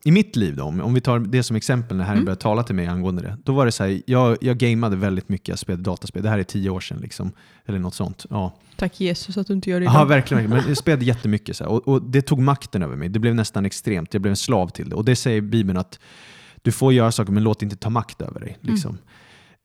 i 0.05 0.11
mitt 0.11 0.37
liv 0.37 0.57
då, 0.57 0.65
om, 0.65 0.81
om 0.81 0.95
vi 0.95 1.01
tar 1.01 1.19
det 1.19 1.43
som 1.43 1.57
exempel 1.57 1.97
när 1.97 2.05
Herren 2.05 2.17
Mm. 2.17 2.25
började 2.25 2.41
tala 2.43 2.63
till 2.63 2.75
mig 2.75 2.87
angående 2.87 3.23
det. 3.23 3.39
Då 3.45 3.53
var 3.53 3.67
det 3.67 3.73
så 3.73 3.85
här, 3.85 4.03
jag, 4.07 4.37
jag 4.41 4.59
gameade 4.59 4.97
väldigt 4.97 5.29
mycket, 5.29 5.49
jag 5.49 5.59
spelade 5.59 5.83
dataspel. 5.83 6.23
Det 6.23 6.29
här 6.29 6.39
är 6.39 6.43
tio 6.43 6.71
år 6.71 6.81
sedan, 6.81 6.99
liksom, 7.03 7.33
eller 7.67 7.79
något 7.79 7.95
sånt. 7.95 8.27
Ja. 8.31 8.53
Tack 8.77 9.01
Jesus 9.01 9.37
att 9.37 9.47
du 9.47 9.53
inte 9.53 9.71
gör 9.71 9.81
det 9.81 9.85
Ja, 9.87 9.91
idag. 9.93 10.07
verkligen. 10.07 10.51
Men 10.51 10.63
jag 10.69 10.77
spelade 10.77 11.05
jättemycket. 11.15 11.57
Så 11.57 11.65
här, 11.65 11.71
och, 11.71 11.89
och 11.89 12.03
det 12.03 12.23
tog 12.23 12.39
makten 12.41 12.83
över 12.83 12.97
mig. 12.97 13.09
Det 13.09 13.19
blev 13.19 13.35
nästan 13.35 13.67
extremt. 13.67 14.15
Jag 14.15 14.23
blev 14.23 14.31
en 14.31 14.37
slav 14.37 14.69
till 14.69 14.89
det. 14.89 14.97
Och 14.97 15.05
det 15.05 15.17
säger 15.17 15.41
Bibeln 15.41 15.79
att 15.79 15.99
du 16.63 16.73
får 16.73 16.93
göra 16.93 17.13
saker, 17.13 17.33
men 17.33 17.43
låt 17.43 17.63
inte 17.63 17.77
ta 17.77 17.91
makt 17.91 18.21
över 18.23 18.41
dig. 18.41 18.59
Liksom. 18.61 18.99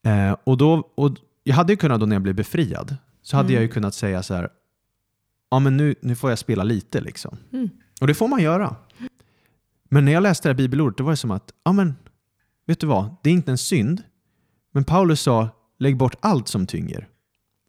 Eh, 0.05 0.35
och 0.43 0.57
då, 0.57 0.91
och 0.95 1.11
jag 1.43 1.55
hade 1.55 1.73
ju 1.73 1.77
kunnat, 1.77 1.99
då 1.99 2.05
när 2.05 2.15
jag 2.15 2.23
blev 2.23 2.35
befriad, 2.35 2.95
så 3.22 3.38
hade 3.38 3.47
Mm. 3.47 3.53
jag 3.55 3.61
ju 3.63 3.67
kunnat 3.69 3.93
säga 3.95 4.24
så 4.24 4.34
här, 4.34 4.49
ja 5.51 5.59
men 5.59 5.78
nu, 5.78 5.95
nu 6.01 6.15
får 6.15 6.30
jag 6.30 6.39
spela 6.39 6.63
lite. 6.63 7.01
Liksom. 7.01 7.38
Mm. 7.53 7.69
Och 8.01 8.07
det 8.07 8.13
får 8.13 8.28
man 8.28 8.41
göra. 8.41 8.76
Men 9.89 10.05
när 10.05 10.11
jag 10.11 10.24
läste 10.24 10.47
det 10.47 10.53
här 10.53 10.57
bibelordet, 10.57 10.97
då 10.97 11.03
var 11.03 11.11
det 11.11 11.17
som 11.17 11.32
att, 11.32 11.53
ja 11.63 11.72
men, 11.72 11.95
vet 12.65 12.80
du 12.80 12.88
vad, 12.88 13.15
det 13.24 13.30
är 13.30 13.34
inte 13.34 13.51
en 13.51 13.57
synd. 13.57 14.03
Men 14.72 14.84
Paulus 14.84 15.22
sa, 15.22 15.49
lägg 15.80 15.97
bort 15.97 16.15
allt 16.19 16.47
som 16.47 16.67
tynger. 16.67 17.07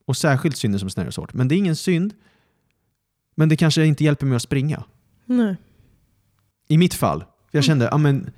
Och 0.07 0.17
särskilt 0.17 0.57
synden 0.57 0.81
som 0.81 0.91
snärjer 0.91 1.21
hårt. 1.21 1.35
Men 1.35 1.49
det 1.49 1.55
är 1.55 1.57
ingen 1.57 1.77
synd, 1.77 2.15
men 3.35 3.49
det 3.49 3.57
kanske 3.57 3.87
inte 3.87 4.05
hjälper 4.05 4.27
mig 4.27 4.37
att 4.37 4.43
springa. 4.43 4.85
Nej. 5.25 5.57
I 6.69 6.79
mitt 6.79 6.95
fall. 6.95 7.25
Jag 7.51 7.65
kände, 7.65 7.89
ja 7.91 7.99
men, 7.99 8.31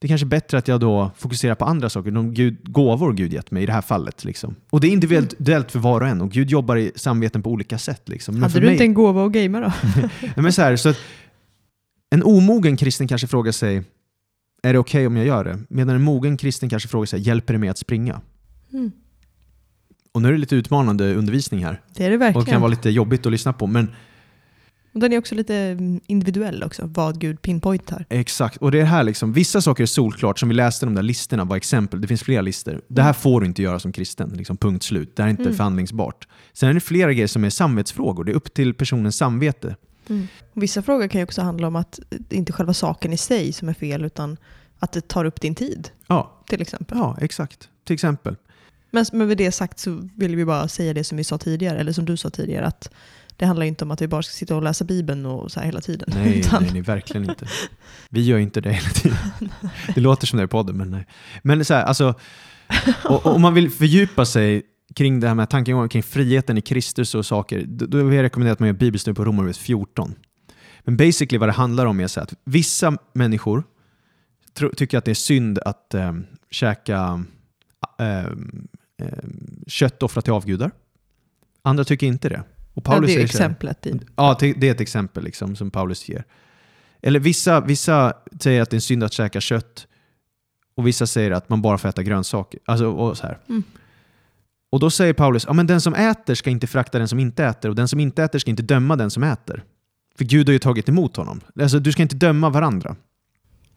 det 0.00 0.06
är 0.06 0.08
kanske 0.08 0.24
är 0.24 0.28
bättre 0.28 0.58
att 0.58 0.68
jag 0.68 0.80
då 0.80 1.10
fokuserar 1.16 1.54
på 1.54 1.64
andra 1.64 1.90
saker, 1.90 2.10
de 2.10 2.34
Gud, 2.34 2.72
gåvor 2.72 3.12
Gud 3.12 3.32
gett 3.32 3.50
mig 3.50 3.62
i 3.62 3.66
det 3.66 3.72
här 3.72 3.82
fallet. 3.82 4.24
Liksom. 4.24 4.56
Och 4.70 4.80
det 4.80 4.86
är 4.88 4.90
individuellt 4.90 5.72
för 5.72 5.78
var 5.78 6.00
och 6.00 6.08
en 6.08 6.20
och 6.20 6.30
Gud 6.30 6.50
jobbar 6.50 6.76
i 6.76 6.92
samveten 6.94 7.42
på 7.42 7.50
olika 7.50 7.78
sätt. 7.78 8.08
Liksom. 8.08 8.34
Men 8.34 8.42
Hade 8.42 8.60
du 8.60 8.66
mig, 8.66 8.74
inte 8.74 8.84
en 8.84 8.94
gåva 8.94 9.26
att 9.26 9.32
gamea 9.32 9.60
då? 9.60 9.72
Nej, 10.22 10.32
men 10.36 10.52
så 10.52 10.62
här, 10.62 10.76
så 10.76 10.88
att 10.88 10.98
en 12.10 12.22
omogen 12.22 12.76
kristen 12.76 13.08
kanske 13.08 13.26
frågar 13.26 13.52
sig, 13.52 13.82
är 14.62 14.72
det 14.72 14.78
okej 14.78 15.06
om 15.06 15.16
jag 15.16 15.26
gör 15.26 15.44
det? 15.44 15.58
Medan 15.68 15.96
en 15.96 16.02
mogen 16.02 16.36
kristen 16.36 16.68
kanske 16.68 16.88
frågar 16.88 17.06
sig, 17.06 17.20
hjälper 17.20 17.54
det 17.54 17.58
mig 17.58 17.68
att 17.68 17.78
springa? 17.78 18.20
Mm. 18.72 18.90
Och 20.12 20.22
nu 20.22 20.28
är 20.28 20.32
det 20.32 20.38
lite 20.38 20.56
utmanande 20.56 21.14
undervisning 21.14 21.64
här 21.64 21.80
Det 21.94 22.04
är 22.04 22.08
det 22.10 22.14
och 22.14 22.20
det 22.20 22.26
verkligen. 22.26 22.46
kan 22.46 22.60
vara 22.60 22.70
lite 22.70 22.90
jobbigt 22.90 23.26
att 23.26 23.32
lyssna 23.32 23.52
på. 23.52 23.66
Men 23.66 23.90
den 24.92 25.12
är 25.12 25.18
också 25.18 25.34
lite 25.34 25.54
mm, 25.56 26.00
individuell 26.06 26.62
också, 26.62 26.82
vad 26.86 27.20
Gud 27.20 27.42
pinpointar. 27.42 28.04
exakt, 28.08 28.56
och 28.56 28.70
det 28.70 28.80
är 28.80 28.84
här 28.84 29.02
liksom, 29.04 29.32
vissa 29.32 29.60
saker 29.60 29.82
är 29.82 29.86
solklart, 29.86 30.38
som 30.38 30.48
vi 30.48 30.54
läste 30.54 30.86
de 30.86 30.94
där 30.94 31.02
listorna 31.02 31.44
var 31.44 31.56
exempel, 31.56 32.00
det 32.00 32.06
finns 32.08 32.22
flera 32.22 32.40
listor. 32.42 32.80
Det 32.88 33.02
här 33.02 33.12
får 33.12 33.40
du 33.40 33.46
inte 33.46 33.62
göra 33.62 33.78
som 33.80 33.92
kristen, 33.92 34.30
liksom, 34.36 34.56
punkt 34.56 34.82
slut. 34.82 35.16
Det 35.16 35.22
här 35.22 35.28
är 35.28 35.30
inte 35.30 35.42
Mm. 35.42 35.54
förhandlingsbart. 35.56 36.28
Sen 36.52 36.68
är 36.68 36.74
det 36.74 36.80
flera 36.80 37.12
grejer 37.12 37.26
som 37.26 37.44
är 37.44 37.50
samvetsfrågor, 37.50 38.24
det 38.24 38.32
är 38.32 38.36
upp 38.36 38.54
till 38.54 38.74
personens 38.74 39.16
samvete. 39.16 39.76
Vissa 40.52 40.82
frågor 40.82 41.08
kan 41.08 41.18
ju 41.20 41.24
också 41.24 41.42
handla 41.42 41.66
om 41.66 41.76
att 41.76 41.98
det 42.10 42.36
inte 42.36 42.50
är 42.50 42.54
själva 42.54 42.74
saken 42.74 43.12
i 43.12 43.16
sig 43.16 43.52
som 43.52 43.68
är 43.68 43.74
fel, 43.74 44.04
utan 44.04 44.36
att 44.78 44.92
det 44.92 45.08
tar 45.08 45.24
upp 45.24 45.40
din 45.40 45.54
tid, 45.54 45.90
Ja, 46.06 46.42
till 46.48 46.62
exempel. 46.62 46.98
ja 46.98 47.16
exakt. 47.20 47.68
Till 47.84 47.94
exempel. 47.94 48.36
Men 48.90 49.04
med 49.12 49.36
det 49.38 49.52
sagt 49.52 49.78
så 49.78 50.08
vill 50.16 50.36
vi 50.36 50.44
bara 50.44 50.68
säga 50.68 50.94
det 50.94 51.04
som 51.04 51.18
vi 51.18 51.24
sa 51.24 51.38
tidigare, 51.38 51.78
eller 51.78 51.92
som 51.92 52.04
du 52.04 52.16
sa 52.16 52.30
tidigare, 52.30 52.66
att 52.66 52.90
det 53.38 53.46
handlar 53.46 53.66
inte 53.66 53.84
om 53.84 53.90
att 53.90 54.02
vi 54.02 54.08
bara 54.08 54.22
ska 54.22 54.32
sitta 54.32 54.56
och 54.56 54.62
läsa 54.62 54.84
Bibeln 54.84 55.26
och 55.26 55.52
så 55.52 55.60
här 55.60 55.66
hela 55.66 55.80
tiden. 55.80 56.08
Nej, 56.14 56.38
Utan- 56.38 56.62
nej, 56.62 56.72
nej, 56.72 56.82
verkligen 56.82 57.30
inte. 57.30 57.46
Vi 58.10 58.22
gör 58.22 58.38
inte 58.38 58.60
det 58.60 58.72
hela 58.72 58.88
tiden. 58.88 59.18
Det 59.94 60.00
låter 60.00 60.26
som 60.26 60.38
det 60.38 60.44
i 60.44 60.48
podden, 60.48 60.76
men 60.76 60.90
nej. 60.90 61.06
Men 61.42 61.64
så 61.64 61.74
här, 61.74 61.82
alltså, 61.82 62.14
om 63.04 63.42
man 63.42 63.54
vill 63.54 63.70
fördjupa 63.70 64.24
sig 64.24 64.62
kring 64.94 65.20
det 65.20 65.28
här 65.28 65.34
med 65.34 65.50
tankegångar 65.50 65.88
kring 65.88 66.02
friheten 66.02 66.58
i 66.58 66.60
Kristus 66.60 67.14
och 67.14 67.26
saker, 67.26 67.64
då, 67.66 67.86
då 67.86 68.02
vill 68.02 68.16
jag 68.16 68.22
rekommendera 68.22 68.52
att 68.52 68.58
man 68.58 68.66
gör 68.66 68.74
bibelstudie 68.74 69.14
på 69.14 69.24
Romarbrevet 69.24 69.56
14. 69.56 70.14
Men 70.80 70.96
basically 70.96 71.38
vad 71.38 71.48
det 71.48 71.52
handlar 71.52 71.86
om 71.86 72.00
är 72.00 72.06
så 72.06 72.20
att 72.20 72.34
vissa 72.44 72.98
människor 73.12 73.64
tro, 74.54 74.70
tycker 74.76 74.98
att 74.98 75.04
det 75.04 75.10
är 75.10 75.14
synd 75.14 75.58
att 75.58 75.94
um, 75.94 76.26
käka 76.50 77.24
ehm, 77.98 78.68
ehm, 79.02 79.64
kött 79.66 80.02
offrat 80.02 80.24
till 80.24 80.34
avgudar. 80.34 80.70
Andra 81.62 81.84
tycker 81.84 82.06
inte 82.06 82.28
det. 82.28 82.42
Och 82.78 82.82
Ja, 82.86 82.90
Paulus 82.90 83.08
det 83.08 83.14
är 83.14 83.18
här- 83.18 83.24
exemplet. 83.24 83.86
Ja, 84.16 84.36
det 84.40 84.62
är 84.68 84.70
ett 84.70 84.80
exempel 84.80 85.24
liksom, 85.24 85.56
som 85.56 85.70
Paulus 85.70 86.08
ger. 86.08 86.24
Eller 87.02 87.20
vissa, 87.20 87.60
vissa 87.60 88.12
säger 88.40 88.62
att 88.62 88.70
det 88.70 88.74
är 88.74 88.76
en 88.78 88.80
synd 88.82 89.04
att 89.04 89.12
käka 89.12 89.40
kött 89.40 89.86
och 90.76 90.86
vissa 90.86 91.06
säger 91.06 91.30
att 91.30 91.48
man 91.48 91.62
bara 91.62 91.78
får 91.78 91.88
äta 91.88 92.02
grönsaker. 92.02 92.60
Alltså, 92.64 92.86
och, 92.86 93.16
så 93.18 93.26
här. 93.26 93.38
Mm. 93.48 93.62
och 94.72 94.80
då 94.80 94.90
säger 94.90 95.12
Paulus, 95.12 95.44
ja, 95.46 95.52
men 95.52 95.66
den 95.66 95.80
som 95.80 95.94
äter 95.94 96.34
ska 96.34 96.50
inte 96.50 96.66
frakta 96.66 96.98
den 96.98 97.08
som 97.08 97.18
inte 97.18 97.44
äter 97.44 97.68
och 97.68 97.74
den 97.74 97.88
som 97.88 98.00
inte 98.00 98.22
äter 98.22 98.38
ska 98.38 98.50
inte 98.50 98.62
döma 98.62 98.96
den 98.96 99.10
som 99.10 99.22
äter. 99.22 99.64
För 100.18 100.24
Gud 100.24 100.48
har 100.48 100.52
ju 100.52 100.58
tagit 100.58 100.88
emot 100.88 101.16
honom. 101.16 101.40
Alltså, 101.60 101.78
du 101.78 101.92
ska 101.92 102.02
inte 102.02 102.16
döma 102.16 102.50
varandra. 102.50 102.96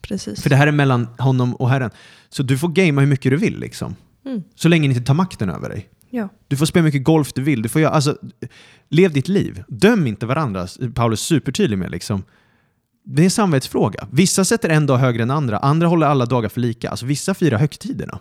Precis. 0.02 0.42
För 0.42 0.50
det 0.50 0.56
här 0.56 0.68
är 0.68 0.72
mellan 0.72 1.08
honom 1.18 1.56
och 1.56 1.70
Herren. 1.70 1.90
Så 2.30 2.44
du 2.44 2.58
får 2.58 2.68
gamea 2.70 3.02
hur 3.02 3.08
mycket 3.08 3.32
du 3.32 3.38
vill. 3.38 3.60
Liksom. 3.60 3.96
Mm. 4.26 4.44
Så 4.56 4.70
länge 4.70 4.88
ni 4.88 4.94
inte 4.96 5.08
tar 5.08 5.14
makten 5.14 5.50
över 5.50 5.70
dig. 5.70 5.90
Ja. 6.12 6.30
Du 6.48 6.58
får 6.58 6.66
spela 6.66 6.84
mycket 6.84 7.04
golf 7.04 7.34
du 7.34 7.42
vill. 7.42 7.62
Du 7.62 7.70
får 7.70 7.82
göra, 7.82 7.92
alltså, 7.92 8.18
lev 8.90 9.14
ditt 9.14 9.28
liv. 9.28 9.64
Döm 9.68 10.08
inte 10.08 10.26
varandra. 10.26 10.68
Paulus 10.96 11.22
är 11.22 11.26
supertydlig 11.36 11.78
med. 11.78 11.92
Liksom. 11.92 12.24
Det 13.06 13.22
är 13.22 13.24
en 13.24 13.32
samvetsfråga. 13.32 14.08
Vissa 14.12 14.46
sätter 14.46 14.70
en 14.70 14.86
dag 14.86 14.98
högre 14.98 15.24
än 15.24 15.32
andra. 15.32 15.58
Andra 15.58 15.88
håller 15.88 16.08
alla 16.08 16.26
dagar 16.26 16.50
för 16.50 16.62
lika. 16.62 16.90
Alltså, 16.90 17.06
vissa 17.06 17.34
firar 17.34 17.58
högtiderna. 17.58 18.20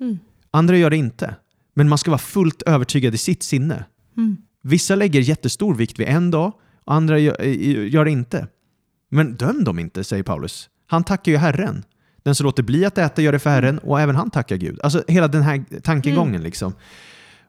Mm. 0.00 0.18
Andra 0.50 0.76
gör 0.76 0.90
det 0.90 0.96
inte. 0.96 1.34
Men 1.74 1.88
man 1.88 1.98
ska 1.98 2.10
vara 2.10 2.18
fullt 2.18 2.62
övertygad 2.62 3.14
i 3.14 3.18
sitt 3.18 3.42
sinne. 3.42 3.84
Mm. 4.16 4.36
Vissa 4.62 4.94
lägger 4.94 5.20
jättestor 5.20 5.74
vikt 5.74 5.98
vid 5.98 6.08
en 6.08 6.30
dag, 6.30 6.52
och 6.84 6.94
andra 6.94 7.18
gör, 7.18 7.42
gör 7.84 8.04
det 8.04 8.10
inte. 8.10 8.46
Men 9.10 9.34
döm 9.34 9.64
dem 9.64 9.78
inte, 9.78 10.04
säger 10.04 10.22
Paulus. 10.22 10.68
Han 10.86 11.04
tackar 11.04 11.32
ju 11.32 11.38
Herren. 11.38 11.84
Den 12.22 12.34
som 12.34 12.44
låter 12.44 12.62
bli 12.62 12.84
att 12.84 12.98
äta 12.98 13.22
gör 13.22 13.32
det 13.32 13.38
för 13.38 13.50
Herren 13.50 13.78
och 13.78 14.00
även 14.00 14.16
han 14.16 14.30
tackar 14.30 14.56
Gud. 14.56 14.80
Alltså 14.82 15.04
hela 15.08 15.28
den 15.28 15.42
här 15.42 15.80
tankegången 15.82 16.42
liksom. 16.42 16.72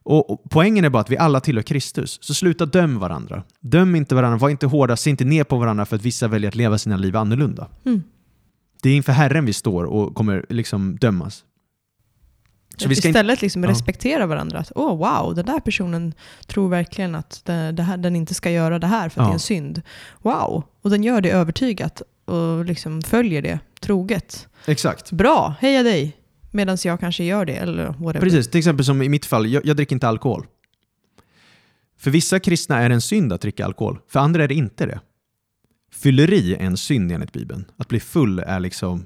Och, 0.06 0.44
poängen 0.50 0.86
är 0.86 0.90
bara 0.90 1.02
att 1.02 1.10
vi 1.10 1.18
alla 1.18 1.40
tillhör 1.40 1.64
Kristus. 1.64 2.18
Så 2.22 2.34
sluta 2.34 2.66
döm 2.66 3.00
varandra. 3.00 3.44
Döm 3.60 3.96
inte 3.96 4.16
varandra, 4.16 4.38
var 4.38 4.50
inte 4.50 4.66
hårda, 4.66 4.96
se 4.98 5.10
inte 5.10 5.26
ner 5.26 5.44
på 5.44 5.58
varandra 5.58 5.86
för 5.86 5.96
att 5.96 6.02
vissa 6.02 6.28
väljer 6.28 6.48
att 6.50 6.56
leva 6.56 6.78
sina 6.78 6.98
liv 6.98 7.16
annorlunda. 7.18 7.68
Mm. 7.86 8.04
Det 8.82 8.90
är 8.90 8.96
inför 8.96 9.12
Herren 9.14 9.46
vi 9.46 9.54
står 9.54 9.84
och 9.84 10.16
kommer 10.16 10.46
liksom 10.50 10.96
dömas. 11.02 11.44
Så 12.78 12.90
vi 12.90 12.96
ska 12.96 13.08
Istället 13.10 13.42
liksom 13.42 13.64
Ja. 13.64 13.70
respektera 13.70 14.26
varandra. 14.26 14.60
Att, 14.60 14.72
Åh 14.76 14.98
wow, 14.98 15.36
den 15.36 15.46
där 15.46 15.60
personen 15.60 16.14
tror 16.48 16.70
verkligen 16.70 17.16
att 17.16 17.42
det, 17.46 17.72
det 17.72 17.84
här, 17.84 17.98
den 17.98 18.16
inte 18.16 18.34
ska 18.34 18.52
göra 18.52 18.80
det 18.80 18.88
här 18.88 19.10
för 19.10 19.22
att 19.22 19.26
Ja. 19.26 19.30
det 19.30 19.32
är 19.32 19.34
en 19.34 19.40
synd. 19.40 19.82
Wow! 20.22 20.64
Och 20.82 20.90
den 20.90 21.04
gör 21.04 21.22
det 21.22 21.32
övertygat 21.32 22.02
och 22.26 22.66
liksom 22.66 23.02
följer 23.02 23.42
det 23.42 23.60
troget. 23.80 24.48
Exakt. 24.66 25.12
Bra, 25.12 25.56
heja 25.60 25.84
dig! 25.84 26.18
Medan 26.54 26.78
jag 26.86 27.00
kanske 27.00 27.24
gör 27.24 27.46
det 27.46 27.54
eller 27.56 27.86
whatever. 27.86 28.20
Precis, 28.20 28.50
till 28.50 28.58
exempel 28.58 28.86
som 28.86 29.02
i 29.02 29.10
mitt 29.10 29.26
fall, 29.26 29.48
jag, 29.48 29.66
jag 29.66 29.76
dricker 29.76 29.96
inte 29.96 30.08
alkohol. 30.08 30.46
För 31.98 32.12
vissa 32.12 32.40
kristna 32.40 32.80
är 32.80 32.90
det 32.90 32.96
en 32.96 33.02
synd 33.02 33.34
att 33.34 33.42
dricka 33.42 33.66
alkohol, 33.66 34.00
för 34.08 34.20
andra 34.20 34.44
är 34.44 34.48
det 34.48 34.54
inte 34.56 34.86
det. 34.86 35.00
Fylleri 35.92 36.54
är 36.56 36.60
en 36.60 36.78
synd 36.78 37.12
enligt 37.12 37.32
Bibeln. 37.32 37.66
Att 37.78 37.88
bli 37.88 38.00
full 38.00 38.40
är 38.40 38.60
liksom, 38.60 39.06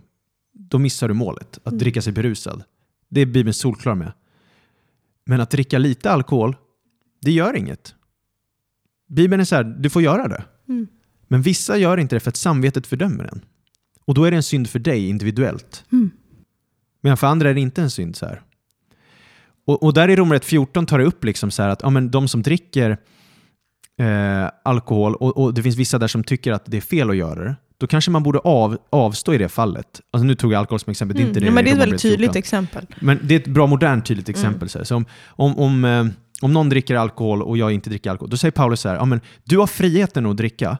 då 0.53 0.79
missar 0.79 1.07
du 1.07 1.13
målet. 1.13 1.57
Att 1.63 1.67
Mm. 1.67 1.77
dricka 1.79 2.01
sig 2.01 2.13
berusad. 2.13 2.63
Det 3.09 3.21
är 3.21 3.25
Bibeln 3.25 3.53
solklar 3.53 3.95
med. 3.95 4.11
Men 5.25 5.41
att 5.41 5.49
dricka 5.49 5.77
lite 5.77 6.11
alkohol, 6.11 6.55
det 7.21 7.31
gör 7.31 7.55
inget. 7.55 7.95
Bibeln 9.09 9.41
är 9.41 9.45
så 9.45 9.55
här, 9.55 9.63
du 9.63 9.89
får 9.89 10.01
göra 10.01 10.27
det. 10.27 10.43
Mm. 10.69 10.87
Men 11.27 11.41
vissa 11.41 11.77
gör 11.77 11.97
inte 11.97 12.15
det 12.15 12.19
för 12.19 12.29
att 12.29 12.35
samvetet 12.35 12.87
fördömer 12.87 13.23
en. 13.23 13.41
Och 14.05 14.13
då 14.13 14.23
är 14.23 14.31
det 14.31 14.37
en 14.37 14.43
synd 14.43 14.69
för 14.69 14.79
dig 14.79 15.09
individuellt. 15.09 15.85
Mm. 15.91 16.11
Men 17.01 17.17
för 17.17 17.27
andra 17.27 17.49
är 17.49 17.53
det 17.53 17.59
inte 17.61 17.81
en 17.81 17.89
synd. 17.91 18.15
så 18.15 18.25
här. 18.25 18.41
Och, 19.67 19.83
och 19.83 19.93
där 19.93 20.09
i 20.09 20.15
Romarbrevet 20.15 20.45
14 20.45 20.85
tar 20.85 20.97
det 20.99 21.05
upp 21.05 21.23
liksom 21.23 21.51
så 21.51 21.61
här 21.63 21.69
att 21.69 21.81
ja, 21.81 21.89
men 21.89 22.11
de 22.11 22.27
som 22.27 22.41
dricker 22.41 22.97
eh, 23.99 24.49
alkohol 24.63 25.15
och, 25.15 25.37
och 25.37 25.53
det 25.53 25.63
finns 25.63 25.75
vissa 25.77 25.97
där 25.99 26.07
som 26.07 26.23
tycker 26.23 26.51
att 26.51 26.63
det 26.65 26.77
är 26.77 26.81
fel 26.81 27.09
att 27.09 27.15
göra 27.15 27.43
det, 27.43 27.55
då 27.77 27.87
kanske 27.87 28.11
man 28.11 28.23
borde 28.23 28.39
av, 28.39 28.77
avstå 28.89 29.33
i 29.33 29.37
det 29.37 29.49
fallet. 29.49 30.01
Alltså 30.11 30.25
nu 30.25 30.35
tog 30.35 30.53
jag 30.53 30.59
alkohol 30.59 30.79
som 30.79 30.91
exempel, 30.91 31.17
det 31.17 31.21
är 31.21 31.23
Mm. 31.23 31.29
inte 31.29 31.39
det 31.39 31.45
Ja, 31.45 31.51
men 31.51 31.63
det 31.65 31.69
är 31.69 31.73
ett 31.73 31.79
väldigt 31.79 32.01
tydligt 32.01 32.19
14. 32.33 32.37
exempel. 32.39 32.85
Men 33.01 33.19
det 33.23 33.35
är 33.35 33.39
ett 33.39 33.47
bra 33.47 33.67
modernt 33.67 34.05
tydligt 34.05 34.29
exempel. 34.29 34.55
Mm. 34.61 34.69
Så. 34.69 34.85
Så 34.85 34.95
om, 34.95 35.05
om, 35.27 35.57
om, 35.59 35.85
eh, 35.85 36.05
om 36.41 36.53
någon 36.53 36.69
dricker 36.69 36.95
alkohol 36.95 37.41
och 37.41 37.57
jag 37.57 37.71
inte 37.71 37.89
dricker 37.89 38.09
alkohol, 38.11 38.29
då 38.29 38.37
säger 38.37 38.51
Paulus 38.51 38.79
så 38.81 38.89
här, 38.89 38.95
ja, 38.95 39.05
men 39.05 39.21
du 39.43 39.57
har 39.57 39.67
friheten 39.67 40.25
att 40.25 40.37
dricka, 40.37 40.77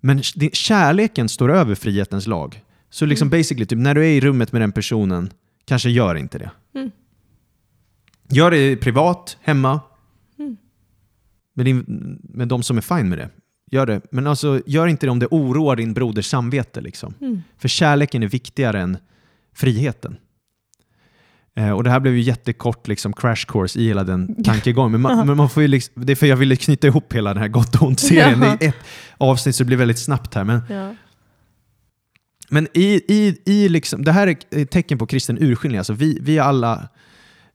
men 0.00 0.22
kärleken 0.52 1.28
står 1.28 1.52
över 1.52 1.74
frihetens 1.74 2.26
lag. 2.26 2.60
Så 2.90 3.06
liksom 3.06 3.28
Mm. 3.28 3.38
basically, 3.38 3.66
typ, 3.66 3.78
när 3.78 3.94
du 3.94 4.00
är 4.06 4.10
i 4.10 4.20
rummet 4.20 4.52
med 4.52 4.62
den 4.62 4.72
personen, 4.72 5.30
kanske 5.68 5.90
gör 5.90 6.14
inte 6.14 6.38
det. 6.38 6.50
Mm. 6.74 6.90
Gör 8.30 8.50
det 8.50 8.76
privat, 8.76 9.36
hemma, 9.40 9.80
Mm. 10.38 10.56
med, 11.54 11.66
din, 11.66 11.84
med 12.22 12.48
de 12.48 12.62
som 12.62 12.76
är 12.76 12.80
fine 12.80 13.08
med 13.08 13.18
det. 13.18 13.28
Gör 13.70 13.86
det. 13.86 14.00
Men 14.10 14.26
alltså, 14.26 14.60
gör 14.66 14.86
inte 14.86 15.06
det 15.06 15.10
om 15.10 15.18
det 15.18 15.26
oroar 15.30 15.76
din 15.76 15.94
broders 15.94 16.26
samvete. 16.26 16.80
Liksom. 16.80 17.14
Mm. 17.20 17.42
För 17.58 17.68
kärleken 17.68 18.22
är 18.22 18.28
viktigare 18.28 18.80
än 18.80 18.96
friheten. 19.54 20.16
Eh, 21.56 21.70
och 21.70 21.84
det 21.84 21.90
här 21.90 22.00
blev 22.00 22.14
ju 22.14 22.20
jättekort 22.20 22.88
liksom, 22.88 23.12
crash 23.12 23.44
course 23.48 23.80
i 23.80 23.86
hela 23.86 24.04
den 24.04 24.42
tankegången. 24.44 24.92
Men 24.92 25.00
man, 25.00 25.26
men 25.26 25.36
man 25.36 25.50
får 25.50 25.62
ju 25.62 25.68
liksom, 25.68 26.04
det 26.06 26.12
är 26.12 26.16
för 26.16 26.26
jag 26.26 26.36
ville 26.36 26.56
knyta 26.56 26.86
ihop 26.86 27.12
hela 27.12 27.34
den 27.34 27.42
här 27.42 27.48
gott 27.48 27.74
och 27.76 27.82
ont-serien 27.82 28.40
Ja. 28.42 28.56
i 28.60 28.66
ett 28.66 28.76
avsnitt 29.18 29.56
så 29.56 29.62
det 29.64 29.66
blir 29.66 29.76
väldigt 29.76 29.98
snabbt 29.98 30.34
här. 30.34 30.44
Men, 30.44 30.60
Ja. 30.70 30.94
Men 32.50 32.68
i, 32.74 33.02
i, 33.08 33.42
i 33.44 33.68
liksom, 33.68 34.04
det 34.04 34.12
här 34.12 34.26
är 34.50 34.64
tecken 34.64 34.98
på 34.98 35.06
kristen 35.06 35.38
urskiljning. 35.42 35.78
Alltså 35.78 35.92
vi, 35.92 36.18
vi 36.20 36.38
har 36.38 36.48
alla 36.48 36.88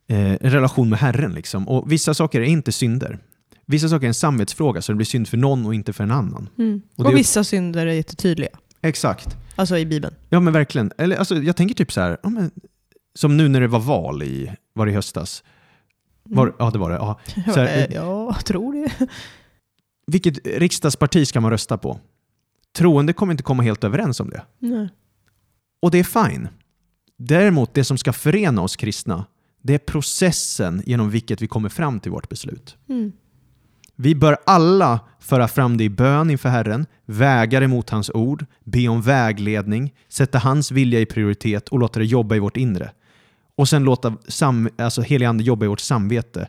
eh, 0.07 0.31
en 0.31 0.51
relation 0.51 0.89
med 0.89 0.99
Herren. 0.99 1.33
Liksom. 1.33 1.67
Och 1.67 1.91
vissa 1.91 2.13
saker 2.13 2.41
är 2.41 2.45
inte 2.45 2.71
synder. 2.71 3.19
Vissa 3.65 3.89
saker 3.89 4.05
är 4.05 4.07
en 4.07 4.13
samvetsfråga, 4.13 4.81
så 4.81 4.91
det 4.91 4.95
blir 4.95 5.05
synd 5.05 5.27
för 5.27 5.37
någon 5.37 5.65
och 5.65 5.75
inte 5.75 5.93
för 5.93 6.03
en 6.03 6.11
annan. 6.11 6.49
Mm. 6.57 6.81
Och 6.95 7.05
Och, 7.05 7.17
vissa 7.17 7.43
synder 7.43 7.87
är 7.87 7.93
jättetydliga. 7.93 8.49
Exakt. 8.81 9.37
Alltså 9.55 9.77
i 9.77 9.85
Bibeln. 9.85 10.15
Ja 10.29 10.39
men 10.39 10.53
verkligen. 10.53 10.91
Eller, 10.97 11.15
alltså, 11.15 11.35
jag 11.35 11.55
tänker 11.55 11.75
typ 11.75 11.91
så 11.91 12.01
här, 12.01 12.17
ja, 12.23 12.29
men, 12.29 12.51
som 13.15 13.37
nu 13.37 13.47
när 13.49 13.61
det 13.61 13.67
var 13.67 13.79
val 13.79 14.23
i, 14.23 14.51
var 14.73 14.85
det 14.85 14.91
i 14.91 14.95
höstas? 14.95 15.43
Var, 16.23 16.55
ja 16.59 16.69
det 16.69 16.79
var 16.79 16.89
det. 16.89 16.95
Ja. 16.95 17.19
Så 17.53 17.59
här, 17.59 17.87
ja, 17.91 18.33
jag 18.35 18.45
tror 18.45 18.73
det. 18.73 19.07
Vilket 20.07 20.47
riksdagsparti 20.47 21.27
ska 21.27 21.41
man 21.41 21.51
rösta 21.51 21.77
på? 21.77 21.99
Troende 22.74 23.13
kommer 23.13 23.34
inte 23.34 23.43
komma 23.43 23.63
helt 23.63 23.84
överens 23.84 24.19
om 24.19 24.30
det. 24.30 24.43
Nej. 24.59 24.89
Och 25.82 25.91
det 25.91 25.99
är 25.99 26.30
fine. 26.30 26.47
Däremot, 27.17 27.74
det 27.74 27.84
som 27.84 27.97
ska 27.97 28.13
förena 28.13 28.61
oss 28.61 28.76
kristna, 28.76 29.26
det 29.61 29.74
är 29.74 29.78
processen 29.78 30.84
genom 30.86 31.09
vilket 31.09 31.41
vi 31.41 31.47
kommer 31.47 31.69
fram 31.69 31.99
till 31.99 32.11
vårt 32.11 32.30
beslut. 32.30 32.78
Mm. 32.89 33.11
Vi 33.95 34.15
bör 34.15 34.38
alla 34.45 34.99
föra 35.19 35.47
fram 35.47 35.78
det 35.78 35.84
i 35.84 35.89
bön 35.89 36.30
inför 36.30 36.49
Herren, 36.49 36.86
vägar 37.05 37.61
emot 37.61 37.89
hans 37.89 38.09
ord, 38.09 38.45
be 38.63 38.88
om 38.88 39.01
vägledning, 39.01 39.93
sätta 40.09 40.39
hans 40.39 40.71
vilja 40.71 40.99
i 40.99 41.05
prioritet 41.05 41.69
och 41.69 41.80
låta 41.80 41.99
det 41.99 42.05
jobba 42.05 42.36
i 42.36 42.39
vårt 42.39 42.57
inre. 42.57 42.91
Och 43.55 43.69
sen 43.69 43.84
låta 43.84 44.17
sam, 44.28 44.69
alltså 44.78 45.01
helig 45.01 45.26
ande 45.26 45.43
jobba 45.43 45.65
i 45.65 45.69
vårt 45.69 45.80
samvete. 45.80 46.47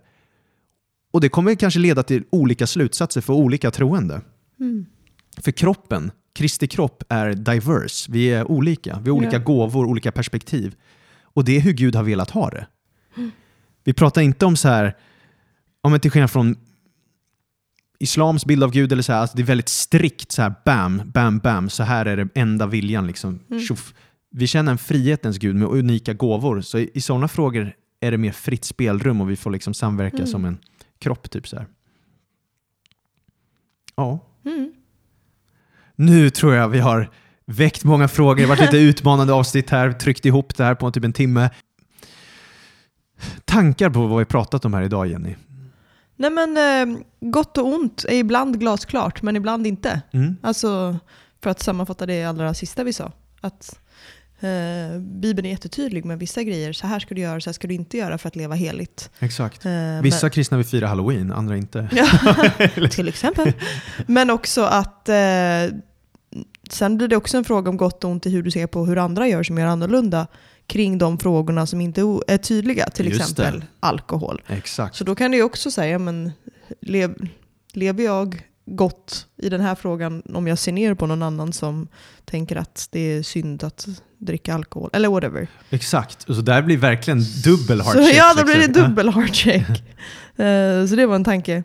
Och 1.13 1.21
det 1.21 1.29
kommer 1.29 1.55
kanske 1.55 1.81
leda 1.81 2.03
till 2.03 2.25
olika 2.31 2.67
slutsatser 2.67 3.21
för 3.21 3.33
olika 3.33 3.71
troende. 3.71 4.21
Mm. 4.61 4.87
För 5.43 5.53
kroppen, 5.53 6.11
Kristi 6.33 6.67
kropp, 6.67 7.03
är 7.09 7.33
diverse. 7.35 8.13
Vi 8.13 8.27
är 8.33 8.51
olika. 8.51 8.99
Vi 9.03 9.11
har 9.11 9.17
olika 9.17 9.37
Ja. 9.37 9.43
gåvor, 9.43 9.87
olika 9.87 10.13
perspektiv. 10.13 10.75
Och 11.23 11.45
det 11.45 11.57
är 11.57 11.61
hur 11.61 11.73
Gud 11.73 11.95
har 11.95 12.03
velat 12.03 12.31
ha 12.31 12.51
det. 12.51 12.67
Vi 13.85 13.93
pratar 13.93 14.23
inte 14.23 14.47
om 14.47 14.57
så 14.57 14.69
här, 14.69 14.97
om 15.81 15.91
men 15.91 16.01
till 16.01 16.11
skillnad 16.11 16.31
från 16.31 16.57
islams 17.99 18.45
bild 18.45 18.65
av 18.65 18.71
Gud, 18.71 18.93
eller 18.93 19.03
så 19.03 19.13
här, 19.13 19.21
alltså 19.21 19.37
det 19.37 19.43
är 19.43 19.47
väldigt 19.47 19.69
strikt 19.69 20.33
så 20.33 20.43
här, 20.43 20.55
bam, 20.65 21.03
bam, 21.05 21.39
bam, 21.39 21.71
så 21.71 21.83
här 21.83 22.07
är 22.07 22.17
det 22.17 22.29
enda 22.35 22.67
viljan. 22.67 23.07
Liksom. 23.07 23.41
Mm. 23.51 23.63
Vi 24.31 24.47
känner 24.47 24.73
en 24.73 24.79
frihetens 24.79 25.39
Gud 25.39 25.57
med 25.57 25.69
unika 25.69 26.13
gåvor, 26.13 26.61
så 26.61 26.79
i, 26.79 26.91
i 26.95 27.01
sådana 27.01 27.29
frågor 27.29 27.73
är 28.01 28.11
det 28.11 28.19
mer 28.19 28.33
fritt 28.33 28.65
spelrum 28.65 29.21
och 29.21 29.31
vi 29.31 29.37
får 29.37 29.51
liksom 29.51 29.75
samverka 29.75 30.17
Mm. 30.17 30.27
som 30.27 30.45
en 30.45 30.59
kropp. 30.99 31.31
typ 31.31 31.49
så 31.49 31.57
här. 31.57 31.67
Ja. 33.97 34.21
Mm. 34.45 34.73
Nu 35.97 36.31
tror 36.31 36.55
jag 36.55 36.69
vi 36.69 36.79
har 36.79 37.11
väckt 37.47 37.85
många 37.85 38.09
frågor. 38.09 38.43
Det 38.43 38.47
varit 38.47 38.61
lite 38.61 38.77
utmanande 38.89 39.33
avsnitt 39.33 39.71
här, 39.71 39.93
tryckt 39.93 40.27
ihop 40.27 40.57
det 40.57 40.65
här 40.65 40.75
på 40.75 40.91
typ 40.91 41.05
en 41.05 41.13
timme. 41.13 41.51
Tankar 43.45 43.91
på 43.91 44.07
vad 44.07 44.19
vi 44.19 44.25
pratat 44.25 44.65
om 44.65 44.75
här 44.75 44.83
idag, 44.83 45.07
Jenny? 45.07 45.35
Nej 46.17 46.31
men 46.31 46.57
eh, 46.57 46.99
gott 47.21 47.59
och 47.59 47.67
ont 47.67 48.05
är 48.09 48.15
ibland 48.17 48.61
glasklart 48.61 49.23
men 49.23 49.37
ibland 49.37 49.67
inte. 49.67 50.01
Mm. 50.13 50.37
Alltså 50.43 50.97
för 51.43 51.51
att 51.51 51.61
sammanfatta 51.61 52.07
det 52.07 52.25
allra 52.25 52.55
sista 52.55 52.85
vi 52.85 52.93
sa. 52.93 53.13
Att 53.41 53.81
eh, 54.45 54.99
Bibeln 55.01 55.47
är 55.47 55.51
jättetydlig 55.51 56.05
med 56.05 56.19
vissa 56.19 56.43
grejer. 56.43 56.73
Så 56.73 56.87
här 56.87 57.01
ska 57.01 57.15
du 57.15 57.21
göra, 57.21 57.41
så 57.41 57.51
här 57.51 57.53
ska 57.55 57.69
du 57.69 57.75
inte 57.75 57.97
göra 57.97 58.19
för 58.19 58.29
att 58.29 58.37
leva 58.37 58.55
heligt. 58.55 59.11
Exakt. 59.19 59.67
Eh, 59.67 59.73
Vissa 60.03 60.31
kristna 60.31 60.57
vill 60.57 60.67
fira 60.67 60.87
halloween, 60.87 61.33
andra 61.33 61.57
inte. 61.57 61.89
Till 62.91 63.09
exempel. 63.09 63.53
Men 64.07 64.31
också 64.31 64.63
att 64.63 65.09
eh, 65.09 65.15
sen 66.71 66.97
blir 66.97 67.09
det 67.09 67.17
också 67.17 67.37
en 67.37 67.45
fråga 67.45 67.71
om 67.71 67.77
gott 67.77 68.05
och 68.05 68.11
ont 68.11 68.27
i 68.27 68.31
hur 68.31 68.43
du 68.43 68.51
ser 68.51 68.67
på 68.67 68.87
hur 68.87 68.99
andra 68.99 69.29
gör 69.29 69.43
som 69.43 69.59
gör 69.59 69.67
annorlunda 69.67 70.27
kring 70.67 70.99
de 70.99 71.19
frågorna 71.19 71.67
som 71.67 71.81
inte 71.81 72.01
är 72.27 72.39
tydliga, 72.39 72.91
till 72.91 73.07
Just 73.09 73.21
exempel 73.21 73.61
det. 73.61 73.67
alkohol. 73.81 74.43
Exakt. 74.47 74.97
Så 74.97 75.05
då 75.05 75.15
kan 75.15 75.31
du 75.31 75.43
också 75.43 75.71
säga, 75.71 75.99
men 75.99 76.33
lev, 76.81 77.29
lever 77.73 78.05
jag 78.05 78.43
gott 78.67 79.27
i 79.37 79.49
den 79.49 79.61
här 79.61 79.75
frågan 79.75 80.23
om 80.35 80.47
jag 80.47 80.59
ser 80.59 80.73
ner 80.73 80.95
på 80.95 81.07
någon 81.07 81.23
annan 81.23 81.53
som 81.53 81.89
tänker 82.25 82.57
att 82.57 82.89
det 82.91 83.01
är 83.01 83.23
synd 83.23 83.65
att 83.65 83.87
dricka 84.27 84.55
alkohol, 84.55 84.91
eller 84.93 85.09
whatever. 85.09 85.49
Exakt. 85.71 86.23
Så 86.27 86.33
där 86.33 86.63
blir 86.63 86.77
verkligen 86.77 87.19
dubbel 87.45 87.79
Så, 87.79 87.85
hardship. 87.85 88.17
ja, 88.17 88.35
då 88.37 88.45
blir 88.45 88.55
det 88.55 88.67
liksom. 88.67 88.83
dubbel 88.85 89.09
hardcheck. 89.09 89.69
Eh, 90.37 90.87
så 90.87 90.97
det 90.97 91.07
var 91.07 91.15
en 91.17 91.25
tanke. 91.25 91.63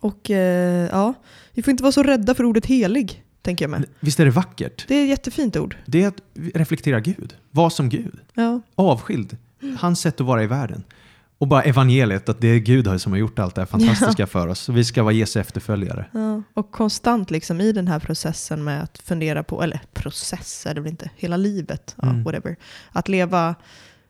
Och 0.00 0.30
eh, 0.30 0.88
ja, 0.92 1.14
vi 1.52 1.62
får 1.62 1.70
inte 1.70 1.82
vara 1.82 1.92
så 1.92 2.02
rädda 2.02 2.34
för 2.34 2.44
ordet 2.44 2.66
helig, 2.66 3.24
tänker 3.42 3.64
jag 3.64 3.74
Ja. 3.74 3.78
med. 3.78 3.88
Visst 4.00 4.20
är 4.20 4.24
det 4.24 4.30
vackert? 4.30 4.84
Det 4.88 4.94
är 4.94 5.02
ett 5.02 5.08
jättefint 5.08 5.56
ord. 5.56 5.76
Det 5.86 6.02
är 6.02 6.08
att 6.08 6.20
reflektera 6.54 7.00
Gud. 7.00 7.34
Var 7.50 7.70
som 7.70 7.88
Gud. 7.88 8.18
Ja. 8.34 8.60
Avskild. 8.74 9.36
Hans 9.78 10.00
sätt 10.00 10.20
att 10.20 10.26
vara 10.26 10.42
i 10.42 10.46
världen. 10.46 10.84
Och 11.38 11.48
bara 11.48 11.62
evangeliet, 11.62 12.28
att 12.28 12.40
det 12.40 12.48
är 12.48 12.58
Gud 12.58 13.00
som 13.00 13.12
har 13.12 13.18
gjort 13.18 13.38
allt 13.38 13.54
det 13.54 13.60
här 13.60 13.66
fantastiska 13.66 14.26
för 14.26 14.46
oss. 14.46 14.60
Så 14.60 14.72
vi 14.72 14.84
ska 14.84 15.02
vara 15.02 15.12
Jesu 15.12 15.40
efterföljare. 15.40 16.06
Ja. 16.12 16.42
Och 16.54 16.70
konstant 16.70 17.30
liksom 17.30 17.60
i 17.60 17.72
den 17.72 17.88
här 17.88 17.98
processen 17.98 18.64
med 18.64 18.82
att 18.82 18.98
fundera 18.98 19.42
på, 19.42 19.62
eller 19.62 19.80
process 19.94 20.66
är 20.66 20.74
det 20.74 20.80
väl 20.80 20.90
inte, 20.90 21.10
hela 21.16 21.36
livet, 21.36 21.94
ja, 22.02 22.08
Mm. 22.08 22.24
whatever. 22.24 22.56
Att 22.92 23.08
leva 23.08 23.54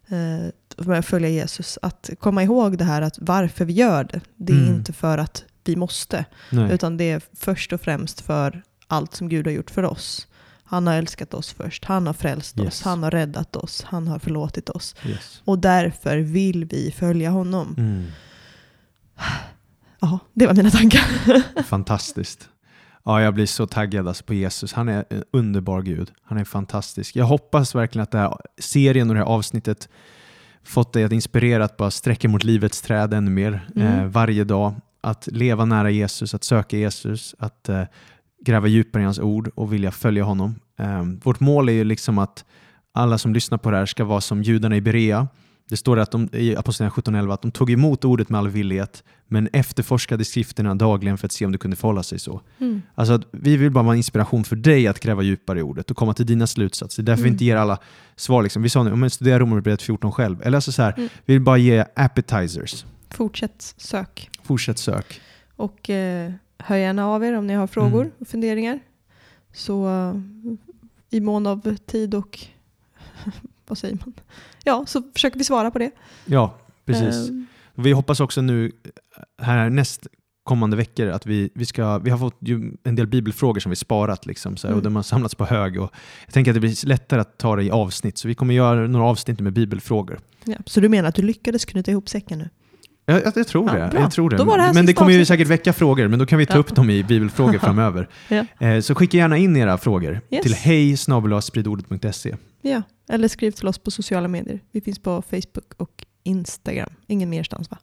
eh, 0.08 0.84
med 0.86 0.98
att 0.98 1.06
följa 1.06 1.28
Jesus. 1.28 1.78
Att 1.82 2.10
komma 2.20 2.42
ihåg 2.42 2.78
det 2.78 2.84
här 2.84 3.02
att 3.02 3.18
varför 3.20 3.64
vi 3.64 3.72
gör 3.72 4.04
det. 4.04 4.20
Det 4.36 4.52
är 4.52 4.62
Mm. 4.62 4.74
inte 4.74 4.92
för 4.92 5.18
att 5.18 5.44
vi 5.64 5.76
måste. 5.76 6.24
Nej. 6.50 6.72
Utan 6.72 6.96
det 6.96 7.10
är 7.10 7.22
först 7.36 7.72
och 7.72 7.80
främst 7.80 8.20
för 8.20 8.62
allt 8.86 9.14
som 9.14 9.28
Gud 9.28 9.46
har 9.46 9.52
gjort 9.52 9.70
för 9.70 9.82
oss. 9.82 10.26
Han 10.68 10.86
har 10.86 10.94
älskat 10.94 11.34
oss 11.34 11.52
först, 11.52 11.84
han 11.84 12.06
har 12.06 12.14
frälst 12.14 12.58
Yes. 12.58 12.66
oss, 12.68 12.82
han 12.82 13.02
har 13.02 13.10
räddat 13.10 13.56
oss, 13.56 13.82
han 13.84 14.08
har 14.08 14.18
förlåtit 14.18 14.68
oss. 14.70 14.94
Yes. 15.06 15.42
Och 15.44 15.58
därför 15.58 16.18
vill 16.18 16.64
vi 16.64 16.90
följa 16.96 17.30
honom. 17.30 17.74
Mm. 17.78 18.06
Ja, 20.00 20.18
det 20.34 20.46
var 20.46 20.54
mina 20.54 20.70
tankar. 20.70 21.62
Fantastiskt. 21.62 22.48
Ja, 23.04 23.22
jag 23.22 23.34
blir 23.34 23.46
så 23.46 23.66
taggad 23.66 24.08
alltså 24.08 24.24
på 24.24 24.34
Jesus. 24.34 24.72
Han 24.72 24.88
är 24.88 25.04
en 25.10 25.24
underbar 25.32 25.82
Gud. 25.82 26.10
Han 26.22 26.38
är 26.38 26.44
fantastisk. 26.44 27.16
Jag 27.16 27.24
hoppas 27.24 27.74
verkligen 27.74 28.02
att 28.02 28.10
den 28.10 28.20
här 28.20 28.36
serien 28.60 29.08
och 29.10 29.14
det 29.14 29.20
här 29.20 29.26
avsnittet 29.28 29.88
fått 30.64 30.92
dig 30.92 31.04
att 31.04 31.12
inspirera 31.12 31.64
att 31.64 31.76
bara 31.76 31.90
sträcka 31.90 32.28
mot 32.28 32.44
livets 32.44 32.82
träd 32.82 33.14
ännu 33.14 33.30
mer 33.30 33.68
Mm. 33.76 33.98
eh, 34.00 34.04
varje 34.06 34.44
dag. 34.44 34.74
Att 35.00 35.26
leva 35.32 35.64
nära 35.64 35.90
Jesus, 35.90 36.34
att 36.34 36.44
söka 36.44 36.76
Jesus, 36.76 37.34
att 37.38 37.68
eh, 37.68 37.82
gräva 38.46 38.66
djupare 38.68 39.02
i 39.02 39.04
hans 39.04 39.18
ord 39.18 39.50
och 39.54 39.72
vilja 39.72 39.90
följa 39.90 40.24
honom. 40.24 40.54
Eh, 40.78 41.02
vårt 41.22 41.40
mål 41.40 41.68
är 41.68 41.72
ju 41.72 41.84
liksom 41.84 42.18
att 42.18 42.44
alla 42.92 43.18
som 43.18 43.34
lyssnar 43.34 43.58
på 43.58 43.70
det 43.70 43.76
här 43.76 43.86
ska 43.86 44.04
vara 44.04 44.20
som 44.20 44.42
judarna 44.42 44.76
i 44.76 44.80
Berea. 44.80 45.28
Det 45.68 45.76
står 45.76 45.98
att 45.98 46.10
de, 46.10 46.28
i 46.32 46.56
Apostlagärningarna 46.56 47.22
17.11 47.26 47.32
att 47.34 47.42
de 47.42 47.50
tog 47.50 47.70
emot 47.70 48.04
ordet 48.04 48.28
med 48.28 48.38
all 48.38 48.48
villighet 48.48 49.04
men 49.28 49.48
efterforskade 49.52 50.24
skrifterna 50.24 50.74
dagligen 50.74 51.18
för 51.18 51.26
att 51.26 51.32
se 51.32 51.46
om 51.46 51.52
det 51.52 51.58
kunde 51.58 51.76
förhålla 51.76 52.02
sig 52.02 52.18
så. 52.18 52.40
Mm. 52.60 52.82
Alltså 52.94 53.14
att 53.14 53.22
vi 53.32 53.56
vill 53.56 53.70
bara 53.70 53.84
vara 53.84 53.94
en 53.94 53.96
inspiration 53.96 54.44
för 54.44 54.56
dig 54.56 54.86
att 54.86 55.00
gräva 55.00 55.22
djupare 55.22 55.58
i 55.58 55.62
ordet 55.62 55.90
och 55.90 55.96
komma 55.96 56.14
till 56.14 56.26
dina 56.26 56.46
slutsatser. 56.46 57.02
Därför 57.02 57.22
vi 57.22 57.28
Mm. 57.28 57.34
inte 57.34 57.44
ger 57.44 57.56
alla 57.56 57.78
svar. 58.16 58.42
Liksom. 58.42 58.62
Vi 58.62 58.68
sa 58.68 58.82
nu, 58.82 58.96
men 58.96 59.10
studera 59.10 59.38
Romarbrevet 59.38 59.82
14 59.82 60.12
själv. 60.12 60.42
Eller 60.42 60.56
alltså 60.56 60.72
så 60.72 60.82
här, 60.82 60.94
Mm. 60.96 61.08
vi 61.24 61.32
vill 61.34 61.42
bara 61.42 61.58
ge 61.58 61.84
appetizers. 61.96 62.84
Fortsätt 63.10 63.74
sök. 63.76 64.30
Fortsätt 64.42 64.78
sök. 64.78 65.20
Och 65.56 65.90
eh, 65.90 66.32
hör 66.58 66.76
gärna 66.76 67.06
av 67.06 67.24
er 67.24 67.32
om 67.32 67.46
ni 67.46 67.54
har 67.54 67.66
frågor 67.66 68.00
Mm. 68.02 68.12
och 68.18 68.28
funderingar. 68.28 68.78
Så 69.52 69.88
i 71.10 71.20
mån 71.20 71.46
av 71.46 71.76
tid 71.86 72.14
och 72.14 72.38
vad 73.68 73.78
säger 73.78 73.94
man? 74.04 74.14
Ja, 74.64 74.84
så 74.86 75.02
försöker 75.14 75.38
vi 75.38 75.44
svara 75.44 75.70
på 75.70 75.78
det. 75.78 75.90
Ja, 76.24 76.54
precis. 76.84 77.28
Eh, 77.30 77.34
Vi 77.74 77.92
hoppas 77.92 78.20
också 78.20 78.40
nu 78.42 78.72
här 79.42 79.70
näst 79.70 80.06
kommande 80.42 80.76
veckor 80.76 81.06
att 81.08 81.26
vi, 81.26 81.50
vi 81.54 81.66
ska, 81.66 81.98
vi 81.98 82.10
har 82.10 82.18
fått 82.18 82.40
en 82.84 82.94
del 82.96 83.06
bibelfrågor 83.06 83.60
som 83.60 83.70
vi 83.70 83.76
sparat 83.76 84.26
liksom, 84.26 84.56
så 84.56 84.66
här, 84.66 84.72
Mm. 84.72 84.78
och 84.78 84.84
de 84.84 84.96
har 84.96 85.02
samlats 85.02 85.34
på 85.34 85.44
hög. 85.44 85.80
Och 85.80 85.90
jag 86.26 86.34
tänker 86.34 86.50
att 86.50 86.54
det 86.54 86.60
blir 86.60 86.86
lättare 86.86 87.20
att 87.20 87.38
ta 87.38 87.56
det 87.56 87.62
i 87.62 87.70
avsnitt, 87.70 88.18
så 88.18 88.28
vi 88.28 88.34
kommer 88.34 88.54
göra 88.54 88.86
några 88.86 89.06
avsnitt 89.06 89.40
med 89.40 89.52
bibelfrågor. 89.52 90.20
ja. 90.44 90.56
Så 90.66 90.80
du 90.80 90.88
menar 90.88 91.08
att 91.08 91.14
du 91.14 91.22
lyckades 91.22 91.64
knyta 91.64 91.90
ihop 91.90 92.08
säcken 92.08 92.38
nu? 92.38 92.48
Jag, 93.08 93.24
jag, 93.24 93.32
jag 93.36 93.46
tror 93.48 93.68
Ja, 93.68 93.84
det. 93.84 93.90
bra. 93.90 94.00
Jag 94.00 94.10
tror 94.12 94.30
det. 94.30 94.36
Det 94.36 94.72
men 94.74 94.86
det 94.86 94.92
kommer 94.92 95.10
ju 95.12 95.24
säkert 95.24 95.48
väcka 95.48 95.72
frågor, 95.72 96.08
men 96.08 96.18
då 96.18 96.26
kan 96.26 96.38
vi 96.38 96.46
ta 96.46 96.54
Ja. 96.54 96.58
upp 96.58 96.74
dem 96.74 96.90
i 96.90 97.04
bibelfrågor 97.04 97.58
framöver. 97.62 98.08
Ja. 98.28 98.44
Eh, 98.66 98.80
så 98.80 98.94
skicka 98.94 99.16
gärna 99.16 99.36
in 99.36 99.56
era 99.56 99.78
frågor 99.78 100.20
Yes. 100.30 100.42
till 100.42 100.54
hej 100.54 100.96
spridordet.se. 101.42 102.36
Ja, 102.62 102.82
eller 103.08 103.28
skriv 103.28 103.50
till 103.50 103.68
oss 103.68 103.78
på 103.78 103.90
sociala 103.90 104.28
medier. 104.28 104.60
Vi 104.72 104.80
finns 104.80 104.98
på 104.98 105.22
Facebook 105.22 105.72
och 105.76 106.04
Instagram. 106.22 106.90
Ingen 107.06 107.30
merstans 107.30 107.70
va? 107.70 107.78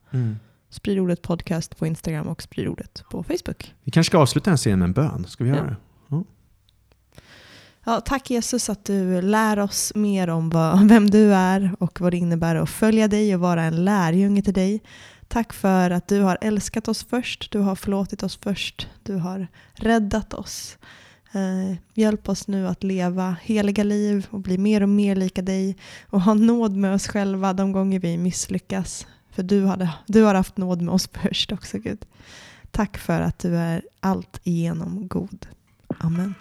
Sprid 0.70 0.98
ordet 0.98 1.22
podcast 1.22 1.76
på 1.78 1.86
Instagram 1.86 2.26
och 2.28 2.42
sprid 2.42 2.68
ordet 2.68 3.04
på 3.10 3.22
Facebook. 3.22 3.74
Vi 3.84 3.90
kanske 3.90 4.10
ska 4.10 4.18
avsluta 4.18 4.44
den 4.44 4.52
här 4.52 4.56
serien 4.56 4.78
med 4.78 4.86
en 4.86 4.92
bön. 4.92 5.24
Ska 5.28 5.44
vi 5.44 5.50
göra 5.50 5.58
Ja. 6.08 6.16
det? 6.16 6.24
Ja, 7.86 8.00
tack 8.00 8.30
Jesus 8.30 8.68
att 8.70 8.84
du 8.84 9.22
lär 9.22 9.58
oss 9.58 9.92
mer 9.94 10.28
om 10.30 10.50
vad, 10.50 10.88
vem 10.88 11.10
du 11.10 11.34
är 11.34 11.76
och 11.78 12.00
vad 12.00 12.12
det 12.12 12.16
innebär 12.16 12.56
att 12.56 12.70
följa 12.70 13.08
dig 13.08 13.34
och 13.34 13.40
vara 13.40 13.62
en 13.62 13.84
lärjunge 13.84 14.42
till 14.42 14.54
dig. 14.54 14.82
Tack 15.34 15.52
för 15.52 15.90
att 15.90 16.08
du 16.08 16.20
har 16.20 16.38
älskat 16.40 16.88
oss 16.88 17.04
först, 17.04 17.50
du 17.50 17.58
har 17.58 17.76
förlåtit 17.76 18.22
oss 18.22 18.38
först, 18.42 18.88
du 19.02 19.14
har 19.14 19.46
räddat 19.72 20.34
oss. 20.34 20.78
Eh, 21.32 21.76
hjälp 21.94 22.28
oss 22.28 22.48
nu 22.48 22.68
att 22.68 22.82
leva 22.82 23.36
heliga 23.42 23.84
liv 23.84 24.26
och 24.30 24.40
bli 24.40 24.58
mer 24.58 24.82
och 24.82 24.88
mer 24.88 25.16
lika 25.16 25.42
dig 25.42 25.76
och 26.10 26.20
ha 26.20 26.34
nåd 26.34 26.76
med 26.76 26.94
oss 26.94 27.08
själva 27.08 27.52
de 27.52 27.72
gånger 27.72 28.00
vi 28.00 28.18
misslyckas. 28.18 29.06
För 29.30 29.42
du, 29.42 29.66
hade, 29.66 29.90
du 30.06 30.22
har 30.22 30.34
haft 30.34 30.56
nåd 30.56 30.82
med 30.82 30.94
oss 30.94 31.08
först 31.22 31.52
också 31.52 31.78
Gud. 31.78 32.06
Tack 32.70 32.98
för 32.98 33.20
att 33.20 33.38
du 33.38 33.56
är 33.56 33.82
allt 34.00 34.40
igenom 34.44 35.08
god. 35.08 35.46
Amen. 35.98 36.34